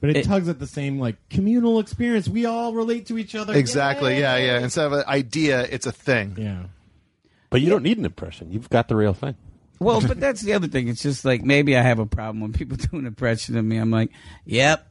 But 0.00 0.10
it, 0.10 0.16
It- 0.18 0.24
tugs 0.24 0.48
at 0.48 0.58
the 0.58 0.66
same 0.66 0.98
like 0.98 1.16
communal 1.30 1.78
experience. 1.78 2.28
We 2.28 2.46
all 2.46 2.72
relate 2.74 3.06
to 3.06 3.18
each 3.18 3.34
other. 3.34 3.54
exactly. 3.54 4.18
Yeah, 4.18 4.36
yeah. 4.38 4.60
Instead 4.60 4.86
of 4.86 4.92
an 4.92 5.04
idea, 5.06 5.62
it's 5.62 5.86
a 5.86 5.92
thing. 5.92 6.36
Yeah. 6.38 6.64
But 7.50 7.60
you 7.60 7.70
don't 7.70 7.82
need 7.82 7.98
an 7.98 8.04
impression. 8.04 8.50
You've 8.50 8.68
got 8.70 8.88
the 8.88 8.96
real 8.96 9.14
thing. 9.14 9.36
Well, 9.78 10.00
but 10.00 10.20
that's 10.20 10.40
the 10.40 10.54
other 10.54 10.68
thing. 10.68 10.88
It's 10.88 11.02
just 11.02 11.24
like 11.24 11.42
maybe 11.42 11.76
I 11.76 11.82
have 11.82 11.98
a 11.98 12.06
problem 12.06 12.40
when 12.40 12.52
people 12.52 12.76
do 12.92 12.98
an 12.98 13.06
impression 13.06 13.56
of 13.56 13.64
me. 13.64 13.76
I'm 13.76 13.90
like, 13.90 14.10
yep. 14.44 14.88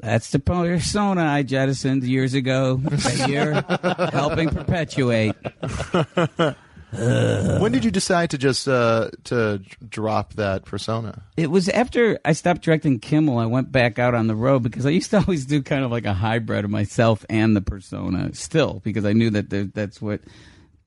That's 0.00 0.30
the 0.30 0.40
persona 0.40 1.22
I 1.22 1.44
jettisoned 1.44 2.02
years 2.02 2.34
ago 2.34 2.76
that 2.76 3.28
you're 3.28 4.10
helping 4.10 4.50
perpetuate. 4.50 5.34
When 6.96 7.72
did 7.72 7.84
you 7.84 7.90
decide 7.90 8.30
to 8.30 8.38
just 8.38 8.68
uh 8.68 9.10
to 9.24 9.60
drop 9.88 10.34
that 10.34 10.64
persona? 10.64 11.22
It 11.36 11.50
was 11.50 11.68
after 11.68 12.18
I 12.24 12.32
stopped 12.32 12.62
directing 12.62 13.00
Kimmel, 13.00 13.38
I 13.38 13.46
went 13.46 13.72
back 13.72 13.98
out 13.98 14.14
on 14.14 14.26
the 14.26 14.36
road 14.36 14.62
because 14.62 14.86
I 14.86 14.90
used 14.90 15.10
to 15.10 15.18
always 15.26 15.44
do 15.46 15.62
kind 15.62 15.84
of 15.84 15.90
like 15.90 16.04
a 16.04 16.14
hybrid 16.14 16.64
of 16.64 16.70
myself 16.70 17.24
and 17.28 17.56
the 17.56 17.60
persona 17.60 18.32
still 18.34 18.80
because 18.84 19.04
I 19.04 19.12
knew 19.12 19.30
that 19.30 19.50
there, 19.50 19.64
that's 19.64 20.00
what 20.00 20.20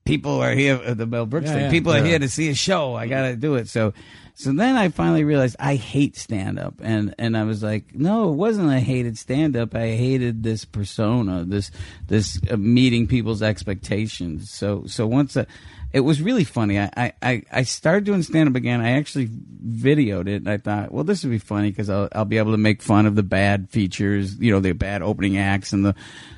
people 0.07 0.41
are 0.41 0.53
here, 0.53 0.81
uh, 0.83 0.93
the 0.93 1.05
Mel 1.05 1.25
Brooks 1.25 1.47
Yeah, 1.47 1.53
thing. 1.53 1.63
yeah. 1.65 1.69
people 1.71 1.93
are 1.93 2.03
here 2.03 2.17
to 2.19 2.29
see 2.29 2.49
a 2.49 2.55
show. 2.55 2.95
I 2.95 3.07
got 3.07 3.23
to 3.29 3.35
do 3.35 3.55
it. 3.55 3.67
So, 3.67 3.93
so 4.33 4.51
then 4.53 4.75
I 4.75 4.89
finally 4.89 5.23
realized 5.23 5.55
I 5.59 5.75
hate 5.75 6.15
stand 6.15 6.57
up. 6.59 6.75
And, 6.81 7.13
and 7.19 7.35
I 7.37 7.43
was 7.43 7.61
like, 7.63 7.93
no, 7.95 8.29
it 8.29 8.35
wasn't 8.35 8.69
I 8.69 8.79
hated 8.79 9.17
stand 9.17 9.55
up. 9.57 9.75
I 9.75 9.87
hated 9.95 10.43
this 10.43 10.63
persona, 10.65 11.43
this, 11.43 11.71
this 12.07 12.39
uh, 12.49 12.55
meeting 12.57 13.07
people's 13.07 13.41
expectations. 13.41 14.49
So, 14.51 14.83
so 14.85 15.05
once 15.07 15.35
I, 15.37 15.45
it 15.93 16.01
was 16.01 16.21
really 16.21 16.43
funny. 16.43 16.79
I, 16.79 16.91
I- 16.95 17.13
I, 17.21 17.41
I 17.51 17.63
started 17.63 18.03
doing 18.03 18.21
stand 18.21 18.47
up 18.49 18.55
again. 18.55 18.79
I 18.81 18.91
actually 18.91 19.27
videoed 19.27 20.27
it 20.27 20.35
and 20.37 20.49
I 20.49 20.57
thought, 20.57 20.91
well, 20.91 21.03
this 21.03 21.23
would 21.23 21.31
be 21.31 21.37
funny 21.39 21.69
because 21.71 21.89
I'll, 21.89 22.07
I'll 22.13 22.25
be 22.25 22.37
able 22.37 22.51
to 22.51 22.57
make 22.57 22.81
fun 22.81 23.05
of 23.05 23.15
the 23.15 23.23
bad 23.23 23.69
features, 23.69 24.35
you 24.37 24.51
know, 24.51 24.59
the 24.59 24.73
bad 24.73 25.01
opening 25.01 25.37
acts 25.37 25.73
and 25.73 25.83
the 25.85 25.95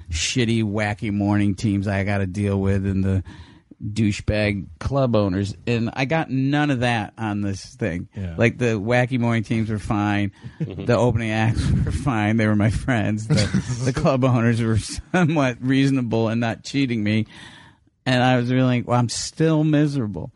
shitty, 0.09 0.63
wacky 0.63 1.11
morning 1.11 1.53
teams 1.55 1.87
I 1.87 2.03
got 2.03 2.19
to 2.19 2.27
deal 2.27 2.59
with 2.61 2.85
and 2.85 3.03
the 3.03 3.23
douchebag 3.83 4.67
club 4.79 5.15
owners. 5.15 5.55
And 5.65 5.89
I 5.93 6.05
got 6.05 6.29
none 6.29 6.69
of 6.69 6.81
that 6.81 7.13
on 7.17 7.41
this 7.41 7.65
thing. 7.75 8.09
Yeah. 8.15 8.35
Like 8.37 8.57
the 8.57 8.79
wacky 8.79 9.19
morning 9.19 9.43
teams 9.43 9.69
were 9.69 9.79
fine. 9.79 10.31
Mm-hmm. 10.59 10.85
the 10.85 10.97
opening 10.97 11.31
acts 11.31 11.69
were 11.85 11.91
fine. 11.91 12.37
They 12.37 12.47
were 12.47 12.55
my 12.55 12.69
friends. 12.71 13.27
The, 13.27 13.83
the 13.85 13.93
club 13.93 14.23
owners 14.25 14.61
were 14.61 14.77
somewhat 14.77 15.57
reasonable 15.61 16.27
and 16.27 16.41
not 16.41 16.63
cheating 16.63 17.03
me 17.03 17.25
and 18.05 18.23
I 18.23 18.37
was 18.37 18.51
really 18.51 18.63
like, 18.79 18.87
well, 18.87 18.99
I'm 18.99 19.09
still 19.09 19.63
miserable. 19.63 20.31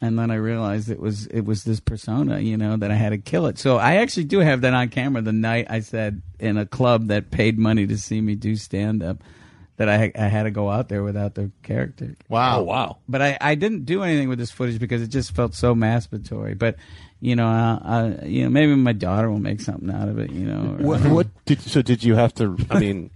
and 0.00 0.18
then 0.18 0.32
I 0.32 0.34
realized 0.34 0.90
it 0.90 0.98
was 0.98 1.26
it 1.28 1.42
was 1.42 1.62
this 1.62 1.78
persona, 1.78 2.40
you 2.40 2.56
know, 2.56 2.76
that 2.76 2.90
I 2.90 2.94
had 2.94 3.10
to 3.10 3.18
kill 3.18 3.46
it. 3.46 3.58
So 3.58 3.76
I 3.76 3.96
actually 3.96 4.24
do 4.24 4.40
have 4.40 4.62
that 4.62 4.74
on 4.74 4.88
camera. 4.88 5.22
The 5.22 5.32
night 5.32 5.66
I 5.70 5.80
said 5.80 6.22
in 6.40 6.56
a 6.56 6.66
club 6.66 7.06
that 7.08 7.30
paid 7.30 7.58
money 7.58 7.86
to 7.86 7.96
see 7.96 8.20
me 8.20 8.34
do 8.34 8.56
stand 8.56 9.02
up, 9.04 9.18
that 9.76 9.88
I 9.88 10.12
I 10.18 10.28
had 10.28 10.44
to 10.44 10.50
go 10.50 10.70
out 10.70 10.88
there 10.88 11.02
without 11.02 11.34
the 11.34 11.50
character. 11.62 12.14
Wow. 12.28 12.60
Oh 12.60 12.62
wow. 12.64 12.98
But 13.08 13.22
I, 13.22 13.38
I 13.40 13.54
didn't 13.54 13.84
do 13.84 14.02
anything 14.02 14.28
with 14.28 14.38
this 14.38 14.50
footage 14.50 14.78
because 14.78 15.02
it 15.02 15.08
just 15.08 15.34
felt 15.34 15.54
so 15.54 15.74
masturbatory. 15.74 16.58
But 16.58 16.76
you 17.20 17.36
know, 17.36 17.46
I, 17.46 17.78
I, 17.84 18.24
you 18.26 18.42
know, 18.44 18.50
maybe 18.50 18.74
my 18.74 18.92
daughter 18.92 19.30
will 19.30 19.38
make 19.38 19.60
something 19.60 19.90
out 19.90 20.08
of 20.08 20.18
it. 20.18 20.30
You 20.30 20.44
know, 20.46 20.76
or- 20.80 20.84
What, 20.86 21.00
what 21.06 21.44
did 21.46 21.60
so 21.60 21.82
did 21.82 22.02
you 22.04 22.14
have 22.16 22.34
to? 22.34 22.56
I 22.70 22.78
mean, 22.80 23.10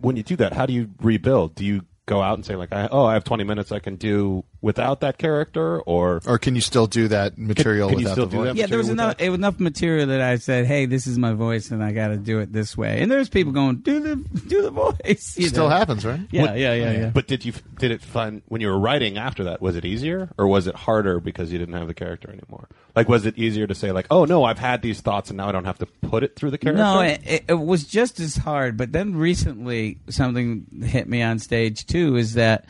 when 0.00 0.16
you 0.16 0.22
do 0.22 0.36
that, 0.36 0.52
how 0.52 0.66
do 0.66 0.72
you 0.72 0.90
rebuild? 1.00 1.54
Do 1.54 1.64
you 1.64 1.82
go 2.06 2.20
out 2.20 2.34
and 2.34 2.44
say 2.44 2.56
like, 2.56 2.72
I, 2.72 2.88
"Oh, 2.90 3.04
I 3.06 3.14
have 3.14 3.24
20 3.24 3.44
minutes 3.44 3.72
I 3.72 3.78
can 3.78 3.96
do 3.96 4.44
without 4.64 5.00
that 5.00 5.18
character," 5.18 5.78
or 5.80 6.20
Or 6.26 6.38
can 6.38 6.54
you 6.54 6.60
still 6.60 6.86
do 6.86 7.08
that 7.08 7.36
material 7.38 7.88
can 7.90 7.98
you 7.98 8.04
without 8.04 8.14
still 8.14 8.26
the 8.26 8.30
do 8.30 8.36
voice? 8.38 8.46
that? 8.48 8.56
yeah, 8.56 8.66
there 8.66 8.78
was 8.78 8.88
enough 8.88 9.18
with 9.20 9.34
enough 9.34 9.60
material 9.60 10.06
that 10.08 10.20
I 10.20 10.36
said, 10.36 10.66
"Hey, 10.66 10.86
this 10.86 11.06
is 11.06 11.18
my 11.18 11.32
voice, 11.34 11.70
and 11.70 11.84
I 11.84 11.92
got 11.92 12.08
to 12.08 12.16
do 12.16 12.38
it 12.40 12.52
this 12.52 12.76
way." 12.76 13.00
And 13.02 13.10
there's 13.10 13.28
people 13.28 13.52
going, 13.52 13.76
"Do 13.76 14.00
the 14.00 14.16
do 14.16 14.62
the 14.62 14.70
voice." 14.70 15.36
you 15.38 15.48
Still 15.48 15.68
know? 15.68 15.76
happens, 15.76 16.04
right? 16.04 16.20
Yeah, 16.30 16.42
What- 16.42 16.58
yeah, 16.58 16.74
yeah, 16.74 16.92
yeah. 16.92 17.10
But 17.12 17.26
did 17.28 17.44
you 17.44 17.52
did 17.78 17.90
it 17.90 18.02
fun 18.02 18.42
when 18.48 18.60
you 18.60 18.68
were 18.68 18.78
writing 18.78 19.18
after 19.18 19.44
that? 19.44 19.60
Was 19.60 19.76
it 19.76 19.84
easier 19.84 20.30
or 20.38 20.46
was 20.48 20.66
it 20.66 20.74
harder 20.74 21.20
because 21.20 21.52
you 21.52 21.58
didn't 21.58 21.74
have 21.74 21.86
the 21.86 21.94
character 21.94 22.28
anymore? 22.30 22.68
Like, 22.96 23.08
was 23.08 23.26
it 23.26 23.36
easier 23.36 23.66
to 23.66 23.74
say 23.74 23.92
like, 23.92 24.06
"Oh 24.10 24.24
no, 24.24 24.44
I've 24.44 24.58
had 24.58 24.80
these 24.82 25.00
thoughts 25.00 25.28
and 25.30 25.36
now 25.36 25.48
I 25.48 25.52
don't 25.52 25.64
have 25.66 25.78
to 25.78 25.86
put 25.86 26.22
it 26.22 26.36
through 26.36 26.50
the 26.52 26.58
character"? 26.58 26.82
No, 26.82 27.00
it, 27.00 27.20
it, 27.24 27.44
it 27.48 27.54
was 27.60 27.84
just 27.84 28.18
as 28.20 28.36
hard. 28.36 28.76
But 28.76 28.92
then 28.92 29.14
recently, 29.16 29.98
something 30.08 30.64
hit 30.84 31.08
me 31.08 31.20
on 31.22 31.38
stage 31.38 31.86
too. 31.86 32.16
Is 32.16 32.34
that 32.34 32.64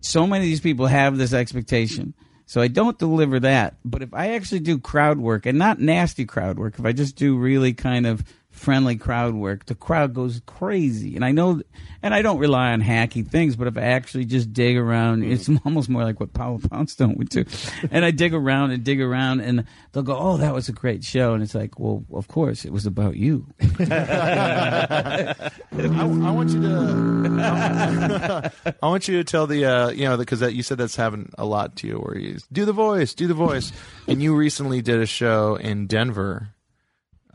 so 0.00 0.26
many 0.26 0.44
of 0.44 0.48
these 0.48 0.60
people 0.60 0.86
have 0.86 1.16
this 1.16 1.32
expectation. 1.32 2.14
So 2.46 2.60
I 2.60 2.68
don't 2.68 2.98
deliver 2.98 3.38
that. 3.40 3.76
But 3.84 4.02
if 4.02 4.12
I 4.12 4.30
actually 4.30 4.60
do 4.60 4.78
crowd 4.78 5.18
work 5.18 5.46
and 5.46 5.56
not 5.56 5.78
nasty 5.78 6.24
crowd 6.24 6.58
work, 6.58 6.78
if 6.78 6.84
I 6.84 6.92
just 6.92 7.14
do 7.14 7.36
really 7.36 7.74
kind 7.74 8.06
of 8.06 8.24
friendly 8.50 8.96
crowd 8.96 9.34
work, 9.34 9.66
the 9.66 9.74
crowd 9.74 10.12
goes 10.14 10.40
crazy. 10.46 11.16
And 11.16 11.24
I 11.24 11.32
know, 11.32 11.62
and 12.02 12.12
I 12.12 12.22
don't 12.22 12.38
rely 12.38 12.72
on 12.72 12.82
hacky 12.82 13.26
things, 13.26 13.56
but 13.56 13.68
if 13.68 13.76
I 13.78 13.82
actually 13.82 14.24
just 14.24 14.52
dig 14.52 14.76
around, 14.76 15.24
it's 15.24 15.48
almost 15.64 15.88
more 15.88 16.04
like 16.04 16.20
what 16.20 16.32
Paula 16.32 16.58
Poundstone 16.58 17.14
would 17.16 17.28
do. 17.28 17.44
And 17.90 18.04
I 18.04 18.10
dig 18.10 18.34
around 18.34 18.72
and 18.72 18.84
dig 18.84 19.00
around 19.00 19.40
and 19.40 19.64
they'll 19.92 20.02
go, 20.02 20.16
Oh, 20.18 20.36
that 20.38 20.52
was 20.54 20.68
a 20.68 20.72
great 20.72 21.04
show. 21.04 21.34
And 21.34 21.42
it's 21.42 21.54
like, 21.54 21.78
well, 21.78 22.04
of 22.12 22.28
course 22.28 22.64
it 22.64 22.72
was 22.72 22.86
about 22.86 23.16
you. 23.16 23.46
I, 23.80 25.50
I 25.72 26.04
want 26.04 26.50
you 26.50 26.62
to. 26.62 28.52
I 28.82 28.86
want 28.86 29.08
you 29.08 29.18
to 29.18 29.24
tell 29.24 29.46
the 29.46 29.64
uh, 29.64 29.90
you 29.90 30.04
know 30.04 30.16
because 30.16 30.40
that 30.40 30.54
you 30.54 30.62
said 30.62 30.78
that's 30.78 30.96
happened 30.96 31.34
a 31.38 31.44
lot 31.44 31.76
to 31.76 31.86
you 31.86 31.96
where 31.96 32.18
you 32.18 32.38
do 32.52 32.64
the 32.64 32.72
voice, 32.72 33.14
do 33.14 33.26
the 33.26 33.34
voice, 33.34 33.72
and 34.06 34.22
you 34.22 34.34
recently 34.34 34.82
did 34.82 35.00
a 35.00 35.06
show 35.06 35.56
in 35.56 35.86
Denver. 35.86 36.48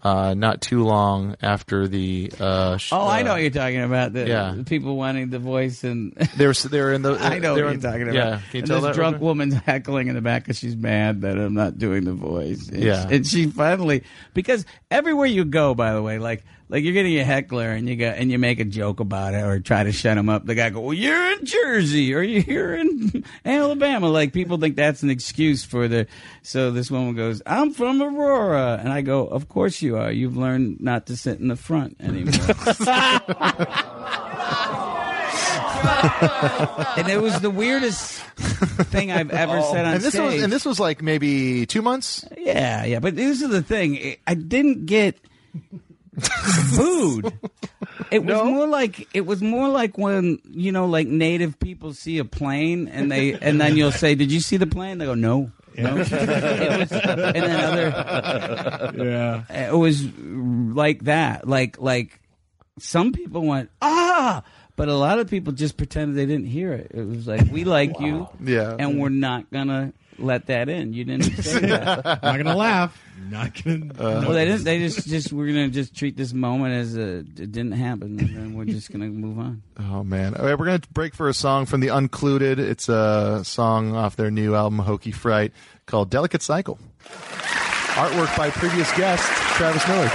Uh, 0.05 0.35
not 0.35 0.61
too 0.61 0.83
long 0.83 1.35
after 1.41 1.87
the 1.87 2.31
uh, 2.39 2.77
sh- 2.77 2.93
Oh, 2.93 3.07
I 3.07 3.21
uh, 3.21 3.23
know 3.23 3.31
what 3.31 3.41
you're 3.41 3.49
talking 3.49 3.81
about. 3.81 4.13
The, 4.13 4.27
Yeah. 4.27 4.53
the 4.55 4.63
people 4.63 4.95
wanting 4.97 5.31
the 5.31 5.39
voice 5.39 5.83
and 5.83 6.13
They 6.37 6.45
were 6.45 6.53
they 6.53 6.79
were 6.79 6.93
in 6.93 7.01
the. 7.01 7.13
I 7.19 7.39
know 7.39 7.53
what 7.53 7.57
you're 7.57 7.71
in- 7.71 7.79
talking 7.79 8.03
about. 8.03 8.13
Yeah, 8.13 8.35
can 8.35 8.41
you 8.51 8.59
and 8.59 8.67
tell 8.67 8.81
this 8.81 8.89
that? 8.89 8.95
drunk 8.95 9.19
woman's 9.19 9.55
heckling 9.65 10.07
in 10.09 10.13
the 10.13 10.21
back 10.21 10.43
because 10.43 10.59
she's 10.59 10.75
mad 10.75 11.21
that 11.21 11.39
I'm 11.39 11.55
not 11.55 11.79
doing 11.79 12.03
the 12.03 12.13
voice. 12.13 12.69
And 12.69 12.83
Yeah. 12.83 13.07
she, 13.09 13.15
and 13.15 13.25
she 13.27 13.45
finally 13.47 14.03
because 14.35 14.63
everywhere 14.91 15.25
you 15.25 15.43
go, 15.43 15.73
by 15.73 15.93
the 15.93 16.03
way, 16.03 16.19
like 16.19 16.43
like 16.67 16.83
you're 16.83 16.93
getting 16.93 17.17
a 17.19 17.23
heckler 17.23 17.69
and 17.69 17.87
you 17.87 17.95
go 17.95 18.07
and 18.07 18.31
you 18.31 18.39
make 18.39 18.59
a 18.59 18.65
joke 18.65 18.99
about 18.99 19.33
it 19.33 19.43
or 19.43 19.59
try 19.59 19.83
to 19.83 19.91
shut 19.91 20.17
him 20.17 20.29
up. 20.29 20.45
The 20.45 20.55
guy 20.55 20.71
go, 20.71 20.81
"Well, 20.81 20.93
you're 20.93 21.31
in 21.33 21.45
Jersey 21.45 22.13
or 22.13 22.23
you're 22.23 22.75
in 22.75 23.23
Alabama." 23.45 24.09
Like 24.09 24.33
people 24.33 24.57
think 24.57 24.75
that's 24.75 25.03
an 25.03 25.09
excuse 25.09 25.63
for 25.63 25.87
the. 25.87 26.07
So 26.41 26.71
this 26.71 26.89
woman 26.89 27.15
goes, 27.15 27.41
"I'm 27.45 27.71
from 27.71 28.01
Aurora," 28.01 28.79
and 28.81 28.91
I 28.91 29.01
go, 29.01 29.27
"Of 29.27 29.47
course 29.47 29.81
you 29.81 29.97
are. 29.97 30.11
You've 30.11 30.37
learned 30.37 30.81
not 30.81 31.05
to 31.07 31.17
sit 31.17 31.39
in 31.39 31.49
the 31.49 31.55
front 31.55 31.97
anymore." 31.99 32.33
and 36.97 37.07
it 37.07 37.21
was 37.21 37.39
the 37.41 37.51
weirdest 37.51 38.21
thing 38.89 39.11
I've 39.11 39.29
ever 39.29 39.59
oh. 39.59 39.71
said 39.71 39.85
on 39.85 39.95
and 39.95 40.03
this 40.03 40.13
stage. 40.13 40.33
was 40.33 40.43
and 40.43 40.51
this 40.51 40.65
was 40.65 40.79
like 40.79 41.03
maybe 41.03 41.67
two 41.67 41.83
months. 41.83 42.25
yeah, 42.37 42.85
yeah, 42.85 42.99
but 42.99 43.15
this 43.15 43.41
is 43.41 43.49
the 43.49 43.61
thing. 43.61 44.15
I 44.25 44.33
didn't 44.33 44.87
get 44.87 45.19
food. 46.75 47.33
It 48.11 48.23
was 48.23 48.43
more 48.43 48.67
like 48.67 49.07
it 49.13 49.25
was 49.25 49.41
more 49.41 49.67
like 49.69 49.97
when 49.97 50.39
you 50.49 50.71
know, 50.71 50.85
like 50.85 51.07
native 51.07 51.59
people 51.59 51.93
see 51.93 52.17
a 52.19 52.25
plane 52.25 52.87
and 52.87 53.11
they 53.11 53.33
and 53.33 53.59
then 53.59 53.75
you'll 53.77 53.91
say, 53.91 54.15
"Did 54.15 54.31
you 54.31 54.39
see 54.39 54.57
the 54.57 54.67
plane?" 54.67 54.97
They 54.97 55.05
go, 55.05 55.15
"No." 55.15 55.51
No. 55.77 55.97
It 55.97 56.07
was- 56.79 56.91
and 56.93 57.35
then 57.35 57.59
other 57.59 58.93
Yeah. 59.03 59.67
it 59.67 59.75
was 59.75 60.05
like 60.05 61.03
that 61.03 61.47
like 61.47 61.79
like 61.81 62.19
some 62.79 63.11
people 63.11 63.41
went 63.45 63.69
ah 63.81 64.41
but 64.77 64.87
a 64.87 64.95
lot 64.95 65.19
of 65.19 65.29
people 65.29 65.51
just 65.53 65.75
pretended 65.77 66.15
they 66.15 66.25
didn't 66.25 66.47
hear 66.47 66.71
it 66.73 66.91
it 66.93 67.05
was 67.05 67.27
like 67.27 67.49
we 67.51 67.63
like 67.65 67.99
you 67.99 68.27
Yeah. 68.41 68.75
and 68.79 68.99
we're 69.01 69.09
not 69.09 69.49
gonna 69.51 69.91
let 70.17 70.47
that 70.47 70.69
in 70.69 70.93
you 70.93 71.03
didn't 71.03 71.23
say 71.43 71.59
that 71.59 72.05
Not 72.23 72.37
gonna 72.37 72.55
laugh. 72.55 73.01
Not 73.29 73.63
gonna. 73.63 73.85
Uh, 73.93 74.21
well 74.21 74.31
they 74.33 74.45
didn't 74.45 74.63
they 74.63 74.79
just 74.79 75.07
just 75.07 75.33
we're 75.33 75.47
gonna 75.47 75.69
just 75.69 75.95
treat 75.95 76.15
this 76.17 76.33
moment 76.33 76.73
as 76.73 76.95
a 76.97 77.17
it 77.19 77.51
didn't 77.51 77.73
happen 77.73 78.19
and 78.19 78.35
then 78.35 78.53
we're 78.55 78.65
just 78.65 78.91
gonna 78.91 79.07
move 79.07 79.39
on 79.39 79.61
Oh 79.77 80.03
man! 80.03 80.35
All 80.35 80.45
right, 80.45 80.57
we're 80.57 80.65
gonna 80.65 80.81
break 80.93 81.13
for 81.13 81.27
a 81.27 81.33
song 81.33 81.65
from 81.65 81.81
the 81.81 81.89
Uncluded. 81.89 82.59
It's 82.59 82.87
a 82.87 83.41
song 83.43 83.95
off 83.95 84.15
their 84.15 84.31
new 84.31 84.55
album 84.55 84.79
Hokey 84.79 85.11
Fright 85.11 85.51
called 85.85 86.09
"Delicate 86.09 86.41
Cycle." 86.41 86.79
Artwork 87.95 88.35
by 88.37 88.49
previous 88.49 88.91
guest 88.97 89.23
Travis 89.55 89.87
Miller. 89.87 90.11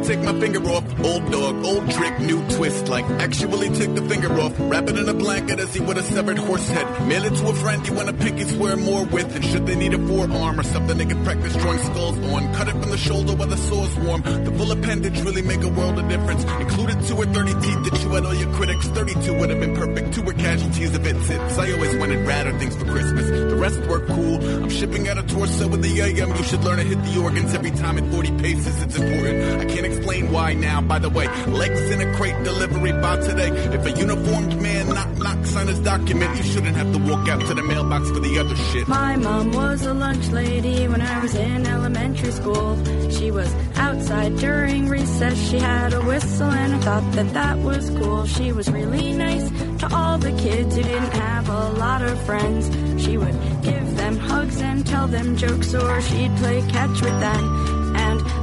Could 0.00 0.08
take 0.08 0.24
my 0.24 0.38
finger 0.40 0.60
off, 0.70 0.84
old 1.04 1.30
dog, 1.30 1.64
old 1.64 1.90
trick, 1.90 2.18
new 2.20 2.42
twist. 2.50 2.88
Like 2.88 3.04
actually 3.20 3.68
take 3.70 3.94
the 3.94 4.02
finger 4.02 4.32
off, 4.40 4.54
wrap 4.58 4.88
it 4.88 4.96
in 4.96 5.08
a 5.08 5.14
blanket 5.14 5.60
as 5.60 5.74
he 5.74 5.80
would 5.80 5.98
a 5.98 6.02
severed 6.02 6.38
horse 6.38 6.68
head. 6.68 7.06
Mail 7.06 7.24
it 7.24 7.34
to 7.36 7.48
a 7.48 7.54
friend 7.54 7.86
you 7.86 7.94
wanna 7.94 8.12
pick 8.12 8.36
pinky 8.36 8.44
swear 8.44 8.76
more 8.76 9.04
with. 9.04 9.34
And 9.34 9.44
should 9.44 9.66
they 9.66 9.76
need 9.76 9.94
a 9.94 10.06
forearm 10.06 10.60
or 10.60 10.62
something 10.62 10.96
they 10.98 11.06
can 11.06 11.22
practice 11.24 11.54
drawing 11.56 11.78
skulls 11.78 12.18
on, 12.18 12.54
cut 12.54 12.68
it 12.68 12.72
from 12.72 12.90
the 12.90 12.98
shoulder 12.98 13.34
while 13.34 13.48
the 13.48 13.56
sore's 13.56 13.96
warm. 13.98 14.22
The 14.22 14.52
full 14.56 14.72
appendage 14.72 15.20
really 15.22 15.42
make 15.42 15.62
a 15.62 15.68
world 15.68 15.98
of 15.98 16.08
difference. 16.08 16.44
Included 16.44 17.02
two 17.06 17.16
or 17.16 17.26
thirty 17.26 17.54
teeth 17.54 17.84
that 17.84 17.98
chew 18.00 18.16
at 18.16 18.24
all 18.24 18.34
your 18.34 18.52
critics. 18.54 18.86
Thirty-two 18.88 19.38
would 19.38 19.50
have 19.50 19.60
been 19.60 19.76
perfect. 19.76 20.14
Two 20.14 20.22
were 20.22 20.32
casualties 20.32 20.94
of 20.94 21.04
hits. 21.04 21.58
I 21.58 21.72
always 21.72 21.96
wanted 21.96 22.26
radder 22.26 22.58
things 22.58 22.76
for 22.76 22.84
Christmas. 22.86 23.28
The 23.28 23.56
rest 23.56 23.80
were 23.86 24.04
cool. 24.06 24.36
I'm 24.62 24.70
shipping 24.70 25.08
out 25.08 25.18
a 25.18 25.22
torso 25.22 25.68
with 25.68 25.82
the 25.82 26.00
AM. 26.00 26.30
You 26.36 26.44
should 26.44 26.64
learn 26.64 26.78
to 26.78 26.84
hit 26.84 27.02
the 27.02 27.20
organs 27.20 27.54
every 27.54 27.70
time 27.70 27.98
at 27.98 28.10
40 28.12 28.38
paces. 28.38 28.82
It's 28.82 28.96
important. 28.96 29.60
I 29.60 29.64
can't 29.66 29.89
explain 29.92 30.30
why 30.32 30.54
now. 30.54 30.80
By 30.80 30.98
the 30.98 31.10
way, 31.10 31.26
legs 31.46 31.90
in 31.90 32.00
a 32.00 32.14
crate 32.16 32.42
delivery 32.44 32.92
by 32.92 33.16
today. 33.16 33.48
If 33.48 33.86
a 33.86 33.92
uniformed 33.92 34.60
man 34.60 34.88
knock 34.88 35.18
knocks 35.18 35.56
on 35.56 35.66
his 35.66 35.80
document, 35.80 36.36
you 36.36 36.42
shouldn't 36.42 36.76
have 36.76 36.92
to 36.92 36.98
walk 36.98 37.28
out 37.28 37.40
to 37.40 37.54
the 37.54 37.62
mailbox 37.62 38.08
for 38.10 38.20
the 38.20 38.38
other 38.38 38.56
shit. 38.56 38.88
My 38.88 39.16
mom 39.16 39.52
was 39.52 39.84
a 39.86 39.94
lunch 39.94 40.28
lady 40.28 40.88
when 40.88 41.00
I 41.00 41.20
was 41.20 41.34
in 41.34 41.66
elementary 41.66 42.32
school. 42.32 42.76
She 43.10 43.30
was 43.30 43.52
outside 43.76 44.36
during 44.36 44.88
recess. 44.88 45.50
She 45.50 45.58
had 45.58 45.92
a 45.92 46.00
whistle 46.00 46.50
and 46.50 46.74
I 46.74 46.78
thought 46.78 47.12
that 47.12 47.32
that 47.34 47.58
was 47.58 47.90
cool. 47.90 48.26
She 48.26 48.52
was 48.52 48.70
really 48.70 49.12
nice 49.12 49.48
to 49.80 49.94
all 49.94 50.18
the 50.18 50.32
kids 50.32 50.76
who 50.76 50.82
didn't 50.82 51.12
have 51.12 51.48
a 51.48 51.70
lot 51.70 52.02
of 52.02 52.20
friends. 52.24 52.70
She 53.02 53.16
would 53.16 53.38
give 53.62 53.96
them 53.96 54.16
hugs 54.16 54.60
and 54.60 54.86
tell 54.86 55.06
them 55.06 55.36
jokes 55.36 55.74
or 55.74 56.00
she'd 56.00 56.34
play 56.36 56.60
catch 56.68 57.00
with 57.00 57.20
them. 57.20 57.69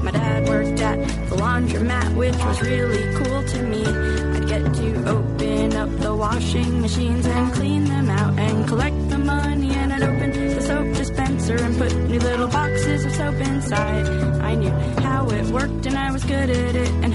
My 0.07 0.11
dad 0.11 0.47
worked 0.47 0.79
at 0.79 0.97
the 1.29 1.35
laundromat, 1.35 2.15
which 2.15 2.38
was 2.38 2.61
really 2.61 3.13
cool 3.17 3.43
to 3.43 3.61
me. 3.63 3.85
I'd 3.85 4.47
get 4.47 4.63
to 4.75 5.09
open 5.09 5.75
up 5.75 5.89
the 5.99 6.15
washing 6.15 6.79
machines 6.79 7.25
and 7.25 7.53
clean 7.53 7.84
them 7.84 8.09
out 8.09 8.39
and 8.39 8.65
collect 8.65 9.09
the 9.09 9.17
money. 9.17 9.75
And 9.75 9.91
I'd 9.91 10.03
open 10.03 10.31
the 10.31 10.61
soap 10.61 10.95
dispenser 10.95 11.57
and 11.61 11.77
put 11.77 11.93
new 11.93 12.19
little 12.19 12.47
boxes 12.47 13.03
of 13.03 13.11
soap 13.15 13.35
inside. 13.35 14.07
I 14.41 14.55
knew 14.55 14.71
how 15.01 15.29
it 15.29 15.45
worked 15.47 15.85
and 15.85 15.97
I 15.97 16.09
was 16.13 16.23
good 16.23 16.51
at 16.51 16.75
it. 16.77 16.89
And 17.03 17.13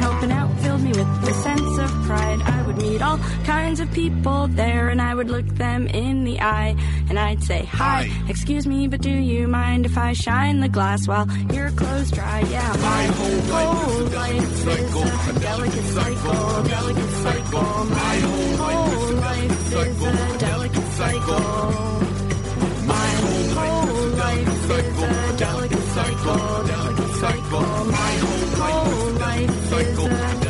filled 0.82 0.96
me 0.96 1.02
with 1.02 1.28
a 1.28 1.34
sense 1.34 1.78
of 1.78 1.90
pride. 2.06 2.40
I 2.42 2.62
would 2.62 2.76
meet 2.76 3.02
all 3.02 3.18
kinds 3.44 3.80
of 3.80 3.90
people 3.92 4.48
there 4.48 4.88
and 4.88 5.00
I 5.00 5.14
would 5.14 5.30
look 5.30 5.46
them 5.46 5.86
in 5.86 6.24
the 6.24 6.40
eye. 6.40 6.76
And 7.08 7.18
I'd 7.18 7.42
say, 7.42 7.64
Hi, 7.64 8.10
excuse 8.28 8.66
me, 8.66 8.88
but 8.88 9.00
do 9.00 9.10
you 9.10 9.48
mind 9.48 9.86
if 9.86 9.96
I 9.96 10.12
shine 10.12 10.60
the 10.60 10.68
glass 10.68 11.06
while 11.06 11.30
your 11.52 11.70
clothes 11.70 12.10
dry? 12.10 12.40
Yeah, 12.50 12.72
my 12.76 13.04
whole 13.06 14.04
life 14.06 14.52
is 14.52 14.66
a 14.66 15.40
delicate 15.40 15.84
cycle, 15.98 16.62
delicate 16.64 17.10
cycle. 17.24 17.84
My 17.84 18.16
whole 18.58 19.14
life 19.14 19.60
is 19.60 19.74
a 19.74 20.38
delicate 20.38 20.92
cycle. 20.92 21.40
My 22.86 23.10
whole 23.54 24.08
life 24.24 24.48
is 24.48 24.70
a 24.70 25.38
delicate 25.38 25.78
cycle, 25.96 26.66
delicate 26.66 27.14
cycle. 27.14 27.22
cycle. 27.22 27.84
My 27.84 28.12
whole 28.22 29.12
life 29.12 29.50
is 29.50 29.72
a. 29.72 29.82
Delicate 29.82 30.08
cycle. 30.08 30.41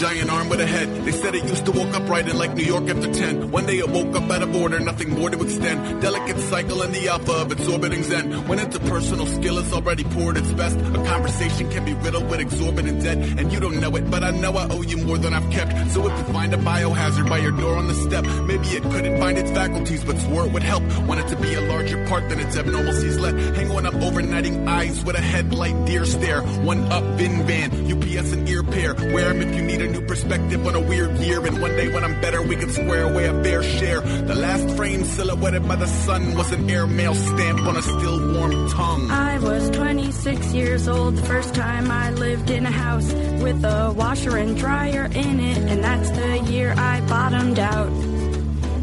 Giant 0.00 0.30
arm 0.30 0.48
with 0.48 0.60
a 0.60 0.66
head. 0.66 0.88
They 1.04 1.12
said 1.12 1.34
it 1.34 1.44
used 1.44 1.66
to 1.66 1.72
walk 1.72 1.94
upright 1.94 2.26
in 2.26 2.38
like 2.38 2.54
New 2.54 2.64
York 2.64 2.88
after 2.88 3.12
10. 3.12 3.50
One 3.50 3.66
day 3.66 3.76
it 3.80 3.88
woke 3.90 4.16
up 4.16 4.30
out 4.30 4.42
of 4.42 4.56
order, 4.56 4.80
nothing 4.80 5.10
more 5.10 5.28
to 5.28 5.42
extend. 5.42 6.00
Delicate 6.00 6.38
cycle 6.38 6.80
and 6.80 6.94
the 6.94 7.08
alpha 7.08 7.32
of 7.32 7.52
its 7.52 7.68
orbiting 7.68 8.02
zen. 8.04 8.48
When 8.48 8.58
interpersonal 8.58 9.28
skill 9.28 9.58
is 9.58 9.70
already 9.74 10.04
poured 10.04 10.38
its 10.38 10.50
best, 10.52 10.78
a 10.78 11.04
conversation 11.04 11.70
can 11.70 11.84
be 11.84 11.92
riddled 11.92 12.30
with 12.30 12.40
exorbitant 12.40 13.02
debt. 13.02 13.18
And 13.18 13.52
you 13.52 13.60
don't 13.60 13.78
know 13.78 13.94
it, 13.94 14.10
but 14.10 14.24
I 14.24 14.30
know 14.30 14.52
I 14.54 14.68
owe 14.70 14.80
you 14.80 14.96
more 15.04 15.18
than 15.18 15.34
I've 15.34 15.50
kept. 15.50 15.90
So 15.90 16.06
if 16.08 16.16
you 16.16 16.24
find 16.32 16.54
a 16.54 16.56
biohazard 16.56 17.28
by 17.28 17.36
your 17.36 17.52
door 17.52 17.76
on 17.76 17.86
the 17.86 17.94
step, 17.94 18.24
maybe 18.46 18.68
it 18.68 18.82
couldn't 18.84 19.20
find 19.20 19.36
its 19.36 19.50
faculties, 19.50 20.02
but 20.02 20.16
swore 20.16 20.46
it 20.46 20.52
would 20.52 20.62
help. 20.62 20.82
Want 21.06 21.20
it 21.20 21.28
to 21.28 21.36
be 21.36 21.52
a 21.52 21.60
larger 21.60 22.06
part 22.06 22.26
than 22.30 22.40
its 22.40 22.56
abnormal 22.56 22.94
sees 22.94 23.18
let. 23.18 23.34
Hang 23.54 23.70
on 23.70 23.84
up 23.84 23.92
overnighting 23.94 24.66
eyes 24.66 25.04
with 25.04 25.16
a 25.16 25.20
headlight 25.20 25.84
deer 25.84 26.06
stare. 26.06 26.40
One 26.64 26.90
up 26.90 27.04
Vin 27.18 27.46
van, 27.46 27.70
UPS 27.92 28.32
and 28.32 28.48
ear 28.48 28.62
pair. 28.62 28.94
Wear 28.94 29.28
'em 29.28 29.42
if 29.42 29.54
you 29.54 29.60
need 29.60 29.82
a 29.82 29.89
new 29.90 30.00
perspective 30.06 30.66
on 30.66 30.74
a 30.74 30.80
weird 30.80 31.16
year. 31.18 31.44
And 31.46 31.60
one 31.60 31.72
day 31.76 31.88
when 31.92 32.04
I'm 32.04 32.20
better, 32.20 32.42
we 32.42 32.56
can 32.56 32.70
square 32.70 33.04
away 33.10 33.26
a 33.26 33.42
fair 33.42 33.62
share. 33.62 34.00
The 34.00 34.34
last 34.34 34.76
frame 34.76 35.04
silhouetted 35.04 35.66
by 35.66 35.76
the 35.76 35.86
sun 35.86 36.34
was 36.36 36.52
an 36.52 36.68
airmail 36.70 37.14
stamp 37.14 37.60
on 37.60 37.76
a 37.76 37.82
still 37.82 38.34
warm 38.34 38.68
tongue. 38.70 39.10
I 39.10 39.38
was 39.38 39.70
26 39.70 40.52
years 40.52 40.88
old 40.88 41.16
the 41.16 41.22
first 41.22 41.54
time 41.54 41.90
I 41.90 42.10
lived 42.10 42.50
in 42.50 42.66
a 42.66 42.70
house 42.70 43.12
with 43.42 43.64
a 43.64 43.92
washer 43.96 44.36
and 44.36 44.56
dryer 44.56 45.06
in 45.06 45.40
it, 45.40 45.58
and 45.70 45.82
that's 45.82 46.10
the 46.10 46.38
year 46.50 46.74
I 46.76 47.00
bottomed 47.02 47.58
out. 47.58 48.19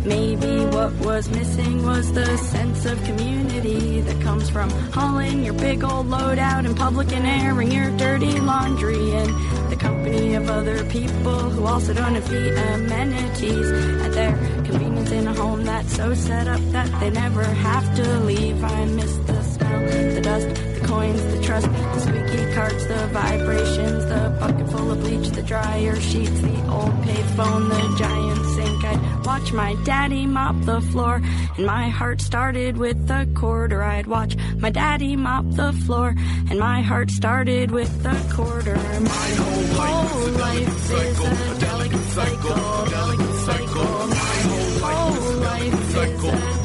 Maybe 0.08 0.66
what 0.68 0.94
was 1.06 1.28
missing 1.30 1.84
was 1.86 2.14
the 2.14 2.38
sense 2.38 2.86
of 2.86 3.04
community 3.04 4.00
that 4.00 4.22
comes 4.22 4.50
from 4.50 4.70
hauling 4.70 5.44
your 5.44 5.54
big 5.56 5.84
old 5.84 6.08
load 6.08 6.40
out 6.40 6.66
in 6.66 6.74
public 6.76 7.12
and 7.12 7.28
airing 7.28 7.74
your 7.74 7.92
dirty 7.98 8.40
laundry 8.40 8.96
in 8.96 9.70
the 9.70 9.76
company 9.78 10.36
of 10.36 10.50
other 10.50 10.86
people 10.86 11.38
who 11.50 11.66
also 11.66 11.94
don't 11.94 12.16
have 12.16 12.30
the 12.30 12.74
amenities 12.76 13.70
at 14.06 14.14
their 14.14 14.32
convenience 14.64 15.12
in 15.12 15.28
a 15.28 15.34
home 15.34 15.66
that's 15.66 15.94
so 15.98 16.14
set 16.14 16.48
up 16.48 16.62
that 16.72 16.90
they 17.02 17.10
never 17.10 17.44
have 17.44 17.96
to 17.98 18.20
leave. 18.22 18.64
I 18.64 18.86
miss 18.86 19.18
the 19.18 19.42
smell, 19.44 19.80
the 20.14 20.22
dust, 20.22 20.77
coins, 20.88 21.22
the 21.34 21.42
trust, 21.44 21.68
the 21.72 22.00
squeaky 22.00 22.54
carts, 22.54 22.86
the 22.88 23.08
vibrations, 23.08 24.06
the 24.06 24.36
bucket 24.40 24.70
full 24.70 24.92
of 24.92 25.00
bleach, 25.02 25.28
the 25.30 25.44
dryer 25.44 25.96
sheets, 26.00 26.40
the 26.42 26.58
old 26.72 26.94
payphone, 27.04 27.70
the 27.70 27.98
giant 27.98 28.46
sink. 28.56 28.84
I'd 28.86 29.26
watch 29.26 29.54
my 29.54 29.76
daddy 29.84 30.26
mop 30.26 30.56
the 30.62 30.82
floor, 30.82 31.22
and 31.58 31.66
my 31.66 31.90
heart 31.90 32.22
started 32.22 32.78
with 32.78 33.10
a 33.10 33.28
quarter. 33.36 33.84
I'd 33.84 34.08
watch 34.08 34.36
my 34.58 34.70
daddy 34.70 35.16
mop 35.16 35.46
the 35.52 35.74
floor, 35.86 36.16
and 36.50 36.60
my 36.60 36.82
heart 36.82 37.12
started 37.12 37.72
with 37.72 38.06
a 38.06 38.34
quarter. 38.34 38.76
My 38.76 39.30
whole 39.42 40.32
life 40.32 40.92
is 40.92 41.20
a 41.20 41.60
delicate 41.60 42.08
cycle, 42.18 42.86
delicate 42.98 43.36
cycle. 43.48 44.08
My 44.08 44.94
whole 44.96 45.34
life 45.38 45.74
is 45.74 45.96
a 45.96 46.22
delicate 46.22 46.57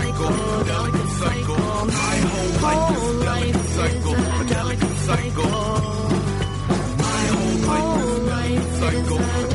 cycle, 0.00 0.64
delicate 0.64 1.10
cycle. 1.20 1.56
Whole 2.60 3.14
life 3.30 3.56
is 3.56 3.76
a 3.76 3.88
delicate 4.48 4.98
cycle. 5.08 5.50
My 7.04 7.22
whole 7.32 8.20
life 8.34 8.66
is 8.66 8.82
a 8.82 8.90
delicate 8.90 9.10
cycle, 9.10 9.49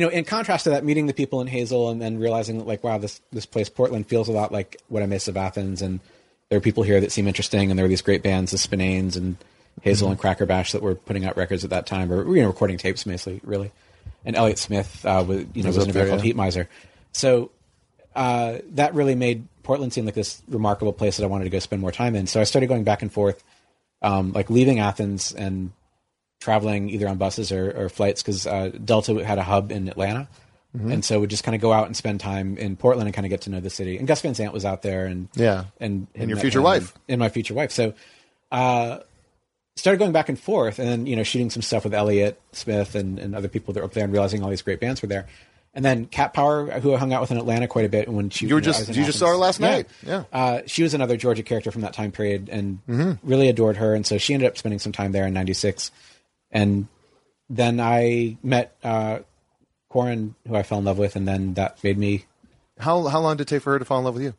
you 0.00 0.06
know, 0.06 0.10
in 0.12 0.24
contrast 0.24 0.64
to 0.64 0.70
that, 0.70 0.82
meeting 0.82 1.06
the 1.08 1.12
people 1.12 1.42
in 1.42 1.46
Hazel 1.46 1.90
and 1.90 2.00
then 2.00 2.18
realizing 2.18 2.56
that, 2.56 2.66
like, 2.66 2.82
wow, 2.82 2.96
this 2.96 3.20
this 3.32 3.44
place, 3.44 3.68
Portland, 3.68 4.06
feels 4.06 4.28
a 4.28 4.32
lot 4.32 4.50
like 4.50 4.78
what 4.88 5.02
I 5.02 5.06
miss 5.06 5.28
of 5.28 5.36
Athens, 5.36 5.82
and 5.82 6.00
there 6.48 6.56
are 6.56 6.60
people 6.62 6.82
here 6.82 7.02
that 7.02 7.12
seem 7.12 7.28
interesting, 7.28 7.68
and 7.68 7.78
there 7.78 7.84
are 7.84 7.88
these 7.88 8.00
great 8.00 8.22
bands, 8.22 8.50
the 8.52 8.56
Spinanes 8.56 9.14
and 9.14 9.36
Hazel 9.82 10.08
Mhm. 10.08 10.12
and 10.12 10.20
Crackerbash, 10.20 10.72
that 10.72 10.80
were 10.80 10.94
putting 10.94 11.26
out 11.26 11.36
records 11.36 11.64
at 11.64 11.70
that 11.70 11.86
time, 11.86 12.10
or 12.10 12.34
you 12.34 12.40
know, 12.40 12.48
recording 12.48 12.78
tapes 12.78 13.04
mostly, 13.04 13.42
really. 13.44 13.72
And 14.24 14.36
Elliott 14.36 14.58
Smith, 14.58 15.04
uh, 15.04 15.22
was, 15.28 15.44
you 15.52 15.62
know, 15.62 15.68
Was 15.68 15.76
was, 15.76 15.84
in 15.84 15.90
a 15.90 15.92
band 15.92 16.08
called. 16.08 16.22
Heatmiser. 16.22 16.66
So 17.12 17.50
uh, 18.16 18.58
that 18.70 18.94
really 18.94 19.14
made 19.14 19.46
Portland 19.62 19.92
seem 19.92 20.06
like 20.06 20.14
this 20.14 20.40
remarkable 20.48 20.94
place 20.94 21.18
that 21.18 21.24
I 21.24 21.26
wanted 21.26 21.44
to 21.44 21.50
go 21.50 21.58
spend 21.58 21.82
more 21.82 21.92
time 21.92 22.16
in. 22.16 22.26
So 22.26 22.40
I 22.40 22.44
started 22.44 22.68
going 22.68 22.84
back 22.84 23.02
and 23.02 23.12
forth, 23.12 23.44
um, 24.00 24.32
like 24.32 24.48
leaving 24.48 24.78
Athens 24.78 25.32
and 25.32 25.72
traveling 26.40 26.88
either 26.90 27.06
on 27.06 27.16
buses 27.18 27.52
or, 27.52 27.70
or 27.76 27.88
flights 27.88 28.22
because 28.22 28.46
uh, 28.46 28.70
Delta 28.84 29.24
had 29.24 29.38
a 29.38 29.42
hub 29.42 29.70
in 29.70 29.88
Atlanta. 29.88 30.26
Mhm. 30.76 30.92
And 30.92 31.04
so 31.04 31.18
we'd 31.20 31.30
just 31.30 31.42
kind 31.44 31.54
of 31.56 31.60
go 31.60 31.72
out 31.72 31.86
and 31.86 31.96
spend 31.96 32.20
time 32.20 32.56
in 32.56 32.76
Portland 32.76 33.08
and 33.08 33.14
kind 33.14 33.26
of 33.26 33.30
get 33.30 33.40
to 33.42 33.50
know 33.50 33.58
the 33.60 33.70
city. 33.70 33.98
And 33.98 34.06
Gus 34.06 34.20
Van 34.22 34.34
Sant 34.34 34.52
was 34.52 34.64
out 34.64 34.82
there, 34.82 35.04
and 35.06 35.28
Yeah. 35.34 35.64
and 35.80 36.06
And 36.14 36.30
your 36.30 36.38
future 36.38 36.62
wife. 36.62 36.94
and, 37.08 37.14
and 37.14 37.18
my 37.18 37.28
future 37.28 37.54
wife. 37.54 37.72
So, 37.72 37.92
uh, 38.52 38.98
started 39.76 39.98
going 39.98 40.12
back 40.12 40.28
and 40.28 40.38
forth, 40.38 40.78
and 40.78 40.86
then 40.88 41.06
you 41.06 41.16
know 41.16 41.22
shooting 41.24 41.50
some 41.50 41.62
stuff 41.62 41.84
with 41.84 41.92
Elliott 41.94 42.40
Smith 42.52 42.94
and, 42.94 43.18
and 43.18 43.34
other 43.34 43.48
people 43.48 43.74
that 43.74 43.80
were 43.80 43.86
up 43.86 43.94
there, 43.94 44.04
and 44.04 44.12
realizing 44.12 44.42
all 44.44 44.50
these 44.50 44.62
great 44.62 44.78
bands 44.80 45.02
were 45.02 45.08
there. 45.08 45.26
And 45.74 45.84
then 45.84 46.06
Cat 46.06 46.34
Power, 46.34 46.66
who 46.80 46.94
I 46.94 46.98
hung 46.98 47.12
out 47.12 47.20
with 47.20 47.30
in 47.32 47.36
Atlanta 47.36 47.66
quite 47.68 47.84
a 47.84 47.88
bit, 47.88 48.06
and 48.08 48.16
when 48.16 48.30
she 48.30 48.46
You 48.46 48.54
were 48.54 48.60
just- 48.60 48.78
I 48.78 48.82
was 48.82 48.88
in 48.90 48.94
you 48.96 49.04
just 49.04 49.18
saw 49.18 49.26
her 49.28 49.36
last 49.36 49.58
Yeah. 49.60 49.68
night. 49.70 49.86
Yeah. 50.04 50.24
Uh, 50.32 50.60
she 50.66 50.82
was 50.82 50.94
another 50.94 51.16
Georgia 51.16 51.42
character 51.44 51.70
from 51.70 51.82
that 51.82 51.92
time 51.94 52.10
period, 52.12 52.48
and 52.50 52.78
Mhm. 52.88 53.18
really 53.22 53.48
adored 53.48 53.76
her. 53.76 53.94
And 53.94 54.04
so 54.06 54.18
she 54.18 54.34
ended 54.34 54.48
up 54.48 54.58
spending 54.58 54.78
some 54.80 54.90
time 54.92 55.12
there 55.12 55.26
in 55.26 55.32
'96, 55.34 55.90
and 56.50 56.88
then 57.48 57.80
I 57.80 58.36
met 58.42 58.76
uh, 58.84 59.20
Corin, 59.88 60.34
who 60.46 60.54
I 60.56 60.62
fell 60.62 60.78
in 60.78 60.84
love 60.84 60.98
with, 60.98 61.16
and 61.16 61.26
then 61.26 61.54
that 61.54 61.82
made 61.82 61.98
me. 61.98 62.24
How 62.78 63.06
how 63.08 63.20
long 63.20 63.36
did 63.36 63.42
it 63.42 63.48
take 63.54 63.62
for 63.62 63.72
her 63.72 63.78
to 63.78 63.84
fall 63.84 63.98
in 63.98 64.04
love 64.04 64.14
with 64.14 64.22
you? 64.22 64.34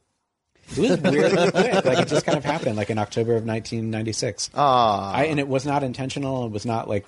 It 0.78 0.90
was 0.90 1.00
weirdly 1.02 1.52
quick. 1.52 1.86
Like 1.86 2.00
it 2.00 2.08
just 2.08 2.26
kind 2.26 2.38
of 2.38 2.46
happened, 2.46 2.78
like 2.78 2.90
in 2.90 2.98
October 2.98 3.32
of 3.32 3.46
1996. 3.46 4.52
Ah, 4.56 5.12
I, 5.12 5.26
and 5.26 5.40
it 5.40 5.48
was 5.48 5.66
not 5.66 5.84
intentional. 5.84 6.46
It 6.46 6.52
was 6.52 6.66
not 6.66 6.88
like 6.88 7.06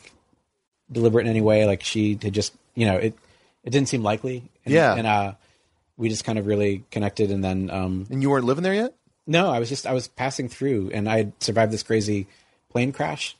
deliberate 0.91 1.25
in 1.25 1.29
any 1.29 1.41
way. 1.41 1.65
Like 1.65 1.83
she 1.83 2.17
had 2.21 2.33
just, 2.33 2.53
you 2.75 2.85
know, 2.85 2.97
it 2.97 3.17
it 3.63 3.69
didn't 3.69 3.87
seem 3.89 4.03
likely. 4.03 4.43
And, 4.65 4.73
Yeah. 4.73 4.95
and 4.95 5.07
uh, 5.07 5.33
we 5.97 6.09
just 6.09 6.25
kind 6.25 6.37
of 6.37 6.45
really 6.45 6.83
connected. 6.91 7.31
And 7.31 7.43
then, 7.43 7.69
um, 7.69 8.05
and 8.09 8.21
you 8.21 8.29
weren't 8.29 8.45
living 8.45 8.63
there 8.63 8.73
yet. 8.73 8.93
No, 9.25 9.49
I 9.49 9.59
was 9.59 9.69
just 9.69 9.87
I 9.87 9.93
was 9.93 10.07
passing 10.09 10.49
through, 10.49 10.91
and 10.93 11.07
I 11.07 11.17
had 11.17 11.31
survived 11.41 11.71
this 11.71 11.83
crazy 11.83 12.27
plane 12.69 12.91
crash 12.91 13.37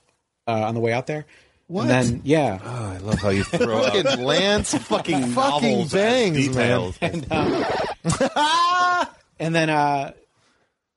uh, 0.47 0.51
on 0.63 0.73
the 0.73 0.79
way 0.79 0.93
out 0.93 1.07
there. 1.07 1.25
What? 1.67 1.89
And 1.89 1.89
then, 1.89 2.21
yeah. 2.25 2.59
Oh, 2.63 2.85
I 2.93 2.97
love 2.97 3.19
how 3.19 3.29
you 3.29 3.43
throw 3.43 3.83
out 3.85 3.93
Fucking 3.93 4.23
Lance, 4.23 4.73
fucking 4.75 5.27
fucking 5.31 5.33
novels 5.33 5.93
as 5.95 6.01
bangs, 6.01 6.47
details. 6.47 7.01
man. 7.01 7.11
And, 7.13 7.31
um, 7.31 7.65
and 9.39 9.55
then 9.55 9.69
uh, 9.69 10.11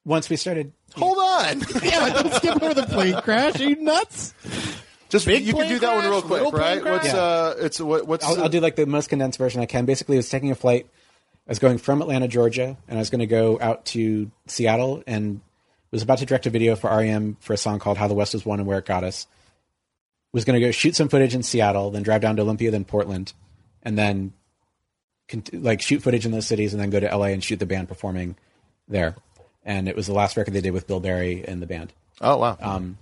once 0.05 0.29
we 0.29 0.37
started, 0.37 0.73
Hold 0.97 1.19
on. 1.19 1.61
yeah, 1.83 2.09
don't 2.11 2.33
skip 2.35 2.63
over 2.63 2.75
the 2.75 2.85
plane 2.87 3.21
crash. 3.21 3.61
Are 3.61 3.65
you 3.65 3.77
nuts? 3.77 4.35
Just 5.09 5.27
Big 5.27 5.43
you 5.45 5.53
can 5.53 5.61
plane 5.63 5.69
do 5.69 5.79
that 5.81 5.95
one 5.95 6.01
crash? 6.01 6.11
real 6.11 6.21
quick, 6.23 6.31
Little 6.43 6.51
plane 6.53 6.63
right? 6.63 6.83
crash? 6.83 6.93
What's 7.03 7.15
Yeah. 7.15 7.21
uh, 7.21 7.55
it's 7.59 7.81
what 7.81 8.07
what's 8.09 8.25
I'll, 8.25 8.43
I'll 8.45 8.49
do 8.49 8.61
like 8.61 8.77
the 8.77 8.87
most 8.87 9.09
condensed 9.09 9.39
version 9.39 9.61
I 9.61 9.67
can. 9.67 9.85
Basically, 9.85 10.17
I 10.17 10.19
was 10.19 10.29
taking 10.29 10.51
a 10.51 10.55
flight. 10.55 10.87
I 11.47 11.51
was 11.51 11.59
going 11.61 11.79
from 11.79 12.03
Atlanta, 12.03 12.27
Georgia, 12.29 12.77
and 12.89 12.99
I 12.99 13.01
was 13.01 13.09
going 13.11 13.21
to 13.21 13.27
go 13.27 13.57
out 13.61 13.85
to 13.87 14.31
Seattle, 14.49 15.03
and 15.07 15.41
was 15.93 16.03
about 16.03 16.19
to 16.19 16.27
direct 16.27 16.47
a 16.47 16.51
video 16.51 16.75
for 16.77 16.91
REM 16.91 17.37
for 17.41 17.53
a 17.53 17.57
song 17.57 17.79
called 17.79 17.99
"How 17.99 18.09
the 18.09 18.15
West 18.15 18.33
Was 18.35 18.45
Won 18.45 18.59
and 18.59 18.67
Where 18.67 18.79
It 18.79 18.87
Got 18.87 19.05
Us." 19.05 19.27
Was 20.33 20.45
going 20.45 20.61
to 20.61 20.67
go 20.67 20.71
shoot 20.71 20.95
some 20.95 21.09
footage 21.09 21.35
in 21.35 21.43
Seattle, 21.43 21.91
then 21.91 22.03
drive 22.03 22.21
down 22.21 22.37
to 22.37 22.43
Olympia, 22.43 22.71
then 22.71 22.85
Portland, 22.85 23.33
and 23.83 23.97
then 23.97 24.33
cont- 25.29 25.63
like 25.63 25.81
shoot 25.81 26.03
footage 26.03 26.27
in 26.27 26.33
those 26.33 26.47
cities, 26.47 26.75
and 26.75 26.83
then 26.83 26.91
go 26.91 27.01
to 27.01 27.17
LA 27.17 27.27
and 27.27 27.43
shoot 27.43 27.59
the 27.59 27.67
band 27.67 27.89
performing 27.89 28.37
there. 28.89 29.17
And 29.65 29.89
it 29.89 29.97
was 29.97 30.07
the 30.07 30.13
last 30.13 30.37
record 30.37 30.53
they 30.53 30.61
did 30.61 30.73
with 30.73 30.87
Bill 30.87 31.01
Berry 31.01 31.45
and 31.47 31.63
the 31.63 31.67
band. 31.67 31.93
Oh 32.21 32.37
wow. 32.37 32.57
Um, 32.61 32.99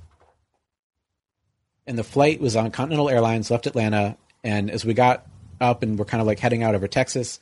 and 1.87 1.99
the 1.99 2.05
flight 2.05 2.41
was 2.41 2.57
on 2.57 2.71
Continental 2.71 3.11
Airlines, 3.11 3.51
left 3.51 3.67
Atlanta, 3.67 4.17
and 4.43 4.71
as 4.71 4.85
we 4.85 4.95
got 4.95 5.27
up 5.61 5.83
and 5.83 5.99
we're 5.99 6.05
kind 6.05 6.21
of 6.21 6.27
like 6.27 6.39
heading 6.39 6.63
out 6.63 6.75
over 6.75 6.89
Texas, 6.89 7.41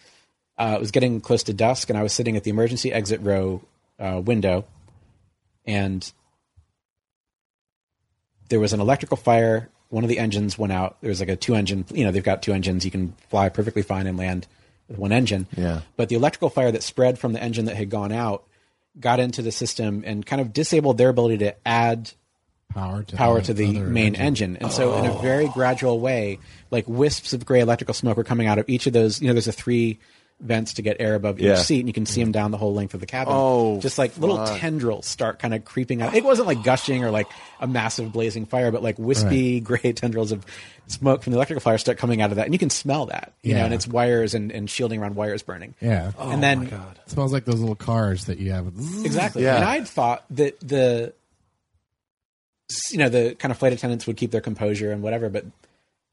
uh, 0.59 0.75
it 0.77 0.81
was 0.81 0.91
getting 0.91 1.21
close 1.21 1.43
to 1.45 1.53
dusk, 1.53 1.91
and 1.91 1.99
I 1.99 2.03
was 2.03 2.13
sitting 2.13 2.37
at 2.37 2.45
the 2.45 2.51
emergency 2.51 2.93
exit 2.93 3.21
row 3.23 3.63
uh, 3.99 4.21
window, 4.25 4.65
and 5.65 6.11
there 8.53 8.61
was 8.61 8.75
an 8.75 8.81
electrical 8.81 9.17
fire. 9.17 9.71
One 9.89 10.05
of 10.05 10.11
the 10.11 10.19
engines 10.19 10.59
went 10.59 10.75
out. 10.75 10.99
There 11.01 11.09
was 11.09 11.21
like 11.21 11.31
a 11.31 11.37
two 11.37 11.55
engine, 11.55 11.87
you 11.91 12.05
know, 12.05 12.11
they've 12.11 12.23
got 12.23 12.43
two 12.43 12.53
engines. 12.53 12.85
You 12.85 12.91
can 12.91 13.15
fly 13.31 13.49
perfectly 13.49 13.81
fine 13.81 14.07
and 14.07 14.19
land 14.19 14.47
with 14.89 14.99
one 14.99 15.11
engine. 15.11 15.47
Yeah. 15.57 15.81
But 15.97 16.11
the 16.11 16.17
electrical 16.17 16.51
fire 16.51 16.71
that 16.71 16.83
spread 16.83 17.19
from 17.19 17.33
the 17.33 17.43
engine 17.43 17.65
that 17.65 17.77
had 17.77 17.89
gone 17.89 18.13
out 18.13 18.45
got 19.01 19.21
into 19.21 19.41
the 19.41 19.51
system 19.51 20.05
and 20.07 20.27
kind 20.27 20.43
of 20.43 20.53
disabled 20.53 20.99
their 20.99 21.09
ability 21.09 21.39
to 21.39 21.55
add 21.67 22.13
power 22.75 23.03
to 23.05 23.17
power 23.17 23.41
the 23.41 23.47
to 23.47 23.55
the 23.55 23.81
main 23.81 24.17
engine. 24.17 24.27
engine. 24.27 24.57
And 24.59 24.71
so, 24.71 24.99
in 24.99 25.07
a 25.07 25.15
oh. 25.15 25.19
very 25.23 25.49
gradual 25.49 25.99
way, 25.99 26.39
like 26.71 26.87
wisps 26.87 27.33
of 27.33 27.47
gray 27.47 27.61
electrical 27.61 27.95
smoke 27.95 28.19
were 28.19 28.25
coming 28.25 28.49
out 28.49 28.59
of 28.59 28.69
each 28.69 28.87
of 28.87 28.93
those. 28.93 29.23
You 29.23 29.29
know, 29.29 29.33
there's 29.33 29.49
a 29.49 29.53
three 29.53 29.99
vents 30.45 30.75
to 30.75 30.83
get 30.83 30.97
air 30.99 31.15
above 31.15 31.39
Yeah. 31.39 31.53
each 31.53 31.61
seat, 31.61 31.79
and 31.81 31.89
you 31.89 31.93
can 31.93 32.05
see 32.05 32.21
them 32.21 32.33
down 32.33 32.51
the 32.51 32.59
whole 32.59 32.75
length 32.75 32.95
of 32.95 33.01
the 33.01 33.07
cabin. 33.07 33.33
Oh, 33.37 33.79
just 33.81 33.97
like 33.97 34.19
little 34.19 34.37
fuck. 34.45 34.59
tendrils 34.59 35.07
start 35.07 35.39
kind 35.39 35.55
of 35.55 35.65
creeping 35.65 36.03
out. 36.03 36.15
It 36.15 36.25
wasn't 36.25 36.49
like 36.49 36.63
gushing 36.65 37.05
or 37.05 37.11
like 37.13 37.29
a 37.61 37.67
massive 37.69 38.13
blazing 38.13 38.47
fire, 38.47 38.73
but 38.73 38.83
like 38.83 38.99
wispy 38.99 39.61
gray 39.61 39.93
tendrils 39.95 40.33
of 40.33 40.45
smoke 40.89 41.23
from 41.23 41.31
the 41.33 41.37
electrical 41.39 41.61
fire 41.61 41.79
start 41.79 41.97
coming 41.97 42.21
out 42.21 42.31
of 42.31 42.37
that, 42.37 42.45
and 42.47 42.53
you 42.55 42.59
can 42.59 42.71
smell 42.71 43.07
that. 43.07 43.33
You 43.43 43.53
know, 43.55 43.61
Yeah. 43.61 43.65
and 43.67 43.75
it's 43.75 43.87
wires 43.87 44.35
and, 44.35 44.51
and 44.51 44.69
shielding 44.69 45.01
around 45.01 45.15
wires 45.15 45.43
burning. 45.43 45.75
Yeah. 45.81 46.11
and 46.19 46.43
then 46.43 46.69
oh 46.73 46.93
It 47.07 47.11
smells 47.11 47.33
like 47.33 47.45
those 47.45 47.61
little 47.61 47.77
cars 47.77 48.25
that 48.25 48.39
you 48.39 48.51
have. 48.53 48.67
Exactly. 49.05 49.45
Yeah. 49.45 49.57
And 49.57 49.65
I'd 49.65 49.87
thought 49.87 50.25
that 50.31 50.59
the 50.61 51.15
you 52.91 52.99
know 52.99 53.09
the 53.09 53.37
kind 53.39 53.53
of 53.53 53.59
flight 53.59 53.73
attendants 53.73 54.07
would 54.07 54.17
keep 54.17 54.31
their 54.31 54.41
composure 54.41 54.91
and 54.93 55.03
whatever, 55.03 55.29
but 55.29 55.45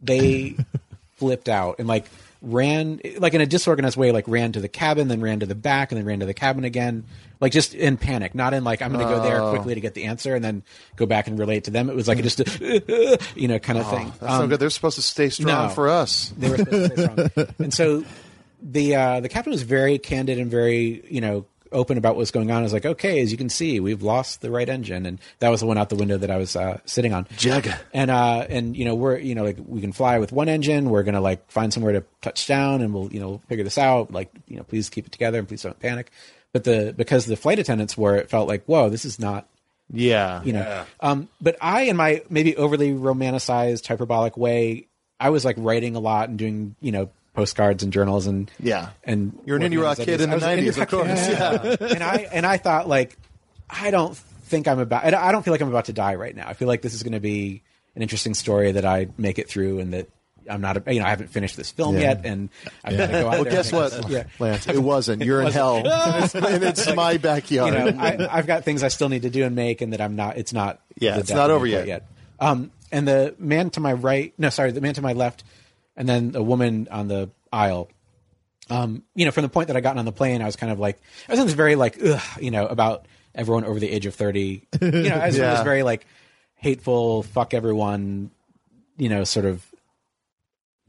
they 0.02 0.56
flipped 1.18 1.50
out 1.50 1.80
and 1.80 1.88
like 1.88 2.06
ran 2.42 3.02
like 3.18 3.34
in 3.34 3.42
a 3.42 3.46
disorganized 3.46 3.98
way, 3.98 4.12
like 4.12 4.28
ran 4.28 4.52
to 4.54 4.62
the 4.62 4.68
cabin, 4.70 5.08
then 5.10 5.22
ran 5.22 5.42
to 5.42 5.46
the 5.46 5.56
back, 5.56 5.92
and 5.92 5.98
then 6.00 6.06
ran 6.06 6.20
to 6.22 6.26
the 6.26 6.34
cabin 6.34 6.64
again, 6.64 7.04
like 7.42 7.52
just 7.52 7.74
in 7.74 7.98
panic, 7.98 8.34
not 8.34 8.54
in 8.54 8.64
like 8.64 8.82
I'm 8.82 8.94
going 8.94 9.06
to 9.06 9.14
go 9.14 9.22
there 9.22 9.42
Oh. 9.42 9.52
quickly 9.52 9.76
to 9.76 9.82
get 9.82 9.94
the 9.94 10.06
answer 10.06 10.36
and 10.36 10.44
then 10.44 10.64
go 10.96 11.06
back 11.06 11.28
and 11.28 11.38
relate 11.38 11.66
to 11.66 11.72
them. 11.72 11.90
It 11.90 11.96
was 11.96 12.08
like 12.08 12.22
just 12.24 12.40
a, 12.40 13.20
you 13.36 13.48
know 13.48 13.60
kind 13.60 13.78
of 13.80 13.88
Oh, 13.88 13.92
thing. 13.98 14.14
That's 14.20 14.34
Um, 14.34 14.50
good. 14.50 14.60
They're 14.60 14.70
supposed 14.70 14.96
to 14.96 15.02
stay 15.02 15.30
strong 15.30 15.68
no. 15.68 15.74
for 15.74 15.90
us. 15.90 16.34
they 16.38 16.50
were 16.50 16.58
supposed 16.58 16.96
to 16.96 17.04
stay 17.30 17.32
strong. 17.34 17.48
and 17.60 17.74
so 17.74 18.04
the 18.62 18.96
uh, 18.96 19.20
the 19.22 19.30
captain 19.30 19.52
was 19.52 19.64
very 19.64 19.98
candid 20.00 20.38
and 20.40 20.50
very 20.52 21.04
you 21.10 21.22
know 21.22 21.46
open 21.72 21.98
about 21.98 22.16
what's 22.16 22.32
going 22.32 22.52
on. 22.52 22.64
Is 22.64 22.74
like, 22.74 22.86
okay, 22.86 23.22
as 23.22 23.32
you 23.32 23.38
can 23.38 23.50
see, 23.50 23.80
we've 23.80 24.02
lost 24.02 24.42
the 24.42 24.52
right 24.52 24.68
engine, 24.68 25.06
and 25.06 25.20
that 25.40 25.50
was 25.50 25.60
the 25.62 25.66
one 25.66 25.78
out 25.78 25.90
the 25.90 25.96
window 25.96 26.18
that 26.18 26.30
I 26.32 26.38
was 26.38 26.56
uh, 26.56 26.80
sitting 26.86 27.14
on. 27.14 27.26
Jugga. 27.38 27.78
And 27.94 28.10
uh, 28.12 28.46
and 28.50 28.76
you 28.76 28.86
know 28.86 28.96
we're 28.96 29.18
you 29.18 29.36
know 29.36 29.44
like 29.44 29.58
we 29.66 29.82
can 29.82 29.92
fly 29.92 30.20
with 30.20 30.32
one 30.32 30.50
engine. 30.50 30.90
We're 30.90 31.04
gonna 31.04 31.22
like 31.22 31.50
find 31.52 31.74
somewhere 31.74 31.94
to 31.94 32.04
touch 32.22 32.48
down, 32.48 32.82
and 32.82 32.94
we'll 32.94 33.12
you 33.12 33.20
know 33.20 33.42
figure 33.48 33.64
this 33.64 33.78
out. 33.78 34.12
Like 34.12 34.32
you 34.48 34.58
know, 34.58 34.64
please 34.64 34.90
keep 34.90 35.06
it 35.06 35.12
together 35.12 35.40
and 35.40 35.48
please 35.48 35.62
don't 35.64 35.80
panic. 35.80 36.12
But 36.54 36.64
the 36.64 36.94
because 36.98 37.26
the 37.26 37.36
flight 37.36 37.60
attendants 37.60 37.98
were, 37.98 38.16
it 38.16 38.30
felt 38.30 38.48
like 38.48 38.64
whoa, 38.66 38.90
this 38.90 39.06
is 39.06 39.20
not 39.20 39.48
Yeah. 39.92 40.42
you 40.44 40.54
know. 40.54 40.86
Um, 41.00 41.30
but 41.40 41.58
I, 41.62 41.84
in 41.84 41.96
my 41.96 42.24
maybe 42.30 42.56
overly 42.58 42.92
romanticized, 42.92 43.86
hyperbolic 43.88 44.36
way, 44.38 44.88
I 45.20 45.30
was 45.30 45.46
like 45.46 45.56
writing 45.60 45.96
a 45.96 46.00
lot 46.00 46.30
and 46.30 46.38
doing, 46.40 46.76
you 46.82 46.92
know, 46.92 47.10
postcards 47.40 47.84
and 47.84 47.92
journals 47.94 48.28
and 48.28 48.52
Yeah. 48.60 48.90
and 49.04 49.38
You're 49.46 49.58
an 49.58 49.64
indie 49.64 49.82
rock 49.82 49.98
kid 49.98 50.22
in 50.22 50.30
the 50.30 50.34
I 50.34 50.36
was 50.36 50.44
an 50.44 50.60
90s, 50.60 50.74
indie 50.76 50.82
of 50.82 50.88
course. 50.90 51.26
kid. 51.28 51.38
Yeah. 51.38 51.88
and 51.96 52.04
I 52.04 52.16
and 52.32 52.46
I 52.46 52.58
thought 52.58 52.88
like 52.88 53.18
I 53.70 53.92
don't 53.92 54.16
think 54.16 54.68
I'm 54.68 54.80
about. 54.80 55.04
I 55.06 55.10
don't- 55.12 55.22
I 55.24 55.32
don't 55.32 55.44
feel 55.44 55.54
like 55.54 55.62
I'm 55.62 55.70
about 55.70 55.86
to 55.86 55.94
die 55.94 56.16
right 56.16 56.36
now. 56.36 56.48
I 56.48 56.54
feel 56.54 56.68
like 56.68 56.82
this 56.82 56.94
is 56.94 57.04
going 57.04 57.14
to 57.14 57.20
be 57.20 57.62
an 57.96 58.02
interesting 58.02 58.34
story 58.34 58.72
that 58.74 58.86
I 58.86 59.08
make 59.18 59.40
it 59.40 59.48
through 59.50 59.80
and 59.80 59.94
that. 59.94 60.08
I'm 60.50 60.62
not, 60.62 60.78
a, 60.88 60.94
you 60.94 61.00
know, 61.00 61.06
I 61.06 61.10
haven't 61.12 61.28
finished 61.30 61.56
this 61.58 61.70
film 61.70 61.94
Yeah. 61.94 62.02
yet, 62.02 62.26
and 62.26 62.50
I've 62.84 62.98
got 62.98 63.06
to 63.08 63.12
go 63.12 63.18
out 63.28 63.32
Well, 63.34 63.44
there. 63.44 63.54
guess 63.54 63.72
what, 63.72 64.10
Yeah. 64.10 64.24
Lance? 64.40 64.66
It 64.68 64.82
wasn't. 64.82 65.22
You're 65.24 65.42
in 65.42 65.48
It 65.50 65.54
hell, 65.54 65.84
wasn't. 65.84 66.44
and 66.44 66.64
it's, 66.64 66.86
and 66.88 66.90
it's 66.90 66.96
my 66.96 67.12
you 67.12 67.20
backyard. 67.20 67.96
know, 67.96 68.02
I, 68.02 68.28
I've 68.36 68.48
got 68.48 68.64
things 68.64 68.82
I 68.82 68.88
still 68.88 69.10
need 69.10 69.22
to 69.22 69.30
do 69.30 69.44
and 69.44 69.56
make, 69.56 69.82
and 69.82 69.94
that 69.94 70.02
I'm 70.02 70.16
not. 70.16 70.38
It's 70.40 70.52
not. 70.52 70.80
Yeah, 70.98 71.20
it's 71.20 71.30
not 71.30 71.52
over 71.52 71.68
yet. 71.68 71.86
yet. 71.86 72.08
Um, 72.40 72.72
and 72.92 73.08
the 73.08 73.36
man 73.38 73.70
to 73.72 73.80
my 73.80 73.94
right, 73.94 74.34
no, 74.40 74.50
sorry, 74.50 74.72
the 74.72 74.82
man 74.82 74.96
to 74.96 75.04
my 75.04 75.14
left, 75.14 75.44
and 76.00 76.10
then 76.10 76.32
a 76.34 76.42
woman 76.42 76.88
on 76.90 77.08
the 77.10 77.30
aisle. 77.54 77.90
Um, 78.72 79.04
you 79.16 79.26
know, 79.26 79.32
from 79.32 79.44
the 79.44 79.50
point 79.50 79.68
that 79.68 79.78
I 79.78 79.82
got 79.82 79.98
on 79.98 80.06
the 80.06 80.12
plane, 80.12 80.42
I 80.42 80.46
was 80.46 80.56
kind 80.56 80.72
of 80.72 80.80
like, 80.80 81.00
I 81.28 81.34
was 81.34 81.40
in 81.40 81.46
this 81.46 81.56
very 81.56 81.76
like, 81.76 81.98
ugh, 82.04 82.22
you 82.42 82.50
know, 82.52 82.66
about 82.68 83.06
everyone 83.36 83.66
over 83.66 83.80
the 83.80 83.90
age 83.90 84.06
of 84.06 84.16
thirty. 84.16 84.68
You 84.82 84.92
know, 84.92 85.16
I 85.18 85.28
was 85.28 85.38
Yeah. 85.38 85.54
this 85.56 85.64
very 85.64 85.84
like 85.84 86.06
hateful, 86.56 87.24
fuck 87.24 87.54
everyone, 87.54 88.32
you 88.98 89.10
know, 89.10 89.24
sort 89.24 89.46
of 89.46 89.66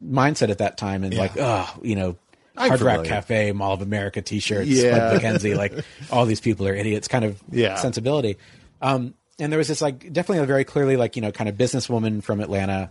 mindset 0.04 0.50
at 0.50 0.58
that 0.58 0.76
time, 0.78 1.04
and 1.04 1.14
like, 1.14 1.38
ugh, 1.38 1.68
you 1.82 1.96
know. 1.96 2.16
I'm 2.56 2.68
Hard 2.68 2.80
Rock. 2.82 3.04
Cafe, 3.06 3.52
Mall 3.52 3.72
of 3.74 3.80
America 3.80 4.20
T-shirts, 4.20 4.68
Yeah. 4.68 5.14
MacKenzie, 5.14 5.56
like 5.56 5.72
all 6.10 6.26
these 6.26 6.40
people 6.40 6.66
are 6.68 6.74
idiots, 6.74 7.08
kind 7.08 7.24
of 7.24 7.40
Yeah. 7.50 7.76
sensibility. 7.76 8.36
Um, 8.82 9.14
and 9.38 9.50
there 9.50 9.56
was 9.58 9.68
this 9.68 9.80
like 9.80 10.12
definitely 10.12 10.38
a 10.42 10.46
very 10.46 10.64
clearly 10.64 10.96
like 10.98 11.16
you 11.16 11.22
know 11.22 11.32
kind 11.32 11.48
of 11.48 11.56
businesswoman 11.56 12.22
from 12.22 12.40
Atlanta 12.40 12.90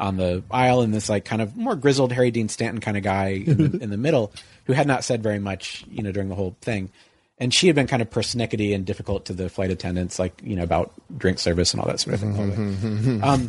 on 0.00 0.16
the 0.16 0.42
aisle, 0.50 0.80
and 0.80 0.92
this 0.92 1.08
like 1.08 1.24
kind 1.24 1.42
of 1.42 1.56
more 1.56 1.76
grizzled 1.76 2.12
Harry 2.12 2.30
Dean 2.30 2.48
Stanton 2.48 2.80
kind 2.80 2.96
of 2.96 3.02
guy 3.02 3.28
in 3.46 3.56
the, 3.56 3.78
in 3.82 3.90
the 3.90 3.96
middle 3.96 4.32
who 4.64 4.72
had 4.72 4.86
not 4.86 5.04
said 5.04 5.22
very 5.22 5.38
much 5.38 5.84
you 5.90 6.02
know 6.02 6.10
during 6.10 6.28
the 6.28 6.34
whole 6.34 6.56
thing. 6.60 6.90
And 7.38 7.54
she 7.54 7.68
had 7.68 7.76
been 7.76 7.86
kind 7.86 8.02
of 8.02 8.10
persnickety 8.10 8.74
and 8.74 8.84
difficult 8.84 9.26
to 9.26 9.32
the 9.32 9.48
flight 9.48 9.70
attendants, 9.70 10.18
like 10.18 10.40
you 10.42 10.56
know 10.56 10.62
about 10.62 10.92
drink 11.16 11.38
service 11.38 11.72
and 11.72 11.80
all 11.80 11.86
that 11.86 12.00
sort 12.00 12.14
of 12.14 12.20
thing. 12.20 12.34
Mm-hmm, 12.34 12.70
mm-hmm, 12.70 12.98
mm-hmm. 12.98 13.24
um, 13.24 13.48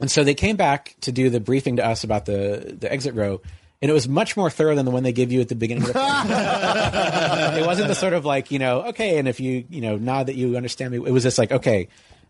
and 0.00 0.10
so 0.10 0.24
they 0.24 0.34
came 0.34 0.56
back 0.56 0.94
to 1.02 1.12
do 1.12 1.30
the 1.30 1.40
briefing 1.40 1.76
to 1.76 1.86
us 1.86 2.04
about 2.04 2.26
the 2.26 2.76
the 2.78 2.90
exit 2.92 3.14
row, 3.14 3.40
and 3.80 3.90
it 3.90 3.94
was 3.94 4.08
much 4.08 4.36
more 4.36 4.50
thorough 4.50 4.74
than 4.74 4.84
the 4.84 4.90
one 4.90 5.02
they 5.02 5.12
give 5.12 5.32
you 5.32 5.40
at 5.40 5.48
the 5.48 5.54
beginning 5.54 5.84
of 5.84 5.92
the 5.92 5.98
it 7.58 7.66
wasn't 7.66 7.88
the 7.88 7.94
sort 7.94 8.12
of 8.12 8.24
like 8.24 8.50
you 8.50 8.58
know 8.58 8.82
okay, 8.88 9.18
and 9.18 9.28
if 9.28 9.40
you 9.40 9.64
you 9.70 9.80
know 9.80 9.96
nod 9.96 10.26
that 10.26 10.36
you 10.36 10.56
understand 10.56 10.90
me, 10.90 10.98
it 10.98 11.12
was 11.12 11.22
just 11.22 11.38
like 11.38 11.52
okay, 11.52 11.88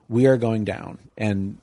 we 0.09 0.27
are 0.27 0.36
going 0.36 0.64
down, 0.64 0.98
and 1.16 1.59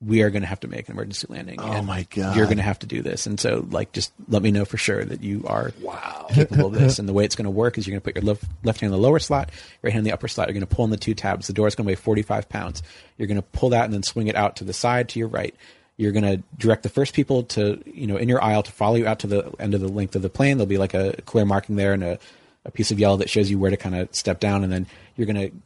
we 0.00 0.22
are 0.22 0.30
going 0.30 0.42
to 0.42 0.48
have 0.48 0.60
to 0.60 0.68
make 0.68 0.88
an 0.88 0.94
emergency 0.94 1.26
landing. 1.28 1.60
Oh 1.60 1.72
and 1.72 1.86
my 1.86 2.06
God. 2.10 2.36
You're 2.36 2.46
going 2.46 2.58
to 2.58 2.62
have 2.62 2.78
to 2.80 2.86
do 2.86 3.02
this, 3.02 3.26
and 3.26 3.38
so 3.38 3.66
like 3.70 3.92
just 3.92 4.12
let 4.28 4.42
me 4.42 4.52
know 4.52 4.64
for 4.64 4.76
sure 4.76 5.04
that 5.04 5.22
you 5.22 5.44
are 5.46 5.72
wow 5.80 6.26
capable 6.30 6.66
of 6.66 6.74
this. 6.74 6.98
And 6.98 7.08
the 7.08 7.12
way 7.12 7.24
it's 7.24 7.36
going 7.36 7.44
to 7.44 7.50
work 7.50 7.78
is 7.78 7.86
you're 7.86 7.92
going 7.92 8.00
to 8.00 8.04
put 8.04 8.16
your 8.16 8.24
left, 8.24 8.44
left 8.64 8.80
hand 8.80 8.92
in 8.92 9.00
the 9.00 9.06
lower 9.06 9.18
slot, 9.18 9.50
right 9.82 9.92
hand 9.92 10.00
in 10.00 10.04
the 10.04 10.12
upper 10.12 10.28
slot. 10.28 10.48
You're 10.48 10.54
going 10.54 10.66
to 10.66 10.74
pull 10.74 10.84
in 10.84 10.90
the 10.90 10.96
two 10.96 11.14
tabs. 11.14 11.46
The 11.46 11.52
door 11.52 11.68
is 11.68 11.74
going 11.74 11.84
to 11.84 11.88
weigh 11.88 11.96
45 11.96 12.48
pounds. 12.48 12.82
You're 13.16 13.28
going 13.28 13.36
to 13.36 13.42
pull 13.42 13.70
that 13.70 13.84
and 13.84 13.94
then 13.94 14.02
swing 14.02 14.28
it 14.28 14.36
out 14.36 14.56
to 14.56 14.64
the 14.64 14.72
side 14.72 15.08
to 15.10 15.18
your 15.18 15.28
right. 15.28 15.54
You're 15.96 16.12
going 16.12 16.24
to 16.24 16.42
direct 16.56 16.84
the 16.84 16.88
first 16.88 17.14
people 17.14 17.42
to 17.44 17.82
you 17.84 18.06
know 18.06 18.16
in 18.16 18.28
your 18.28 18.42
aisle 18.42 18.62
to 18.62 18.72
follow 18.72 18.94
you 18.94 19.06
out 19.06 19.20
to 19.20 19.26
the 19.26 19.52
end 19.58 19.74
of 19.74 19.80
the 19.80 19.88
length 19.88 20.14
of 20.14 20.22
the 20.22 20.30
plane. 20.30 20.56
There'll 20.56 20.66
be 20.66 20.78
like 20.78 20.94
a 20.94 21.20
clear 21.22 21.44
marking 21.44 21.76
there 21.76 21.92
and 21.92 22.04
a, 22.04 22.18
a 22.64 22.70
piece 22.70 22.90
of 22.92 23.00
yellow 23.00 23.16
that 23.16 23.30
shows 23.30 23.50
you 23.50 23.58
where 23.58 23.70
to 23.70 23.76
kind 23.76 23.96
of 23.96 24.14
step 24.14 24.38
down, 24.38 24.62
and 24.62 24.72
then 24.72 24.86
you're 25.16 25.26
going 25.26 25.50
to 25.50 25.56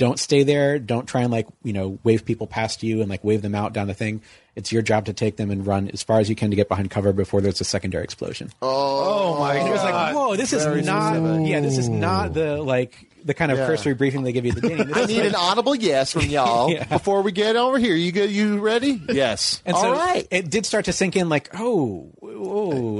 don't 0.00 0.18
stay 0.18 0.42
there. 0.42 0.78
Don't 0.78 1.06
try 1.06 1.20
and 1.20 1.30
like 1.30 1.46
you 1.62 1.72
know 1.74 1.98
wave 2.02 2.24
people 2.24 2.46
past 2.46 2.82
you 2.82 3.02
and 3.02 3.10
like 3.10 3.22
wave 3.22 3.42
them 3.42 3.54
out 3.54 3.72
down 3.74 3.86
the 3.86 3.94
thing. 3.94 4.22
It's 4.56 4.72
your 4.72 4.82
job 4.82 5.04
to 5.04 5.12
take 5.12 5.36
them 5.36 5.50
and 5.50 5.64
run 5.66 5.88
as 5.92 6.02
far 6.02 6.18
as 6.18 6.28
you 6.28 6.34
can 6.34 6.50
to 6.50 6.56
get 6.56 6.68
behind 6.68 6.90
cover 6.90 7.12
before 7.12 7.40
there's 7.40 7.60
a 7.60 7.64
secondary 7.64 8.02
explosion. 8.02 8.50
oh 8.62 9.36
oh 9.36 9.38
my 9.38 9.54
And 9.54 9.68
it 9.68 9.70
was 9.70 9.82
like, 9.82 9.92
god! 9.92 10.14
whoa, 10.14 10.36
this 10.36 10.52
is 10.52 10.64
Very 10.64 10.82
not. 10.82 11.14
specific. 11.14 11.48
Yeah, 11.48 11.60
this 11.60 11.76
is 11.78 11.88
not 11.88 12.32
the 12.34 12.56
like 12.62 13.06
the 13.24 13.34
kind 13.34 13.52
of 13.52 13.58
Yeah. 13.58 13.66
cursory 13.66 13.92
briefing 13.92 14.22
they 14.22 14.32
give 14.32 14.46
you 14.46 14.52
at 14.52 14.56
the 14.56 14.62
beginning. 14.62 14.86
This 14.88 14.96
I 14.96 15.04
need 15.04 15.18
like- 15.18 15.28
an 15.28 15.34
audible 15.34 15.74
yes 15.74 16.12
from 16.12 16.22
y'all 16.22 16.70
Yeah. 16.72 16.84
before 16.84 17.20
we 17.20 17.30
get 17.32 17.54
over 17.54 17.78
here. 17.78 17.94
You 17.94 18.10
good? 18.12 18.30
You 18.30 18.58
ready? 18.60 19.00
Yes. 19.10 19.62
And 19.66 19.76
All 19.76 19.82
so 19.82 19.92
right. 19.92 20.26
it 20.30 20.48
did 20.50 20.64
start 20.64 20.86
to 20.86 20.94
sink 20.94 21.16
in, 21.16 21.28
like, 21.28 21.50
oh, 21.54 22.08
oh, 22.22 22.26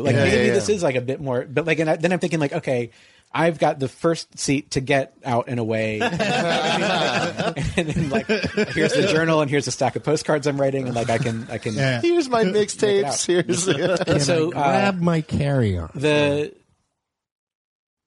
like 0.04 0.14
Yeah, 0.14 0.24
maybe 0.24 0.46
yeah, 0.48 0.52
this 0.52 0.68
is 0.68 0.82
like 0.82 0.94
a 0.96 1.00
bit 1.00 1.22
more. 1.22 1.46
But 1.48 1.64
like, 1.66 1.78
and 1.78 1.88
I, 1.88 1.96
then 1.96 2.12
I'm 2.12 2.18
thinking, 2.18 2.38
like, 2.38 2.52
okay, 2.52 2.90
I've 3.32 3.58
got 3.60 3.78
the 3.78 3.86
first 3.88 4.38
seat 4.38 4.72
to 4.72 4.80
get 4.80 5.14
out 5.24 5.46
in 5.48 5.58
a 5.60 5.64
way, 5.64 6.00
and 6.00 6.12
then 6.14 8.10
like, 8.10 8.26
here's 8.26 8.92
the 8.92 9.08
journal, 9.10 9.40
and 9.40 9.48
here's 9.50 9.66
a 9.68 9.70
stack 9.70 9.94
of 9.96 10.02
postcards 10.02 10.46
I'm 10.48 10.60
writing, 10.60 10.86
and 10.86 10.96
like, 10.96 11.10
I 11.10 11.18
can, 11.18 11.46
I 11.50 11.58
can. 11.58 11.74
Yeah. 11.74 12.00
Here's 12.00 12.28
my 12.28 12.42
mixtapes. 12.44 13.04
out. 13.04 13.14
Seriously. 13.14 13.80
And 14.06 14.20
so 14.20 14.48
uh, 14.48 14.50
grab 14.52 15.00
my 15.00 15.20
carry 15.20 15.78
on. 15.78 15.90
the 15.94 16.52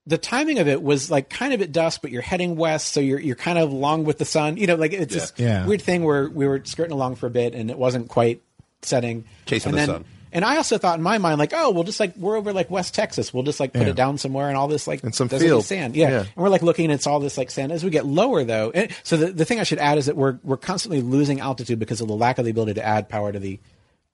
the 0.06 0.18
timing 0.18 0.60
of 0.60 0.68
it 0.68 0.84
was 0.84 1.10
like 1.10 1.30
kind 1.30 1.54
of 1.54 1.62
at 1.62 1.72
dusk, 1.72 2.02
but 2.02 2.12
you're 2.12 2.22
heading 2.22 2.58
west, 2.58 2.90
so 2.90 3.00
you're 3.00 3.20
you're 3.20 3.38
kind 3.38 3.58
of 3.58 3.72
along 3.72 4.04
with 4.04 4.18
the 4.18 4.26
sun. 4.26 4.58
You 4.58 4.68
know, 4.68 4.76
like 4.76 4.92
it's 4.92 5.14
this 5.14 5.32
Yeah. 5.38 5.66
weird 5.66 5.82
thing 5.82 6.04
where 6.04 6.30
we 6.30 6.46
were 6.46 6.62
skirting 6.66 6.92
along 6.92 7.16
for 7.16 7.28
a 7.28 7.30
bit 7.30 7.54
and 7.56 7.70
it 7.72 7.78
wasn't 7.78 8.10
quite 8.10 8.42
setting. 8.82 9.24
Chasing 9.46 9.70
and 9.70 9.74
the 9.78 9.80
then, 9.80 9.88
sun. 9.88 10.06
And 10.34 10.44
I 10.44 10.58
also 10.58 10.78
thought 10.78 10.98
in 10.98 11.04
my 11.04 11.20
mind, 11.20 11.40
like, 11.40 11.54
oh, 11.56 11.70
we'll 11.72 11.84
just 11.86 12.00
like 12.00 12.18
we're 12.18 12.36
over 12.36 12.52
like 12.52 12.70
West 12.72 12.94
Texas. 12.94 13.34
We'll 13.34 13.44
just 13.44 13.60
like 13.60 13.72
put 13.72 13.84
Yeah. 13.84 13.90
it 13.90 13.96
down 13.96 14.18
somewhere 14.18 14.50
and 14.50 14.58
all 14.58 14.68
this 14.68 14.88
like 14.88 15.04
And 15.04 15.14
some 15.16 15.30
deserty 15.30 15.40
field. 15.42 15.64
sand. 15.66 15.96
Yeah. 15.96 16.10
Yeah. 16.10 16.20
And 16.22 16.30
we're 16.36 16.50
like 16.50 16.64
looking, 16.64 16.86
and 16.86 16.94
it's 16.94 17.08
all 17.08 17.20
this 17.20 17.38
like 17.38 17.52
sand. 17.52 17.72
As 17.72 17.84
we 17.84 17.90
get 17.92 18.06
lower 18.06 18.44
though, 18.44 18.72
and 18.72 18.92
so 19.04 19.16
the, 19.16 19.28
the 19.32 19.46
thing 19.46 19.60
I 19.60 19.64
should 19.64 19.80
add 19.80 19.98
is 19.98 20.08
that 20.08 20.18
we're 20.18 20.40
we're 20.44 20.58
constantly 20.58 21.02
losing 21.02 21.40
altitude 21.40 21.78
because 21.80 22.02
of 22.02 22.08
the 22.08 22.16
lack 22.16 22.40
of 22.40 22.46
the 22.46 22.52
ability 22.52 22.74
to 22.74 22.84
add 22.86 23.08
power 23.10 23.32
to 23.32 23.40
the 23.40 23.60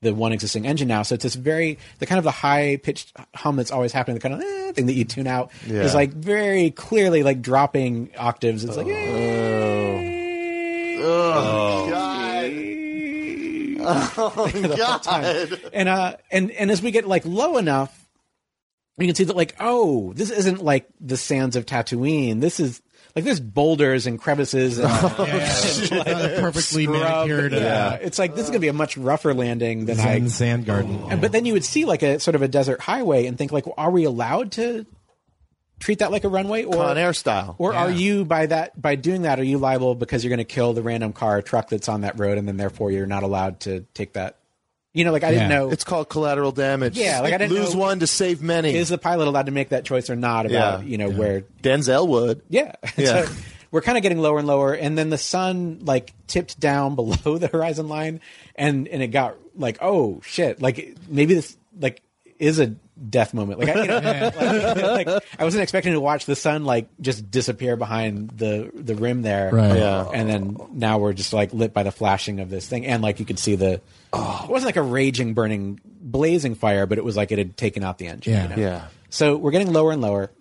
the 0.02 0.14
one 0.14 0.32
existing 0.32 0.66
engine 0.66 0.88
now. 0.88 1.04
So 1.04 1.16
it's 1.16 1.24
this 1.24 1.36
very 1.36 1.78
the 2.00 2.06
kind 2.06 2.18
of 2.20 2.24
the 2.26 2.32
high 2.32 2.78
pitched 2.84 3.12
hum 3.36 3.56
that's 3.58 3.72
always 3.72 3.92
happening, 3.92 4.16
the 4.18 4.22
kind 4.22 4.36
of 4.36 4.42
eh, 4.42 4.72
thing 4.74 4.86
that 4.86 4.94
you 4.94 5.06
tune 5.06 5.28
out 5.28 5.52
Yeah. 5.68 5.82
is 5.84 5.94
like 5.96 6.12
very 6.12 6.72
clearly 6.72 7.24
like 7.24 7.42
dropping 7.42 8.10
octaves. 8.18 8.64
It's 8.64 8.78
like 8.78 8.88
Oh 11.02 11.90
God! 11.90 12.09
Oh 14.18 14.76
God! 14.78 15.60
and 15.74 15.90
uh 15.90 16.16
and 16.32 16.52
and 16.52 16.72
as 16.72 16.82
we 16.82 16.92
get 16.92 17.08
like 17.08 17.26
low 17.26 17.58
enough 17.58 18.08
you 18.98 19.06
can 19.08 19.16
see 19.16 19.24
that 19.24 19.36
like 19.36 19.56
oh 19.60 20.14
this 20.14 20.30
isn't 20.30 20.64
like 20.64 20.88
the 21.00 21.18
sands 21.18 21.56
of 21.56 21.66
Tatooine 21.66 22.42
this 22.42 22.60
is 22.60 22.82
like 23.16 23.26
there's 23.26 23.40
boulders 23.40 24.06
and 24.08 24.20
crevices 24.20 24.78
and, 24.78 24.90
Yeah, 24.90 25.26
yeah. 25.28 25.98
Not 25.98 26.08
a 26.08 26.38
perfectly 26.40 26.84
scrub. 26.86 27.02
manicured 27.02 27.54
yeah 27.54 27.88
uh, 27.88 27.98
it's 28.02 28.20
like 28.20 28.36
this 28.36 28.44
is 28.46 28.50
gonna 28.50 28.60
be 28.60 28.68
a 28.68 28.74
much 28.74 28.98
rougher 28.98 29.34
landing 29.34 29.86
than 29.86 30.00
I 30.00 30.26
sand 30.28 30.66
garden. 30.66 31.02
and, 31.10 31.22
but 31.22 31.32
then 31.32 31.46
you 31.46 31.54
would 31.54 31.66
see 31.66 31.86
like 31.86 32.04
a 32.04 32.20
sort 32.20 32.36
of 32.36 32.42
a 32.42 32.48
desert 32.48 32.82
highway 32.82 33.26
and 33.26 33.38
think 33.38 33.52
like 33.52 33.66
well, 33.66 33.76
are 33.78 33.92
we 33.92 34.04
allowed 34.04 34.52
to 34.54 34.86
treat 35.80 36.00
that 36.00 36.12
like 36.12 36.24
a 36.24 36.30
runway, 36.30 36.64
or 36.64 36.74
Con 36.74 36.98
Air 36.98 37.14
style. 37.14 37.56
or 37.58 37.74
are 37.74 37.90
you 37.90 38.26
by 38.26 38.46
that 38.48 38.80
by 38.80 38.96
doing 38.96 39.24
that 39.24 39.40
are 39.40 39.44
you 39.44 39.58
liable 39.58 39.96
because 39.96 40.24
you're 40.24 40.30
going 40.30 40.38
to 40.40 40.44
kill 40.44 40.74
the 40.74 40.84
random 40.84 41.14
car 41.14 41.38
or 41.38 41.42
truck 41.42 41.70
that's 41.70 41.90
on 41.90 42.02
that 42.02 42.20
road, 42.20 42.38
and 42.38 42.48
then 42.48 42.58
therefore 42.58 42.92
you're 42.92 43.06
not 43.08 43.24
allowed 43.24 43.62
to 43.62 43.82
take 43.94 44.14
that? 44.14 44.36
You 44.94 45.06
know, 45.06 45.12
like 45.12 45.24
I 45.24 45.30
didn't 45.32 45.50
know. 45.50 45.70
It's 45.70 45.84
called 45.84 46.10
collateral 46.10 46.52
damage. 46.52 46.98
Yeah, 46.98 47.22
like 47.22 47.34
I 47.34 47.38
didn't 47.38 47.54
lose 47.56 47.74
know- 47.76 47.80
one 47.82 48.00
to 48.00 48.08
save 48.08 48.42
many. 48.42 48.76
is 48.76 48.90
the 48.90 48.98
pilot 48.98 49.28
allowed 49.28 49.46
to 49.46 49.52
make 49.52 49.70
that 49.70 49.86
choice 49.86 50.10
or 50.10 50.16
not 50.16 50.46
about 50.48 50.82
Yeah. 50.82 50.86
you 50.88 50.98
know 50.98 51.10
where 51.10 51.42
Denzel 51.62 52.08
would. 52.08 52.42
yeah. 52.50 52.74
Yeah. 52.98 53.26
so 53.26 53.32
we're 53.72 53.82
kind 53.82 53.98
of 54.00 54.02
getting 54.02 54.18
lower 54.18 54.40
and 54.40 54.48
lower, 54.48 54.74
and 54.74 54.98
then 54.98 55.12
the 55.12 55.18
sun 55.20 55.82
like 55.84 56.12
tipped 56.26 56.60
down 56.60 56.96
below 56.96 57.38
the 57.38 57.48
horizon 57.48 57.88
line, 57.88 58.20
and 58.56 58.88
and 58.88 59.04
it 59.04 59.10
got 59.10 59.36
like 59.56 59.78
oh 59.80 60.22
shit, 60.26 60.60
like 60.62 60.96
maybe 61.08 61.36
this 61.36 61.56
like 61.80 62.02
is 62.40 62.60
a 62.60 62.74
death 63.10 63.34
moment. 63.34 63.60
Like 63.60 63.70
I, 63.70 63.82
you 63.82 63.88
know, 63.88 63.96
like, 64.96 65.08
like, 65.08 65.24
I 65.40 65.44
wasn't 65.44 65.64
expecting 65.64 65.94
to 65.94 66.02
watch 66.02 66.26
the 66.26 66.36
sun 66.36 66.66
like 66.66 66.88
just 67.00 67.30
disappear 67.32 67.76
behind 67.76 68.30
the 68.32 68.72
the 68.74 68.96
rim 68.96 69.22
there, 69.22 69.52
Right. 69.52 69.78
Yeah. 69.78 70.10
and 70.14 70.30
then 70.30 70.58
now 70.74 70.98
we're 70.98 71.14
just 71.14 71.32
like 71.34 71.54
lit 71.54 71.74
by 71.74 71.84
the 71.84 71.92
flashing 71.92 72.40
of 72.40 72.50
this 72.50 72.68
thing, 72.68 72.86
and 72.86 73.02
like 73.04 73.20
you 73.20 73.26
could 73.26 73.40
see 73.40 73.56
the. 73.56 73.74
It 74.14 74.50
wasn't 74.50 74.66
like 74.66 74.76
a 74.78 74.82
raging, 74.82 75.34
burning, 75.36 75.80
blazing 75.86 76.56
fire, 76.56 76.86
but 76.86 76.98
it 76.98 77.04
was 77.04 77.16
like 77.16 77.32
it 77.32 77.38
had 77.38 77.56
taken 77.56 77.84
out 77.84 78.00
the 78.00 78.08
engine. 78.08 78.34
Yeah. 78.34 78.44
you 78.44 78.50
know? 78.50 78.56
Yeah. 78.62 78.88
So 79.10 79.38
we're 79.38 79.52
getting 79.52 79.72
lower 79.72 79.92
and 79.92 80.02
lower, 80.02 80.32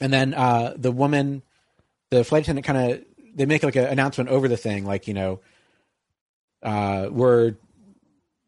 and 0.00 0.12
then 0.12 0.32
uh, 0.34 0.74
the 0.76 0.92
woman, 0.92 1.42
the 2.10 2.22
flight 2.24 2.42
attendant, 2.44 2.66
kind 2.66 2.92
of 2.92 3.04
they 3.34 3.46
make 3.46 3.62
like 3.64 3.76
an 3.76 3.86
announcement 3.86 4.30
over 4.30 4.46
the 4.48 4.56
thing, 4.56 4.84
like 4.86 5.08
you 5.08 5.14
know, 5.14 5.40
uh, 6.62 7.08
we're 7.10 7.54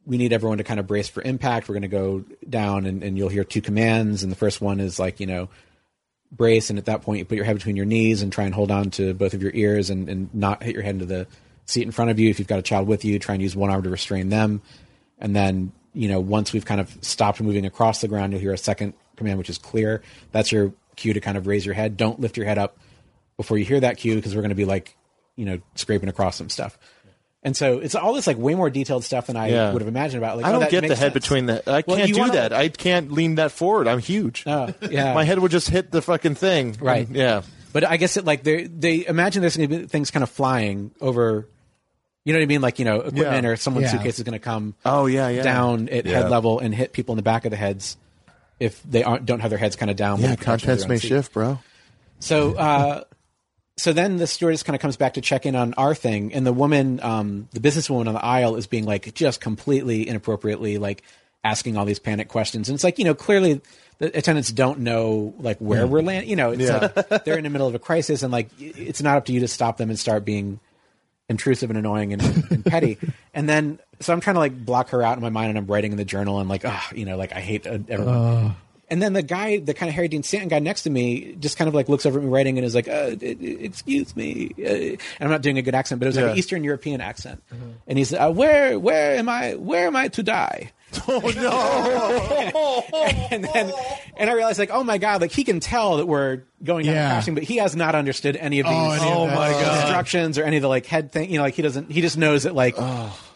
we 0.07 0.17
need 0.17 0.33
everyone 0.33 0.59
to 0.59 0.65
kind 0.65 0.79
of 0.79 0.87
brace 0.87 1.09
for 1.09 1.23
impact. 1.23 1.69
We're 1.69 1.75
going 1.75 1.83
to 1.83 1.89
go 1.89 2.25
down, 2.49 2.87
and, 2.87 3.03
and 3.03 3.19
you'll 3.19 3.29
hear 3.29 3.45
two 3.45 3.61
commands, 3.61 4.23
and 4.23 4.31
the 4.31 4.37
first 4.37 4.61
one 4.61 4.81
is 4.81 4.99
like 4.99 5.21
you 5.21 5.27
know, 5.27 5.49
brace, 6.31 6.71
and 6.71 6.79
at 6.79 6.87
that 6.87 7.03
point 7.03 7.19
you 7.19 7.25
put 7.25 7.37
your 7.37 7.45
head 7.45 7.57
between 7.57 7.77
your 7.77 7.87
knees 7.87 8.23
and 8.23 8.33
try 8.33 8.45
and 8.45 8.55
hold 8.55 8.71
on 8.71 8.91
to 8.93 9.13
both 9.15 9.35
of 9.35 9.43
your 9.43 9.53
ears, 9.55 9.91
and, 9.91 10.09
and 10.09 10.33
not 10.33 10.63
hit 10.63 10.75
your 10.75 10.83
head 10.83 10.95
into 10.95 11.07
the 11.07 11.27
seat 11.67 11.83
in 11.83 11.91
front 11.91 12.11
of 12.11 12.19
you. 12.19 12.31
If 12.31 12.39
you've 12.39 12.49
got 12.49 12.61
a 12.61 12.63
child 12.63 12.87
with 12.87 13.05
you, 13.05 13.19
try 13.19 13.35
and 13.35 13.43
use 13.43 13.57
one 13.57 13.71
arm 13.71 13.83
to 13.83 13.91
restrain 13.91 14.29
them, 14.29 14.63
and 15.19 15.35
then 15.35 15.73
you 15.93 16.09
know 16.09 16.21
once 16.21 16.53
we've 16.53 16.65
kind 16.65 16.81
of 16.81 16.97
stopped 17.01 17.41
moving 17.41 17.67
across 17.67 18.01
the 18.01 18.09
ground, 18.09 18.33
you'll 18.33 18.41
hear 18.41 18.53
a 18.53 18.59
second 18.59 18.95
command, 19.17 19.39
which 19.39 19.51
is 19.51 19.59
clear. 19.59 20.03
That's 20.31 20.53
your 20.53 20.73
cue 20.95 21.15
to 21.15 21.21
kind 21.21 21.37
of 21.37 21.47
raise 21.47 21.67
your 21.67 21.75
head. 21.75 21.97
Don't 21.97 22.21
lift 22.21 22.37
your 22.37 22.47
head 22.47 22.59
up 22.59 22.79
before 23.37 23.59
you 23.59 23.65
hear 23.65 23.81
that 23.81 23.99
cue 23.99 24.15
because 24.15 24.35
we're 24.35 24.43
going 24.43 24.51
to 24.51 24.55
be 24.55 24.65
like 24.65 24.97
you 25.35 25.45
know 25.45 25.61
scraping 25.75 26.09
across 26.09 26.37
some 26.37 26.49
stuff. 26.49 26.79
And 27.47 27.57
so 27.57 27.79
it's 27.79 27.95
all 27.95 28.13
this 28.13 28.27
like 28.27 28.37
way 28.39 28.57
more 28.57 28.69
detailed 28.71 29.05
stuff 29.05 29.29
than 29.29 29.37
I 29.37 29.49
Yeah. 29.51 29.73
would 29.73 29.81
have 29.81 29.89
imagined 29.89 30.21
about. 30.23 30.37
Like, 30.37 30.47
I 30.47 30.49
oh, 30.49 30.53
don't 30.53 30.61
that 30.63 30.71
get 30.73 30.81
the 30.83 30.89
makes 30.89 30.99
head 31.01 31.13
sense. 31.13 31.23
between 31.25 31.47
the. 31.47 31.63
I 31.71 31.85
Well, 31.87 31.97
can't 31.97 32.13
do 32.13 32.19
wanna- 32.19 32.33
that. 32.33 32.53
I 32.53 32.69
can't 32.71 33.13
lean 33.13 33.37
that 33.37 33.53
forward. 33.53 33.87
I'm 33.87 34.01
huge. 34.01 34.43
Oh, 34.47 34.75
yeah. 34.91 35.15
My 35.15 35.23
head 35.23 35.39
would 35.39 35.53
just 35.53 35.69
hit 35.71 35.93
the 35.93 36.03
fucking 36.03 36.35
thing. 36.35 36.77
Right. 36.81 37.07
And, 37.07 37.15
yeah. 37.17 37.43
But 37.73 37.85
I 37.89 37.99
guess 37.99 38.17
it 38.17 38.25
like 38.25 38.43
they 38.43 38.65
they 38.65 39.07
imagine 39.07 39.43
there's 39.43 39.57
going 39.57 39.71
to 39.71 39.79
be 39.79 39.87
things 39.87 40.11
kind 40.11 40.25
of 40.25 40.31
flying 40.31 40.91
over. 41.01 41.49
You 42.25 42.33
know 42.33 42.41
what 42.41 42.43
I 42.43 42.47
mean? 42.47 42.61
Like 42.63 42.81
you 42.81 42.85
know, 42.85 42.97
equipment 43.03 43.45
Yeah. 43.45 43.51
or 43.51 43.55
someone's 43.57 43.85
Yeah. 43.85 43.91
suitcase 43.93 44.19
is 44.19 44.25
going 44.25 44.33
to 44.33 44.39
come. 44.41 44.75
Oh, 44.85 45.07
yeah, 45.07 45.29
yeah. 45.29 45.43
down 45.45 45.89
at 45.89 46.05
Yeah. 46.05 46.23
head 46.23 46.31
level 46.31 46.59
and 46.59 46.75
hit 46.75 46.93
people 46.93 47.13
in 47.13 47.17
the 47.17 47.23
back 47.23 47.45
of 47.45 47.53
the 47.53 47.57
heads 47.57 47.97
if 48.59 48.83
they 48.83 49.05
aren't 49.05 49.25
don't 49.25 49.39
have 49.39 49.51
their 49.51 49.59
heads 49.61 49.77
kind 49.77 49.89
of 49.91 49.97
down. 49.97 50.21
Yeah. 50.21 50.31
with 50.31 50.39
the 50.41 50.45
protection 50.45 50.71
of 50.71 50.79
Contents 50.79 50.89
may 50.89 50.99
seat. 50.99 51.09
shift, 51.09 51.33
bro. 51.33 51.61
So, 52.19 52.55
uh, 52.55 53.05
so 53.77 53.93
then 53.93 54.17
the 54.17 54.27
stewardess 54.27 54.63
kind 54.63 54.75
of 54.75 54.81
comes 54.81 54.97
back 54.97 55.15
to 55.15 55.21
check 55.21 55.45
in 55.47 55.55
on 55.55 55.75
our 55.75 55.95
thing, 55.95 56.33
and 56.33 56.47
the 56.47 56.53
woman, 56.53 57.01
um, 57.03 57.49
the 57.53 57.61
businesswoman 57.61 58.07
on 58.09 58.15
the 58.15 58.25
aisle, 58.25 58.57
is 58.57 58.67
being 58.67 58.85
like 58.85 59.15
just 59.15 59.41
completely 59.41 60.09
inappropriately 60.09 60.79
like 60.79 61.03
asking 61.45 61.77
all 61.77 61.85
these 61.85 61.99
panic 61.99 62.29
questions, 62.29 62.69
and 62.69 62.75
it's 62.75 62.85
like 62.85 62.99
you 62.99 63.05
know 63.05 63.15
clearly 63.15 63.61
the 63.99 64.17
attendants 64.17 64.51
don't 64.51 64.81
know 64.81 65.35
like 65.39 65.59
where 65.59 65.87
we're 65.87 66.03
landing. 66.03 66.29
You 66.31 66.37
know, 66.37 66.51
it's 66.53 66.63
Yeah. 66.63 66.91
like 67.09 67.25
they're 67.25 67.39
in 67.39 67.45
the 67.45 67.51
middle 67.51 67.67
of 67.67 67.75
a 67.75 67.79
crisis, 67.79 68.23
and 68.23 68.33
like 68.33 68.49
it's 68.59 69.03
not 69.03 69.17
up 69.19 69.25
to 69.27 69.33
you 69.33 69.41
to 69.41 69.49
stop 69.49 69.77
them 69.77 69.91
and 69.91 69.99
start 69.99 70.25
being 70.25 70.59
intrusive 71.29 71.71
and 71.71 71.79
annoying 71.79 72.13
and, 72.13 72.23
and 72.51 72.65
petty. 72.65 72.99
And 73.35 73.47
then 73.49 73.79
so 74.01 74.13
I'm 74.15 74.21
trying 74.21 74.35
to 74.35 74.41
like 74.41 74.65
block 74.65 74.91
her 74.91 75.03
out 75.03 75.17
in 75.19 75.23
my 75.23 75.29
mind, 75.29 75.51
and 75.51 75.59
I'm 75.59 75.67
writing 75.67 75.93
in 75.93 75.99
the 75.99 76.05
journal, 76.07 76.41
and 76.41 76.49
like, 76.49 76.63
ah, 76.65 76.89
you 76.95 77.05
know, 77.05 77.17
like 77.19 77.33
I 77.35 77.41
hate 77.41 77.67
uh, 77.67 77.79
everyone. 77.89 78.57
And 78.89 79.03
then 79.03 79.15
the 79.15 79.23
guy, 79.23 79.59
the 79.59 79.75
kind 79.75 79.89
of 79.89 79.95
Harry 79.97 80.07
Dean 80.09 80.23
Stanton 80.23 80.49
guy 80.49 80.61
next 80.61 80.85
to 80.85 80.91
me, 80.91 81.35
just 81.41 81.57
kind 81.57 81.67
of 81.67 81.75
like 81.75 81.89
looks 81.89 82.07
over 82.07 82.19
at 82.19 82.25
me 82.25 82.31
writing 82.31 82.57
and 82.57 82.65
is 82.65 82.75
like, 82.75 82.87
uh, 82.89 83.17
"Excuse 83.21 84.15
me," 84.15 84.55
uh, 84.59 84.69
and 84.69 84.99
I'm 85.21 85.31
not 85.31 85.43
doing 85.43 85.59
a 85.59 85.63
good 85.63 85.75
accent, 85.75 85.99
but 85.99 86.07
it 86.07 86.11
was 86.11 86.17
like 86.17 86.33
an 86.33 86.39
Eastern 86.39 86.63
European 86.63 87.01
accent. 87.01 87.43
And 87.89 87.99
he's, 87.99 88.15
uh, 88.15 88.31
"Where, 88.31 88.79
where 88.79 89.17
am 89.17 89.29
I? 89.29 89.55
Where 89.55 89.87
am 89.89 89.97
I 89.97 90.09
to 90.09 90.23
die?" 90.23 90.73
Oh 91.09 91.21
no! 91.37 92.99
and 93.31 93.45
then, 93.45 93.73
and 94.17 94.31
I 94.31 94.33
realized 94.33 94.59
like, 94.59 94.71
oh 94.73 94.83
my 94.83 94.99
god, 94.99 95.21
like 95.21 95.31
he 95.33 95.45
can 95.45 95.61
tell 95.61 95.99
that 95.99 96.07
we're 96.07 96.43
going 96.65 96.87
down 96.87 96.95
Yeah. 96.95 97.11
crashing, 97.11 97.35
but 97.35 97.43
he 97.45 97.57
has 97.59 97.77
not 97.77 97.95
understood 97.95 98.37
any 98.37 98.61
of 98.61 98.67
these 98.67 98.75
Oh, 98.75 98.91
any 98.93 99.11
of 99.11 99.17
Oh, 99.17 99.27
that. 99.27 99.35
my 99.37 99.51
God. 99.51 99.81
instructions 99.83 100.39
or 100.39 100.45
any 100.45 100.57
of 100.57 100.63
the 100.63 100.69
like 100.69 100.87
head 100.87 101.13
thing. 101.13 101.31
You 101.31 101.37
know, 101.39 101.43
like 101.45 101.55
he 101.55 101.63
doesn't. 101.63 101.91
He 101.91 102.01
just 102.01 102.17
knows 102.17 102.45
that 102.45 102.55
like 102.55 102.77
he 102.77 102.83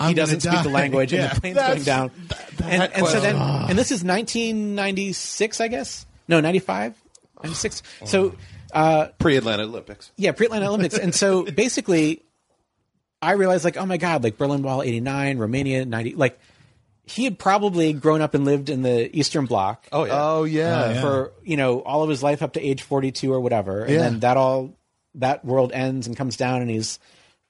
I'm 0.01 0.15
doesn't 0.15 0.43
gonna 0.43 0.57
speak 0.59 0.65
the 0.65 0.71
die. 0.71 0.75
language 0.75 1.13
and 1.13 1.31
the 1.31 1.41
plane's 1.41 1.57
going 1.57 1.79
That's- 1.81 1.85
down. 1.85 2.11
and, 2.65 2.83
and 2.93 3.07
so 3.07 3.21
then, 3.21 3.37
and 3.37 3.79
this 3.79 3.91
is 3.93 4.03
1996, 4.05 5.61
I 5.61 5.69
guess. 5.69 6.07
No, 6.29 6.41
95, 6.41 6.95
96. 7.43 7.83
So. 8.07 8.35
Uh, 8.73 9.09
Pre-Atlanta 9.19 9.65
Olympics. 9.65 10.13
yeah, 10.17 10.31
pre-Atlanta 10.31 10.69
Olympics. 10.69 10.97
And 10.97 11.13
so 11.13 11.43
basically, 11.43 12.23
I 13.21 13.33
realized 13.33 13.65
like, 13.65 13.77
oh 13.77 13.85
my 13.85 13.97
god, 13.97 14.23
like 14.23 14.39
Berlin 14.39 14.63
Wall 14.63 14.83
eighty 14.83 15.01
nine, 15.01 15.39
Romania 15.39 15.85
ninety, 15.85 16.15
like 16.15 16.39
he 17.05 17.25
had 17.25 17.39
probably 17.39 17.93
grown 17.93 18.21
up 18.21 18.35
and 18.35 18.45
lived 18.45 18.69
in 18.71 18.83
the 18.83 19.15
Eastern 19.17 19.47
Bloc. 19.47 19.87
Oh 19.93 20.05
yeah. 20.05 20.13
Oh 20.23 20.45
yeah. 20.45 21.01
for 21.01 21.33
you 21.43 21.57
know 21.57 21.81
all 21.81 22.03
of 22.03 22.09
his 22.09 22.23
life 22.23 22.43
up 22.43 22.53
to 22.55 22.61
age 22.61 22.83
forty 22.83 23.11
two 23.13 23.33
or 23.33 23.41
whatever, 23.41 23.83
and 23.83 23.93
Yeah. 23.93 23.99
then 24.01 24.21
that 24.21 24.37
all 24.37 24.75
that 25.17 25.45
world 25.45 25.73
ends 25.73 26.07
and 26.07 26.17
comes 26.17 26.37
down, 26.37 26.61
and 26.63 26.71
he's 26.71 26.99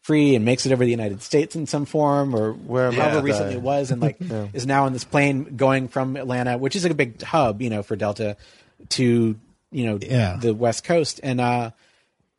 free 0.02 0.34
and 0.34 0.46
makes 0.46 0.64
it 0.64 0.72
over 0.72 0.82
the 0.82 0.90
United 0.90 1.20
States 1.20 1.54
in 1.54 1.66
some 1.66 1.84
form 1.84 2.34
or 2.34 2.52
Where 2.54 2.90
however 2.90 3.20
recently 3.20 3.54
it 3.54 3.60
was, 3.60 3.90
and 3.90 4.00
like 4.00 4.16
is 4.54 4.66
now 4.66 4.86
on 4.86 4.94
this 4.94 5.04
plane 5.04 5.56
going 5.56 5.88
from 5.88 6.16
Atlanta, 6.16 6.56
which 6.56 6.74
is 6.74 6.84
like 6.84 6.92
a 6.92 6.96
big 6.96 7.20
hub, 7.22 7.60
you 7.60 7.68
know, 7.68 7.82
for 7.82 7.96
Delta 7.96 8.36
to 8.90 9.36
you 9.72 9.84
know 9.86 9.98
Yeah. 10.00 10.38
the 10.40 10.54
West 10.54 10.84
Coast, 10.84 11.20
and 11.22 11.38
uh, 11.40 11.70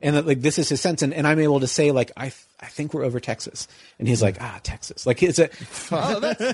and 0.01 0.15
that, 0.15 0.25
like 0.25 0.41
this 0.41 0.57
is 0.57 0.69
his 0.69 0.81
sense, 0.81 1.03
and, 1.03 1.13
and 1.13 1.27
I'm 1.27 1.37
able 1.39 1.59
to 1.59 1.67
say 1.67 1.91
like 1.91 2.11
I 2.17 2.29
th- 2.29 2.35
I 2.63 2.67
think 2.67 2.93
we're 2.93 3.03
over 3.03 3.19
Texas, 3.19 3.67
and 3.97 4.07
he's 4.07 4.21
like 4.21 4.37
ah 4.39 4.59
Texas, 4.61 5.05
like 5.07 5.23
it's 5.23 5.39
a 5.39 5.49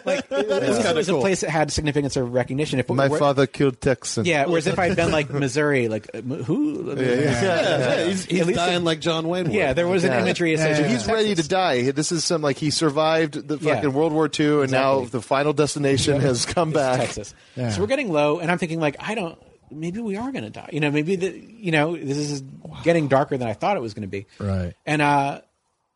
like 0.06 0.30
this 0.30 0.94
was 0.96 1.10
a 1.10 1.18
place 1.20 1.42
that 1.42 1.50
had 1.50 1.72
significance 1.72 2.16
or 2.16 2.24
recognition. 2.26 2.80
If 2.80 2.90
My 2.90 3.08
we're- 3.08 3.20
father 3.20 3.46
killed 3.46 3.82
Texan. 3.82 4.26
yeah, 4.26 4.46
whereas 4.46 4.68
if 4.68 4.80
I'd 4.80 4.96
been 4.96 5.12
like 5.12 5.30
Missouri, 5.30 5.88
like 5.90 6.08
uh, 6.14 6.22
who? 6.22 6.94
Yeah, 6.96 7.02
yeah. 7.04 7.42
Yeah, 7.42 8.06
he's, 8.06 8.26
he's 8.26 8.40
At 8.42 8.48
least 8.48 8.58
dying 8.58 8.84
like 8.84 9.00
John 9.02 9.28
Wayne. 9.28 9.52
Yeah, 9.52 9.74
there 9.74 9.88
was 9.88 10.04
an 10.04 10.12
Yeah. 10.12 10.22
imagery 10.22 10.54
associated. 10.54 10.78
So 10.78 10.84
with 10.84 10.92
he's 10.92 11.08
ready 11.08 11.36
to 11.36 11.48
die. 11.48 11.92
This 11.92 12.12
is 12.12 12.24
some 12.24 12.42
like 12.42 12.58
he 12.58 12.70
survived 12.72 13.48
the 13.48 13.58
Yeah. 13.58 13.76
fucking 13.76 13.94
World 13.94 14.14
War 14.14 14.30
II, 14.40 14.62
and 14.64 14.72
now 14.72 15.06
the 15.06 15.22
final 15.22 15.54
destination 15.54 16.22
has 16.22 16.46
come 16.46 16.70
It's 16.70 16.76
back. 16.78 17.00
Texas. 17.02 17.34
Yeah. 17.56 17.72
So 17.72 17.82
we're 17.82 17.88
getting 17.88 18.12
low, 18.12 18.40
and 18.40 18.50
I'm 18.50 18.58
thinking 18.58 18.80
like 18.80 18.96
I 19.00 19.14
don't. 19.16 19.38
Maybe 19.70 20.00
we 20.00 20.16
are 20.16 20.32
going 20.32 20.46
to 20.46 20.50
die. 20.50 20.70
You 20.72 20.80
know, 20.80 20.90
maybe 20.92 21.18
the 21.18 21.30
you 21.38 21.72
know 21.72 21.98
this 21.98 22.18
is 22.18 22.42
getting 22.84 23.10
darker 23.10 23.36
than 23.38 23.50
I 23.50 23.54
thought 23.54 23.76
it 23.76 23.82
was 23.82 23.94
going 23.94 24.04
to 24.04 24.08
be. 24.08 24.26
Right. 24.40 24.74
And 24.86 25.02
uh, 25.02 25.42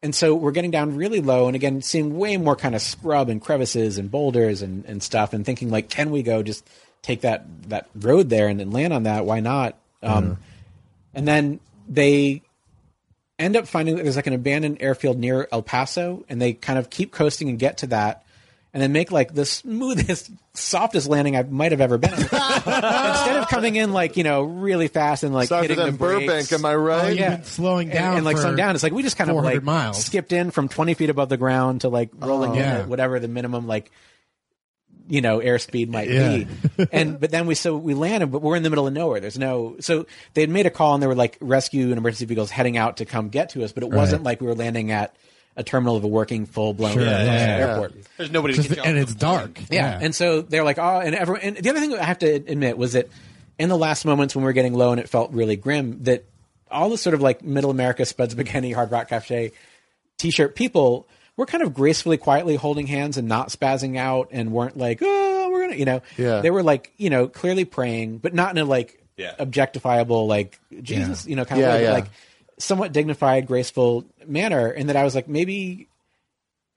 and 0.03 0.15
so 0.15 0.33
we're 0.35 0.51
getting 0.51 0.71
down 0.71 0.95
really 0.95 1.21
low, 1.21 1.47
and 1.47 1.55
again 1.55 1.81
seeing 1.81 2.17
way 2.17 2.37
more 2.37 2.55
kind 2.55 2.75
of 2.75 2.81
scrub 2.81 3.29
and 3.29 3.41
crevices 3.41 3.97
and 3.97 4.09
boulders 4.09 4.61
and 4.61 4.85
and 4.85 5.01
stuff, 5.03 5.33
and 5.33 5.45
thinking 5.45 5.69
like, 5.69 5.89
can 5.89 6.11
we 6.11 6.23
go 6.23 6.41
just 6.43 6.67
take 7.01 7.21
that 7.21 7.45
that 7.69 7.87
road 7.95 8.29
there 8.29 8.47
and 8.47 8.59
then 8.59 8.71
land 8.71 8.93
on 8.93 9.03
that? 9.03 9.25
Why 9.25 9.39
not? 9.39 9.77
Um, 10.03 10.37
And 11.13 11.27
then 11.27 11.59
they 11.89 12.41
end 13.37 13.55
up 13.55 13.67
finding 13.67 13.95
that 13.95 14.03
there's 14.03 14.15
like 14.15 14.27
an 14.27 14.33
abandoned 14.33 14.77
airfield 14.79 15.17
near 15.17 15.47
El 15.51 15.61
Paso, 15.61 16.23
and 16.29 16.41
they 16.41 16.53
kind 16.53 16.79
of 16.79 16.89
keep 16.89 17.11
coasting 17.11 17.49
and 17.49 17.59
get 17.59 17.77
to 17.79 17.87
that, 17.87 18.23
and 18.73 18.81
then 18.81 18.91
make 18.93 19.11
like 19.11 19.33
the 19.33 19.45
smoothest, 19.45 20.31
softest 20.53 21.07
landing 21.07 21.35
I 21.35 21.43
might 21.43 21.71
have 21.71 21.81
ever 21.81 21.97
been. 21.97 22.13
on. 22.13 22.19
Instead 22.21 23.37
of 23.37 23.47
coming 23.49 23.75
in 23.75 23.91
like 23.91 24.17
you 24.17 24.23
know 24.23 24.43
really 24.43 24.87
fast 24.87 25.23
and 25.23 25.33
like 25.33 25.49
Softer 25.49 25.67
hitting 25.67 25.85
the 25.85 25.91
brakes, 25.91 26.25
Burbank, 26.25 26.51
am 26.53 26.65
I 26.65 26.73
oh, 26.73 26.77
right? 26.77 27.05
Oh, 27.05 27.09
yeah. 27.09 27.35
been 27.35 27.43
slowing 27.43 27.89
down 27.89 28.17
and, 28.17 28.25
like 28.25 28.37
for 28.37 28.43
slowing 28.43 28.57
down. 28.57 28.75
It's 28.75 28.83
like 28.83 28.93
we 28.93 29.03
just 29.03 29.17
kind 29.17 29.29
of 29.29 29.35
like 29.37 29.63
miles. 29.63 30.03
skipped 30.03 30.31
in 30.31 30.51
from 30.51 30.69
20 30.69 30.93
feet 30.93 31.09
above 31.09 31.29
the 31.29 31.37
ground 31.37 31.81
to 31.81 31.89
like 31.89 32.11
rolling 32.17 32.51
oh. 32.51 32.55
in 32.55 32.59
yeah. 32.59 32.77
at 32.79 32.87
whatever 32.87 33.19
the 33.19 33.27
minimum 33.27 33.67
like 33.67 33.91
you 35.07 35.19
know 35.19 35.39
airspeed 35.39 35.89
might 35.89 36.09
Yeah. 36.09 36.37
be. 36.37 36.47
and 36.93 37.19
but 37.19 37.31
then 37.31 37.47
we 37.47 37.55
so 37.55 37.75
we 37.75 37.93
landed, 37.93 38.27
but 38.27 38.41
we're 38.41 38.55
in 38.55 38.63
the 38.63 38.69
middle 38.69 38.87
of 38.87 38.93
nowhere. 38.93 39.19
There's 39.19 39.37
no 39.37 39.75
so 39.81 40.05
they 40.33 40.41
had 40.41 40.49
made 40.49 40.65
a 40.65 40.69
call 40.69 40.93
and 40.93 41.01
there 41.01 41.09
were 41.09 41.15
like 41.15 41.37
rescue 41.41 41.89
and 41.89 41.97
emergency 41.97 42.25
vehicles 42.25 42.49
heading 42.51 42.77
out 42.77 42.97
to 42.97 43.05
come 43.05 43.27
get 43.27 43.49
to 43.49 43.65
us, 43.65 43.73
but 43.73 43.83
it 43.83 43.89
wasn't 43.89 44.23
like 44.23 44.39
we 44.39 44.47
were 44.47 44.55
landing 44.55 44.91
at 44.91 45.13
a 45.57 45.63
terminal 45.63 45.95
of 45.97 46.03
a 46.03 46.07
working 46.07 46.45
full 46.45 46.73
blown 46.73 46.93
Sure, 46.93 47.03
yeah, 47.03 47.23
yeah, 47.23 47.67
airport. 47.67 47.93
There's 48.17 48.31
nobody 48.31 48.53
to 48.53 48.59
'Cause 48.59 48.67
get 48.67 48.75
the- 48.77 48.83
you 48.83 48.89
and 48.89 48.97
it's 48.97 49.13
plane. 49.13 49.19
dark. 49.33 49.59
Yeah. 49.69 49.99
And 50.01 50.15
so 50.15 50.41
they're 50.41 50.63
like, 50.63 50.77
oh, 50.79 50.99
and 51.01 51.13
everyone. 51.15 51.41
And 51.41 51.57
the 51.57 51.69
other 51.69 51.79
thing 51.79 51.93
I 51.93 52.03
have 52.03 52.19
to 52.19 52.27
admit 52.33 52.77
was 52.77 52.93
that 52.93 53.09
in 53.59 53.67
the 53.69 53.77
last 53.77 54.05
moments 54.05 54.35
when 54.35 54.43
we 54.43 54.47
were 54.49 54.53
getting 54.53 54.73
low 54.73 54.91
and 54.91 54.99
it 54.99 55.09
felt 55.09 55.31
really 55.31 55.55
grim, 55.57 56.03
that 56.03 56.23
all 56.71 56.89
the 56.89 56.97
sort 56.97 57.13
of 57.13 57.21
like 57.21 57.43
middle 57.43 57.69
America, 57.69 58.05
Spuds 58.05 58.33
MacKenzie, 58.35 58.73
Hard 58.73 58.91
Rock 58.91 59.09
Cafe 59.09 59.51
t-shirt 60.17 60.55
people 60.55 61.07
were 61.35 61.45
kind 61.45 61.63
of 61.63 61.73
gracefully, 61.73 62.17
quietly 62.17 62.55
holding 62.55 62.87
hands 62.87 63.17
and 63.17 63.27
not 63.27 63.49
spazzing 63.49 63.97
out 63.97 64.29
and 64.31 64.51
weren't 64.51 64.77
like, 64.77 64.99
oh, 65.01 65.49
we're 65.51 65.61
gonna, 65.67 65.75
you 65.75 65.85
know, 65.85 66.01
Yeah. 66.17 66.41
they 66.41 66.51
were 66.51 66.63
like, 66.63 66.91
you 66.97 67.09
know, 67.09 67.27
clearly 67.27 67.65
praying, 67.65 68.17
but 68.19 68.33
not 68.33 68.51
in 68.51 68.57
a 68.57 68.65
like 68.65 69.01
Yeah. 69.17 69.33
objectifiable, 69.39 70.27
like 70.27 70.59
Jesus, 70.81 71.25
you 71.27 71.35
know, 71.35 71.43
kind 71.45 71.59
Yeah, 71.61 71.67
of 71.69 71.73
way, 71.75 71.83
yeah. 71.83 71.91
like 71.93 72.05
somewhat 72.61 72.91
dignified, 72.93 73.47
graceful 73.47 74.05
manner, 74.25 74.67
and 74.67 74.89
that 74.89 74.95
I 74.95 75.03
was 75.03 75.15
like, 75.15 75.27
maybe, 75.27 75.87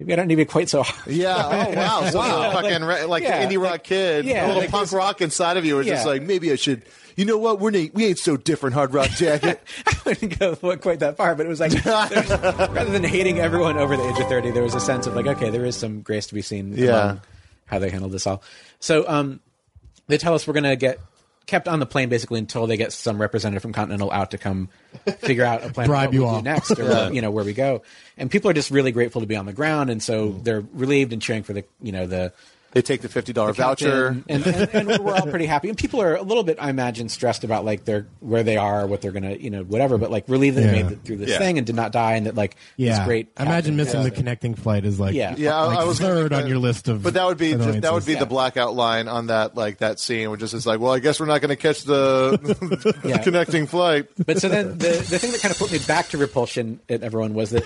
maybe 0.00 0.12
I 0.12 0.16
don't 0.16 0.26
need 0.26 0.34
to 0.34 0.42
be 0.42 0.44
quite 0.44 0.68
so. 0.68 0.82
hard. 0.82 1.06
Yeah. 1.06 1.36
Oh 1.36 1.74
wow. 1.76 2.08
So 2.10 2.18
Wow. 2.18 2.52
fucking 2.52 2.82
like, 2.82 3.06
like 3.08 3.22
yeah, 3.22 3.44
indie 3.46 3.60
rock 3.60 3.72
like- 3.72 3.84
kid, 3.84 4.24
yeah, 4.24 4.44
a 4.44 4.48
little 4.48 4.62
like 4.62 4.70
punk 4.70 4.90
rock 4.92 5.20
inside 5.20 5.56
of 5.56 5.64
you 5.64 5.76
was 5.76 5.86
just 5.86 6.06
like 6.06 6.22
maybe 6.22 6.50
I 6.52 6.56
should. 6.56 6.82
You 7.16 7.24
know 7.24 7.38
what? 7.38 7.60
We're 7.60 7.70
we 7.92 8.06
ain't 8.06 8.18
so 8.18 8.36
different, 8.36 8.74
hard 8.74 8.92
rock 8.92 9.08
jacket. 9.10 9.62
I 9.86 9.94
wouldn't 10.04 10.36
go 10.36 10.56
quite 10.78 10.98
that 10.98 11.16
far, 11.16 11.36
but 11.36 11.46
it 11.46 11.48
was 11.48 11.60
like 11.60 11.72
rather 11.84 12.90
than 12.90 13.04
hating 13.04 13.38
everyone 13.38 13.76
over 13.78 13.96
the 13.96 14.02
age 14.08 14.18
of 14.18 14.26
thirty, 14.28 14.50
there 14.50 14.64
was 14.64 14.74
a 14.74 14.80
sense 14.80 15.06
of 15.06 15.14
like, 15.14 15.26
okay, 15.28 15.48
there 15.50 15.64
is 15.64 15.76
some 15.76 16.00
grace 16.02 16.26
to 16.26 16.34
be 16.34 16.42
seen. 16.42 16.72
Yeah. 16.76 17.18
how 17.66 17.78
they 17.78 17.88
handled 17.90 18.10
this 18.10 18.26
all. 18.26 18.42
So 18.80 19.04
um, 19.08 19.38
they 20.08 20.18
tell 20.18 20.34
us 20.34 20.46
we're 20.48 20.54
going 20.54 20.64
to 20.64 20.74
get 20.76 20.98
kept 21.46 21.68
on 21.68 21.78
the 21.78 21.86
plane 21.86 22.08
basically 22.08 22.38
until 22.38 22.66
they 22.66 22.76
get 22.76 22.92
some 22.92 23.20
representative 23.20 23.62
from 23.62 23.72
Continental 23.72 24.10
out 24.10 24.30
to 24.30 24.38
come 24.38 24.68
figure 25.18 25.44
out 25.44 25.64
a 25.64 25.70
plan 25.70 25.86
Bribe 25.88 26.08
what 26.08 26.14
you 26.14 26.20
we 26.22 26.26
all. 26.26 26.36
do 26.38 26.42
next, 26.42 26.78
or 26.78 26.84
Yeah. 26.88 27.10
you 27.10 27.20
know 27.20 27.30
where 27.30 27.44
we 27.44 27.52
go. 27.52 27.82
And 28.16 28.30
people 28.30 28.50
are 28.50 28.54
just 28.54 28.70
really 28.70 28.92
grateful 28.92 29.20
to 29.20 29.26
be 29.26 29.36
on 29.36 29.46
the 29.46 29.52
ground, 29.52 29.90
and 29.90 30.02
so 30.02 30.28
mm. 30.28 30.44
they're 30.44 30.64
relieved 30.72 31.12
and 31.12 31.20
cheering 31.20 31.42
for 31.42 31.52
the 31.52 31.64
you 31.82 31.92
know 31.92 32.06
the 32.06 32.32
they 32.74 32.82
take 32.82 33.00
the 33.00 33.08
fifty 33.08 33.32
dollar 33.32 33.52
voucher. 33.52 34.08
and, 34.28 34.46
and, 34.46 34.46
and 34.46 35.04
we're 35.04 35.14
all 35.14 35.26
pretty 35.26 35.46
happy. 35.46 35.68
And 35.68 35.78
people 35.78 36.02
are 36.02 36.16
a 36.16 36.22
little 36.22 36.42
bit, 36.44 36.58
I 36.60 36.70
imagine, 36.70 37.08
stressed 37.08 37.44
about 37.44 37.64
like 37.64 37.84
their 37.84 38.06
where 38.20 38.42
they 38.42 38.56
are, 38.56 38.86
what 38.86 39.00
they're 39.00 39.12
gonna, 39.12 39.32
you 39.34 39.50
know, 39.50 39.62
whatever. 39.62 39.96
But 39.98 40.10
like 40.10 40.28
relieved 40.28 40.56
that 40.56 40.62
they 40.62 40.82
made 40.82 40.92
it 40.92 41.04
through 41.04 41.16
this 41.18 41.30
Yeah. 41.30 41.38
thing 41.38 41.56
and 41.58 41.66
did 41.66 41.76
not 41.76 41.92
die, 41.92 42.14
and 42.16 42.26
that 42.26 42.34
like 42.34 42.56
Yeah, 42.76 42.98
this 42.98 43.06
great. 43.06 43.28
I 43.36 43.44
imagine 43.44 43.76
missing 43.76 44.00
Yeah. 44.00 44.08
the 44.08 44.10
connecting 44.10 44.54
flight 44.54 44.84
is 44.84 45.00
like 45.00 45.14
Yeah. 45.14 45.34
Yeah, 45.38 45.56
I- 45.56 45.64
like 45.66 45.78
I 45.78 45.84
was 45.84 45.98
third 46.00 46.32
on 46.32 46.46
your 46.46 46.58
list 46.58 46.88
of. 46.88 47.02
But 47.02 47.14
that 47.14 47.24
would 47.26 47.38
be 47.38 47.52
just, 47.52 47.60
that 47.60 47.66
would 47.72 47.76
annoyances. 47.84 48.06
be 48.06 48.14
the 48.16 48.26
blackout 48.26 48.74
line 48.74 49.08
on 49.08 49.28
that 49.28 49.56
like 49.56 49.78
that 49.78 50.00
scene, 50.00 50.30
which 50.30 50.42
is 50.42 50.50
just 50.50 50.66
like, 50.66 50.80
well, 50.80 50.92
I 50.92 50.98
guess 50.98 51.20
we're 51.20 51.26
not 51.26 51.40
going 51.40 51.50
to 51.50 51.56
catch 51.56 51.84
the 51.84 52.94
Yeah. 53.04 53.18
connecting 53.22 53.66
flight. 53.66 54.08
But 54.26 54.40
so 54.40 54.48
then 54.48 54.78
the 54.78 54.88
the 55.08 55.18
thing 55.18 55.32
that 55.32 55.40
kind 55.40 55.52
of 55.52 55.58
put 55.58 55.70
me 55.72 55.78
back 55.86 56.08
to 56.08 56.18
repulsion 56.18 56.80
at 56.88 57.02
everyone 57.02 57.34
was 57.34 57.50
that 57.50 57.64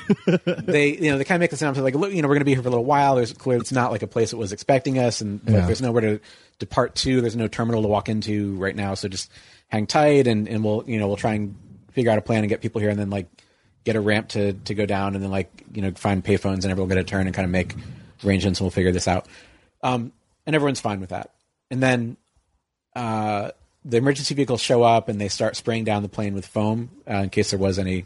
they 0.66 0.88
you 0.96 1.10
know 1.10 1.18
they 1.18 1.24
kind 1.24 1.36
of 1.36 1.40
make 1.40 1.50
the 1.50 1.56
sound 1.56 1.76
like 1.78 1.94
look 1.94 2.12
you 2.12 2.20
know 2.22 2.28
we're 2.28 2.34
going 2.34 2.40
to 2.40 2.44
be 2.44 2.54
here 2.54 2.62
for 2.62 2.68
a 2.68 2.70
little 2.70 2.84
while. 2.84 3.16
There's 3.16 3.32
clearly 3.32 3.60
it's 3.60 3.72
not 3.72 3.90
like 3.90 4.02
a 4.02 4.06
place 4.06 4.30
that 4.30 4.36
was 4.36 4.52
expecting 4.52 4.97
us, 4.98 5.20
and 5.20 5.40
like, 5.44 5.54
Yeah. 5.54 5.66
there's 5.66 5.82
nowhere 5.82 6.02
to 6.02 6.20
depart 6.58 6.94
to. 6.96 7.20
There's 7.20 7.36
no 7.36 7.48
terminal 7.48 7.82
to 7.82 7.88
walk 7.88 8.08
into 8.08 8.54
right 8.56 8.74
now, 8.76 8.94
so 8.94 9.08
just 9.08 9.30
hang 9.68 9.86
tight 9.86 10.26
and 10.26 10.48
and 10.48 10.64
we'll 10.64 10.84
you 10.86 10.98
know 10.98 11.06
we'll 11.08 11.16
try 11.16 11.34
and 11.34 11.54
figure 11.92 12.10
out 12.10 12.18
a 12.18 12.22
plan 12.22 12.40
and 12.40 12.48
get 12.48 12.60
people 12.60 12.80
here, 12.80 12.90
and 12.90 12.98
then 12.98 13.10
like 13.10 13.26
get 13.84 13.96
a 13.96 14.00
ramp 14.00 14.28
to 14.30 14.52
to 14.54 14.74
go 14.74 14.86
down, 14.86 15.14
and 15.14 15.22
then 15.22 15.30
like 15.30 15.50
you 15.72 15.82
know 15.82 15.90
find 15.92 16.24
payphones 16.24 16.62
and 16.62 16.66
everyone 16.66 16.88
get 16.88 16.98
a 16.98 17.04
turn 17.04 17.26
and 17.26 17.34
kind 17.34 17.44
of 17.44 17.50
make 17.50 17.74
arrangements, 18.24 18.60
and 18.60 18.64
we'll 18.64 18.70
figure 18.70 18.92
this 18.92 19.06
out. 19.08 19.26
Um, 19.82 20.12
and 20.46 20.56
everyone's 20.56 20.80
fine 20.80 21.00
with 21.00 21.10
that. 21.10 21.30
And 21.70 21.82
then 21.82 22.16
uh, 22.96 23.50
the 23.84 23.96
emergency 23.98 24.34
vehicles 24.34 24.60
show 24.60 24.82
up 24.82 25.08
and 25.08 25.20
they 25.20 25.28
start 25.28 25.56
spraying 25.56 25.84
down 25.84 26.02
the 26.02 26.08
plane 26.08 26.34
with 26.34 26.46
foam 26.46 26.90
uh, 27.08 27.16
in 27.16 27.30
case 27.30 27.50
there 27.50 27.58
was 27.58 27.78
any, 27.78 28.04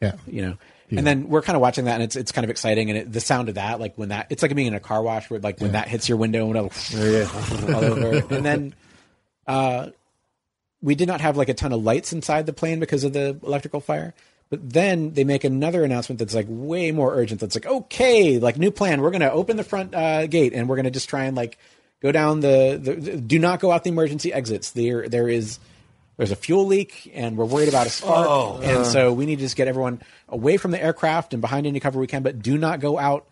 Yeah. 0.00 0.12
you 0.26 0.42
know. 0.42 0.56
And 0.90 1.06
then 1.06 1.28
we're 1.28 1.42
kind 1.42 1.56
of 1.56 1.62
watching 1.62 1.86
that, 1.86 1.94
and 1.94 2.02
it's 2.04 2.16
it's 2.16 2.32
kind 2.32 2.44
of 2.44 2.50
exciting. 2.50 2.90
And 2.90 2.98
it, 2.98 3.12
the 3.12 3.20
sound 3.20 3.48
of 3.48 3.56
that, 3.56 3.80
like 3.80 3.96
when 3.96 4.10
that, 4.10 4.26
it's 4.30 4.42
like 4.42 4.54
being 4.54 4.68
in 4.68 4.74
a 4.74 4.80
car 4.80 5.02
wash, 5.02 5.28
where 5.30 5.40
like 5.40 5.60
when 5.60 5.72
that 5.72 5.88
hits 5.88 6.08
your 6.08 6.18
window, 6.18 6.46
and 6.50 6.56
it'll 6.56 7.74
all 7.74 7.84
over. 7.84 8.34
And 8.34 8.44
then, 8.46 8.74
uh, 9.46 9.88
we 10.82 10.94
did 10.94 11.08
not 11.08 11.20
have 11.20 11.36
like 11.36 11.48
a 11.48 11.54
ton 11.54 11.72
of 11.72 11.82
lights 11.82 12.12
inside 12.12 12.46
the 12.46 12.52
plane 12.52 12.78
because 12.80 13.02
of 13.04 13.12
the 13.12 13.38
electrical 13.42 13.80
fire. 13.80 14.14
But 14.48 14.70
then 14.72 15.12
they 15.14 15.24
make 15.24 15.42
another 15.42 15.82
announcement 15.82 16.20
that's 16.20 16.34
like 16.34 16.46
way 16.48 16.92
more 16.92 17.12
urgent. 17.14 17.40
That's 17.40 17.56
like, 17.56 17.66
okay, 17.66 18.38
like 18.38 18.56
new 18.56 18.70
plan. 18.70 19.00
We're 19.00 19.10
going 19.10 19.22
to 19.22 19.32
open 19.32 19.56
the 19.56 19.64
front 19.64 19.92
uh, 19.92 20.28
gate 20.28 20.52
and 20.52 20.68
we're 20.68 20.76
going 20.76 20.84
to 20.84 20.92
just 20.92 21.08
try 21.08 21.24
and 21.24 21.36
like 21.36 21.58
go 22.00 22.12
down 22.12 22.40
the, 22.40 22.78
the, 22.80 22.94
the- 22.94 23.16
Do 23.16 23.40
not 23.40 23.58
go 23.58 23.72
out 23.72 23.82
the 23.82 23.90
emergency 23.90 24.32
exits. 24.32 24.70
There, 24.70 25.08
there 25.08 25.28
is 25.28 25.58
there's 26.16 26.30
a 26.30 26.36
fuel 26.36 26.66
leak 26.66 27.10
and 27.14 27.36
we're 27.36 27.44
worried 27.44 27.68
about 27.68 27.86
a 27.86 27.90
spark. 27.90 28.26
Oh. 28.28 28.60
and 28.62 28.86
so 28.86 29.12
we 29.12 29.26
need 29.26 29.36
to 29.36 29.44
just 29.44 29.56
get 29.56 29.68
everyone 29.68 30.00
away 30.28 30.56
from 30.56 30.70
the 30.70 30.82
aircraft 30.82 31.34
and 31.34 31.40
behind 31.40 31.66
any 31.66 31.80
cover 31.80 31.98
we 32.00 32.06
can. 32.06 32.22
But 32.22 32.40
do 32.42 32.56
not 32.58 32.80
go 32.80 32.98
out 32.98 33.26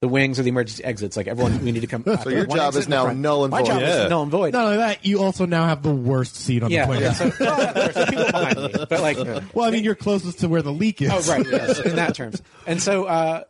the 0.00 0.08
wings 0.08 0.38
or 0.40 0.42
the 0.42 0.48
emergency 0.48 0.82
exits. 0.82 1.16
Like 1.16 1.28
everyone, 1.28 1.64
we 1.64 1.70
need 1.72 1.80
to 1.80 1.86
come. 1.86 2.04
So 2.22 2.28
your 2.28 2.46
job 2.46 2.74
is 2.74 2.88
now 2.88 3.04
front. 3.04 3.20
null 3.20 3.44
and 3.44 3.52
void. 3.52 3.60
My 3.60 3.66
job 3.66 3.80
Yeah. 3.80 4.04
is 4.04 4.10
null 4.10 4.22
and 4.22 4.30
void. 4.32 4.52
Not 4.52 4.64
only 4.64 4.76
that, 4.78 5.04
you 5.06 5.22
also 5.22 5.46
now 5.46 5.64
have 5.66 5.82
the 5.84 5.94
worst 5.94 6.34
seat 6.36 6.62
on 6.64 6.70
yeah, 6.72 6.86
the 6.86 6.92
plane. 6.92 7.02
yeah. 7.02 7.12
So, 7.12 7.32
well, 7.38 7.72
there's 7.74 7.94
some 7.94 8.06
people 8.08 8.24
behind 8.26 8.58
me, 8.58 8.72
but 8.88 9.00
like, 9.00 9.16
well, 9.54 9.66
I 9.66 9.70
mean, 9.70 9.84
you're 9.84 9.94
closest 9.94 10.40
to 10.40 10.48
where 10.48 10.62
the 10.62 10.72
leak 10.72 11.02
is. 11.02 11.10
oh 11.12 11.32
right, 11.32 11.46
yes, 11.48 11.78
in 11.80 11.94
that 11.96 12.14
terms. 12.16 12.42
And 12.66 12.82
so 12.82 13.04
uh, 13.04 13.44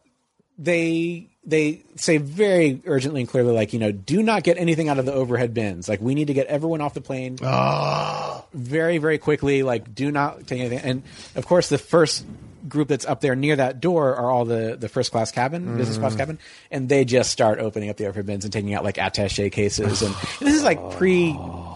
they 0.58 1.30
they 1.44 1.82
say 1.96 2.18
very 2.18 2.80
urgently 2.86 3.22
and 3.22 3.28
clearly, 3.28 3.52
like 3.52 3.72
you 3.72 3.78
know, 3.78 3.90
do 3.90 4.22
not 4.22 4.44
get 4.44 4.58
anything 4.58 4.88
out 4.88 4.98
of 4.98 5.06
the 5.06 5.12
overhead 5.12 5.52
bins. 5.52 5.88
Like 5.88 6.00
we 6.00 6.14
need 6.14 6.28
to 6.28 6.34
get 6.34 6.46
everyone 6.46 6.80
off 6.80 6.94
the 6.94 7.00
plane 7.00 7.38
ah. 7.42 8.44
very 8.52 8.98
very 8.98 9.18
quickly. 9.18 9.62
Like 9.62 9.94
do 9.94 10.12
not 10.12 10.46
take 10.46 10.60
anything. 10.60 10.78
And 10.78 11.02
of 11.34 11.46
course, 11.46 11.68
the 11.68 11.78
first 11.78 12.24
group 12.68 12.86
that's 12.86 13.04
up 13.04 13.20
there 13.20 13.34
near 13.34 13.56
that 13.56 13.80
door 13.80 14.14
are 14.14 14.30
all 14.30 14.44
the 14.44 14.76
the 14.78 14.88
first 14.88 15.10
class 15.10 15.32
cabin, 15.32 15.64
mm-hmm. 15.64 15.76
business 15.78 15.98
class 15.98 16.14
cabin, 16.14 16.38
and 16.70 16.88
they 16.88 17.04
just 17.04 17.30
start 17.30 17.58
opening 17.58 17.90
up 17.90 17.96
the 17.96 18.06
overhead 18.06 18.26
bins 18.26 18.44
and 18.44 18.52
taking 18.52 18.72
out 18.72 18.84
like 18.84 18.96
attaché 18.96 19.50
cases. 19.50 20.00
And, 20.02 20.14
and 20.38 20.48
this 20.48 20.54
is 20.54 20.62
like 20.62 20.78
ah. 20.78 20.90
pre 20.90 21.32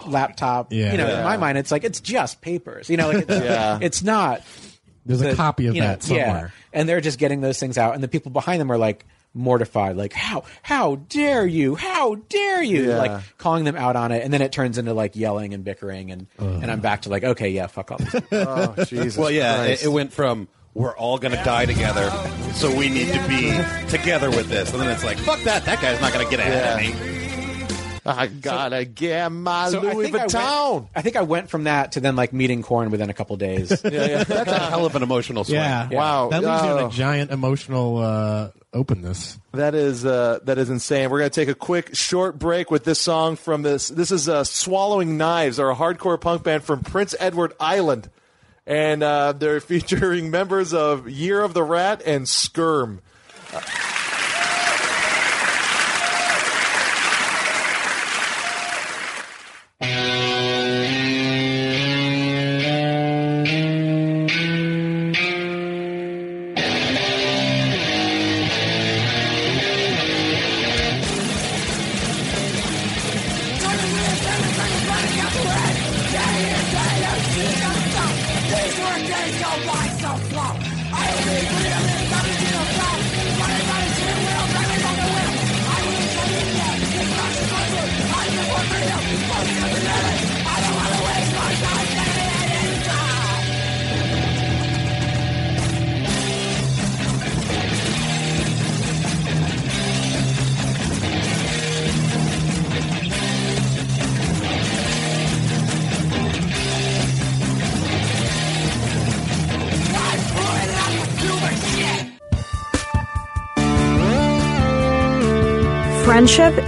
laptop. 0.07 0.73
Yeah. 0.73 0.93
You 0.93 0.99
know, 0.99 1.09
Yeah. 1.09 1.19
in 1.19 1.25
my 1.25 1.39
mind, 1.39 1.59
it's 1.59 1.73
like 1.73 1.83
it's 1.83 2.01
just 2.01 2.41
papers. 2.41 2.89
You 2.89 2.99
know, 2.99 3.09
like 3.09 3.29
it's, 3.29 3.45
Yeah. 3.45 3.79
it's 3.83 4.03
not 4.05 4.43
There's 5.05 5.23
a 5.23 5.35
copy 5.35 5.67
of 5.67 5.75
you 5.75 5.81
know, 5.81 5.89
that 5.89 6.05
somewhere. 6.05 6.53
Yeah. 6.55 6.79
And 6.81 6.89
they're 6.89 7.01
just 7.01 7.19
getting 7.19 7.41
those 7.41 7.59
things 7.59 7.79
out, 7.79 7.95
and 7.95 8.03
the 8.05 8.09
people 8.09 8.31
behind 8.31 8.61
them 8.61 8.71
are 8.71 8.79
like 8.79 9.05
mortified, 9.37 9.97
like 9.97 10.13
how 10.13 10.43
how 10.63 10.97
dare 10.97 11.47
you, 11.47 11.75
how 11.77 12.17
dare 12.17 12.63
you, 12.63 12.89
Yeah. 12.89 12.97
like 12.99 13.39
calling 13.39 13.65
them 13.65 13.77
out 13.77 13.95
on 13.95 14.11
it, 14.11 14.25
and 14.25 14.33
then 14.33 14.43
it 14.43 14.51
turns 14.51 14.79
into 14.79 14.95
like 14.95 15.15
yelling 15.15 15.55
and 15.55 15.63
bickering, 15.63 16.11
and 16.11 16.27
and 16.39 16.71
I'm 16.71 16.81
back 16.81 17.03
to 17.03 17.11
like 17.11 17.23
okay, 17.23 17.51
yeah, 17.51 17.67
fuck 17.69 17.93
off. 17.93 18.03
Oh 18.33 18.75
Jesus! 18.85 19.17
Well, 19.17 19.31
yeah, 19.31 19.65
it, 19.65 19.85
it 19.85 19.89
went 19.89 20.13
from 20.13 20.49
we're 20.75 20.97
all 20.97 21.19
going 21.19 21.35
to 21.37 21.43
die 21.43 21.65
together, 21.67 22.11
so 22.53 22.75
we 22.75 22.89
need 22.89 23.13
to 23.13 23.29
be 23.29 23.53
together 23.91 24.29
with 24.31 24.49
this, 24.49 24.73
and 24.73 24.81
then 24.81 24.91
it's 24.91 25.05
like 25.05 25.19
fuck 25.19 25.41
that, 25.45 25.65
that 25.65 25.81
guy's 25.81 26.01
not 26.01 26.13
going 26.13 26.25
to 26.25 26.31
get 26.31 26.41
ahead 26.41 26.81
Yeah. 26.83 26.91
of 26.91 27.07
me. 27.13 27.16
I 28.07 28.27
gotta 28.29 28.85
get 28.85 29.29
my 29.31 29.69
So 29.71 29.81
I 29.87 29.93
Louis 29.93 30.07
I 30.07 30.11
Vuitton. 30.27 30.75
went, 30.75 30.89
I 30.95 31.03
think 31.03 31.17
I 31.17 31.23
went 31.23 31.51
from 31.51 31.65
that 31.65 31.93
to 31.93 32.01
then 32.01 32.17
like 32.17 32.33
meeting 32.33 32.63
Corin 32.63 32.91
within 32.91 33.11
a 33.11 33.15
couple 33.15 33.37
days. 33.37 33.69
That's 33.81 34.31
a 34.53 34.59
hell 34.59 34.87
of 34.87 34.95
an 34.97 35.03
emotional 35.03 35.45
swing. 35.45 35.57
Yeah. 35.57 35.89
Wow. 35.91 36.29
That 36.31 36.43
leaves 36.43 36.63
you 36.63 36.71
in 36.71 36.79
Oh. 36.79 36.87
a 36.87 36.91
giant 36.91 37.31
emotional 37.31 37.99
uh, 37.99 38.51
openness. 38.73 39.39
That 39.53 39.75
is 39.75 40.05
uh, 40.07 40.39
that 40.45 40.59
is 40.59 40.71
insane. 40.71 41.11
We're 41.11 41.19
gonna 41.19 41.31
take 41.31 41.49
a 41.49 41.55
quick 41.55 41.95
short 41.97 42.39
break 42.39 42.71
with 42.71 42.85
this 42.85 43.01
song 43.01 43.37
from 43.37 43.63
this. 43.63 43.89
This 43.89 44.11
is 44.11 44.29
uh, 44.29 44.45
Swallowing 44.45 45.17
Knives, 45.17 45.59
are 45.59 45.71
a 45.71 45.75
hardcore 45.75 46.21
punk 46.21 46.43
band 46.45 46.63
from 46.65 46.83
Prince 46.83 47.15
Edward 47.19 47.55
Island, 47.59 48.11
and 48.67 49.03
uh, 49.03 49.33
they're 49.33 49.61
featuring 49.73 50.31
members 50.31 50.73
of 50.75 51.09
Year 51.09 51.43
of 51.43 51.55
the 51.55 51.63
Rat 51.63 52.03
and 52.05 52.27
Skirm. 52.27 52.99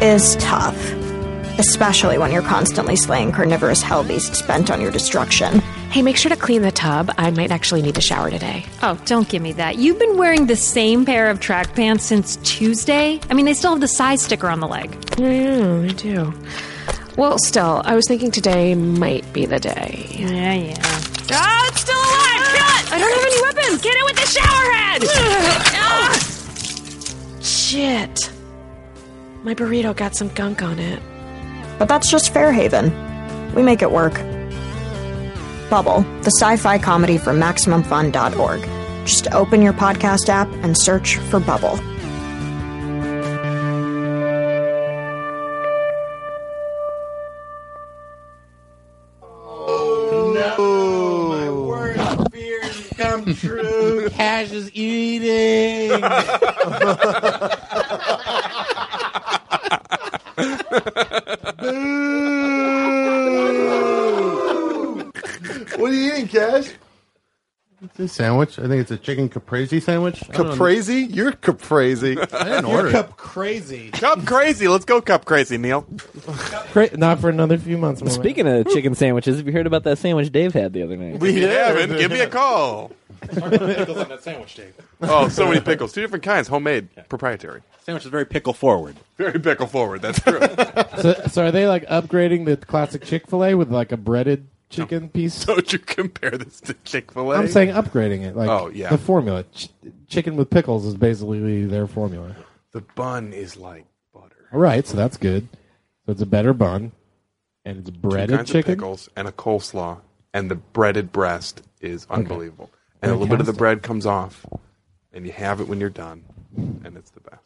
Is 0.09 0.37
tough, 0.37 0.93
especially 1.59 2.17
when 2.17 2.33
you're 2.33 2.41
constantly 2.41 2.97
slaying 2.97 3.31
carnivorous 3.31 3.83
hell 3.83 4.03
beasts 4.03 4.41
bent 4.41 4.71
on 4.71 4.81
your 4.81 4.91
destruction. 4.91 5.59
Hey, 5.91 6.01
make 6.01 6.17
sure 6.17 6.31
to 6.31 6.37
clean 6.37 6.63
the 6.63 6.73
tub. 6.73 7.11
I 7.19 7.31
might 7.31 7.51
actually 7.51 7.83
need 7.83 7.95
to 7.97 8.01
shower 8.01 8.31
today. 8.31 8.65
Oh, 8.83 8.99
don't 9.05 9.29
give 9.29 9.43
me 9.43 9.53
that. 9.53 9.77
You've 9.77 9.99
been 9.99 10.17
wearing 10.17 10.47
the 10.47 10.57
same 10.57 11.05
pair 11.05 11.29
of 11.29 11.41
track 11.41 11.75
pants 11.75 12.05
since 12.07 12.37
Tuesday? 12.37 13.21
I 13.29 13.35
mean, 13.35 13.45
they 13.45 13.53
still 13.53 13.73
have 13.73 13.81
the 13.81 13.89
size 13.89 14.23
sticker 14.23 14.49
on 14.49 14.61
the 14.61 14.67
leg. 14.67 14.91
Yeah, 15.19 15.83
I 15.83 15.93
do. 15.93 16.33
Well, 17.19 17.39
still, 17.39 17.83
I 17.85 17.95
was 17.95 18.07
thinking 18.09 18.31
today 18.31 18.75
might 18.75 19.31
be 19.35 19.45
the 19.45 19.61
day. 19.61 20.07
Yeah, 20.11 20.55
yeah. 20.55 20.75
Ah, 21.33 21.69
it's 21.69 21.81
still 21.83 21.99
alive! 21.99 22.47
Kill 22.57 22.65
it! 22.65 22.93
I 22.95 22.99
don't 22.99 23.13
have 23.13 23.27
any 23.27 23.43
weapons! 23.43 23.83
Get 23.83 23.95
it 23.95 24.05
with 24.07 24.17
the 24.17 24.27
shower 24.27 24.73
head! 24.73 25.03
Ah! 25.81 27.41
Shit. 27.43 28.31
My 29.45 29.55
burrito 29.55 29.95
got 29.95 30.17
some 30.17 30.29
gunk 30.29 30.63
on 30.63 30.79
it. 30.79 31.01
But 31.79 31.89
that's 31.89 32.11
just 32.11 32.33
Fairhaven. 32.35 33.55
We 33.55 33.63
make 33.63 33.83
it 33.83 33.91
work. 33.93 34.15
Bubble, 35.71 36.01
the 36.23 36.33
sci 36.39 36.57
fi 36.57 36.79
comedy 36.79 37.19
from 37.19 37.39
MaximumFun.org. 37.39 38.63
Just 39.07 39.29
open 39.33 39.63
your 39.63 39.73
podcast 39.73 40.29
app 40.29 40.49
and 40.65 40.77
search 40.77 41.17
for 41.17 41.41
Bubble. 41.41 41.79
Sandwich. 68.19 68.59
I 68.59 68.63
think 68.63 68.81
it's 68.83 68.91
a 68.91 68.97
chicken 68.99 69.29
caprese 69.29 69.81
sandwich. 69.81 70.23
I 70.29 70.33
don't 70.33 70.47
know. 70.49 70.53
Caprese? 70.55 71.07
You're 71.15 71.33
caprese. 71.33 72.19
I 72.35 72.45
didn't 72.45 72.65
order 72.67 72.89
it. 72.97 73.17
crazy. 73.17 73.91
Cup 73.93 74.27
crazy. 74.27 74.69
Let's 74.69 74.85
go 74.85 75.01
cup 75.01 75.25
crazy, 75.25 75.57
Neil. 75.57 75.87
Cra- 76.73 76.97
not 76.97 77.21
for 77.21 77.31
another 77.31 77.57
few 77.57 77.79
months. 77.79 78.03
my 78.03 78.07
man. 78.07 78.15
Speaking 78.15 78.47
of 78.49 78.67
chicken 78.69 78.95
sandwiches, 78.95 79.37
have 79.39 79.47
you 79.47 79.53
heard 79.53 79.67
about 79.67 79.85
that 79.85 79.99
sandwich 79.99 80.31
Dave 80.31 80.53
had 80.53 80.73
the 80.73 80.83
other 80.83 80.97
night? 80.97 81.21
We 81.21 81.41
haven't. 81.43 81.97
Give 81.97 82.11
me 82.11 82.21
a 82.21 82.29
call. 82.29 82.91
pickles 83.21 83.97
on 83.99 84.09
that 84.09 84.23
sandwich, 84.23 84.55
Dave. 84.55 84.75
Oh, 85.03 85.29
so 85.29 85.49
many 85.49 85.61
pickles. 85.61 85.93
Two 85.93 86.01
different 86.03 86.25
kinds, 86.25 86.49
homemade, 86.49 86.89
proprietary. 87.09 87.63
Sandwich 87.85 88.05
is 88.05 88.11
very 88.11 88.27
pickle 88.27 88.53
forward. 88.53 88.97
Very 89.17 89.39
pickle 89.41 89.67
forward. 89.67 90.03
That's 90.03 90.21
true. 90.23 90.41
so, 91.01 91.15
so 91.29 91.47
are 91.47 91.51
they 91.51 91.67
like 91.67 91.87
upgrading 91.87 92.45
the 92.45 92.57
classic 92.57 93.03
Chick 93.05 93.27
Fil 93.29 93.45
A 93.45 93.55
with 93.55 93.71
like 93.73 93.93
a 93.93 93.97
breaded 93.97 94.47
chicken 94.69 95.09
piece? 95.09 95.45
Don't 95.47 95.73
you 95.73 95.79
compare 95.79 96.31
this 96.31 96.61
to 96.63 96.75
Chick 96.85 97.13
Fil 97.13 97.33
A? 97.33 97.37
I'm 97.37 97.49
saying 97.49 97.71
upgrading 97.71 98.23
it. 98.23 98.37
Like 98.37 98.49
Oh, 98.49 98.69
yeah. 98.69 98.91
the 98.91 98.99
formula. 98.99 99.45
Ch- 99.55 99.71
chicken 100.09 100.37
with 100.37 100.51
pickles 100.51 100.85
is 100.87 100.95
basically 100.95 101.65
their 101.67 101.87
formula. 101.87 102.37
the 102.73 102.81
bun 102.95 103.33
is 103.33 103.57
like 103.57 103.87
butter. 104.13 104.49
All 104.53 104.61
right, 104.61 104.87
so 104.87 104.97
that's 104.97 105.17
good. 105.17 105.49
So 106.07 106.13
it's 106.13 106.23
a 106.23 106.27
better 106.27 106.53
bun, 106.53 106.93
and 107.65 107.79
it's 107.79 107.91
two 107.91 107.97
breaded 107.99 108.37
kinds 108.37 108.51
chicken. 108.51 108.73
of 108.73 108.79
pickles 108.79 109.09
and 109.17 109.29
a 109.29 109.33
coleslaw, 109.33 110.01
and 110.33 110.51
the 110.51 110.55
breaded 110.57 111.13
breast 111.13 111.63
is 111.81 112.07
unbelievable. 112.11 112.71
And 113.03 113.11
a 113.13 113.15
little 113.15 113.29
bit 113.29 113.41
of 113.41 113.47
the 113.47 113.53
Fantastic. 113.53 113.59
bread 113.59 113.83
comes 113.83 114.07
off, 114.07 114.45
and 115.13 115.25
you 115.27 115.33
have 115.33 115.61
it 115.61 115.69
when 115.69 115.79
you're 115.81 115.91
done, 115.91 116.25
and 116.57 116.97
it's 116.97 117.11
the 117.11 117.21
best. 117.21 117.43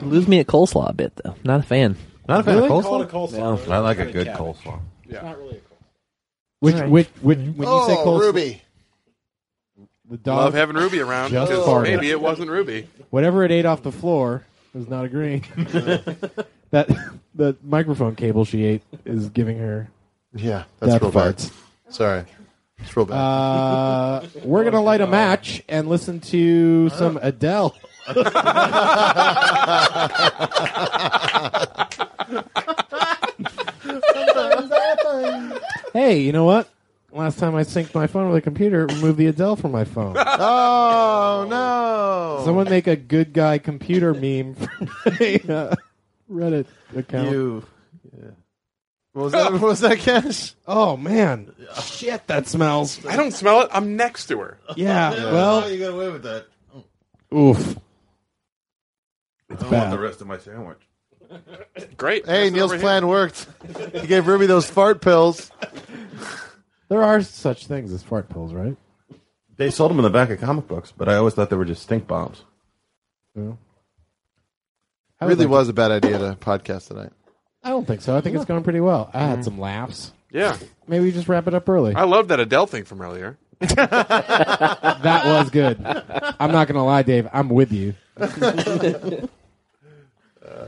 You 0.00 0.06
lose 0.08 0.26
me 0.28 0.40
at 0.40 0.46
coleslaw 0.46 0.90
a 0.90 0.92
bit, 0.92 1.12
though. 1.22 1.36
Not 1.44 1.60
a 1.60 1.62
fan. 1.62 1.96
Not 2.28 2.40
a 2.40 2.42
fan 2.42 2.54
Really? 2.56 2.66
of 2.68 2.84
Call 2.84 3.00
coleslaw. 3.00 3.02
it 3.02 3.08
a 3.08 3.12
coleslaw. 3.46 3.70
I 3.70 3.78
like 3.78 3.98
a 3.98 4.06
good 4.12 4.26
coleslaw. 4.28 4.80
Yeah. 5.08 5.34
Which, 6.60 6.74
All 6.74 6.80
right. 6.82 6.90
which, 6.90 7.08
which, 7.22 7.38
when 7.38 7.46
you 7.48 7.54
say 7.86 7.96
Oh, 7.98 8.18
Ruby. 8.20 8.62
the 10.08 10.16
dog 10.18 10.36
Love 10.44 10.54
having 10.54 10.76
Ruby 10.76 11.00
around. 11.00 11.30
just 11.30 11.50
Just 11.50 11.66
farted. 11.66 11.82
maybe 11.84 12.10
it 12.10 12.20
wasn't 12.20 12.50
Ruby. 12.50 12.86
Whatever 13.10 13.44
it 13.44 13.50
ate 13.50 13.64
off 13.66 13.82
the 13.82 13.92
floor 13.92 14.44
is 14.74 14.88
not 14.88 15.04
agreeing. 15.06 15.40
that 16.70 16.88
the 17.34 17.56
microphone 17.62 18.14
cable 18.14 18.44
she 18.44 18.64
ate 18.64 18.82
is 19.04 19.28
giving 19.30 19.58
her. 19.58 19.88
Yeah, 20.34 20.64
that's 20.78 20.92
death 20.92 21.02
real 21.02 21.10
bad. 21.12 21.44
Sorry. 21.88 22.24
It's 22.78 22.96
real 22.96 23.06
bad. 23.06 23.16
Uh, 23.16 24.26
we're 24.44 24.64
gonna 24.64 24.82
light 24.82 25.00
a 25.00 25.06
match 25.06 25.62
and 25.68 25.88
listen 25.88 26.20
to 26.20 26.88
some 26.90 27.18
Adele. 27.20 27.74
hey, 35.92 36.18
you 36.20 36.32
know 36.32 36.44
what? 36.44 36.68
Last 37.12 37.38
time 37.40 37.54
I 37.56 37.62
synced 37.62 37.94
my 37.94 38.06
phone 38.06 38.28
with 38.28 38.36
a 38.36 38.40
computer, 38.40 38.84
it 38.84 38.92
removed 38.92 39.18
the 39.18 39.26
Adele 39.26 39.56
from 39.56 39.72
my 39.72 39.84
phone. 39.84 40.14
oh 40.16 41.46
no! 41.50 42.44
Someone 42.44 42.68
make 42.70 42.86
a 42.86 42.94
good 42.96 43.32
guy 43.32 43.58
computer 43.58 44.14
meme 44.14 44.54
from 44.54 44.88
a 45.20 45.34
uh, 45.52 45.74
Reddit 46.30 46.66
account. 46.94 47.30
You. 47.32 47.64
What 49.12 49.22
was 49.24 49.32
that? 49.32 49.52
What 49.52 49.62
was 49.62 49.80
that, 49.80 49.98
Cash? 49.98 50.54
Oh 50.68 50.96
man, 50.96 51.52
shit! 51.82 52.24
That 52.28 52.46
smells. 52.46 53.04
I 53.04 53.16
don't 53.16 53.32
smell 53.32 53.62
it. 53.62 53.70
I'm 53.72 53.96
next 53.96 54.26
to 54.28 54.38
her. 54.38 54.58
Yeah. 54.76 55.12
Yeah, 55.12 55.32
Well, 55.32 55.68
you 55.68 55.80
got 55.80 55.94
away 55.94 56.10
with 56.10 56.22
that. 56.22 56.46
oof. 57.34 57.76
I 59.50 59.54
It's 59.54 59.62
don't 59.62 59.72
want 59.72 59.84
bad. 59.86 59.92
the 59.92 59.98
rest 59.98 60.20
of 60.20 60.28
my 60.28 60.38
sandwich. 60.38 60.78
Great. 61.96 62.26
Hey, 62.26 62.48
Pass 62.48 62.52
Neil's 62.52 62.76
plan 62.76 63.06
worked. 63.06 63.46
He 63.92 64.06
gave 64.06 64.26
Ruby 64.26 64.46
those 64.46 64.68
fart 64.68 65.00
pills. 65.00 65.50
There 66.88 67.02
are 67.02 67.22
such 67.22 67.66
things 67.66 67.92
as 67.92 68.02
fart 68.02 68.28
pills, 68.28 68.52
right? 68.52 68.76
They 69.56 69.70
sold 69.70 69.90
them 69.90 69.98
in 69.98 70.04
the 70.04 70.10
back 70.10 70.30
of 70.30 70.40
comic 70.40 70.66
books, 70.66 70.92
but 70.96 71.08
I 71.08 71.16
always 71.16 71.34
thought 71.34 71.50
they 71.50 71.56
were 71.56 71.64
just 71.64 71.82
stink 71.82 72.06
bombs. 72.06 72.42
Yeah. 73.34 73.52
It 75.20 75.24
really 75.26 75.46
was 75.46 75.68
a 75.68 75.72
bad 75.72 75.90
idea 75.90 76.18
to 76.18 76.36
podcast 76.40 76.88
tonight. 76.88 77.12
I 77.62 77.68
don't 77.68 77.86
think 77.86 78.00
so. 78.00 78.16
I 78.16 78.22
think 78.22 78.36
it's 78.36 78.46
going 78.46 78.64
pretty 78.64 78.80
well. 78.80 79.10
I 79.12 79.20
had 79.20 79.32
mm-hmm. 79.34 79.42
some 79.42 79.58
laughs. 79.60 80.12
Yeah. 80.30 80.56
Maybe 80.88 81.04
we 81.04 81.12
just 81.12 81.28
wrap 81.28 81.46
it 81.46 81.54
up 81.54 81.68
early. 81.68 81.94
I 81.94 82.04
love 82.04 82.28
that 82.28 82.40
Adele 82.40 82.66
thing 82.66 82.84
from 82.84 83.02
earlier. 83.02 83.36
that 83.60 85.22
was 85.26 85.50
good. 85.50 85.84
I'm 85.84 86.52
not 86.52 86.66
going 86.66 86.76
to 86.76 86.82
lie, 86.82 87.02
Dave. 87.02 87.28
I'm 87.32 87.50
with 87.50 87.72
you. 87.72 87.94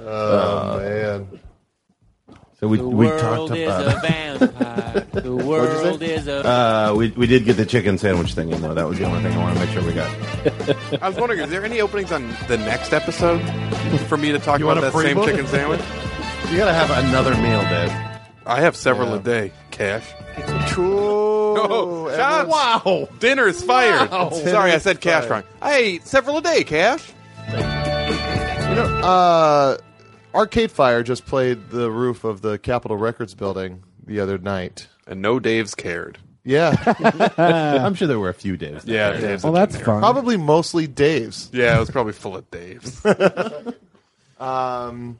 Oh 0.04 0.78
man. 0.78 1.40
So 2.60 2.68
we 2.68 2.76
The 2.78 2.84
we 2.88 3.06
world 3.06 3.48
talked 3.48 3.58
is 3.58 3.66
about 3.68 3.96
a 3.96 4.00
vampire. 4.00 5.00
The 5.20 5.34
world 5.46 6.02
is 6.02 6.28
a. 6.28 6.46
Uh, 6.46 6.94
we 6.96 7.08
we 7.10 7.26
did 7.26 7.44
get 7.44 7.56
the 7.56 7.66
chicken 7.66 7.98
sandwich 7.98 8.34
thing 8.34 8.50
in 8.50 8.62
though. 8.62 8.74
That 8.74 8.88
was 8.88 8.98
the 8.98 9.04
only 9.04 9.22
thing 9.22 9.32
I 9.32 9.38
want 9.42 9.58
to 9.58 9.64
make 9.64 9.70
sure 9.74 9.82
we 9.84 9.92
got. 9.92 11.02
I 11.02 11.08
was 11.08 11.16
wondering, 11.18 11.40
is 11.40 11.50
there 11.50 11.64
any 11.64 11.80
openings 11.80 12.12
on 12.12 12.28
the 12.48 12.56
next 12.58 12.92
episode 12.92 13.40
for 14.06 14.16
me 14.16 14.30
to 14.32 14.38
talk 14.38 14.60
You 14.60 14.68
about 14.70 14.80
want 14.82 14.94
a 14.94 14.96
that 14.96 15.02
same 15.04 15.14
pre-book? 15.16 15.26
chicken 15.26 15.46
sandwich? 15.46 15.80
You 16.50 16.58
gotta 16.58 16.74
have 16.74 16.90
another 17.06 17.34
meal, 17.36 17.62
Dave. 17.62 17.90
I 18.44 18.60
have 18.60 18.76
several 18.76 19.14
a 19.14 19.18
day. 19.20 19.52
Cash. 19.70 20.04
Cool. 20.72 21.56
Oh, 21.58 22.10
shots. 22.14 22.48
Wow. 22.50 23.08
Dinner 23.20 23.46
is 23.48 23.62
fired. 23.64 24.10
Wow. 24.10 24.30
Sorry, 24.32 24.72
I 24.72 24.78
said 24.78 25.00
Dinner 25.00 25.20
cash 25.20 25.30
wrong. 25.30 25.44
I 25.62 25.76
ate 25.76 26.06
several 26.06 26.36
a 26.38 26.42
day, 26.42 26.62
Cash. 26.64 27.10
You 27.48 27.54
know, 28.76 29.00
uh, 29.02 29.76
Arcade 30.34 30.70
Fire 30.70 31.02
just 31.02 31.26
played 31.26 31.70
the 31.70 31.90
roof 31.90 32.24
of 32.24 32.40
the 32.42 32.58
Capitol 32.58 32.96
Records 32.96 33.34
building 33.34 33.82
the 34.06 34.20
other 34.20 34.38
night. 34.38 34.88
And 35.06 35.20
no 35.22 35.38
Daves 35.40 35.76
cared. 35.76 36.18
Yeah. 36.44 36.74
I'm 37.84 37.94
sure 37.94 38.08
there 38.08 38.18
were 38.18 38.28
a 38.28 38.34
few 38.34 38.56
days. 38.56 38.82
Yeah, 38.84 39.12
Dave's 39.12 39.44
Well, 39.44 39.52
that's 39.52 39.76
fun. 39.76 40.00
Probably 40.00 40.36
mostly 40.36 40.88
Dave's. 40.88 41.48
Yeah, 41.52 41.76
it 41.76 41.80
was 41.80 41.90
probably 41.90 42.12
full 42.14 42.36
of 42.36 42.50
Daves. 42.50 43.74
Um, 44.40 45.18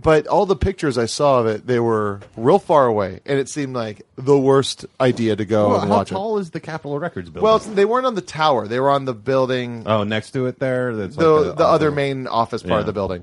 but 0.00 0.26
all 0.26 0.44
the 0.44 0.56
pictures 0.56 0.98
I 0.98 1.06
saw 1.06 1.38
of 1.38 1.46
it, 1.46 1.64
they 1.64 1.78
were 1.78 2.18
real 2.36 2.58
far 2.58 2.86
away, 2.86 3.20
and 3.24 3.38
it 3.38 3.48
seemed 3.48 3.72
like 3.76 4.02
the 4.16 4.36
worst 4.36 4.84
idea 5.00 5.36
to 5.36 5.44
go 5.44 5.68
Well, 5.68 5.80
and 5.82 5.92
how 5.92 6.02
tall 6.02 6.38
is 6.38 6.50
the 6.50 6.58
Capitol 6.58 6.98
Records 6.98 7.30
building? 7.30 7.44
Well, 7.44 7.60
they 7.60 7.84
weren't 7.84 8.04
on 8.06 8.16
the 8.16 8.20
tower; 8.20 8.66
they 8.66 8.80
were 8.80 8.90
on 8.90 9.04
the 9.04 9.14
building, 9.14 9.84
oh, 9.86 10.02
next 10.02 10.32
to 10.32 10.46
it 10.46 10.58
there. 10.58 10.96
That's 10.96 11.14
the 11.14 11.28
like 11.30 11.56
the 11.56 11.66
other 11.66 11.92
main 11.92 12.26
office 12.26 12.62
part 12.62 12.72
Yeah. 12.72 12.80
of 12.80 12.86
the 12.86 12.92
building. 12.92 13.22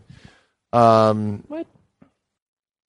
Um, 0.75 1.43
What? 1.47 1.67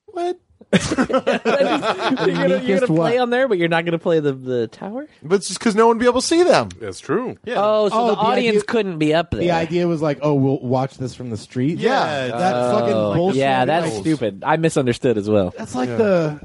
What? 0.06 0.38
you're 0.72 1.06
gonna, 1.06 2.62
you're 2.62 2.80
gonna 2.80 2.86
play 2.86 3.14
what? 3.14 3.18
on 3.18 3.30
there, 3.30 3.46
but 3.46 3.56
you're 3.58 3.68
not 3.68 3.84
gonna 3.84 3.98
play 4.00 4.18
the, 4.20 4.32
the 4.32 4.66
tower? 4.66 5.06
But 5.22 5.36
it's 5.36 5.46
just 5.48 5.60
because 5.60 5.76
no 5.76 5.86
one 5.86 5.96
would 5.96 6.02
be 6.02 6.08
able 6.08 6.20
to 6.20 6.26
see 6.26 6.42
them. 6.42 6.70
That's 6.80 6.98
true. 6.98 7.36
Yeah. 7.44 7.54
Oh, 7.58 7.88
so 7.88 7.94
Oh, 7.96 8.06
the, 8.08 8.14
the 8.14 8.20
audience 8.20 8.56
idea- 8.56 8.66
couldn't 8.66 8.98
be 8.98 9.14
up 9.14 9.30
there. 9.30 9.40
The 9.40 9.50
idea 9.52 9.86
was 9.86 10.02
like, 10.02 10.18
oh, 10.22 10.34
we'll 10.34 10.58
watch 10.60 10.96
this 10.98 11.14
from 11.14 11.30
the 11.30 11.36
street. 11.36 11.78
Yeah, 11.78 12.28
that 12.28 12.54
Oh, 12.56 12.78
fucking 12.78 12.92
bullshit. 13.18 13.36
Yeah, 13.38 13.64
that's 13.64 13.92
Like, 13.92 14.00
stupid. 14.00 14.42
I 14.44 14.56
misunderstood 14.56 15.18
as 15.18 15.30
well. 15.30 15.54
That's 15.56 15.74
like 15.76 15.88
the 15.90 16.40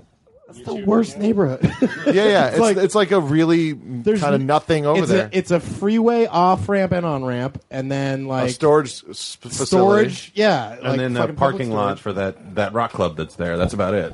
that's 0.54 0.66
the 0.66 0.76
worst 0.86 1.18
neighborhood. 1.18 1.62
Yeah, 2.06 2.14
yeah. 2.26 2.46
It's 2.48 2.56
It's, 2.56 2.60
like- 2.62 2.78
it's 2.78 2.96
like 2.96 3.12
a 3.12 3.20
really 3.20 3.74
kind 3.74 4.36
of 4.36 4.42
nothing 4.42 4.86
over 4.86 5.00
it's 5.02 5.10
there. 5.12 5.26
A, 5.28 5.38
it's 5.38 5.52
a 5.52 5.60
freeway 5.60 6.26
off 6.26 6.68
ramp 6.70 6.92
and 6.92 7.06
on 7.06 7.24
ramp, 7.24 7.62
and 7.70 7.92
then 7.92 8.26
a 8.26 8.28
like 8.28 8.50
storage 8.52 9.04
s- 9.10 9.36
facility. 9.36 9.66
storage. 10.12 10.32
Yeah, 10.36 10.74
and 10.74 10.84
like 10.84 10.98
then 10.98 11.14
the 11.14 11.20
fucking 11.22 11.36
public 11.36 11.52
parking 11.58 11.72
lot 11.72 11.84
storage. 12.00 12.00
for 12.02 12.14
that 12.14 12.56
that 12.56 12.74
rock 12.74 12.92
club 12.92 13.18
that's 13.18 13.36
there. 13.36 13.58
That's 13.58 13.74
about 13.74 13.94
it. 13.94 14.14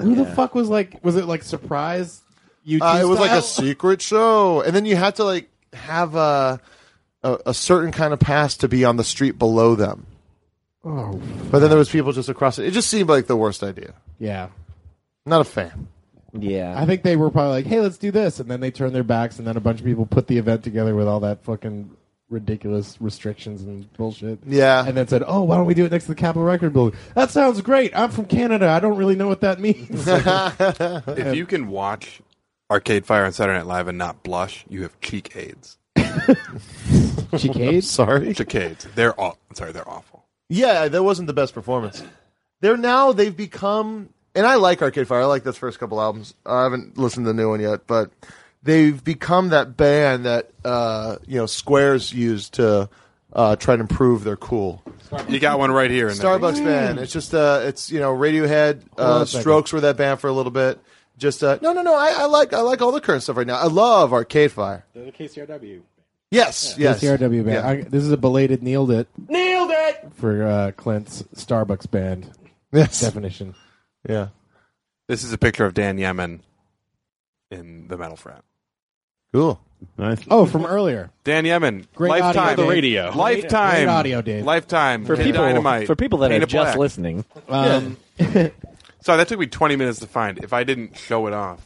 Who 0.00 0.14
the 0.14 0.26
fuck 0.26 0.54
was 0.54 0.68
like? 0.68 1.04
Was 1.04 1.16
it 1.16 1.26
like 1.26 1.42
surprise? 1.42 2.20
You 2.64 2.80
Uh, 2.80 3.00
it 3.02 3.06
was 3.06 3.18
like 3.20 3.30
a 3.32 3.42
secret 3.62 4.00
show, 4.02 4.60
and 4.62 4.74
then 4.74 4.86
you 4.86 4.96
had 4.96 5.16
to 5.16 5.24
like 5.24 5.50
have 5.72 6.14
a, 6.14 6.60
a 7.22 7.38
a 7.46 7.54
certain 7.54 7.92
kind 7.92 8.12
of 8.12 8.18
pass 8.20 8.56
to 8.58 8.68
be 8.68 8.84
on 8.84 8.96
the 8.96 9.04
street 9.04 9.38
below 9.38 9.74
them. 9.74 10.06
Oh, 10.86 11.20
But 11.50 11.60
then 11.60 11.70
there 11.70 11.78
was 11.78 11.88
people 11.88 12.12
just 12.12 12.28
across 12.28 12.58
it. 12.58 12.66
It 12.66 12.72
just 12.72 12.88
seemed 12.88 13.08
like 13.08 13.26
the 13.26 13.36
worst 13.36 13.62
idea. 13.62 13.94
yeah. 14.18 14.48
Not 15.26 15.40
a 15.40 15.44
fan. 15.44 15.88
Yeah. 16.32 16.74
I 16.76 16.84
think 16.86 17.02
they 17.02 17.16
were 17.16 17.30
probably 17.30 17.52
like, 17.52 17.66
"Hey, 17.66 17.80
let's 17.80 17.96
do 17.98 18.10
this," 18.10 18.40
and 18.40 18.50
then 18.50 18.60
they 18.60 18.70
turned 18.70 18.94
their 18.94 19.04
backs, 19.04 19.38
and 19.38 19.46
then 19.46 19.56
a 19.56 19.60
bunch 19.60 19.80
of 19.80 19.86
people 19.86 20.04
put 20.06 20.26
the 20.26 20.38
event 20.38 20.64
together 20.64 20.94
with 20.94 21.06
all 21.06 21.20
that 21.20 21.44
fucking 21.44 21.90
ridiculous 22.28 22.96
restrictions 23.00 23.62
and 23.62 23.90
bullshit. 23.94 24.40
Yeah. 24.46 24.84
and 24.86 24.96
then 24.96 25.06
said, 25.06 25.22
"Oh, 25.26 25.42
why 25.42 25.56
don't 25.56 25.66
we 25.66 25.74
do 25.74 25.84
it 25.84 25.92
next 25.92 26.04
to 26.04 26.10
the 26.10 26.16
Capitol 26.16 26.42
Record 26.44 26.72
Building?" 26.72 26.98
That 27.14 27.30
sounds 27.30 27.60
great. 27.60 27.96
I'm 27.96 28.10
from 28.10 28.24
Canada. 28.26 28.68
I 28.68 28.80
don't 28.80 28.96
really 28.96 29.14
know 29.16 29.28
what 29.28 29.42
that 29.42 29.60
means. 29.60 30.06
if 30.08 31.34
you 31.36 31.46
can 31.46 31.68
watch 31.68 32.20
Arcade 32.70 33.06
Fire 33.06 33.24
on 33.24 33.32
Saturday 33.32 33.58
Night 33.58 33.66
Live 33.66 33.88
and 33.88 33.96
not 33.98 34.22
blush, 34.24 34.64
you 34.68 34.82
have 34.82 34.98
cheek 35.00 35.36
aids. 35.36 35.78
Cheek 37.38 37.82
Sorry. 37.82 38.32
Cheek 38.34 38.54
aids. 38.54 38.86
They're 38.94 39.18
aw- 39.20 39.34
sorry, 39.54 39.72
they're 39.72 39.88
awful. 39.88 40.24
Yeah, 40.48 40.88
that 40.88 41.02
wasn't 41.02 41.26
the 41.26 41.32
best 41.32 41.54
performance. 41.54 42.02
They're 42.60 42.76
now 42.76 43.12
they've 43.12 43.36
become, 43.36 44.10
and 44.34 44.46
I 44.46 44.56
like 44.56 44.82
Arcade 44.82 45.06
Fire. 45.08 45.22
I 45.22 45.26
like 45.26 45.44
those 45.44 45.56
first 45.58 45.78
couple 45.78 46.00
albums. 46.00 46.34
I 46.46 46.64
haven't 46.64 46.98
listened 46.98 47.26
to 47.26 47.32
the 47.32 47.36
new 47.36 47.48
one 47.50 47.60
yet, 47.60 47.86
but 47.86 48.10
they've 48.62 49.02
become 49.02 49.50
that 49.50 49.76
band 49.76 50.24
that 50.26 50.50
uh, 50.64 51.16
you 51.26 51.36
know 51.38 51.46
Squares 51.46 52.12
used 52.12 52.54
to 52.54 52.88
uh, 53.32 53.56
try 53.56 53.76
to 53.76 53.80
improve 53.80 54.24
their 54.24 54.36
cool. 54.36 54.82
You 55.28 55.38
got 55.38 55.58
one 55.58 55.70
right 55.70 55.90
here. 55.90 56.08
In 56.08 56.16
there. 56.18 56.26
Starbucks 56.38 56.64
band. 56.64 56.98
It's 56.98 57.12
just 57.12 57.34
uh, 57.34 57.62
it's 57.64 57.90
you 57.90 58.00
know 58.00 58.14
Radiohead, 58.14 58.82
uh. 58.98 59.24
Strokes 59.24 59.72
were 59.72 59.80
that 59.82 59.96
band 59.96 60.20
for 60.20 60.28
a 60.28 60.32
little 60.32 60.52
bit. 60.52 60.78
Just 61.16 61.44
uh, 61.44 61.58
no, 61.62 61.72
no, 61.72 61.82
no. 61.82 61.94
I, 61.94 62.10
I 62.22 62.24
like 62.26 62.52
I 62.52 62.60
like 62.60 62.82
all 62.82 62.90
the 62.92 63.00
current 63.00 63.22
stuff 63.22 63.36
right 63.36 63.46
now. 63.46 63.56
I 63.56 63.66
love 63.66 64.12
Arcade 64.12 64.50
Fire. 64.50 64.84
The 64.94 65.12
KCRW. 65.12 65.82
Yes, 66.30 66.74
yes. 66.76 67.00
KCRW 67.00 67.44
band. 67.44 67.48
Yeah. 67.48 67.68
I, 67.68 67.80
this 67.82 68.02
is 68.02 68.10
a 68.10 68.16
belated 68.16 68.60
nailed 68.64 68.90
it 68.90 69.06
Nailed 69.28 69.70
it. 69.72 70.10
for 70.14 70.42
uh, 70.44 70.72
Clint's 70.72 71.22
Starbucks 71.36 71.88
band 71.88 72.28
Yes. 72.72 73.00
definition. 73.00 73.54
Yeah. 74.08 74.28
This 75.08 75.24
is 75.24 75.32
a 75.32 75.38
picture 75.38 75.64
of 75.64 75.74
Dan 75.74 75.98
Yemin 75.98 76.40
in 77.50 77.88
the 77.88 77.96
metal 77.98 78.16
frat. 78.16 78.42
Cool. 79.32 79.60
Nice. 79.98 80.18
Oh, 80.30 80.46
from 80.46 80.64
earlier. 80.64 81.10
Dan 81.24 81.44
Yemin, 81.44 81.86
Great 81.94 82.08
lifetime, 82.10 82.52
audio, 82.52 82.56
Dave. 82.64 82.68
radio. 82.70 83.12
lifetime, 83.14 83.74
Great 83.74 83.86
audio, 83.88 84.22
Dave. 84.22 84.44
lifetime 84.44 85.04
For 85.04 85.16
Kid 85.16 85.24
people, 85.24 85.42
Dynamite, 85.42 85.86
for 85.86 85.94
people 85.96 86.18
that 86.20 86.26
are 86.30 86.34
Painted 86.34 86.48
just 86.48 86.68
Black. 86.68 86.78
listening. 86.78 87.24
Um, 87.48 87.96
Sorry, 88.18 89.18
that 89.18 89.28
took 89.28 89.38
me 89.38 89.46
20 89.46 89.76
minutes 89.76 89.98
to 89.98 90.06
find. 90.06 90.38
If 90.42 90.54
I 90.54 90.64
didn't 90.64 90.96
show 90.96 91.26
it 91.26 91.34
off, 91.34 91.60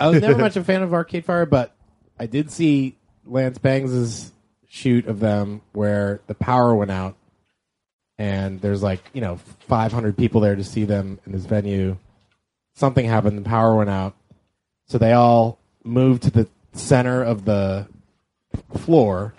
I 0.00 0.08
was 0.08 0.22
never 0.22 0.38
much 0.40 0.56
a 0.56 0.64
fan 0.64 0.82
of 0.82 0.94
Arcade 0.94 1.26
Fire, 1.26 1.44
but 1.44 1.74
I 2.18 2.24
did 2.26 2.50
see 2.50 2.96
Lance 3.26 3.58
Bangs' 3.58 4.32
shoot 4.66 5.06
of 5.06 5.20
them 5.20 5.60
where 5.72 6.20
the 6.28 6.34
power 6.34 6.74
went 6.74 6.90
out, 6.90 7.16
and 8.20 8.60
there's 8.60 8.82
like 8.82 9.00
you 9.14 9.22
know 9.22 9.36
500 9.66 10.14
people 10.16 10.42
there 10.42 10.54
to 10.54 10.62
see 10.62 10.84
them 10.84 11.18
in 11.24 11.32
this 11.32 11.46
venue. 11.46 11.96
Something 12.74 13.06
happened, 13.06 13.38
the 13.38 13.42
power 13.48 13.74
went 13.74 13.88
out, 13.90 14.14
so 14.86 14.98
they 14.98 15.12
all 15.12 15.58
moved 15.84 16.22
to 16.24 16.30
the 16.30 16.46
center 16.74 17.22
of 17.22 17.44
the 17.46 17.88
floor, 18.76 19.32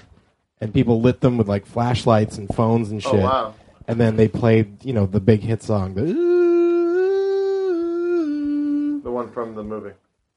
and 0.59 0.73
people 0.73 0.99
lit 0.99 1.21
them 1.21 1.37
with 1.37 1.47
like 1.47 1.65
flashlights 1.65 2.37
and 2.37 2.49
phones 2.53 2.89
and 2.91 3.01
shit. 3.01 3.13
Oh, 3.13 3.15
shit. 3.17 3.23
wow. 3.23 3.53
And 3.87 3.99
then 3.99 4.15
they 4.15 4.27
played, 4.27 4.83
you 4.85 4.93
know, 4.93 5.05
the 5.05 5.19
big 5.19 5.41
hit 5.41 5.61
song. 5.63 5.93
The, 5.95 6.03
The 9.03 9.11
one 9.11 9.31
from 9.31 9.55
the 9.55 9.63
movie. 9.63 9.93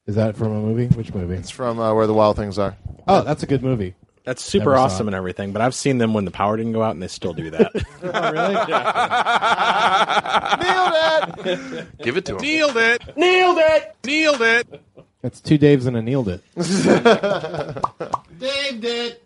is 0.07 0.15
that 0.15 0.35
from 0.35 0.51
a 0.51 0.59
movie? 0.59 0.87
Which 0.95 1.13
movie? 1.13 1.35
It's 1.35 1.49
from 1.51 1.79
uh, 1.79 1.93
Where 1.93 2.07
the 2.07 2.13
Wild 2.13 2.35
Things 2.37 2.57
Are. 2.59 2.75
Oh, 3.07 3.21
that's 3.21 3.43
a 3.43 3.45
good 3.45 3.61
movie. 3.63 3.93
That's 4.25 4.43
super 4.43 4.75
awesome 4.75 5.07
it. 5.07 5.09
and 5.09 5.15
everything, 5.15 5.51
but 5.53 5.61
I've 5.61 5.75
seen 5.75 5.99
them 5.99 6.13
when 6.15 6.25
the 6.25 6.31
power 6.31 6.57
didn't 6.57 6.71
go 6.73 6.81
out, 6.81 6.91
and 6.91 7.03
they 7.03 7.07
still 7.07 7.33
do 7.33 7.51
that. 7.51 7.71
Oh, 8.03 8.31
really? 8.31 8.55
Nailed 11.45 11.73
it. 11.79 11.97
give 11.99 12.17
it 12.17 12.25
to 12.25 12.35
him. 12.35 12.41
Nailed 12.41 12.77
it. 12.77 13.17
Nailed 13.17 13.57
it. 13.59 13.95
Nailed 14.05 14.41
it. 14.41 14.81
That's 15.21 15.41
two 15.41 15.57
Daves 15.57 15.87
and 15.87 15.97
a 15.97 16.01
Nailed 16.01 16.27
It. 16.29 16.41
Dave 18.39 18.81
did. 18.81 19.17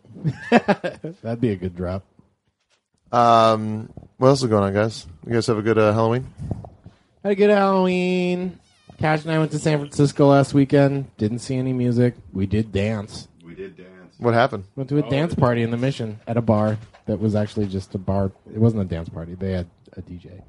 That'd 1.22 1.42
be 1.42 1.52
a 1.52 1.56
good 1.56 1.76
drop. 1.76 2.04
Um, 3.12 3.92
what 4.18 4.30
else 4.30 4.42
is 4.44 4.50
going 4.50 4.64
on, 4.64 4.74
guys? 4.74 5.06
You 5.26 5.34
guys 5.34 5.48
have 5.48 5.58
a 5.58 5.62
good 5.62 5.78
uh, 5.78 5.94
Halloween? 5.94 6.28
Had 7.24 7.34
a 7.34 7.36
good 7.36 7.50
Halloween. 7.50 8.60
Cash 8.98 9.24
and 9.24 9.32
I 9.32 9.40
went 9.40 9.52
to 9.52 9.60
San 9.60 9.80
Francisco 9.80 10.28
last 10.28 10.54
weekend. 10.54 11.16
Didn't 11.18 11.40
see 11.40 11.56
any 11.58 11.74
music. 11.74 12.16
We 12.34 12.46
did 12.46 12.72
dance. 12.72 13.28
We 13.44 13.56
did 13.56 13.76
dance. 13.78 13.90
What 14.20 14.34
happened? 14.34 14.66
Went 14.76 14.90
to 14.90 14.98
a 14.98 15.10
dance 15.10 15.34
party 15.34 15.64
in 15.64 15.72
the 15.72 15.78
Mission 15.78 16.20
at 16.28 16.36
a 16.36 16.42
bar 16.42 16.78
that 17.06 17.20
was 17.20 17.36
actually 17.36 17.68
just 17.68 17.96
a 17.96 17.98
bar. 17.98 18.34
It 18.54 18.60
wasn't 18.60 18.82
a 18.82 18.86
dance 18.86 19.08
party. 19.08 19.34
They 19.34 19.54
had 19.54 19.68
a 19.94 20.02
DJ. 20.02 20.42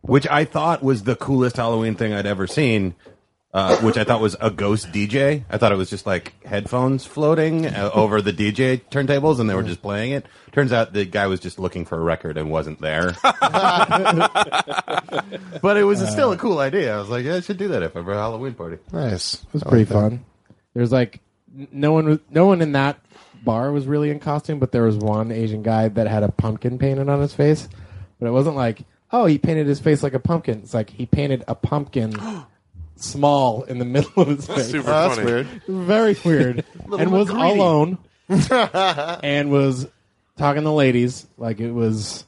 Which 0.00 0.26
I 0.26 0.44
thought 0.44 0.82
was 0.82 1.04
the 1.04 1.14
coolest 1.14 1.56
Halloween 1.56 1.94
thing 1.94 2.12
I'd 2.12 2.26
ever 2.26 2.48
seen. 2.48 2.96
Uh, 3.54 3.76
which 3.80 3.98
I 3.98 4.04
thought 4.04 4.22
was 4.22 4.34
a 4.40 4.50
ghost 4.50 4.92
DJ. 4.92 5.44
I 5.50 5.58
thought 5.58 5.72
it 5.72 5.76
was 5.76 5.90
just 5.90 6.06
like 6.06 6.42
headphones 6.42 7.04
floating 7.04 7.66
uh, 7.66 7.90
over 7.92 8.22
the 8.22 8.32
DJ 8.32 8.80
turntables, 8.90 9.40
and 9.40 9.50
they 9.50 9.54
were 9.54 9.62
just 9.62 9.82
playing 9.82 10.12
it. 10.12 10.24
Turns 10.52 10.72
out 10.72 10.94
the 10.94 11.04
guy 11.04 11.26
was 11.26 11.38
just 11.38 11.58
looking 11.58 11.84
for 11.84 11.98
a 11.98 12.00
record 12.00 12.38
and 12.38 12.50
wasn't 12.50 12.80
there. 12.80 13.14
but 13.22 13.36
it 15.76 15.84
was 15.84 16.00
still 16.10 16.32
a 16.32 16.38
cool 16.38 16.60
idea. 16.60 16.96
I 16.96 16.98
was 16.98 17.10
like, 17.10 17.26
yeah, 17.26 17.34
I 17.34 17.40
should 17.40 17.58
do 17.58 17.68
that 17.68 17.82
if 17.82 17.94
I 17.94 17.98
ever 17.98 18.12
a 18.12 18.16
Halloween 18.16 18.54
party. 18.54 18.78
Nice. 18.90 19.34
It 19.34 19.52
was 19.52 19.64
pretty 19.64 19.84
fun. 19.84 20.24
There's 20.72 20.90
like 20.90 21.20
n- 21.54 21.68
no 21.72 21.92
one 21.92 22.08
was 22.08 22.20
no 22.30 22.46
one 22.46 22.62
in 22.62 22.72
that 22.72 23.04
bar 23.44 23.72
was 23.72 23.86
really 23.86 24.10
in 24.10 24.20
costume, 24.20 24.58
but 24.58 24.72
there 24.72 24.82
was 24.84 24.96
one 24.96 25.30
Asian 25.32 25.62
guy 25.62 25.88
that 25.88 26.06
had 26.06 26.22
a 26.22 26.30
pumpkin 26.30 26.78
painted 26.78 27.08
on 27.08 27.20
his 27.20 27.34
face. 27.34 27.68
But 28.20 28.28
it 28.28 28.32
wasn't 28.32 28.56
like, 28.56 28.80
oh, 29.10 29.26
he 29.26 29.38
painted 29.38 29.66
his 29.66 29.80
face 29.80 30.02
like 30.02 30.14
a 30.14 30.20
pumpkin. 30.20 30.60
It's 30.60 30.74
like 30.74 30.90
he 30.90 31.06
painted 31.06 31.44
a 31.48 31.54
pumpkin 31.54 32.14
small 32.96 33.62
in 33.64 33.78
the 33.78 33.84
middle 33.84 34.22
of 34.22 34.28
his 34.28 34.46
face. 34.46 34.68
Super 34.70 34.90
Oh, 34.90 34.92
that's 35.08 35.14
funny. 35.16 35.26
weird. 35.26 35.46
Very 35.68 36.16
weird. 36.24 36.64
and 36.98 37.10
was 37.12 37.28
McGreedy. 37.28 37.50
alone 37.58 37.98
and 39.22 39.50
was 39.50 39.86
talking 40.36 40.62
to 40.62 40.70
ladies 40.70 41.26
like 41.36 41.60
it 41.60 41.72
was, 41.72 42.24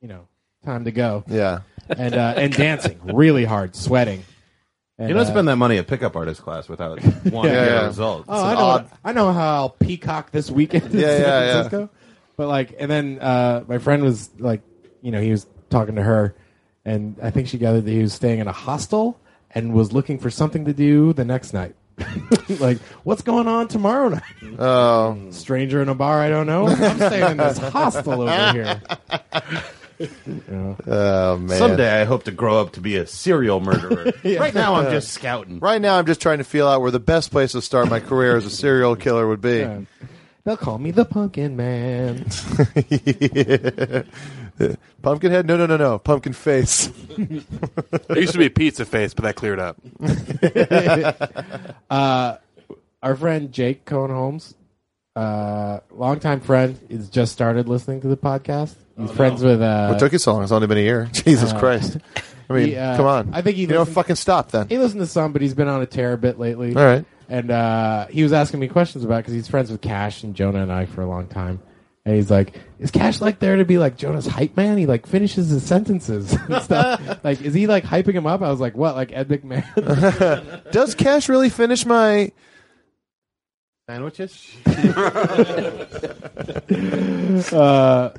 you 0.00 0.08
know, 0.08 0.26
time 0.64 0.84
to 0.84 0.90
go. 0.90 1.24
Yeah. 1.28 1.60
And 1.88 2.14
uh, 2.14 2.34
and 2.36 2.52
dancing 2.52 2.98
really 3.14 3.44
hard, 3.44 3.76
sweating. 3.76 4.24
And, 4.98 5.08
you 5.08 5.14
don't 5.14 5.26
uh, 5.26 5.30
spend 5.30 5.48
that 5.48 5.56
money 5.56 5.76
at 5.76 5.86
pickup 5.86 6.16
artist 6.16 6.40
class 6.42 6.68
without 6.68 7.02
wanting 7.26 7.52
Yeah, 7.52 7.66
yeah. 7.66 7.80
a 7.82 7.86
result. 7.88 8.24
Oh, 8.28 8.44
I 8.44 8.54
know. 8.54 8.86
I 9.04 9.12
know 9.12 9.32
how 9.32 9.54
I'll 9.56 9.68
peacock 9.68 10.30
this 10.30 10.50
weekend 10.50 10.94
in 10.94 11.00
Yeah, 11.00 11.06
San 11.06 11.20
yeah, 11.20 11.26
yeah. 11.40 11.52
Francisco. 11.52 11.90
But 12.36 12.48
like, 12.48 12.74
and 12.78 12.90
then 12.90 13.18
uh, 13.20 13.64
my 13.68 13.78
friend 13.78 14.02
was 14.02 14.30
like, 14.38 14.62
you 15.02 15.10
know, 15.12 15.20
he 15.20 15.30
was 15.30 15.46
talking 15.70 15.96
to 15.96 16.02
her, 16.02 16.34
and 16.84 17.16
I 17.22 17.30
think 17.30 17.48
she 17.48 17.58
gathered 17.58 17.84
that 17.84 17.90
he 17.90 18.00
was 18.02 18.14
staying 18.14 18.38
in 18.40 18.48
a 18.48 18.52
hostel 18.52 19.18
and 19.50 19.72
was 19.74 19.92
looking 19.92 20.18
for 20.18 20.30
something 20.30 20.64
to 20.64 20.72
do 20.72 21.12
the 21.12 21.24
next 21.24 21.52
night. 21.52 21.74
like, 22.60 22.78
what's 23.04 23.22
going 23.22 23.48
on 23.48 23.68
tomorrow 23.68 24.08
night? 24.10 24.22
Oh, 24.58 25.28
Stranger 25.30 25.80
in 25.80 25.88
a 25.88 25.94
bar 25.94 26.20
I 26.20 26.28
don't 26.28 26.46
know. 26.46 26.66
I'm 26.68 26.96
staying 26.96 27.30
in 27.32 27.36
this 27.38 27.56
hostel 27.58 28.22
over 28.22 28.52
here. 28.52 28.82
You 29.98 30.76
oh 30.86 31.36
man. 31.38 31.58
Someday 31.58 32.00
I 32.00 32.04
hope 32.04 32.24
to 32.24 32.30
grow 32.30 32.60
up 32.60 32.72
to 32.72 32.80
be 32.80 32.96
a 32.96 33.06
serial 33.06 33.60
murderer. 33.60 34.12
Yeah. 34.22 34.40
Right 34.40 34.54
now 34.54 34.74
I'm 34.74 34.90
just 34.90 35.08
scouting. 35.14 35.60
Right 35.60 35.80
now, 35.80 35.98
I'm 35.98 36.06
just 36.06 36.20
trying 36.20 36.38
to 36.38 36.44
feel 36.44 36.66
out 36.66 36.80
where 36.80 36.90
the 36.90 36.98
best 37.00 37.30
place 37.30 37.52
to 37.52 37.62
start 37.62 37.88
my 37.88 38.00
career 38.00 38.36
as 38.36 38.44
a 38.44 38.50
serial 38.50 38.96
killer 38.96 39.26
would 39.28 39.40
be. 39.40 39.58
Yeah. 39.58 39.80
They'll 40.44 40.56
call 40.56 40.78
me 40.78 40.90
the 40.92 41.04
Pumpkin 41.04 41.56
Man. 41.56 42.24
Pumpkinhead? 45.02 45.46
No, 45.46 45.56
no, 45.56 45.66
no, 45.66 45.76
no. 45.76 45.98
Pumpkin 45.98 46.32
face. 46.32 46.90
It 47.18 48.16
used 48.16 48.32
to 48.32 48.38
be 48.38 48.48
Pizza 48.48 48.84
Face, 48.84 49.12
but 49.14 49.24
that 49.24 49.34
cleared 49.36 49.58
up. 49.60 49.76
uh, 51.90 52.36
our 53.02 53.16
friend 53.16 53.52
Jake 53.52 53.84
Cohen 53.84 54.10
Holmes, 54.10 54.54
uh, 55.14 55.80
longtime 55.90 56.40
friend, 56.40 56.78
is 56.88 57.08
just 57.08 57.32
started 57.32 57.68
listening 57.68 58.00
to 58.02 58.08
the 58.08 58.16
podcast. 58.16 58.74
He's 58.98 59.10
friends 59.10 59.42
with. 59.42 59.60
Uh, 59.60 59.88
what 59.88 59.98
took 59.98 60.12
you 60.12 60.18
so 60.18 60.32
long? 60.32 60.42
It's 60.42 60.52
only 60.52 60.66
been 60.66 60.78
a 60.78 60.82
year. 60.82 61.08
Jesus 61.12 61.52
uh, 61.52 61.58
Christ. 61.58 61.98
I 62.48 62.52
mean, 62.52 62.66
he, 62.68 62.76
uh, 62.76 62.96
come 62.96 63.06
on. 63.06 63.34
I 63.34 63.42
think 63.42 63.56
he 63.56 63.62
you 63.62 63.68
don't 63.68 63.80
listened- 63.80 63.94
fucking 63.94 64.16
stop 64.16 64.50
then. 64.52 64.68
He 64.68 64.78
listened 64.78 65.00
to 65.00 65.06
some, 65.06 65.32
but 65.32 65.42
he's 65.42 65.54
been 65.54 65.68
on 65.68 65.82
a 65.82 65.86
tear 65.86 66.12
a 66.12 66.18
bit 66.18 66.38
lately. 66.38 66.74
All 66.74 66.84
right. 66.84 67.04
And 67.28 67.50
uh, 67.50 68.06
he 68.06 68.22
was 68.22 68.32
asking 68.32 68.60
me 68.60 68.68
questions 68.68 69.04
about 69.04 69.16
because 69.18 69.34
he's 69.34 69.48
friends 69.48 69.70
with 69.70 69.80
Cash 69.80 70.22
and 70.22 70.34
Jonah 70.34 70.62
and 70.62 70.72
I 70.72 70.86
for 70.86 71.02
a 71.02 71.08
long 71.08 71.26
time. 71.26 71.60
And 72.04 72.14
he's 72.14 72.30
like, 72.30 72.54
"Is 72.78 72.92
Cash 72.92 73.20
like 73.20 73.40
there 73.40 73.56
to 73.56 73.64
be 73.64 73.78
like 73.78 73.96
Jonah's 73.96 74.28
hype 74.28 74.56
man? 74.56 74.78
He 74.78 74.86
like 74.86 75.06
finishes 75.08 75.48
his 75.48 75.64
sentences 75.66 76.32
and 76.32 76.62
stuff. 76.62 77.18
like, 77.24 77.42
is 77.42 77.52
he 77.52 77.66
like 77.66 77.82
hyping 77.82 78.14
him 78.14 78.28
up?" 78.28 78.42
I 78.42 78.48
was 78.50 78.60
like, 78.60 78.76
"What? 78.76 78.94
Like 78.94 79.10
Ed 79.12 79.26
McMahon?" 79.28 80.70
Does 80.70 80.94
Cash 80.94 81.28
really 81.28 81.48
finish 81.50 81.84
my 81.84 82.30
Sandwiches? 83.88 84.54
uh, 87.52 88.10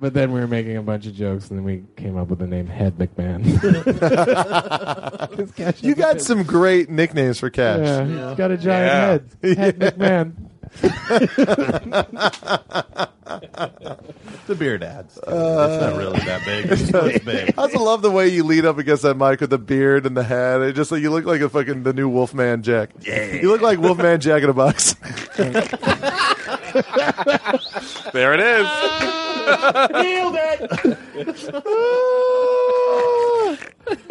but 0.00 0.14
then 0.14 0.32
we 0.32 0.40
were 0.40 0.46
making 0.46 0.76
a 0.76 0.82
bunch 0.82 1.06
of 1.06 1.14
jokes, 1.14 1.48
and 1.50 1.58
then 1.58 1.64
we 1.64 1.84
came 1.96 2.16
up 2.16 2.28
with 2.28 2.38
the 2.38 2.46
name 2.46 2.66
Head 2.66 2.96
McMahon. 2.98 3.44
You 5.82 5.94
got 5.94 6.20
some 6.20 6.42
great 6.44 6.88
nicknames 6.90 7.38
for 7.40 7.50
Cash. 7.50 7.80
Yeah, 7.80 8.28
he's 8.28 8.36
got 8.36 8.50
a 8.50 8.56
giant 8.56 9.22
head. 9.42 9.42
Head 9.58 9.78
McMahon. 9.78 10.32
The 14.46 14.54
beard 14.54 14.84
adds. 14.84 15.18
Uh, 15.18 15.66
it's 15.68 15.82
not 15.82 15.96
really 15.98 16.20
that 16.20 16.44
big. 16.44 16.66
It's 16.66 16.88
just 16.88 17.24
big. 17.24 17.54
I 17.58 17.62
also 17.62 17.80
love 17.80 18.00
the 18.02 18.12
way 18.12 18.28
you 18.28 18.44
lean 18.44 18.64
up 18.64 18.78
against 18.78 19.02
that 19.02 19.16
mic 19.16 19.40
with 19.40 19.50
the 19.50 19.58
beard 19.58 20.06
and 20.06 20.16
the 20.16 20.22
hat. 20.22 20.62
It 20.62 20.74
just 20.74 20.92
like 20.92 21.02
you 21.02 21.10
look 21.10 21.24
like 21.24 21.40
a 21.40 21.48
fucking 21.48 21.82
the 21.82 21.92
new 21.92 22.08
Wolfman 22.08 22.62
Jack. 22.62 22.90
Yeah. 23.00 23.32
You 23.32 23.48
look 23.50 23.60
like 23.60 23.80
Wolfman 23.80 24.20
Jack 24.20 24.44
in 24.44 24.50
a 24.50 24.54
box. 24.54 24.94
There 28.12 28.34
it 28.34 28.40
is. 28.40 29.25
Nailed 29.92 30.36
it. 30.38 30.60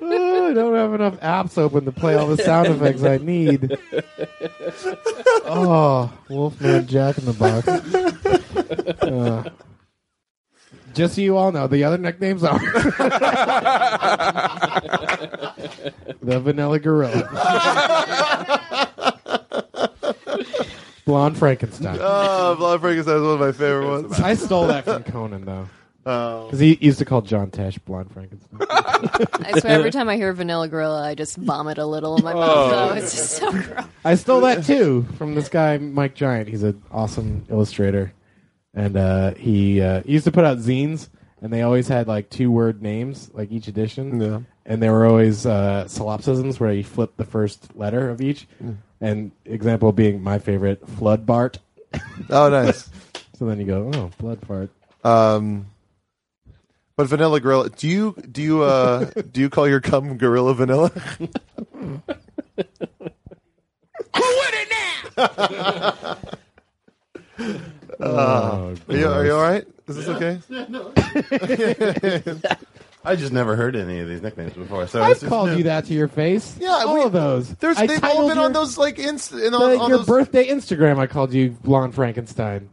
I 0.00 0.52
don't 0.54 0.74
have 0.74 0.94
enough 0.94 1.20
apps 1.20 1.58
open 1.58 1.84
to 1.84 1.92
play 1.92 2.14
all 2.14 2.26
the 2.26 2.42
sound 2.42 2.68
effects 2.68 3.02
I 3.02 3.18
need. 3.18 3.76
Oh, 5.44 6.10
Wolfman 6.28 6.86
Jack 6.86 7.18
in 7.18 7.26
the 7.26 7.34
Box. 7.34 7.68
Uh, 9.02 9.50
just 10.94 11.14
so 11.14 11.20
you 11.20 11.36
all 11.36 11.52
know, 11.52 11.66
the 11.66 11.84
other 11.84 11.98
nicknames 11.98 12.42
are 12.42 12.58
the 16.22 16.40
Vanilla 16.40 16.78
Gorilla, 16.78 17.28
Blonde 21.08 21.38
Frankenstein. 21.38 21.98
oh, 22.02 22.54
Blood 22.56 22.82
Frankenstein 22.82 23.16
is 23.16 23.22
one 23.22 23.32
of 23.32 23.40
my 23.40 23.52
favorite 23.52 23.88
ones. 23.88 24.20
I 24.20 24.34
stole 24.34 24.66
that 24.66 24.84
from 24.84 25.02
Conan 25.12 25.46
though. 25.46 25.66
Oh. 26.04 26.44
Because 26.44 26.60
he 26.60 26.76
used 26.82 26.98
to 26.98 27.06
call 27.06 27.22
John 27.22 27.50
Tesh 27.50 27.78
Blonde 27.82 28.12
Frankenstein. 28.12 28.58
I 28.60 29.58
swear, 29.58 29.72
every 29.72 29.90
time 29.90 30.10
I 30.10 30.16
hear 30.16 30.30
Vanilla 30.34 30.68
Gorilla, 30.68 31.02
I 31.02 31.14
just 31.14 31.38
vomit 31.38 31.78
a 31.78 31.86
little 31.86 32.18
in 32.18 32.24
my 32.24 32.34
mouth. 32.34 32.44
Oh. 32.46 32.70
though. 32.70 32.94
It's 32.96 33.12
just 33.12 33.30
so 33.38 33.50
gross. 33.50 33.84
I 34.04 34.16
stole 34.16 34.42
that 34.42 34.66
too 34.66 35.06
from 35.16 35.34
this 35.34 35.48
guy 35.48 35.78
Mike 35.78 36.14
Giant. 36.14 36.46
He's 36.46 36.62
an 36.62 36.82
awesome 36.90 37.46
illustrator, 37.48 38.12
and 38.74 38.94
uh, 38.98 39.32
he, 39.32 39.80
uh, 39.80 40.02
he 40.02 40.12
used 40.12 40.26
to 40.26 40.32
put 40.32 40.44
out 40.44 40.58
zines, 40.58 41.08
and 41.40 41.50
they 41.50 41.62
always 41.62 41.88
had 41.88 42.06
like 42.06 42.28
two 42.28 42.50
word 42.50 42.82
names, 42.82 43.30
like 43.32 43.50
each 43.50 43.66
edition. 43.66 44.20
Yeah. 44.20 44.40
And 44.66 44.82
they 44.82 44.90
were 44.90 45.06
always 45.06 45.46
uh, 45.46 45.86
solipsisms 45.88 46.60
where 46.60 46.70
you 46.74 46.84
flip 46.84 47.16
the 47.16 47.24
first 47.24 47.74
letter 47.74 48.10
of 48.10 48.20
each. 48.20 48.46
And 49.00 49.30
example 49.44 49.92
being 49.92 50.22
my 50.22 50.38
favorite, 50.38 50.86
Flood 50.88 51.24
Bart. 51.24 51.58
Oh, 52.30 52.48
nice. 52.48 52.90
so 53.38 53.46
then 53.46 53.60
you 53.60 53.66
go, 53.66 53.90
oh, 53.94 54.10
Blood 54.18 54.40
Fart. 54.46 54.70
Um, 55.04 55.66
but 56.96 57.06
Vanilla 57.06 57.40
Gorilla, 57.40 57.70
do 57.70 57.88
you 57.88 58.16
do 58.30 58.42
you 58.42 58.62
uh 58.62 59.04
do 59.30 59.40
you 59.40 59.48
call 59.48 59.68
your 59.68 59.80
cum 59.80 60.18
Gorilla 60.18 60.54
Vanilla? 60.54 60.90
Uh, 68.00 68.74
are, 68.88 68.96
you, 68.96 69.08
are 69.08 69.24
you 69.24 69.32
all 69.32 69.42
right? 69.42 69.66
Is 69.88 69.96
this 69.96 70.08
okay? 70.08 70.38
I 73.04 73.14
just 73.16 73.32
never 73.32 73.54
heard 73.56 73.74
any 73.76 74.00
of 74.00 74.08
these 74.08 74.20
nicknames 74.22 74.52
before. 74.54 74.86
So 74.88 75.00
I've 75.02 75.12
it's 75.12 75.20
just 75.20 75.30
called 75.30 75.50
new. 75.50 75.58
you 75.58 75.62
that 75.64 75.84
to 75.86 75.94
your 75.94 76.08
face. 76.08 76.56
Yeah, 76.60 76.82
all 76.86 76.94
we- 76.94 77.02
of 77.04 77.12
those. 77.12 77.48
There's 77.56 77.78
I 77.78 77.86
they've 77.86 78.02
all 78.02 78.10
titled 78.10 78.28
been 78.30 78.38
on 78.38 78.52
those 78.52 78.76
like 78.76 78.98
inst 78.98 79.30
and 79.32 79.54
the- 79.54 79.56
on, 79.56 79.78
on 79.80 79.88
your 79.88 79.98
those, 79.98 80.06
birthday 80.06 80.48
Instagram. 80.48 80.98
I 80.98 81.06
called 81.06 81.32
you 81.32 81.50
Blonde 81.50 81.94
Frankenstein. 81.94 82.68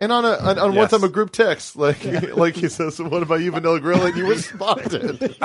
and 0.00 0.10
on 0.10 0.24
a 0.24 0.30
on, 0.32 0.58
on 0.58 0.68
one 0.70 0.74
Yes. 0.76 0.90
time 0.90 1.04
a 1.04 1.08
group 1.08 1.30
text 1.30 1.76
like 1.76 2.02
like 2.36 2.56
he 2.56 2.68
says, 2.68 2.98
"What 3.00 3.22
about 3.22 3.40
you, 3.42 3.52
Vanilla 3.52 3.78
Gorilla?" 3.80 4.06
and 4.06 4.16
you 4.16 4.26
responded. 4.28 5.36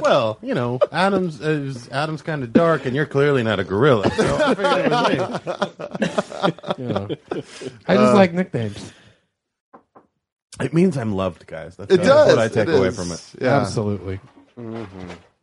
well, 0.00 0.38
you 0.42 0.54
know, 0.54 0.78
Adam's 0.92 1.40
is 1.40 1.88
Adam's 1.90 2.20
kind 2.22 2.42
of 2.42 2.52
dark, 2.52 2.84
and 2.86 2.94
you're 2.94 3.06
clearly 3.06 3.42
not 3.42 3.58
a 3.60 3.64
gorilla. 3.64 4.10
So 4.10 4.36
I 4.36 4.54
figured 4.54 4.84
it 4.84 4.90
was 4.90 5.46
me. 5.48 5.54
You 6.78 6.88
know. 6.92 7.08
I 7.88 7.94
just 7.94 8.12
Uh, 8.12 8.14
like 8.14 8.32
nicknames. 8.34 8.92
It 10.60 10.72
means 10.72 10.96
I'm 10.96 11.12
loved, 11.14 11.46
guys. 11.46 11.76
That's, 11.76 11.92
It 11.92 11.96
that's 11.98 12.08
does. 12.08 12.28
what 12.28 12.38
I 12.38 12.48
take 12.48 12.68
It 12.68 12.74
away 12.74 12.88
is. 12.88 12.96
from 12.96 13.10
it. 13.10 13.22
Yeah. 13.40 13.60
Absolutely. 13.60 14.20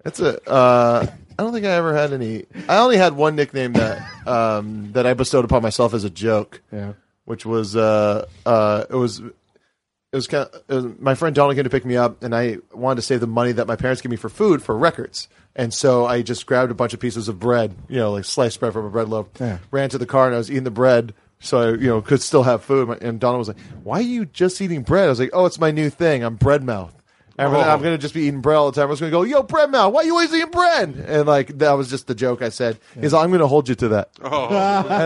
It's 0.06 0.20
a. 0.20 0.50
Uh, 0.50 1.06
I 1.38 1.44
don't 1.44 1.54
think 1.54 1.66
I 1.66 1.72
ever 1.72 1.94
had 1.96 2.14
any. 2.14 2.46
I 2.68 2.78
only 2.80 2.98
had 2.98 3.14
one 3.16 3.36
nickname 3.36 3.74
that 3.74 4.02
um, 4.28 4.92
that 4.94 5.06
I 5.06 5.14
bestowed 5.14 5.46
upon 5.46 5.62
myself 5.62 5.94
as 5.94 6.04
a 6.04 6.10
joke. 6.10 6.62
Yeah. 6.72 6.94
Which 7.26 7.46
was 7.46 7.76
uh, 7.76 8.26
uh, 8.46 8.86
it 8.90 8.96
was 8.96 9.20
it 9.20 9.34
was 10.14 10.28
kind 10.28 10.50
of 10.52 10.62
it 10.68 10.74
was, 10.74 10.86
my 11.00 11.14
friend 11.16 11.36
Donald 11.36 11.56
came 11.56 11.64
to 11.66 11.70
pick 11.70 11.86
me 11.86 11.98
up, 11.98 12.24
and 12.24 12.34
I 12.36 12.58
wanted 12.74 12.96
to 12.98 13.02
save 13.04 13.20
the 13.20 13.28
money 13.28 13.52
that 13.52 13.68
my 13.68 13.76
parents 13.76 14.02
give 14.02 14.10
me 14.12 14.18
for 14.18 14.30
food 14.30 14.62
for 14.64 14.76
records. 14.78 15.28
And 15.56 15.74
so 15.74 16.06
I 16.06 16.22
just 16.22 16.46
grabbed 16.46 16.72
a 16.72 16.74
bunch 16.74 16.94
of 16.94 17.02
pieces 17.02 17.28
of 17.28 17.38
bread, 17.38 17.76
you 17.90 17.98
know, 17.98 18.14
like 18.14 18.24
sliced 18.26 18.60
bread 18.62 18.72
from 18.74 18.86
a 18.86 18.90
bread 18.90 19.10
loaf. 19.10 19.28
Yeah. 19.40 19.58
Ran 19.70 19.90
to 19.90 19.98
the 19.98 20.06
car 20.06 20.26
and 20.28 20.34
I 20.34 20.38
was 20.38 20.50
eating 20.50 20.64
the 20.64 20.72
bread, 20.72 21.14
so 21.42 21.58
I, 21.60 21.68
you 21.72 21.88
know, 21.88 22.02
could 22.02 22.22
still 22.22 22.44
have 22.44 22.64
food. 22.64 23.02
And 23.02 23.20
Donald 23.20 23.40
was 23.40 23.48
like, 23.50 23.60
"Why 23.84 24.00
are 24.00 24.02
you 24.04 24.26
just 24.26 24.62
eating 24.62 24.84
bread?" 24.84 25.06
I 25.06 25.10
was 25.10 25.20
like, 25.20 25.32
"Oh, 25.34 25.46
it's 25.46 25.60
my 25.60 25.72
new 25.72 25.90
thing. 25.90 26.24
I'm 26.24 26.36
bread 26.36 26.64
mouth." 26.64 26.96
I'm, 27.40 27.50
gonna, 27.52 27.64
Oh. 27.66 27.70
I'm 27.72 27.82
gonna 27.82 27.98
just 27.98 28.14
be 28.14 28.22
eating 28.24 28.42
bread 28.42 28.58
all 28.58 28.70
the 28.72 28.80
time. 28.80 28.88
I 28.88 28.92
was 28.92 29.00
gonna 29.00 29.12
go, 29.12 29.24
"Yo, 29.24 29.42
bread 29.42 29.72
mouth, 29.72 29.94
why 29.94 30.02
are 30.02 30.06
you 30.06 30.14
always 30.14 30.34
eating 30.34 30.52
bread?" 30.52 30.94
And 31.08 31.28
like 31.28 31.58
that 31.58 31.72
was 31.74 31.90
just 31.90 32.06
the 32.08 32.14
joke 32.16 32.42
I 32.42 32.50
said. 32.50 32.78
He's 33.00 33.14
like, 33.14 33.24
"I'm 33.24 33.32
gonna 33.32 33.48
hold 33.48 33.68
you 33.68 33.76
to 33.76 33.88
that." 33.90 34.10
Oh. 34.22 34.48
and 34.50 34.56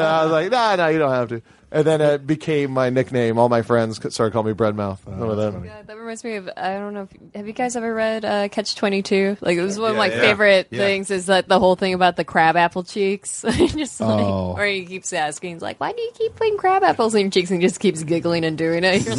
I 0.03 0.23
was 0.23 0.31
like, 0.31 0.51
"Nah, 0.51 0.75
nah, 0.75 0.87
you 0.87 0.99
don't 0.99 1.11
have 1.11 1.29
to." 1.29 1.41
And 1.75 1.83
then 1.85 1.99
it 1.99 2.25
became 2.25 2.71
my 2.71 2.89
nickname. 2.89 3.37
All 3.37 3.49
my 3.49 3.61
friends 3.61 3.97
started 3.97 4.31
calling 4.31 4.47
me 4.47 4.53
bread 4.53 4.77
mouth. 4.77 5.03
That? 5.05 5.61
Yeah, 5.65 5.81
that 5.81 5.97
reminds 5.97 6.23
me 6.23 6.35
of 6.37 6.49
I 6.55 6.75
don't 6.75 6.93
know. 6.93 7.01
If, 7.11 7.33
have 7.35 7.47
you 7.47 7.51
guys 7.51 7.75
ever 7.75 7.93
read 7.93 8.23
uh, 8.23 8.47
Catch 8.47 8.75
Twenty 8.75 9.01
Two? 9.01 9.35
Like 9.41 9.57
it 9.57 9.61
was 9.61 9.77
one 9.77 9.91
of 9.91 9.97
my 9.97 10.07
yeah. 10.07 10.21
favorite 10.21 10.67
Yeah. 10.71 10.79
things. 10.79 11.11
Is 11.11 11.25
that 11.25 11.49
the 11.49 11.59
whole 11.59 11.75
thing 11.75 11.93
about 11.93 12.15
the 12.15 12.23
crab 12.23 12.55
apple 12.55 12.83
cheeks? 12.83 13.41
Just 13.51 13.99
like 13.99 14.25
Oh. 14.25 14.53
where 14.53 14.65
he 14.67 14.85
keeps 14.85 15.11
asking, 15.11 15.55
he's 15.55 15.61
like, 15.61 15.77
"Why 15.81 15.91
do 15.91 16.01
you 16.01 16.11
keep 16.17 16.33
putting 16.37 16.57
crab 16.57 16.81
apples 16.81 17.13
in 17.13 17.21
your 17.23 17.29
cheeks?" 17.31 17.51
And 17.51 17.59
just 17.59 17.81
keeps 17.81 18.03
giggling 18.03 18.45
and 18.45 18.57
doing 18.57 18.83
it. 18.85 19.05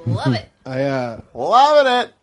Like, 0.00 0.06
Love 0.06 0.32
it. 0.32 0.48
I 0.64 0.82
uh, 0.84 1.20
loving 1.34 1.92
it. 1.92 2.14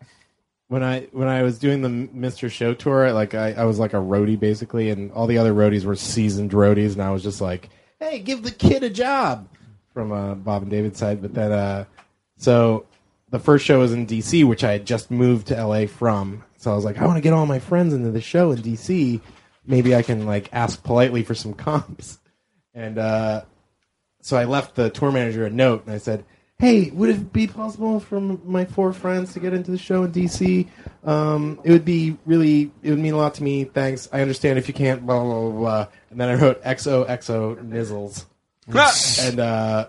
When 0.66 0.82
I 0.82 1.02
when 1.12 1.28
I 1.28 1.42
was 1.44 1.58
doing 1.58 1.82
the 1.82 1.88
Mr. 1.88 2.50
Show 2.50 2.74
tour, 2.74 3.12
like 3.12 3.34
I, 3.34 3.52
I 3.52 3.64
was 3.64 3.78
like 3.78 3.94
a 3.94 3.98
roadie 3.98 4.38
basically, 4.38 4.90
and 4.90 5.12
all 5.12 5.26
the 5.28 5.38
other 5.38 5.54
roadies 5.54 5.84
were 5.84 5.94
seasoned 5.94 6.50
roadies, 6.50 6.92
and 6.94 7.02
I 7.02 7.10
was 7.12 7.22
just 7.22 7.40
like, 7.40 7.70
"Hey, 8.00 8.18
give 8.20 8.42
the 8.42 8.50
kid 8.50 8.82
a 8.82 8.90
job." 8.90 9.48
From 9.92 10.12
uh, 10.12 10.34
Bob 10.34 10.62
and 10.62 10.70
David's 10.70 10.98
side, 10.98 11.20
but 11.20 11.34
then 11.34 11.50
uh, 11.50 11.84
so 12.36 12.86
the 13.30 13.38
first 13.38 13.64
show 13.64 13.80
was 13.80 13.92
in 13.92 14.06
D.C., 14.06 14.44
which 14.44 14.64
I 14.64 14.72
had 14.72 14.86
just 14.86 15.10
moved 15.10 15.48
to 15.48 15.56
L.A. 15.56 15.86
from. 15.86 16.44
So 16.56 16.72
I 16.72 16.74
was 16.74 16.84
like, 16.84 16.98
I 16.98 17.06
want 17.06 17.16
to 17.16 17.22
get 17.22 17.32
all 17.32 17.46
my 17.46 17.58
friends 17.58 17.92
into 17.92 18.10
the 18.10 18.20
show 18.20 18.52
in 18.52 18.62
D.C. 18.62 19.20
Maybe 19.66 19.94
I 19.94 20.02
can 20.02 20.24
like 20.24 20.48
ask 20.52 20.82
politely 20.82 21.22
for 21.24 21.34
some 21.34 21.54
comps. 21.54 22.18
And 22.74 22.98
uh, 22.98 23.42
so 24.22 24.36
I 24.36 24.44
left 24.44 24.76
the 24.76 24.90
tour 24.90 25.10
manager 25.12 25.44
a 25.44 25.50
note, 25.50 25.84
and 25.84 25.94
I 25.94 25.98
said, 25.98 26.24
"Hey, 26.58 26.90
would 26.90 27.10
it 27.10 27.32
be 27.32 27.46
possible 27.46 28.00
for 28.00 28.16
m- 28.16 28.40
my 28.44 28.64
four 28.64 28.92
friends 28.92 29.32
to 29.34 29.40
get 29.40 29.52
into 29.52 29.70
the 29.70 29.78
show 29.78 30.02
in 30.04 30.12
DC? 30.12 30.66
Um, 31.04 31.60
it 31.64 31.70
would 31.70 31.84
be 31.84 32.16
really, 32.26 32.72
it 32.82 32.90
would 32.90 32.98
mean 32.98 33.14
a 33.14 33.16
lot 33.16 33.34
to 33.34 33.42
me. 33.42 33.64
Thanks. 33.64 34.08
I 34.12 34.20
understand 34.22 34.58
if 34.58 34.66
you 34.68 34.74
can't." 34.74 35.06
Blah 35.06 35.22
blah 35.22 35.40
blah. 35.50 35.50
blah. 35.58 35.86
And 36.10 36.20
then 36.20 36.28
I 36.30 36.34
wrote 36.34 36.62
XOXO 36.64 37.56
Nizzles, 37.68 38.26
and 39.28 39.38
uh, 39.40 39.88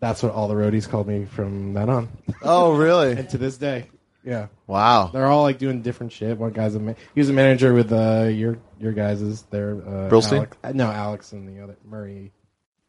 that's 0.00 0.22
what 0.22 0.32
all 0.32 0.48
the 0.48 0.54
roadies 0.54 0.88
called 0.88 1.06
me 1.08 1.24
from 1.24 1.72
then 1.74 1.88
on. 1.88 2.08
Oh, 2.42 2.76
really? 2.76 3.12
and 3.16 3.28
to 3.30 3.38
this 3.38 3.56
day, 3.56 3.88
yeah. 4.24 4.48
Wow. 4.66 5.06
They're 5.12 5.26
all 5.26 5.42
like 5.42 5.58
doing 5.58 5.82
different 5.82 6.12
shit. 6.12 6.36
One 6.38 6.52
guy's 6.52 6.74
a 6.74 6.80
ma- 6.80 6.94
he 7.14 7.20
was 7.20 7.30
a 7.30 7.32
manager 7.32 7.72
with 7.72 7.92
uh, 7.92 8.24
your 8.30 8.58
your 8.80 8.92
guys's 8.92 9.42
there. 9.50 9.76
Uh, 9.76 10.10
Brillstein? 10.10 10.38
Alex- 10.38 10.56
uh, 10.64 10.72
no, 10.74 10.90
Alex 10.90 11.32
and 11.32 11.48
the 11.48 11.62
other 11.62 11.76
Murray. 11.84 12.32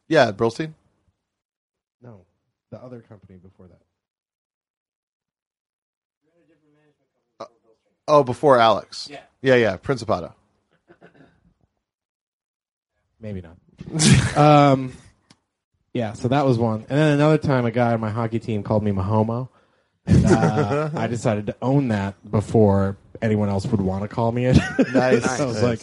Yeah, 0.08 0.30
Brillstein. 0.32 0.74
No, 2.02 2.20
the 2.74 2.82
other 2.82 3.00
company 3.00 3.38
before 3.38 3.68
that. 3.68 3.78
Oh, 8.06 8.22
before 8.24 8.58
Alex. 8.58 9.08
Yeah. 9.10 9.20
Yeah, 9.40 9.54
yeah. 9.54 9.76
Principato. 9.76 10.34
Maybe 13.20 13.40
not. 13.40 13.56
um, 14.36 14.92
yeah, 15.94 16.12
so 16.12 16.28
that 16.28 16.44
was 16.44 16.58
one. 16.58 16.80
And 16.80 16.98
then 16.98 17.12
another 17.14 17.38
time, 17.38 17.64
a 17.64 17.70
guy 17.70 17.94
on 17.94 18.00
my 18.00 18.10
hockey 18.10 18.40
team 18.40 18.62
called 18.62 18.82
me 18.82 18.90
Mahomo. 18.90 19.48
And, 20.04 20.26
uh, 20.26 20.90
I 20.96 21.06
decided 21.06 21.46
to 21.46 21.56
own 21.62 21.88
that 21.88 22.14
before 22.30 22.98
anyone 23.22 23.48
else 23.48 23.64
would 23.66 23.80
want 23.80 24.02
to 24.02 24.08
call 24.08 24.32
me 24.32 24.46
it. 24.46 24.56
Nice. 24.92 25.40
I 25.40 25.46
was 25.46 25.62
Nice. 25.62 25.62
like, 25.62 25.80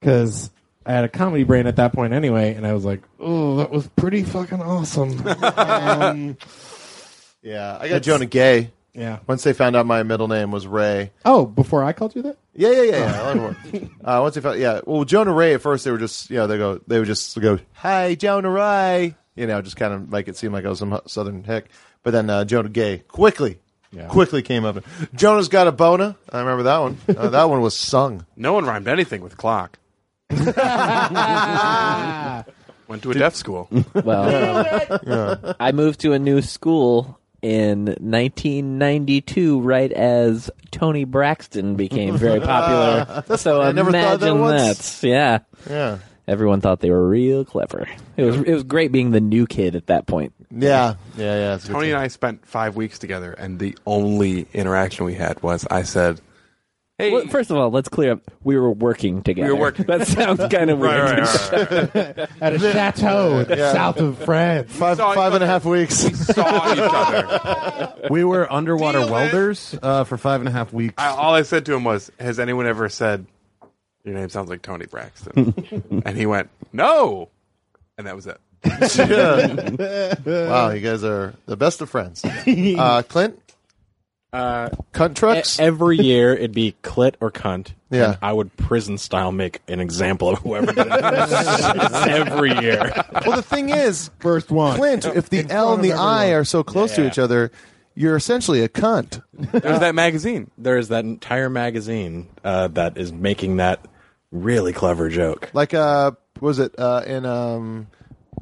because 0.00 0.50
I 0.86 0.92
had 0.92 1.04
a 1.04 1.08
comedy 1.08 1.44
brain 1.44 1.66
at 1.66 1.76
that 1.76 1.92
point 1.92 2.12
anyway, 2.14 2.54
and 2.54 2.66
I 2.66 2.72
was 2.72 2.84
like, 2.84 3.02
oh, 3.18 3.56
that 3.56 3.70
was 3.70 3.86
pretty 3.88 4.22
fucking 4.24 4.60
awesome. 4.62 5.26
um, 5.56 6.36
Yeah, 7.42 7.78
I 7.80 7.88
got 7.88 8.02
Jonah 8.02 8.26
Gay. 8.26 8.70
Yeah. 8.94 9.18
Once 9.26 9.44
they 9.44 9.52
found 9.52 9.76
out 9.76 9.86
my 9.86 10.02
middle 10.02 10.26
name 10.28 10.50
was 10.50 10.66
Ray. 10.66 11.12
oh, 11.24 11.46
before 11.46 11.84
I 11.84 11.92
called 11.92 12.14
you 12.16 12.22
that? 12.22 12.36
Yeah, 12.54 12.70
yeah, 12.70 12.82
yeah. 12.82 12.98
yeah. 12.98 13.22
I 13.22 13.32
like 13.32 13.36
it 13.74 13.82
more. 14.02 14.16
uh, 14.16 14.20
once 14.22 14.34
they 14.34 14.40
found, 14.40 14.58
yeah. 14.58 14.80
Well, 14.84 15.04
Jonah 15.04 15.32
Ray 15.32 15.54
at 15.54 15.62
first 15.62 15.84
they 15.84 15.90
were 15.90 15.98
just, 15.98 16.28
you 16.28 16.36
know, 16.36 16.46
they 16.46 16.58
go, 16.58 16.80
they 16.86 16.98
would 16.98 17.06
just 17.06 17.38
go, 17.40 17.58
"Hey, 17.74 18.16
Jonah 18.16 18.50
Ray," 18.50 19.14
you 19.36 19.46
know, 19.46 19.62
just 19.62 19.76
kind 19.76 19.94
of 19.94 20.10
make 20.10 20.26
it 20.28 20.36
seem 20.36 20.52
like 20.52 20.64
I 20.64 20.70
was 20.70 20.80
some 20.80 21.00
southern 21.06 21.44
hick. 21.44 21.70
But 22.02 22.10
then 22.10 22.28
uh, 22.28 22.44
Jonah 22.44 22.68
Gay 22.68 22.98
quickly, 23.06 23.60
Yeah. 23.92 24.08
quickly 24.08 24.42
came 24.42 24.64
up. 24.64 24.82
Jonah's 25.14 25.48
got 25.48 25.68
a 25.68 25.72
bona. 25.72 26.16
I 26.32 26.40
remember 26.40 26.64
that 26.64 26.78
one. 26.78 26.98
Uh, 27.08 27.28
that 27.30 27.48
one 27.48 27.60
was 27.60 27.76
sung. 27.76 28.26
No 28.36 28.54
one 28.54 28.64
rhymed 28.64 28.88
anything 28.88 29.20
with 29.22 29.36
clock. 29.36 29.78
Went 32.88 33.02
to 33.02 33.10
a 33.10 33.14
deaf 33.14 33.34
school. 33.34 33.68
Well, 34.04 35.54
I 35.60 35.72
moved 35.72 36.00
to 36.00 36.12
a 36.12 36.18
new 36.18 36.42
school 36.42 37.18
in 37.42 37.86
1992, 37.86 39.60
right 39.60 39.92
as 39.92 40.50
Toni 40.70 41.04
Braxton 41.04 41.76
became 41.76 42.16
very 42.16 42.40
ah, 42.42 42.46
popular. 42.46 43.22
That's 43.26 43.42
so. 43.42 43.60
I 43.60 43.72
never 43.72 43.92
thought 43.92 44.20
that 44.20 44.28
imagine 44.28 44.40
once. 44.40 45.00
that. 45.00 45.06
Yeah. 45.06 45.38
Yeah. 45.68 45.98
Everyone 46.28 46.60
thought 46.60 46.80
they 46.80 46.90
were 46.90 47.08
real 47.08 47.44
clever. 47.44 47.88
It 48.16 48.22
was 48.22 48.36
it 48.36 48.52
was 48.52 48.62
great 48.62 48.92
being 48.92 49.10
the 49.10 49.20
new 49.20 49.48
kid 49.48 49.74
at 49.74 49.86
that 49.86 50.06
point. 50.06 50.32
Yeah, 50.50 50.94
yeah, 51.16 51.34
yeah. 51.34 51.54
it's 51.56 51.66
Tony 51.66 51.90
and 51.90 51.98
I 51.98 52.06
spent 52.08 52.46
five 52.46 52.76
weeks 52.76 53.00
together, 53.00 53.32
and 53.32 53.58
the 53.58 53.76
only 53.84 54.46
interaction 54.52 55.06
we 55.06 55.14
had 55.14 55.42
was 55.42 55.66
I 55.70 55.82
said, 55.82 56.20
Hey, 57.00 57.12
well, 57.12 57.26
first 57.28 57.50
of 57.50 57.56
all, 57.56 57.70
let's 57.70 57.88
clear 57.88 58.12
up. 58.12 58.20
We 58.44 58.56
were 58.58 58.70
working 58.70 59.22
together. 59.22 59.54
were 59.54 59.60
working. 59.60 59.86
That 59.86 60.06
sounds 60.06 60.40
kind 60.52 60.70
of 60.70 60.78
weird. 60.80 61.18
Right, 61.18 61.52
right, 61.52 61.94
right, 61.94 62.28
At 62.40 62.52
a 62.54 62.58
chateau 62.58 63.38
in 63.38 63.48
the 63.48 63.56
Yeah. 63.56 63.72
south 63.72 63.98
of 63.98 64.18
France. 64.18 64.72
Five, 64.72 64.98
five 64.98 65.34
and 65.34 65.42
a 65.42 65.46
half 65.46 65.64
weeks. 65.64 66.04
We 66.04 66.14
saw 66.14 66.72
each 66.72 66.78
other. 66.80 67.94
We 68.10 68.24
were 68.24 68.50
underwater 68.50 69.00
welders 69.00 69.74
uh, 69.82 70.04
for 70.04 70.16
five 70.18 70.40
and 70.40 70.48
a 70.48 70.52
half 70.52 70.72
weeks. 70.72 70.94
I, 70.98 71.08
all 71.08 71.34
I 71.34 71.42
said 71.42 71.66
to 71.66 71.74
him 71.74 71.84
was, 71.84 72.10
"Has 72.18 72.40
anyone 72.40 72.66
ever 72.66 72.88
said 72.88 73.26
your 74.04 74.14
name 74.14 74.28
sounds 74.30 74.48
like 74.48 74.62
Toni 74.62 74.86
Braxton?" 74.86 76.02
and 76.04 76.16
he 76.16 76.24
went, 76.26 76.48
"No," 76.72 77.28
and 77.98 78.06
that 78.06 78.16
was 78.16 78.26
it. 78.26 78.40
wow, 80.26 80.70
you 80.70 80.80
guys 80.80 81.04
are 81.04 81.34
the 81.46 81.56
best 81.56 81.80
of 81.82 81.90
friends. 81.90 82.24
Uh, 82.24 83.02
Clint, 83.08 83.38
Uh, 84.32 84.68
cunt 84.92 85.14
trucks. 85.16 85.58
e- 85.58 85.62
every 85.62 85.96
year 86.00 86.32
it'd 86.34 86.52
be 86.52 86.74
clit 86.82 87.14
or 87.20 87.30
cunt. 87.32 87.72
Yeah. 87.90 88.04
and 88.10 88.18
I 88.22 88.32
would 88.32 88.56
prison 88.56 88.98
style 88.98 89.32
make 89.32 89.60
an 89.66 89.80
example 89.80 90.28
of 90.30 90.38
whoever 90.38 90.72
did 90.72 90.86
it 90.88 90.92
every 92.08 92.52
year. 92.60 92.92
well, 93.26 93.36
the 93.36 93.42
thing 93.42 93.70
is, 93.70 94.10
first 94.20 94.50
one, 94.52 94.76
Clint. 94.76 95.04
If 95.06 95.28
the 95.30 95.44
L 95.50 95.74
and 95.74 95.82
the 95.82 95.94
I 95.94 96.28
are 96.34 96.44
so 96.44 96.62
close 96.62 96.94
to 96.94 97.02
Yeah. 97.02 97.08
each 97.08 97.18
other, 97.18 97.50
you're 97.96 98.14
essentially 98.14 98.62
a 98.62 98.68
cunt. 98.68 99.20
There's 99.32 99.80
that 99.80 99.96
magazine. 99.96 100.50
There's 100.56 100.88
that 100.88 101.04
entire 101.04 101.50
magazine 101.50 102.28
uh, 102.44 102.68
that 102.68 102.96
is 102.96 103.12
making 103.12 103.56
that 103.56 103.84
really 104.30 104.72
clever 104.72 105.08
joke. 105.08 105.50
Like, 105.52 105.74
uh, 105.74 106.12
was 106.40 106.60
it 106.60 106.72
uh, 106.78 107.02
in 107.04 107.26
um, 107.26 107.88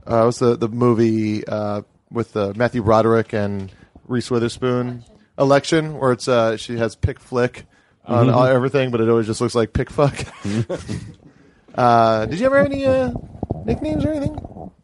uh, 0.06 0.24
what's 0.24 0.39
the 0.40 0.56
the 0.56 0.69
movie 0.69 1.47
uh, 1.47 1.81
with 2.10 2.36
uh, 2.36 2.52
Matthew 2.55 2.82
Broderick 2.82 3.32
and 3.32 3.73
Reese 4.06 4.31
Witherspoon? 4.31 5.05
Election, 5.39 5.98
where 5.98 6.12
it's 6.12 6.27
uh, 6.28 6.56
she 6.56 6.77
has 6.78 6.97
pick 6.97 7.20
flick 7.20 7.66
on 8.05 8.27
Mhm. 8.27 8.35
all, 8.35 8.44
everything, 8.47 8.90
but 8.90 9.01
it 9.01 9.09
always 9.09 9.27
just 9.27 9.40
looks 9.40 9.55
like 9.55 9.73
pick 9.73 9.90
fuck. 9.90 10.15
uh, 11.74 12.27
did 12.27 12.40
you 12.40 12.47
ever 12.47 12.56
have 12.59 12.66
any 12.66 12.85
uh, 12.86 13.12
nicknames 13.65 14.05
or 14.05 14.10
anything? 14.12 14.36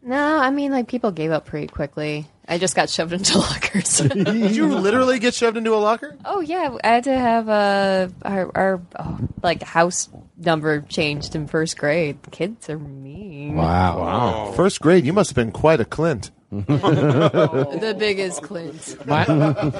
No, 0.05 0.37
I 0.37 0.51
mean 0.51 0.71
like 0.71 0.87
people 0.87 1.11
gave 1.11 1.31
up 1.31 1.47
pretty 1.47 1.65
quickly. 1.65 2.27
I 2.47 2.59
just 2.59 2.75
got 2.75 2.91
shoved 2.91 3.11
into 3.11 3.37
lockers. 3.39 3.97
Did 3.99 4.55
you 4.55 4.67
literally 4.67 5.17
get 5.17 5.33
shoved 5.33 5.57
into 5.57 5.73
a 5.73 5.77
locker? 5.77 6.15
oh 6.25 6.41
yeah, 6.41 6.77
I 6.83 6.87
had 6.87 7.03
to 7.05 7.17
have 7.17 7.49
uh, 7.49 8.09
our 8.21 8.51
our 8.55 8.81
oh, 8.99 9.19
like 9.41 9.63
house 9.63 10.07
number 10.37 10.81
changed 10.81 11.35
in 11.35 11.47
first 11.47 11.79
grade. 11.79 12.19
Kids 12.29 12.69
are 12.69 12.77
mean. 12.77 13.55
Wow. 13.55 13.99
wow. 13.99 14.51
First 14.51 14.79
grade, 14.79 15.05
you 15.05 15.13
must 15.13 15.31
have 15.31 15.35
been 15.35 15.51
quite 15.51 15.79
a 15.79 15.85
Clint. 15.85 16.29
the 16.51 17.95
biggest 17.97 18.43
Clint. 18.43 19.07
My, 19.07 19.25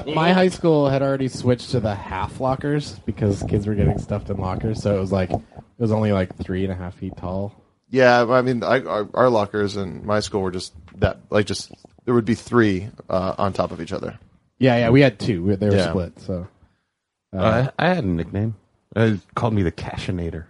my 0.08 0.34
high 0.34 0.50
school 0.50 0.90
had 0.90 1.04
already 1.04 1.28
switched 1.28 1.70
to 1.72 1.80
the 1.80 1.94
half 1.94 2.40
lockers 2.40 2.98
because 3.06 3.44
kids 3.44 3.68
were 3.68 3.76
getting 3.76 4.00
stuffed 4.00 4.32
in 4.32 4.38
lockers. 4.38 4.82
So 4.82 4.96
it 4.96 5.00
was 5.00 5.12
like 5.12 5.30
it 5.30 5.42
was 5.78 5.92
only 5.92 6.12
like 6.14 6.36
three 6.36 6.64
and 6.64 6.74
a 6.74 6.76
half 6.76 6.96
feet 6.96 7.16
tall. 7.16 7.62
Yeah, 7.90 8.26
I 8.30 8.42
mean, 8.42 8.64
I, 8.64 8.82
our, 8.82 9.08
our 9.14 9.30
lockers 9.30 9.78
in 9.78 10.06
my 10.06 10.20
school 10.20 10.42
were 10.42 10.52
just 10.52 10.74
that, 10.98 11.20
like, 11.30 11.46
just 11.46 11.72
there 12.06 12.14
would 12.14 12.26
be 12.26 12.36
three 12.36 12.90
uh, 13.10 13.36
on 13.38 13.54
top 13.54 13.72
of 13.72 13.80
each 13.82 13.94
other. 13.94 14.18
Yeah, 14.58 14.78
yeah, 14.78 14.90
we 14.90 15.02
had 15.02 15.20
two. 15.20 15.44
We- 15.44 15.56
They 15.56 15.70
were 15.70 15.76
Yeah. 15.76 15.90
split. 15.90 16.20
So 16.20 16.48
uh, 17.34 17.38
Uh, 17.38 17.72
I 17.78 17.88
had 17.94 18.04
a 18.04 18.08
nickname. 18.08 18.56
Uh, 18.96 19.16
called 19.36 19.54
me 19.54 19.62
the 19.64 19.72
Cashinator. 19.72 20.46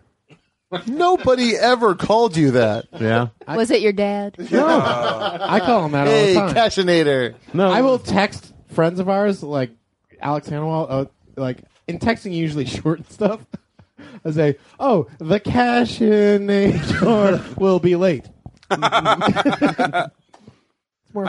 Nobody 0.88 1.56
ever 1.56 1.96
called 1.96 2.36
you 2.36 2.52
that. 2.52 2.86
Yeah. 3.00 3.28
Was 3.48 3.72
it 3.72 3.82
your 3.82 3.94
dad? 3.94 4.36
No, 4.52 4.68
I 4.68 5.60
call 5.60 5.86
him 5.86 5.92
that 5.94 6.08
Hey, 6.08 6.36
all 6.36 6.48
the 6.48 6.54
time. 6.54 6.70
Cashinator. 6.70 7.36
No, 7.54 7.70
I 7.70 7.82
will 7.82 8.00
text 8.00 8.54
friends 8.70 9.00
of 9.00 9.08
ours 9.10 9.42
like 9.42 9.72
Alex 10.22 10.50
Hanwell. 10.50 10.88
Uh, 10.90 11.06
like 11.38 11.60
in 11.88 12.00
texting, 12.00 12.34
usually 12.34 12.66
short 12.66 13.10
stuff. 13.12 13.40
I 14.24 14.32
say, 14.32 14.58
"Oh, 14.80 15.08
the 15.20 15.40
cash 15.40 16.00
cashinator 16.00 17.58
will 17.58 17.80
be 17.80 17.96
late." 17.96 18.26
I 18.72 20.10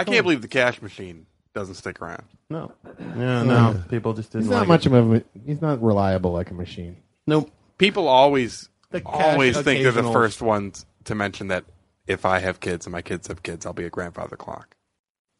can't 0.04 0.24
believe 0.24 0.42
the 0.42 0.48
cash 0.48 0.80
machine 0.82 1.26
doesn't 1.54 1.74
stick 1.74 2.00
around. 2.00 2.24
No. 2.50 2.72
Yeah, 3.16 3.42
no. 3.42 3.82
People 3.88 4.12
just 4.14 4.32
didn't 4.32 4.44
He's 4.44 4.50
not 4.50 4.60
like 4.60 4.68
much 4.68 4.86
it. 4.86 4.92
of 4.92 5.14
a. 5.14 5.24
He's 5.44 5.60
not 5.60 5.82
reliable 5.82 6.32
like 6.32 6.50
a 6.50 6.54
machine. 6.54 6.96
Nope. 7.26 7.50
People 7.78 8.08
always 8.08 8.68
The 8.90 9.00
cash 9.00 9.12
always 9.14 9.54
think 9.56 9.82
they're 9.82 9.92
the 9.92 10.00
occasional- 10.00 10.12
first 10.12 10.42
ones 10.42 10.86
to 11.04 11.14
mention 11.14 11.48
that 11.48 11.64
if 12.06 12.24
I 12.24 12.38
have 12.38 12.60
kids 12.60 12.86
and 12.86 12.92
my 12.92 13.02
kids 13.02 13.28
have 13.28 13.42
kids, 13.42 13.66
I'll 13.66 13.72
be 13.72 13.84
a 13.84 13.90
grandfather 13.90 14.36
clock. 14.36 14.76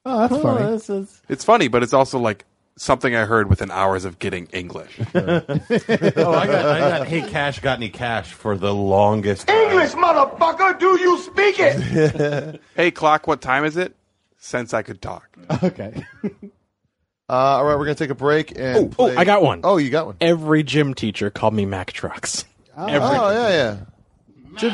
Oh, 0.04 0.20
that's 0.20 0.32
oh, 0.32 0.42
funny. 0.42 1.06
It's 1.28 1.44
funny, 1.44 1.68
but 1.68 1.82
it's 1.82 1.92
also 1.92 2.18
like 2.18 2.44
something 2.77 3.15
I 3.15 3.24
heard 3.24 3.48
within 3.48 3.70
hours 3.70 4.05
of 4.05 4.19
getting 4.19 4.47
English. 4.47 4.98
oh, 5.15 5.20
I 5.20 6.47
got, 6.47 6.66
I 6.66 6.78
got, 6.78 7.07
hey, 7.07 7.23
Cash, 7.23 7.61
got 7.61 7.78
any 7.78 7.89
cash 7.89 8.32
for 8.32 8.57
the 8.57 8.74
longest 8.74 9.48
time. 9.48 9.57
English, 9.70 9.93
motherfucker, 9.93 10.78
do 10.78 10.98
you 11.01 11.19
speak 11.19 11.57
it? 11.59 12.61
hey, 12.77 12.90
clock, 12.90 13.27
what 13.27 13.40
time 13.40 13.65
is 13.65 13.77
it? 13.77 13.94
Since 14.39 14.74
I 14.74 14.82
could 14.82 15.01
talk. 15.03 15.28
Okay. 15.62 16.05
Uh, 17.28 17.32
all 17.32 17.65
right, 17.65 17.77
we're 17.77 17.85
gonna 17.85 17.97
take 17.97 18.11
a 18.11 18.15
break 18.15 18.53
and. 18.57 18.77
Oh, 18.77 18.86
play- 18.86 19.16
I 19.16 19.24
got 19.24 19.43
one. 19.43 19.62
Oh, 19.65 19.78
you 19.78 19.90
got 19.90 20.07
one. 20.07 20.16
Every 20.20 20.62
gym 20.62 20.94
teacher 20.94 21.28
called 21.28 21.55
me 21.55 21.66
Mac 21.66 21.90
Trucks. 21.90 22.44
Oh, 22.77 22.86
Every 22.86 23.16
yeah, 23.16 23.48
yeah. 23.48 23.77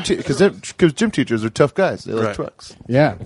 Gym 0.05 0.17
because 0.19 0.39
because 0.39 0.93
gym 0.93 1.11
teachers 1.11 1.45
are 1.47 1.49
tough 1.49 1.73
guys. 1.73 2.05
They 2.05 2.13
like 2.13 2.27
Right. 2.27 2.35
trucks. 2.37 2.77
Yeah. 2.87 3.17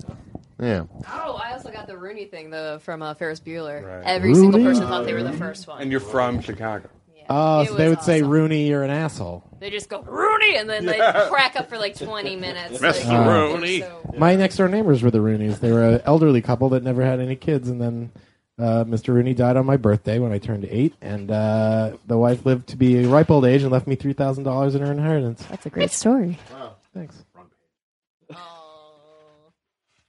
Yeah. 0.59 0.85
Oh, 1.13 1.39
I 1.43 1.51
also 1.53 1.71
got 1.71 1.87
the 1.87 1.97
Rooney 1.97 2.25
thing 2.25 2.49
though 2.49 2.79
from 2.79 3.01
uh, 3.01 3.13
Ferris 3.13 3.39
Bueller. 3.39 4.01
Every 4.05 4.33
single 4.33 4.63
person 4.63 4.87
thought 4.87 5.05
they 5.05 5.13
were 5.13 5.23
the 5.23 5.33
first 5.33 5.67
one. 5.67 5.81
And 5.81 5.91
you're 5.91 5.99
from 5.99 6.41
Chicago. 6.41 6.89
Oh, 7.29 7.59
It 7.61 7.67
so 7.67 7.73
they 7.75 7.89
was 7.89 7.97
would 7.97 8.05
say, 8.05 8.21
"Rooney, 8.21 8.69
you're 8.69 8.83
an 8.83 8.89
asshole." 8.89 9.43
They 9.59 9.69
just 9.69 9.89
go 9.89 10.01
Rooney, 10.01 10.55
and 10.55 10.69
then 10.69 10.85
they 10.85 10.97
crack 11.27 11.57
up 11.57 11.67
for 11.67 11.77
like 11.77 11.97
twenty 11.97 12.37
minutes. 12.37 12.79
Mr. 12.79 13.05
Like, 13.05 13.27
Rooney. 13.27 13.81
so- 13.81 14.15
My 14.17 14.35
next 14.35 14.55
door 14.55 14.69
neighbors 14.69 15.03
were 15.03 15.11
the 15.11 15.17
Rooneys. 15.19 15.59
They 15.59 15.73
were 15.73 15.83
an 15.95 16.01
elderly 16.05 16.41
couple 16.41 16.69
that 16.69 16.83
never 16.83 17.03
had 17.03 17.19
any 17.19 17.35
kids, 17.35 17.67
and 17.67 17.81
then 17.81 18.11
uh, 18.57 18.85
Mr. 18.85 19.09
Rooney 19.13 19.33
died 19.33 19.57
on 19.57 19.65
my 19.65 19.75
birthday 19.75 20.19
when 20.19 20.31
I 20.31 20.37
turned 20.37 20.65
eight, 20.71 20.93
and 21.01 21.29
uh, 21.29 21.97
the 22.07 22.17
wife 22.17 22.45
lived 22.45 22.67
to 22.69 22.77
be 22.77 23.03
a 23.03 23.07
ripe 23.09 23.29
old 23.29 23.43
age 23.43 23.61
and 23.61 23.73
left 23.73 23.87
me 23.87 23.95
three 23.97 24.13
thousand 24.13 24.45
dollars 24.45 24.73
in 24.73 24.81
her 24.81 24.91
inheritance. 24.93 25.43
That's 25.49 25.65
a 25.65 25.69
great 25.69 25.91
story. 25.91 26.39
Wow. 26.53 26.75
Thanks. 26.93 27.25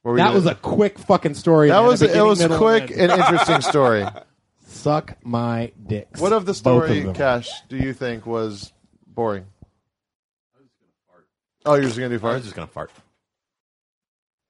What 0.09 0.13
were 0.13 0.19
you 0.21 0.23
That 0.23 0.29
gonna- 0.29 0.37
was 0.37 0.47
a 0.47 0.55
quick 0.55 0.99
fucking 0.99 1.35
story. 1.35 1.69
That 1.69 1.81
man. 1.81 1.87
was 1.87 2.01
A 2.01 2.07
it 2.07 2.09
beginning, 2.09 2.29
was 2.29 2.39
middle, 2.41 2.57
quick 2.57 2.91
end. 2.93 3.13
and 3.13 3.13
interesting 3.13 3.61
story. 3.61 4.07
Suck 4.67 5.19
my 5.23 5.71
dicks. 5.87 6.19
What 6.19 6.33
of 6.33 6.47
the 6.47 6.53
Both 6.53 6.57
story, 6.57 6.99
of 7.01 7.05
them. 7.05 7.15
Cash, 7.15 7.51
do 7.69 7.77
you 7.77 7.93
think 7.93 8.25
was 8.25 8.73
boring? 9.07 9.45
I 10.57 10.61
was 10.63 10.69
gonna 10.81 10.93
fart. 11.13 11.27
Oh, 11.67 11.75
you're 11.75 11.83
just 11.85 11.97
gonna 11.97 12.09
do 12.09 12.19
fart? 12.19 12.31
I 12.31 12.33
fart? 12.33 12.37
was 12.39 12.45
just 12.45 12.57
gonna 12.57 12.67
fart. 12.69 12.91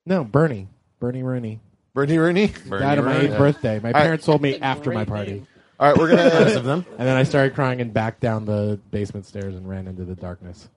No, 0.05 0.23
Bernie. 0.23 0.69
Bernie 1.01 1.23
Rooney. 1.23 1.59
Bernie 1.93 2.17
Rooney. 2.17 2.47
died 2.69 2.97
on 2.99 3.03
my 3.03 3.17
eighth 3.17 3.37
birthday. 3.37 3.79
My 3.79 3.89
All 3.89 3.93
right. 3.95 4.03
parents 4.03 4.25
told 4.25 4.41
me 4.41 4.59
after 4.59 4.91
my 4.93 5.03
party. 5.03 5.45
All 5.77 5.89
right, 5.89 5.97
we're 5.97 6.15
Nice 6.15 6.31
gonna. 6.31 6.55
of 6.55 6.63
them. 6.63 6.85
And 6.97 7.05
then 7.05 7.17
I 7.17 7.23
started 7.23 7.53
crying 7.53 7.81
and 7.81 7.93
backed 7.93 8.21
down 8.21 8.45
the 8.45 8.79
basement 8.91 9.25
stairs 9.25 9.55
and 9.55 9.67
ran 9.67 9.87
into 9.87 10.05
the 10.05 10.15
darkness. 10.15 10.69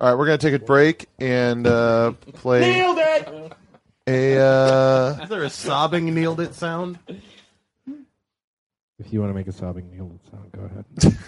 All 0.00 0.08
right, 0.08 0.18
we're 0.18 0.24
gonna 0.24 0.38
take 0.38 0.54
a 0.54 0.58
break 0.64 1.10
and 1.18 1.66
uh, 1.66 2.12
play 2.32 2.60
Nailed 2.60 2.96
it! 2.98 3.52
A. 4.10 4.38
Uh, 4.38 5.18
Is 5.22 5.28
there 5.28 5.42
a 5.44 5.50
sobbing 5.50 6.14
kneeled 6.14 6.40
it 6.40 6.54
sound? 6.54 6.98
If 8.98 9.12
you 9.14 9.20
want 9.20 9.30
to 9.30 9.34
make 9.34 9.46
a 9.46 9.52
sobbing 9.52 9.90
Neil 9.90 10.20
sound, 10.30 10.52
go 10.52 10.60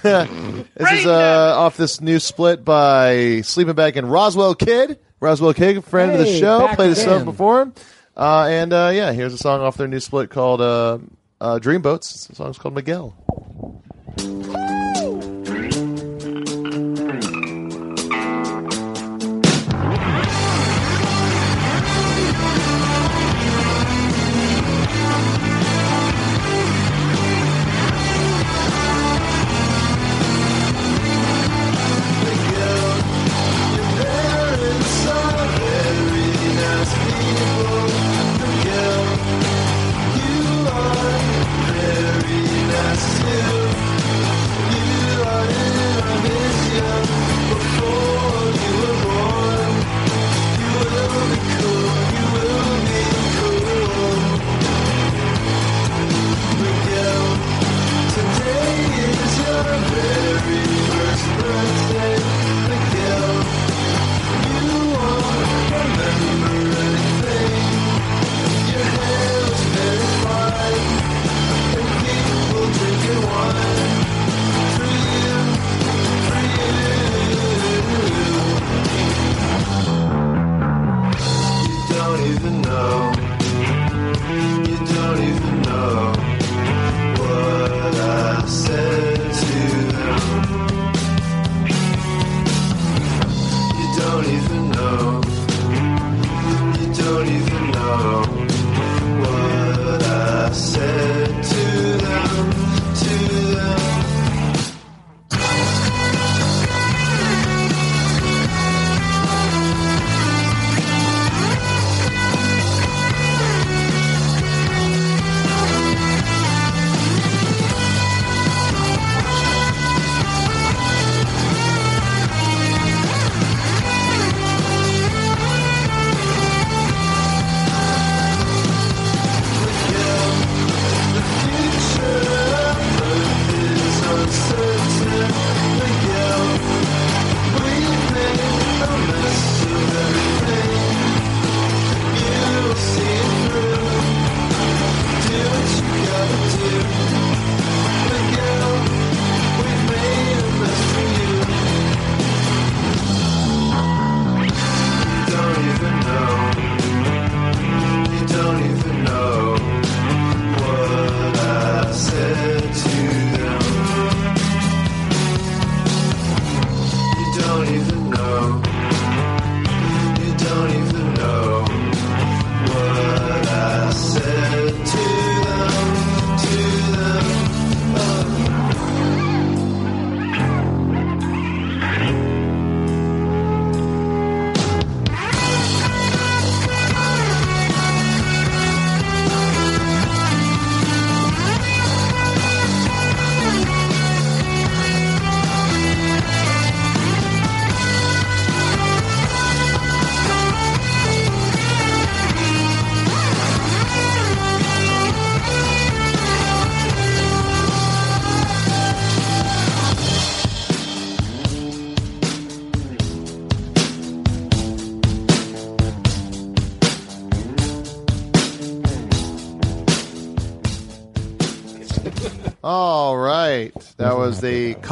ahead. 0.02 0.68
this 0.76 0.92
is 0.92 1.06
uh, 1.06 1.54
off 1.56 1.78
this 1.78 2.02
new 2.02 2.18
split 2.18 2.66
by 2.66 3.40
Sleeping 3.40 3.74
Bag 3.74 3.96
and 3.96 4.10
Roswell 4.12 4.54
Kid. 4.54 4.98
Roswell 5.20 5.54
Kid, 5.54 5.82
friend 5.84 6.12
of 6.12 6.18
the 6.18 6.26
Hey, 6.26 6.38
show, 6.40 6.66
back 6.66 6.76
played 6.76 6.90
a 6.90 6.94
song 6.94 7.12
again. 7.14 7.24
before. 7.24 7.72
Uh, 8.14 8.46
and 8.50 8.72
uh, 8.74 8.90
yeah, 8.92 9.12
here's 9.12 9.32
a 9.32 9.38
song 9.38 9.62
off 9.62 9.78
their 9.78 9.88
new 9.88 10.00
split 10.00 10.28
called 10.28 10.60
uh, 10.60 10.98
uh, 11.40 11.58
Dreamboats. 11.60 12.28
The 12.28 12.34
song's 12.34 12.58
called 12.58 12.74
Miguel. 12.74 13.16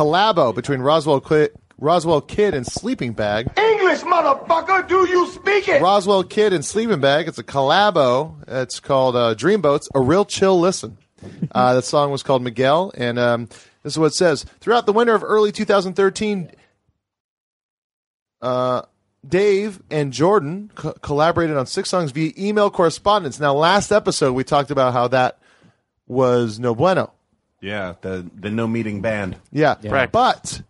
Collabo 0.00 0.54
between 0.54 0.80
Roswell 0.80 1.20
Kid, 1.20 1.52
Roswell 1.76 2.22
Kid 2.22 2.54
and 2.54 2.66
Sleeping 2.66 3.12
Bag. 3.12 3.50
English, 3.58 4.00
motherfucker, 4.00 4.88
do 4.88 5.06
you 5.06 5.26
speak 5.28 5.68
it? 5.68 5.82
Roswell 5.82 6.24
Kid 6.24 6.54
and 6.54 6.64
Sleeping 6.64 7.00
Bag. 7.00 7.28
It's 7.28 7.38
a 7.38 7.44
collabo. 7.44 8.36
It's 8.48 8.80
called 8.80 9.14
uh, 9.14 9.34
Dreamboats. 9.34 9.88
A 9.94 10.00
real 10.00 10.24
chill 10.24 10.58
listen. 10.58 10.96
Uh, 11.52 11.74
the 11.74 11.82
song 11.82 12.10
was 12.10 12.22
called 12.22 12.42
Miguel, 12.42 12.92
and 12.96 13.18
um, 13.18 13.46
this 13.82 13.92
is 13.92 13.98
what 13.98 14.06
it 14.06 14.14
says. 14.14 14.44
Throughout 14.60 14.86
the 14.86 14.92
winter 14.94 15.14
of 15.14 15.22
early 15.22 15.52
2013, 15.52 16.50
uh, 18.40 18.82
Dave 19.28 19.82
and 19.90 20.14
Jordan 20.14 20.70
co- 20.74 20.94
collaborated 20.94 21.58
on 21.58 21.66
six 21.66 21.90
songs 21.90 22.10
via 22.10 22.32
email 22.38 22.70
correspondence. 22.70 23.38
Now, 23.38 23.52
last 23.52 23.92
episode 23.92 24.32
we 24.32 24.44
talked 24.44 24.70
about 24.70 24.94
how 24.94 25.08
that 25.08 25.38
was 26.06 26.58
no 26.58 26.74
bueno. 26.74 27.12
Yeah, 27.60 27.94
the 28.00 28.28
the 28.34 28.50
no 28.50 28.66
meeting 28.66 29.02
band. 29.02 29.36
Yeah, 29.52 29.76
right. 29.84 30.10
but 30.10 30.62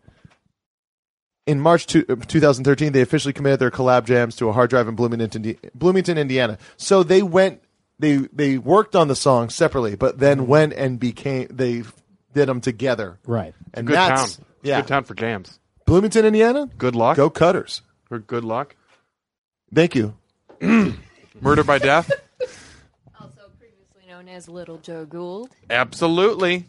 in 1.47 1.61
March 1.61 1.87
two, 1.87 2.05
uh, 2.09 2.17
2013, 2.17 2.93
they 2.93 3.01
officially 3.01 3.33
committed 3.33 3.61
their 3.61 3.71
collab 3.71 4.05
jams 4.05 4.37
to 4.37 4.49
a 4.49 4.53
hard 4.53 4.71
drive 4.71 4.89
in 4.89 4.95
Bloomington, 4.97 5.31
Indi- 5.45 5.59
Bloomington, 5.75 6.19
Indiana. 6.19 6.59
So 6.77 7.03
they 7.03 7.23
went, 7.23 7.63
they 7.99 8.17
they 8.33 8.59
worked 8.59 8.95
on 8.97 9.09
the 9.09 9.17
song 9.17 9.51
separately, 9.51 9.95
but 9.97 10.19
then 10.19 10.47
went 10.47 10.73
and 10.75 10.99
became 10.99 11.49
they 11.51 11.83
did 12.33 12.49
them 12.49 12.61
together. 12.61 13.19
Right. 13.27 13.55
and 13.75 13.87
good 13.87 13.97
that's 13.97 14.37
town. 14.37 14.47
yeah, 14.63 14.81
Good 14.81 14.89
town 14.89 15.05
for 15.05 15.15
jams. 15.15 15.59
Bloomington, 15.87 16.25
Indiana. 16.25 16.69
Good 16.79 16.95
luck. 16.95 17.17
Go 17.17 17.31
Cutters. 17.31 17.83
Or 18.11 18.19
good 18.21 18.45
luck. 18.45 18.77
Thank 19.75 19.95
you. 19.95 20.15
Murder 21.41 21.65
by 21.65 21.79
death. 21.79 22.11
Also 23.21 23.43
previously 23.59 24.03
known 24.09 24.29
as 24.29 24.49
Little 24.49 24.79
Joe 24.79 25.05
Gould. 25.05 25.51
Absolutely. 25.69 26.67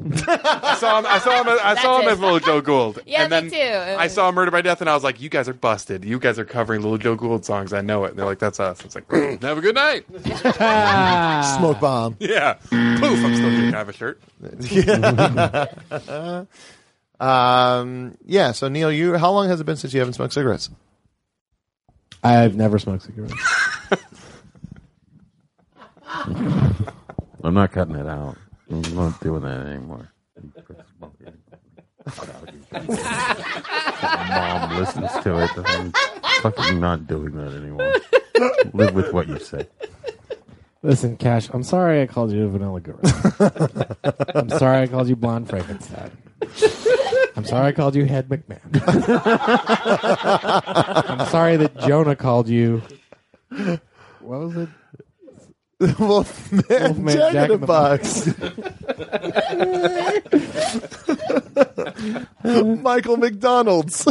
I 0.00 0.76
saw 0.78 1.00
him. 1.00 1.06
I 1.06 1.18
saw 1.18 1.40
him. 1.42 1.48
I 1.48 1.74
saw 1.74 1.74
That's 1.74 2.02
him 2.04 2.08
it. 2.08 2.12
as 2.12 2.20
Little 2.20 2.38
Joe 2.38 2.60
Gould. 2.60 3.00
Yeah, 3.06 3.24
and 3.24 3.32
then 3.32 3.44
me 3.46 3.50
too. 3.50 3.56
I 3.98 4.06
saw 4.06 4.30
Murder 4.30 4.52
by 4.52 4.62
Death, 4.62 4.80
and 4.80 4.88
I 4.88 4.94
was 4.94 5.02
like, 5.02 5.20
"You 5.20 5.28
guys 5.28 5.48
are 5.48 5.54
busted. 5.54 6.04
You 6.04 6.20
guys 6.20 6.38
are 6.38 6.44
covering 6.44 6.82
Little 6.82 6.98
Joe 6.98 7.16
Gould 7.16 7.44
songs. 7.44 7.72
I 7.72 7.80
know 7.80 8.04
it." 8.04 8.10
And 8.10 8.18
they're 8.18 8.26
like, 8.26 8.38
"That's 8.38 8.60
us." 8.60 8.84
It's 8.84 8.94
like, 8.94 9.10
"Have 9.42 9.58
a 9.58 9.60
good 9.60 9.74
night." 9.74 10.04
Smoke 11.58 11.80
bomb. 11.80 12.16
Yeah. 12.20 12.54
Poof. 12.54 12.70
I'm 12.72 13.34
still 13.34 13.50
getting 13.50 13.72
have 13.72 13.88
a 13.88 13.92
shirt. 13.92 14.20
Yeah. 14.70 16.44
um, 17.18 18.16
yeah. 18.24 18.52
So 18.52 18.68
Neil, 18.68 18.92
you 18.92 19.16
how 19.16 19.32
long 19.32 19.48
has 19.48 19.60
it 19.60 19.64
been 19.64 19.76
since 19.76 19.92
you 19.94 19.98
haven't 20.00 20.14
smoked 20.14 20.32
cigarettes? 20.34 20.70
I've 22.22 22.54
never 22.54 22.78
smoked 22.78 23.02
cigarettes. 23.04 23.34
I'm 27.42 27.54
not 27.54 27.72
cutting 27.72 27.94
it 27.96 28.06
out. 28.06 28.36
I'm 28.70 28.94
not 28.94 29.20
doing 29.20 29.42
that 29.42 29.66
anymore. 29.66 30.12
Mom 34.30 34.78
listens 34.78 35.12
to 35.22 35.38
it. 35.42 35.50
I'm 35.56 35.92
fucking 36.42 36.80
not 36.80 37.06
doing 37.06 37.32
that 37.36 37.52
anymore. 37.54 37.94
Live 38.72 38.94
with 38.94 39.12
what 39.12 39.28
you 39.28 39.38
say. 39.38 39.66
Listen, 40.82 41.16
Cash, 41.16 41.48
I'm 41.52 41.64
sorry 41.64 42.02
I 42.02 42.06
called 42.06 42.30
you 42.30 42.44
a 42.44 42.48
vanilla 42.48 42.80
gorilla. 42.80 43.96
I'm 44.34 44.48
sorry 44.48 44.82
I 44.82 44.86
called 44.86 45.08
you 45.08 45.16
blonde 45.16 45.48
Frankenstein. 45.48 46.12
I'm 47.36 47.44
sorry 47.44 47.68
I 47.68 47.72
called 47.72 47.96
you 47.96 48.04
Head 48.04 48.28
McMahon. 48.28 48.60
I'm 51.08 51.26
sorry 51.28 51.56
that 51.56 51.76
Jonah 51.80 52.14
called 52.16 52.48
you. 52.48 52.80
What 54.20 54.40
was 54.40 54.56
it? 54.56 54.68
Wolfman, 56.00 56.64
Wolfman 56.68 57.16
Jack, 57.16 57.32
Jack 57.32 57.50
in 57.50 57.52
in 57.52 57.60
the 57.60 57.66
Box. 57.66 58.26
Michael 62.82 63.16
McDonald's. 63.16 64.04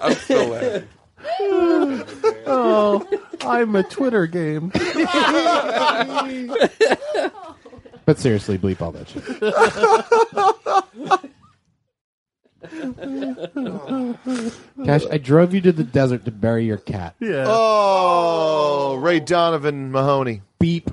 I'm 0.00 0.14
still 0.14 0.48
laughing. 0.48 0.88
oh, 2.48 3.06
I'm 3.42 3.76
a 3.76 3.84
Twitter 3.84 4.26
game. 4.26 4.72
But 8.08 8.18
seriously, 8.18 8.56
bleep 8.56 8.80
all 8.80 8.90
that 8.92 9.06
shit. 9.06 9.22
Cash, 14.86 15.02
I 15.10 15.18
drove 15.18 15.52
you 15.52 15.60
to 15.60 15.72
the 15.72 15.84
desert 15.84 16.24
to 16.24 16.30
bury 16.30 16.64
your 16.64 16.78
cat. 16.78 17.16
Yeah. 17.20 17.44
Oh, 17.46 18.96
Ray 18.96 19.20
Donovan 19.20 19.92
Mahoney. 19.92 20.40
Beep. 20.58 20.90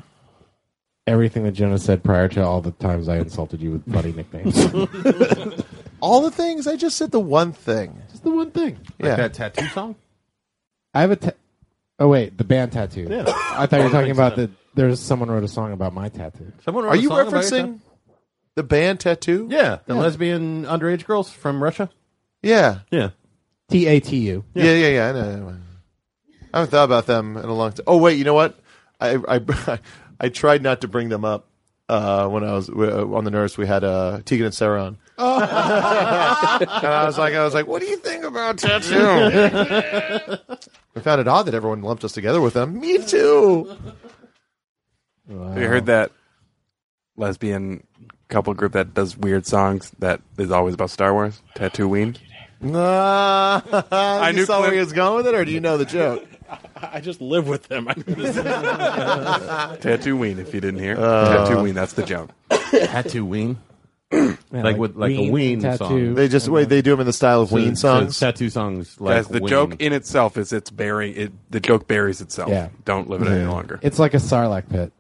Everything 1.08 1.46
that 1.46 1.54
Jonah 1.54 1.78
said 1.78 2.04
prior 2.04 2.28
to 2.28 2.44
all 2.44 2.60
the 2.60 2.72
times 2.72 3.08
I 3.08 3.20
insulted 3.20 3.62
you 3.62 3.72
with 3.72 3.94
funny 3.94 4.12
nicknames. 4.12 4.58
All 6.02 6.22
the 6.22 6.32
things 6.32 6.68
I 6.68 6.76
just 6.76 6.98
said 6.98 7.12
the 7.12 7.22
one 7.22 7.54
thing. 7.54 7.98
Just 8.12 8.24
the 8.26 8.32
one 8.32 8.52
thing. 8.52 8.78
Yeah. 9.00 9.16
that 9.16 9.34
tattoo 9.34 9.68
song? 9.68 9.96
I 10.94 11.00
have 11.00 11.12
a. 11.12 11.16
Ta- 11.16 11.32
oh 12.00 12.08
wait, 12.08 12.38
the 12.38 12.44
band 12.44 12.72
tattoo. 12.72 13.08
Yeah. 13.10 13.24
I 13.28 13.66
thought 13.66 13.78
you 13.78 13.84
were 13.86 13.90
talking 13.92 14.12
about 14.12 14.36
the. 14.36 14.50
There's 14.74 15.00
someone 15.00 15.30
wrote 15.32 15.44
a 15.44 15.48
song 15.48 15.72
about 15.72 15.94
my 15.94 16.10
tattoo. 16.10 16.52
Someone 16.64 16.84
wrote 16.84 16.92
Are 16.92 16.96
you 16.98 17.10
referencing 17.10 17.80
the 18.56 18.64
band 18.64 19.00
tattoo? 19.00 19.48
Yeah, 19.50 19.80
the 19.86 19.94
Yeah. 19.96 20.02
lesbian 20.02 20.66
underage 20.66 21.06
girls 21.06 21.30
from 21.32 21.64
Russia. 21.64 21.90
Yeah. 22.44 22.80
Yeah. 22.92 23.12
T 23.70 23.88
A 23.88 24.00
T 24.00 24.18
U. 24.18 24.44
Yeah, 24.54 24.74
yeah, 24.74 24.88
yeah. 24.90 25.10
I 25.10 25.12
know. 25.14 25.56
I 26.54 26.58
haven't 26.60 26.72
thought 26.72 26.84
about 26.86 27.06
them 27.06 27.36
in 27.38 27.46
a 27.46 27.54
long 27.54 27.72
time. 27.72 27.84
Oh 27.88 27.98
wait, 27.98 28.18
you 28.18 28.24
know 28.24 28.34
what? 28.34 28.60
I 29.00 29.18
I 29.28 29.80
I 30.20 30.30
tried 30.30 30.62
not 30.62 30.82
to 30.82 30.88
bring 30.88 31.10
them 31.10 31.26
up 31.26 31.48
uh, 31.90 32.28
when 32.28 32.44
I 32.44 32.54
was 32.54 32.70
uh, 32.70 33.08
on 33.14 33.24
the 33.24 33.32
nurse. 33.32 33.58
We 33.58 33.66
had 33.68 33.84
uh, 33.84 34.22
Tegan 34.26 34.46
and 34.46 34.56
Sara 34.56 34.84
on. 34.84 34.98
and 35.18 36.88
I 36.88 37.04
was 37.06 37.18
like, 37.18 37.34
I 37.34 37.44
was 37.44 37.54
like, 37.54 37.68
what 37.68 37.82
do 37.82 37.88
you 37.88 37.98
think 37.98 38.24
about 38.24 38.58
tattoo? 38.58 38.98
I 40.96 41.00
found 41.00 41.22
it 41.22 41.28
odd 41.28 41.44
that 41.44 41.54
everyone 41.54 41.82
lumped 41.82 42.04
us 42.04 42.12
together 42.12 42.42
with 42.42 42.54
them. 42.54 42.80
Me 42.80 42.98
too. 42.98 43.78
Have 45.30 45.58
you 45.58 45.68
heard 45.68 45.86
that 45.88 46.12
lesbian 47.18 47.86
couple 48.28 48.54
group 48.54 48.74
that 48.74 48.94
does 48.94 49.18
weird 49.18 49.46
songs 49.46 49.92
that 50.00 50.22
is 50.38 50.52
always 50.52 50.74
about 50.74 50.90
Star 50.90 51.14
Wars? 51.14 51.42
Tatooine. 51.56 52.18
Nah, 52.62 53.62
I 53.92 54.32
knew 54.32 54.46
saw 54.46 54.62
where 54.62 54.72
he 54.74 54.80
was 54.80 54.94
going 54.94 55.18
with 55.18 55.28
it, 55.28 55.36
or 55.36 55.46
do 55.46 55.52
you 55.52 55.60
know 55.60 55.78
the 55.78 55.86
joke? 55.86 56.26
I 56.76 57.00
just 57.02 57.22
live 57.22 57.48
with 57.48 57.68
them. 57.68 57.86
Tatooine, 59.80 60.38
if 60.40 60.54
you 60.54 60.62
didn't 60.62 60.80
hear. 60.80 60.98
Uh, 60.98 61.48
Tatooine, 61.48 61.74
that's 61.74 61.94
the 61.94 62.04
joke. 62.04 62.30
Tatooine. 62.50 63.58
Like 64.52 64.78
with 64.78 64.96
like 64.96 65.12
a 65.12 65.30
Ween 65.32 65.62
song. 65.78 66.14
They 66.16 66.28
just 66.28 66.48
wait. 66.48 66.70
They 66.70 66.82
do 66.82 66.92
them 66.92 67.02
in 67.02 67.06
the 67.08 67.14
style 67.14 67.42
of 67.42 67.50
So- 67.50 67.56
Ween 67.56 67.76
so 67.76 68.00
songs. 68.00 68.20
tattoo 68.20 68.50
songs 68.50 69.00
like 69.02 69.16
Guys, 69.18 69.28
the 69.28 69.40
Ween. 69.40 69.48
joke 69.48 69.76
in 69.82 69.94
itself 69.94 70.38
is 70.38 70.54
it's 70.54 70.70
burying 70.70 71.16
it. 71.16 71.32
The 71.52 71.60
joke 71.60 71.88
buries 71.88 72.22
itself. 72.22 72.50
Yeah. 72.50 72.70
Don't 72.86 73.10
live 73.10 73.22
it 73.24 73.28
any 73.30 73.46
longer. 73.46 73.80
It's 73.82 74.00
like 74.00 74.14
a 74.14 74.18
Sarlacc 74.18 74.70
pit. 74.70 74.92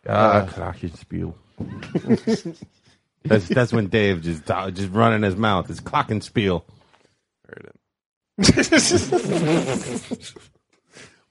Ah, 0.07 0.47
Glockenspiel. 0.51 1.33
that's 3.23 3.47
that's 3.49 3.71
when 3.71 3.85
Dave 3.87 4.23
just 4.23 4.47
just 4.47 4.91
running 4.91 5.21
his 5.21 5.35
mouth. 5.35 5.69
It's 5.69 5.79
Glockenspiel. 8.39 10.37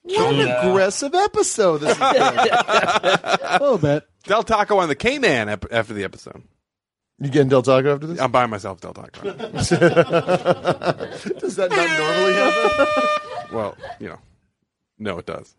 What 0.03 0.33
an 0.33 0.47
uh, 0.47 0.61
aggressive 0.61 1.13
episode 1.13 1.81
this 1.81 1.95
has 1.95 2.13
been. 2.13 2.21
A 3.43 3.59
little 3.61 3.77
bit. 3.77 4.03
Del 4.23 4.41
Taco 4.41 4.79
on 4.79 4.89
the 4.89 4.95
K-Man 4.95 5.47
ep- 5.47 5.71
after 5.71 5.93
the 5.93 6.03
episode. 6.03 6.41
You 7.19 7.29
getting 7.29 7.49
Del 7.49 7.61
Taco 7.61 7.93
after 7.93 8.07
this? 8.07 8.19
I'm 8.19 8.31
buying 8.31 8.49
myself 8.49 8.81
Del 8.81 8.93
Taco. 8.93 9.21
Does 9.31 9.69
that 9.69 11.69
not 11.69 11.99
normally 11.99 12.33
happen? 12.33 12.87
well, 13.55 13.77
you 13.99 14.09
know. 14.09 14.17
No, 14.97 15.19
it 15.19 15.27
does. 15.27 15.55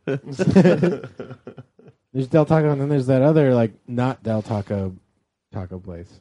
There's 2.13 2.27
Del 2.29 2.45
Taco, 2.45 2.71
and 2.71 2.81
then 2.81 2.89
there's 2.89 3.07
that 3.07 3.23
other 3.23 3.55
like 3.55 3.75
not 3.87 4.25
Del 4.25 4.43
Taco 4.43 4.97
taco 5.53 5.79
place. 5.79 6.21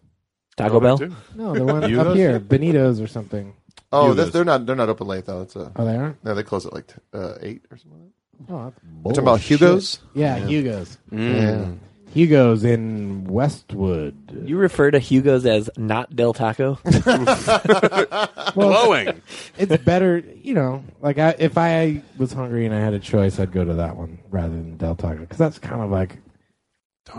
Taco 0.58 0.76
oh, 0.76 0.80
Bell? 0.80 1.00
No, 1.36 1.54
the 1.54 1.66
one 1.66 1.84
up 1.84 2.16
here, 2.16 2.40
Benito's 2.40 3.02
or 3.02 3.08
something. 3.08 3.56
Oh, 3.94 4.14
that's, 4.14 4.32
they're 4.32 4.46
not. 4.46 4.66
They're 4.66 4.76
not 4.76 4.90
open 4.90 5.08
late 5.08 5.26
though. 5.26 5.42
It's 5.42 5.56
a. 5.56 5.72
Oh, 5.76 5.86
they 5.86 5.96
aren't. 5.96 6.24
No, 6.24 6.34
they 6.34 6.44
close 6.44 6.66
at 6.66 6.74
like 6.74 6.88
t- 6.88 6.94
uh, 7.14 7.36
eight 7.42 7.66
or 7.72 7.78
something. 7.78 8.12
Oh, 8.50 8.64
that's 8.66 8.76
You're 8.84 9.04
talking 9.14 9.20
about 9.20 9.32
bullshit. 9.32 9.48
Hugo's? 9.60 10.00
Yeah, 10.14 10.38
Yeah. 10.38 10.46
Hugo's. 10.48 10.98
Mm. 11.12 11.78
Hugo's 12.14 12.64
in 12.66 13.24
Westwood. 13.26 14.44
You 14.46 14.58
refer 14.58 14.92
to 14.92 15.00
Hugo's 15.00 15.46
as 15.46 15.70
not 15.78 16.14
Del 16.16 16.34
Taco? 16.34 16.78
Glowing. 18.54 19.22
It's 19.58 19.78
better, 19.84 20.20
you 20.42 20.54
know. 20.54 20.84
Like 21.02 21.18
I, 21.20 21.36
if 21.40 21.58
I 21.58 22.02
was 22.18 22.34
hungry 22.34 22.66
and 22.66 22.76
I 22.76 22.80
had 22.80 22.94
a 22.94 23.00
choice, 23.00 23.40
I'd 23.40 23.52
go 23.54 23.64
to 23.64 23.76
that 23.76 23.96
one 23.96 24.20
rather 24.30 24.50
than 24.50 24.76
Del 24.78 24.96
Taco 24.96 25.20
because 25.22 25.38
that's 25.38 25.58
kind 25.60 25.82
of 25.82 25.90
like 25.90 26.18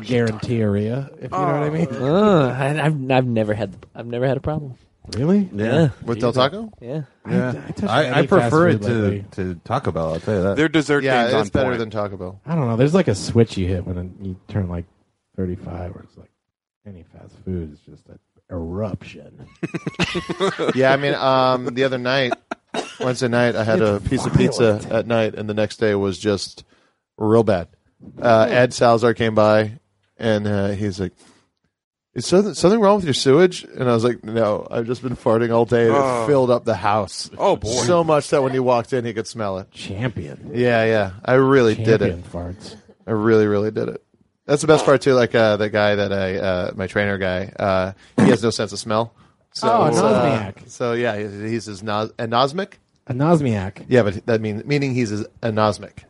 guaranteeria. 0.03 1.11
If 1.21 1.31
you 1.33 1.39
know 1.39 1.45
what 1.45 1.63
I 1.63 1.71
mean. 1.71 1.89
Uh, 1.91 2.49
I, 2.59 2.85
I've 2.87 3.11
I've 3.11 3.27
never 3.27 3.55
had 3.55 3.75
I've 3.95 4.07
never 4.07 4.27
had 4.27 4.37
a 4.37 4.41
problem. 4.41 4.75
Really? 5.17 5.49
Yeah. 5.53 5.89
With 6.05 6.21
Del 6.21 6.33
Taco? 6.33 6.71
Yeah. 6.81 7.03
Yeah. 7.29 7.53
touched 7.53 7.85
I, 7.85 8.05
I 8.05 8.19
any 8.19 8.27
prefer 8.29 8.69
it 8.69 8.83
to, 8.83 8.89
lately. 8.89 9.25
to 9.33 9.55
Taco 9.65 9.91
Bell. 9.91 10.15
I'll 10.15 10.21
tell 10.21 10.37
you 10.37 10.43
that. 10.43 10.57
Their 10.57 10.69
dessert 10.69 11.03
Yeah, 11.03 11.23
game's 11.29 11.35
it's 11.35 11.49
on 11.49 11.49
better 11.49 11.69
point. 11.71 11.79
than 11.81 11.91
Taco 11.91 12.17
Bell. 12.17 12.41
I 12.47 12.55
don't 12.55 12.69
know. 12.69 12.77
There's 12.77 12.95
like 12.95 13.09
a 13.09 13.15
switch 13.15 13.57
you 13.57 13.67
hit 13.67 13.85
when 13.87 14.15
you 14.23 14.37
turn 14.49 14.69
like 14.69 14.85
35, 15.37 15.95
where 15.95 16.05
it's 16.05 16.17
like 16.17 16.31
any 16.87 17.05
fast 17.13 17.35
food 17.45 17.73
is 17.73 17.81
just 17.81 18.07
an 18.09 18.19
eruption. 18.51 19.47
yeah, 20.75 20.93
I 20.93 20.97
mean, 20.97 21.15
um, 21.15 21.75
the 21.75 21.85
other 21.85 21.99
night, 21.99 22.33
Wednesday 23.01 23.29
night, 23.29 23.57
I 23.57 23.65
had 23.65 23.81
a 23.83 23.97
It's 23.97 24.09
piece 24.09 24.25
of 24.25 24.35
pizza 24.35 24.81
at 24.91 25.07
night, 25.07 25.35
and 25.35 25.49
the 25.49 25.55
next 25.55 25.79
day 25.79 25.95
was 25.97 26.19
just 26.19 26.65
real 27.19 27.43
bad. 27.45 27.69
Uh, 28.21 28.47
Ed 28.49 28.73
Salazar 28.73 29.15
came 29.15 29.35
by, 29.35 29.79
and 30.17 30.47
uh, 30.47 30.69
he's 30.71 31.01
like, 31.01 31.13
"Is 32.15 32.27
something, 32.27 32.55
something 32.55 32.81
wrong 32.81 32.97
with 32.97 33.05
your 33.05 33.15
sewage?" 33.15 33.65
And 33.65 33.89
I 33.89 33.95
was 33.95 34.05
like, 34.05 34.23
"No, 34.25 34.67
I've 34.71 34.87
just 34.87 35.03
been 35.03 35.17
farting 35.17 35.53
all 35.53 35.65
day, 35.65 35.87
and 35.87 35.95
Oh. 35.97 36.25
it 36.25 36.27
filled 36.27 36.51
up 36.51 36.65
the 36.65 36.75
house. 36.75 37.31
Oh, 37.39 37.57
boy. 37.57 37.69
so 37.71 38.03
much 38.05 38.29
that 38.31 38.43
when 38.43 38.53
he 38.53 38.59
walked 38.59 38.93
in, 38.93 39.05
he 39.05 39.13
could 39.13 39.27
smell 39.27 39.59
it. 39.59 39.71
Champion. 39.71 40.51
Yeah, 40.55 40.85
yeah, 40.85 41.11
I 41.25 41.35
really 41.35 41.75
did 41.75 42.03
it. 42.03 42.11
Champion 42.11 42.23
farts. 42.23 42.77
I 43.07 43.13
really, 43.13 43.47
really 43.47 43.71
did 43.71 43.89
it. 43.89 44.03
That's 44.47 44.61
the 44.61 44.69
best 44.69 44.85
part 44.85 45.01
too. 45.01 45.15
Like 45.15 45.35
uh, 45.35 45.57
the 45.57 45.71
guy 45.71 45.95
that 45.95 46.13
I, 46.13 46.37
uh, 46.37 46.73
my 46.75 46.87
trainer 46.87 47.17
guy, 47.19 47.53
uh, 47.59 47.93
he 48.23 48.29
has 48.31 48.43
no 48.43 48.51
sense 48.51 48.73
of 48.73 48.79
smell. 48.79 49.15
So, 49.55 49.69
Oh, 49.69 49.83
uh, 49.83 49.91
anosmiac. 49.91 50.69
so 50.71 50.93
yeah, 50.95 51.17
he's, 51.19 51.33
he's 51.51 51.65
his 51.67 51.83
nos- 51.83 52.11
anosmic. 52.13 52.75
Anosmiac. 53.09 53.85
Yeah, 53.89 54.03
but 54.03 54.25
that 54.27 54.41
means 54.41 54.65
meaning 54.65 54.95
he's 54.95 55.11
his 55.11 55.27
anosmic. 55.43 56.05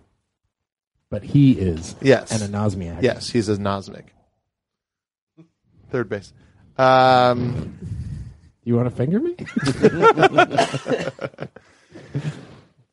But 1.10 1.22
he 1.24 1.52
is 1.52 1.94
Yes, 2.00 2.30
an 2.40 2.50
anosmiac. 2.50 3.02
Yes, 3.02 3.28
he's 3.30 3.48
anosmic. 3.48 4.04
Third 5.92 6.08
base. 6.08 6.32
Um, 6.78 7.78
You 8.64 8.74
want 8.76 8.88
to 8.88 8.94
finger 8.96 9.20
me? 9.20 9.34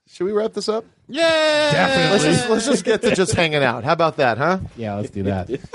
should 0.08 0.26
we 0.26 0.32
wrap 0.32 0.54
this 0.54 0.68
up? 0.70 0.86
Yeah, 1.08 1.72
definitely. 1.72 2.12
Let's 2.12 2.24
just 2.24 2.50
let's 2.50 2.66
just 2.66 2.86
get 2.86 3.02
to 3.04 3.16
just 3.16 3.34
hanging 3.34 3.64
out. 3.64 3.84
How 3.84 3.94
about 3.94 4.18
that, 4.18 4.38
huh? 4.38 4.60
Yeah, 4.76 4.96
let's 4.96 5.10
do 5.12 5.24
that. 5.24 5.48
Because 5.48 5.70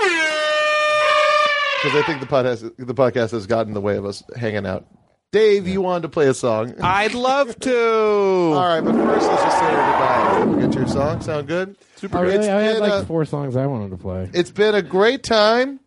I 1.95 2.03
think 2.05 2.19
the 2.21 2.27
podcast 2.27 2.71
the 2.77 2.93
podcast 2.93 3.31
has 3.31 3.47
gotten 3.47 3.69
in 3.69 3.73
the 3.73 3.81
way 3.81 3.97
of 3.97 4.05
us 4.05 4.23
hanging 4.35 4.65
out. 4.65 4.85
Dave, 5.31 5.67
you 5.67 5.81
wanted 5.81 6.03
to 6.03 6.09
play 6.09 6.27
a 6.27 6.33
song. 6.33 6.73
I'd 6.81 7.13
love 7.13 7.59
to. 7.59 7.75
All 7.75 8.53
right, 8.65 8.81
but 8.81 8.93
first 8.93 9.27
let's 9.27 9.43
just 9.43 9.59
say 9.59 9.65
goodbye. 9.65 10.43
We'll 10.45 10.59
get 10.59 10.71
to 10.73 10.79
your 10.79 10.87
song. 10.87 11.21
Sound 11.21 11.47
good? 11.47 11.75
Super. 11.97 12.19
Oh, 12.19 12.21
really? 12.21 12.35
It's 12.35 12.47
I 12.47 12.61
had 12.61 12.73
been 12.75 12.81
like 12.89 13.03
a- 13.03 13.05
four 13.05 13.25
songs 13.25 13.55
I 13.57 13.65
wanted 13.65 13.89
to 13.91 13.97
play. 13.97 14.29
It's 14.33 14.51
been 14.51 14.75
a 14.75 14.81
great 14.81 15.23
time. 15.23 15.79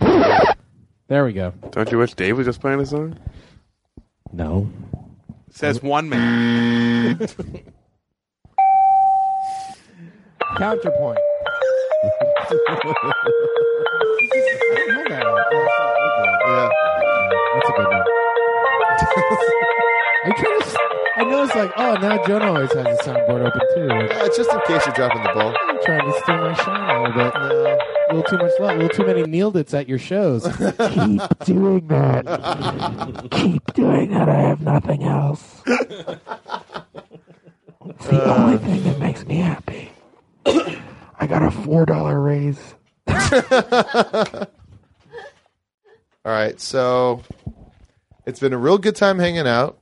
There 1.09 1.25
we 1.25 1.33
go. 1.35 1.53
Don't 1.73 1.91
you 1.93 1.99
wish 1.99 2.15
Dave 2.15 2.39
was 2.39 2.47
just 2.47 2.61
playing 2.61 2.81
a 2.81 2.87
song? 2.87 3.19
No. 4.33 4.71
Says 5.51 5.83
one 5.83 6.09
man. 6.09 7.19
Counterpoint. 10.57 11.19
Yeah. 15.11 16.69
That's 17.55 17.69
a 17.69 17.73
good 17.73 17.87
one. 17.87 18.05
Are 20.25 20.29
you 20.29 20.33
trying 20.35 20.61
to? 20.61 21.00
I 21.17 21.25
know 21.25 21.43
it's 21.45 21.55
like, 21.55 21.73
oh, 21.77 21.95
now 21.95 22.25
Jonah 22.27 22.47
always 22.47 22.73
has 22.73 22.87
a 22.87 23.03
soundboard 23.03 23.47
open 23.47 23.61
too. 23.75 23.87
Like, 23.89 24.15
Uh, 24.15 24.27
just 24.37 24.51
in 24.53 24.61
case 24.67 24.87
you're 24.87 24.95
dropping 24.95 25.23
the 25.23 25.31
ball. 25.35 25.55
I'm 25.69 25.83
trying 25.83 26.11
to 26.11 26.19
steal 26.21 26.37
my 26.39 26.55
shine 26.55 26.97
a 26.97 27.03
little 27.03 27.13
bit. 27.13 27.35
No. 27.35 27.79
A 28.11 28.15
little 28.15 28.23
too 28.31 28.39
much 28.39 28.53
love. 28.61 28.71
A 28.71 28.75
little 28.75 28.89
too 28.97 29.07
many 29.07 29.23
kneeled 29.25 29.57
it's 29.57 29.75
at 29.75 29.89
your 29.89 29.99
shows. 29.99 30.45
Keep 30.57 31.39
doing 31.45 31.87
that. 31.89 33.29
Keep 33.33 33.75
doing 33.75 34.11
that. 34.13 34.29
I 34.29 34.41
have 34.41 34.61
nothing 34.61 35.03
else. 35.05 35.63
It's 37.83 38.07
the 38.07 38.35
only 38.35 38.59
thing 38.59 38.83
that 38.85 38.99
makes 38.99 39.25
me 39.27 39.37
happy. 39.37 39.91
I 40.47 41.27
got 41.27 41.43
a 41.43 41.51
four 41.51 41.85
dollar 41.87 42.21
raise. 42.21 42.59
All 43.07 43.13
right, 46.25 46.59
so 46.61 47.23
it's 48.27 48.39
been 48.41 48.53
a 48.53 48.59
real 48.59 48.79
good 48.79 48.97
time 48.97 49.19
hanging 49.19 49.47
out. 49.49 49.80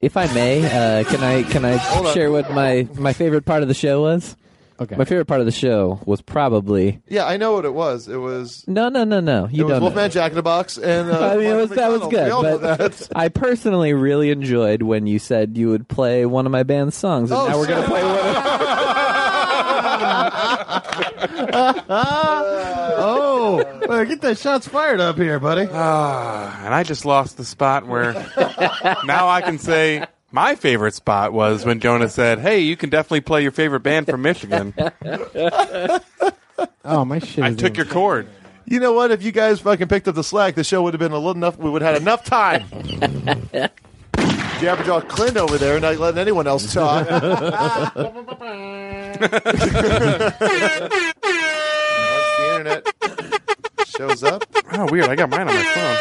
If 0.00 0.16
I 0.16 0.32
may, 0.32 0.64
uh, 0.64 1.04
can 1.04 1.20
I 1.22 1.42
can 1.42 1.64
I 1.64 1.76
share 2.14 2.30
what 2.30 2.50
my 2.52 2.88
my 2.94 3.12
favorite 3.12 3.44
part 3.44 3.62
of 3.62 3.68
the 3.68 3.74
show 3.74 4.00
was? 4.02 4.34
Okay. 4.80 4.96
My 4.96 5.04
favorite 5.04 5.26
part 5.26 5.40
of 5.40 5.46
the 5.46 5.52
show 5.52 6.00
was 6.06 6.22
probably 6.22 7.02
Yeah, 7.06 7.26
I 7.26 7.36
know 7.36 7.52
what 7.52 7.66
it 7.66 7.74
was. 7.74 8.08
It 8.08 8.16
was 8.16 8.64
no 8.66 8.88
no 8.88 9.04
no 9.04 9.20
no. 9.20 9.46
You 9.52 9.64
it 9.64 9.64
was 9.64 9.68
don't. 9.68 9.68
know. 9.68 9.80
Wolfman 9.80 10.10
Jack 10.10 10.32
in 10.32 10.36
the 10.36 10.42
Box, 10.42 10.78
and 10.78 11.10
uh, 11.10 11.18
I 11.32 11.36
mean, 11.36 11.46
it 11.48 11.54
was, 11.54 11.68
that 11.70 11.88
was 11.90 12.00
McDonald. 12.00 12.10
good. 12.12 12.24
We 12.24 12.30
all 12.30 12.42
know 12.42 12.58
but 12.58 12.92
that. 12.94 13.08
I 13.14 13.28
personally 13.28 13.92
really 13.92 14.30
enjoyed 14.30 14.80
when 14.80 15.06
you 15.06 15.18
said 15.18 15.58
you 15.58 15.68
would 15.68 15.86
play 15.86 16.24
one 16.24 16.46
of 16.46 16.52
my 16.52 16.62
band's 16.62 16.96
songs, 16.96 17.30
and 17.30 17.38
Oh, 17.38 17.48
now 17.48 17.58
we're 17.58 17.66
gonna 17.66 17.86
play 17.86 18.00
oh, 22.98 23.64
well, 23.88 24.04
get 24.04 24.20
the 24.20 24.34
shots 24.34 24.68
fired 24.68 25.00
up 25.00 25.16
here, 25.16 25.38
buddy. 25.38 25.66
Ah, 25.70 26.64
and 26.64 26.74
I 26.74 26.82
just 26.82 27.04
lost 27.04 27.36
the 27.36 27.44
spot 27.44 27.86
where 27.86 28.12
now 29.04 29.28
I 29.28 29.40
can 29.42 29.58
say 29.58 30.04
my 30.32 30.54
favorite 30.54 30.94
spot 30.94 31.32
was 31.32 31.64
when 31.64 31.80
Jonah 31.80 32.08
said, 32.08 32.38
"Hey, 32.38 32.60
you 32.60 32.76
can 32.76 32.90
definitely 32.90 33.22
play 33.22 33.42
your 33.42 33.52
favorite 33.52 33.80
band 33.80 34.06
from 34.06 34.22
Michigan." 34.22 34.74
Oh, 36.84 37.06
my 37.06 37.20
shit. 37.20 37.42
I 37.42 37.54
took 37.54 37.70
in- 37.70 37.74
your 37.76 37.86
chord. 37.86 38.28
You 38.66 38.80
know 38.80 38.92
what? 38.92 39.10
If 39.10 39.22
you 39.22 39.32
guys 39.32 39.60
fucking 39.60 39.88
picked 39.88 40.08
up 40.08 40.14
the 40.14 40.22
slack, 40.22 40.56
the 40.56 40.62
show 40.64 40.82
would 40.82 40.92
have 40.92 40.98
been 40.98 41.12
a 41.12 41.16
little 41.16 41.30
enough. 41.32 41.56
We 41.56 41.70
would 41.70 41.80
have 41.80 41.94
had 41.94 42.02
enough 42.02 42.22
time. 42.22 42.64
Jabberjaw 44.60 45.08
Clint 45.08 45.36
over 45.36 45.56
there, 45.58 45.80
not 45.80 45.96
letting 45.96 46.18
anyone 46.18 46.46
else 46.46 46.72
talk. 46.72 47.08
Once 47.10 47.20
the 52.36 52.46
internet 52.50 52.86
shows 53.86 54.22
up, 54.22 54.44
Oh, 54.72 54.86
weird! 54.90 55.08
I 55.08 55.16
got 55.16 55.30
mine 55.30 55.48
on 55.48 55.54
my 55.54 55.62
phone. 55.62 55.96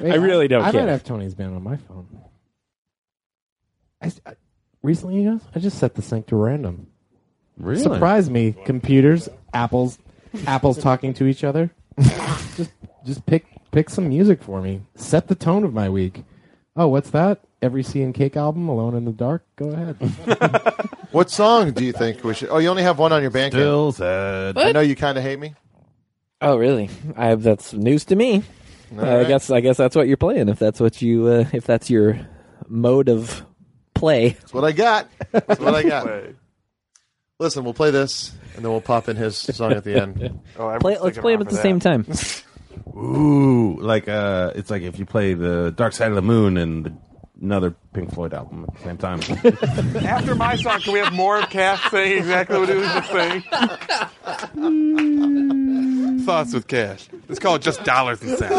Wait, 0.00 0.12
I 0.12 0.16
really 0.16 0.48
don't 0.48 0.62
I 0.64 0.70
care. 0.72 0.82
might 0.84 0.90
have 0.90 1.04
Tony's 1.04 1.34
band 1.34 1.54
on 1.54 1.62
my 1.62 1.76
phone. 1.76 2.06
I, 4.02 4.12
I- 4.26 4.34
recently, 4.82 5.22
you 5.22 5.30
guys, 5.32 5.40
I 5.54 5.58
just 5.58 5.78
set 5.78 5.94
the 5.94 6.02
sync 6.02 6.26
to 6.28 6.36
random. 6.36 6.86
Really? 7.56 7.82
Surprise 7.82 8.28
me, 8.30 8.54
computers, 8.64 9.28
apples, 9.52 9.98
apples 10.46 10.78
talking 10.78 11.14
to 11.14 11.26
each 11.26 11.44
other. 11.44 11.70
just, 12.56 12.70
just 13.04 13.24
pick 13.26 13.46
pick 13.74 13.90
some 13.90 14.08
music 14.08 14.40
for 14.40 14.62
me. 14.62 14.80
Set 14.94 15.26
the 15.26 15.34
tone 15.34 15.64
of 15.64 15.74
my 15.74 15.88
week. 15.88 16.22
Oh, 16.76 16.86
what's 16.88 17.10
that? 17.10 17.40
Every 17.60 17.82
Sea 17.82 18.02
and 18.02 18.14
Cake 18.14 18.36
album, 18.36 18.68
Alone 18.68 18.94
in 18.94 19.04
the 19.04 19.12
Dark. 19.12 19.44
Go 19.56 19.70
ahead. 19.70 19.96
what 21.10 21.28
song 21.28 21.72
do 21.72 21.84
you 21.84 21.92
think 21.92 22.22
we 22.22 22.34
should? 22.34 22.50
Oh, 22.50 22.58
you 22.58 22.68
only 22.68 22.84
have 22.84 22.98
one 22.98 23.12
on 23.12 23.20
your 23.20 23.32
Bandcamp. 23.32 23.50
Still 23.50 23.92
sad. 23.92 24.56
I 24.58 24.70
know 24.72 24.80
you 24.80 24.94
kind 24.94 25.18
of 25.18 25.24
hate 25.24 25.40
me. 25.40 25.54
Oh, 26.40 26.56
really? 26.56 26.88
I 27.16 27.34
that's 27.34 27.72
news 27.72 28.04
to 28.06 28.16
me. 28.16 28.44
All 28.96 29.04
I 29.04 29.16
right. 29.18 29.28
guess 29.28 29.50
I 29.50 29.60
guess 29.60 29.76
that's 29.76 29.96
what 29.96 30.06
you're 30.06 30.16
playing. 30.18 30.48
If 30.48 30.58
that's 30.58 30.78
what 30.78 31.02
you 31.02 31.26
uh, 31.26 31.44
if 31.52 31.64
that's 31.64 31.90
your 31.90 32.20
mode 32.68 33.08
of 33.08 33.44
play. 33.94 34.30
That's 34.30 34.52
what 34.54 34.64
I 34.64 34.72
got. 34.72 35.08
That's 35.32 35.58
what 35.58 35.74
I 35.74 35.82
got. 35.88 36.08
Listen, 37.40 37.64
we'll 37.64 37.74
play 37.74 37.90
this, 37.90 38.32
and 38.54 38.64
then 38.64 38.70
we'll 38.70 38.80
pop 38.80 39.08
in 39.08 39.16
his 39.16 39.36
song 39.36 39.72
at 39.72 39.82
the 39.84 40.00
end. 40.00 40.40
Oh, 40.56 40.78
Play, 40.80 40.98
let's 40.98 41.18
play 41.18 41.32
them 41.32 41.42
at 41.42 41.48
the 41.48 41.56
same 41.56 41.80
time. 41.80 42.06
Ooh, 42.96 43.76
like 43.80 44.08
uh, 44.08 44.52
it's 44.54 44.70
like 44.70 44.82
if 44.82 44.98
you 44.98 45.06
play 45.06 45.34
the 45.34 45.72
Dark 45.72 45.92
Side 45.92 46.08
of 46.08 46.14
the 46.14 46.22
Moon 46.22 46.56
and 46.56 46.84
the, 46.84 46.92
another 47.40 47.74
Pink 47.92 48.12
Floyd 48.12 48.32
album 48.34 48.64
at 48.68 48.74
the 48.74 48.80
same 48.82 48.96
time. 48.96 49.20
After 50.06 50.34
my 50.34 50.56
song, 50.56 50.80
can 50.80 50.92
we 50.92 50.98
have 51.00 51.12
more 51.12 51.38
of 51.38 51.50
Cash 51.50 51.90
saying 51.90 52.18
exactly 52.18 52.58
what 52.58 52.68
he 52.68 52.74
was 52.76 52.86
just 52.86 53.10
saying? 53.10 53.42
Thoughts 56.24 56.54
with 56.54 56.66
Cash. 56.68 57.08
It's 57.28 57.38
called 57.38 57.62
just 57.62 57.84
dollars 57.84 58.22
and 58.22 58.38
cents. 58.38 58.54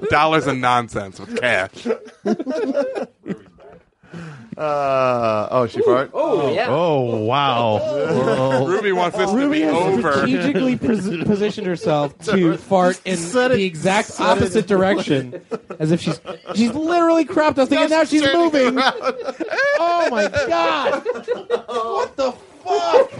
dollars 0.10 0.46
and 0.46 0.60
nonsense 0.60 1.20
with 1.20 1.40
Cash. 1.40 1.86
Uh, 4.60 5.48
oh, 5.52 5.66
she 5.66 5.80
fart. 5.80 6.10
Oh, 6.12 6.52
yeah. 6.52 6.66
Oh 6.68 7.16
wow. 7.24 8.66
Ruby 8.66 8.92
wants 8.92 9.16
this 9.16 9.30
Ruby 9.30 9.60
to 9.60 9.66
be 9.66 9.72
has 9.72 9.74
over. 9.74 10.12
strategically 10.12 10.76
pos- 10.78 11.08
positioned 11.24 11.66
herself 11.66 12.16
to 12.26 12.58
fart 12.58 13.00
in 13.06 13.16
Set 13.16 13.52
it- 13.52 13.56
the 13.56 13.64
exact 13.64 14.08
set 14.08 14.22
it 14.24 14.30
opposite 14.42 14.66
direction, 14.66 15.40
as 15.78 15.92
if 15.92 16.02
she's 16.02 16.20
she's 16.54 16.74
literally 16.74 17.24
cropped. 17.24 17.58
I 17.58 17.62
and 17.62 17.88
now 17.90 18.04
she's 18.04 18.20
turning 18.22 18.74
moving. 18.74 18.82
Oh 19.82 20.08
my 20.10 20.28
god! 20.28 21.04
what 21.66 22.16
the 22.16 22.32
fuck? 22.32 23.10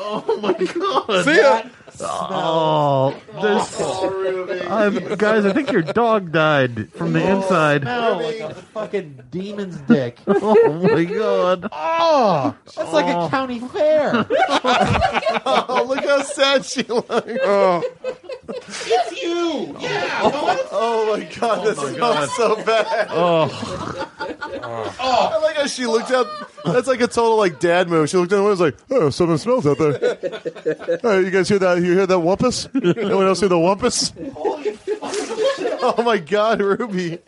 Oh 0.00 0.38
my 0.42 0.52
god! 0.52 1.24
See 1.24 1.36
ya. 1.36 1.62
Oh, 2.00 3.16
this, 3.40 4.66
I'm, 4.68 5.16
guys, 5.16 5.44
I 5.44 5.52
think 5.52 5.72
your 5.72 5.82
dog 5.82 6.32
died 6.32 6.92
from 6.92 7.12
the 7.12 7.22
oh, 7.22 7.36
inside. 7.36 7.82
Smell 7.82 8.22
like 8.22 8.40
a 8.40 8.54
fucking 8.54 9.22
demon's 9.30 9.76
dick. 9.82 10.18
Oh 10.40 10.72
my 10.80 11.04
god! 11.04 11.68
Oh, 11.72 12.56
that's 12.76 12.92
like 12.92 13.06
a 13.06 13.18
oh. 13.18 13.28
county 13.28 13.58
fair. 13.58 14.26
oh, 15.44 15.84
look 15.88 16.04
how 16.04 16.22
sad 16.22 16.64
she 16.64 16.82
looks. 16.84 17.10
Oh, 17.10 17.82
it's 18.48 19.22
you. 19.22 19.76
Yeah. 19.80 20.20
oh, 20.22 20.68
oh 20.70 21.16
my 21.16 21.24
god, 21.24 21.66
this 21.66 21.78
smells 21.78 21.96
God. 21.96 22.28
so 22.30 22.56
bad. 22.64 23.08
Oh, 23.10 24.08
I 25.00 25.38
like 25.42 25.56
how 25.56 25.66
she 25.66 25.86
looked 25.86 26.10
out. 26.10 26.26
That's 26.64 26.88
like 26.88 27.00
a 27.00 27.06
total 27.06 27.36
like 27.36 27.60
dad 27.60 27.88
move. 27.88 28.08
She 28.10 28.16
looked 28.16 28.32
out 28.32 28.36
the 28.36 28.42
window 28.42 28.52
and 28.52 28.60
was 28.60 28.60
like, 28.60 28.76
"Oh, 28.90 29.10
something 29.10 29.38
smells 29.38 29.66
out 29.66 29.78
there." 29.78 30.98
Hey, 31.02 31.24
you 31.24 31.30
guys 31.30 31.48
hear 31.48 31.58
that? 31.58 31.78
You 31.88 31.94
hear 31.94 32.06
that 32.06 32.18
wumpus? 32.18 32.68
Anyone 32.98 33.26
else 33.26 33.40
hear 33.40 33.48
the 33.48 33.56
wumpus? 33.56 34.12
oh 35.82 36.02
my 36.02 36.18
god, 36.18 36.60
Ruby! 36.60 37.18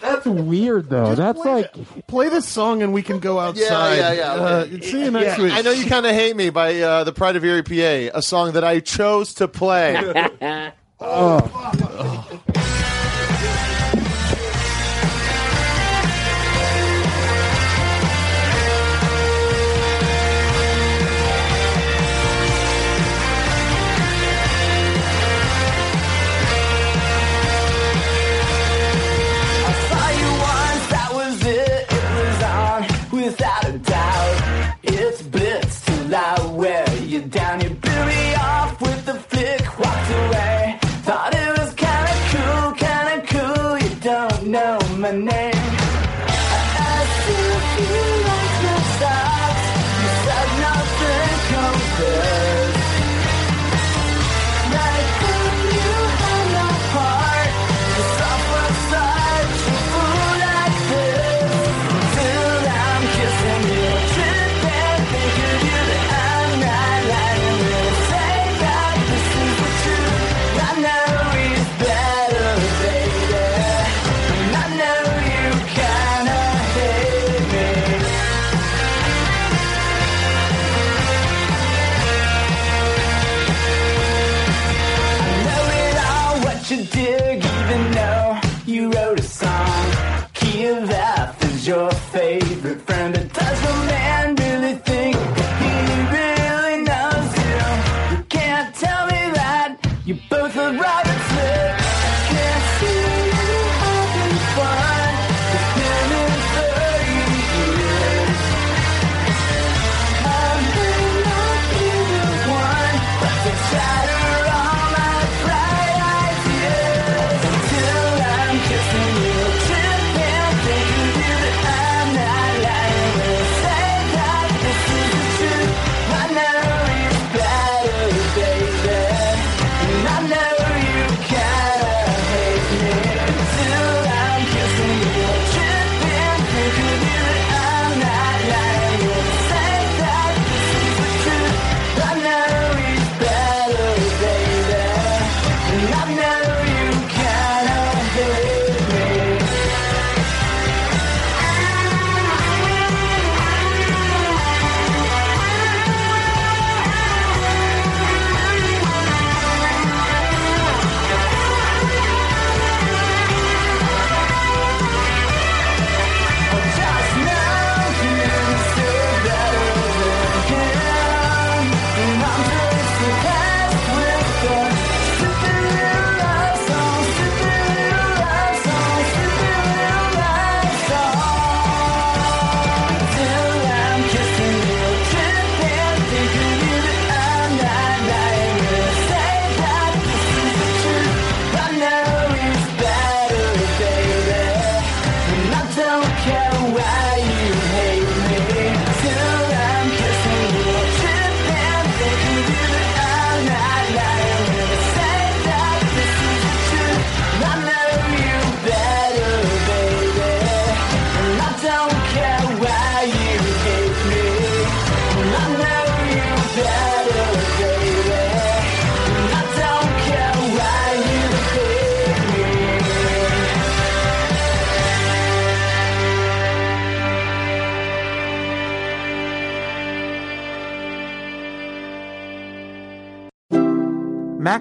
That's 0.00 0.26
weird 0.26 0.88
though. 0.88 1.14
That's 1.16 1.38
like 1.40 2.06
play 2.06 2.28
this 2.28 2.46
song 2.46 2.82
and 2.82 2.92
we 2.92 3.02
can 3.02 3.18
go 3.18 3.40
outside. 3.40 3.96
Yeah, 3.96 4.12
yeah, 4.12 4.36
yeah. 4.36 4.42
Uh, 4.42 4.64
see 4.80 5.04
you 5.04 5.10
next 5.10 5.38
Yeah, 5.38 5.44
week. 5.44 5.52
I 5.52 5.62
know 5.62 5.72
you 5.72 5.86
kind 5.86 6.06
of 6.06 6.12
hate 6.12 6.36
me 6.36 6.50
by 6.50 6.80
uh, 6.80 7.04
the 7.04 7.12
Pride 7.12 7.36
of 7.36 7.44
Erie, 7.44 7.62
PA, 7.62 8.16
a 8.16 8.22
song 8.22 8.52
that 8.52 8.62
I 8.64 8.80
chose 8.80 9.34
to 9.34 9.48
play. 9.48 9.96
I 10.40 10.72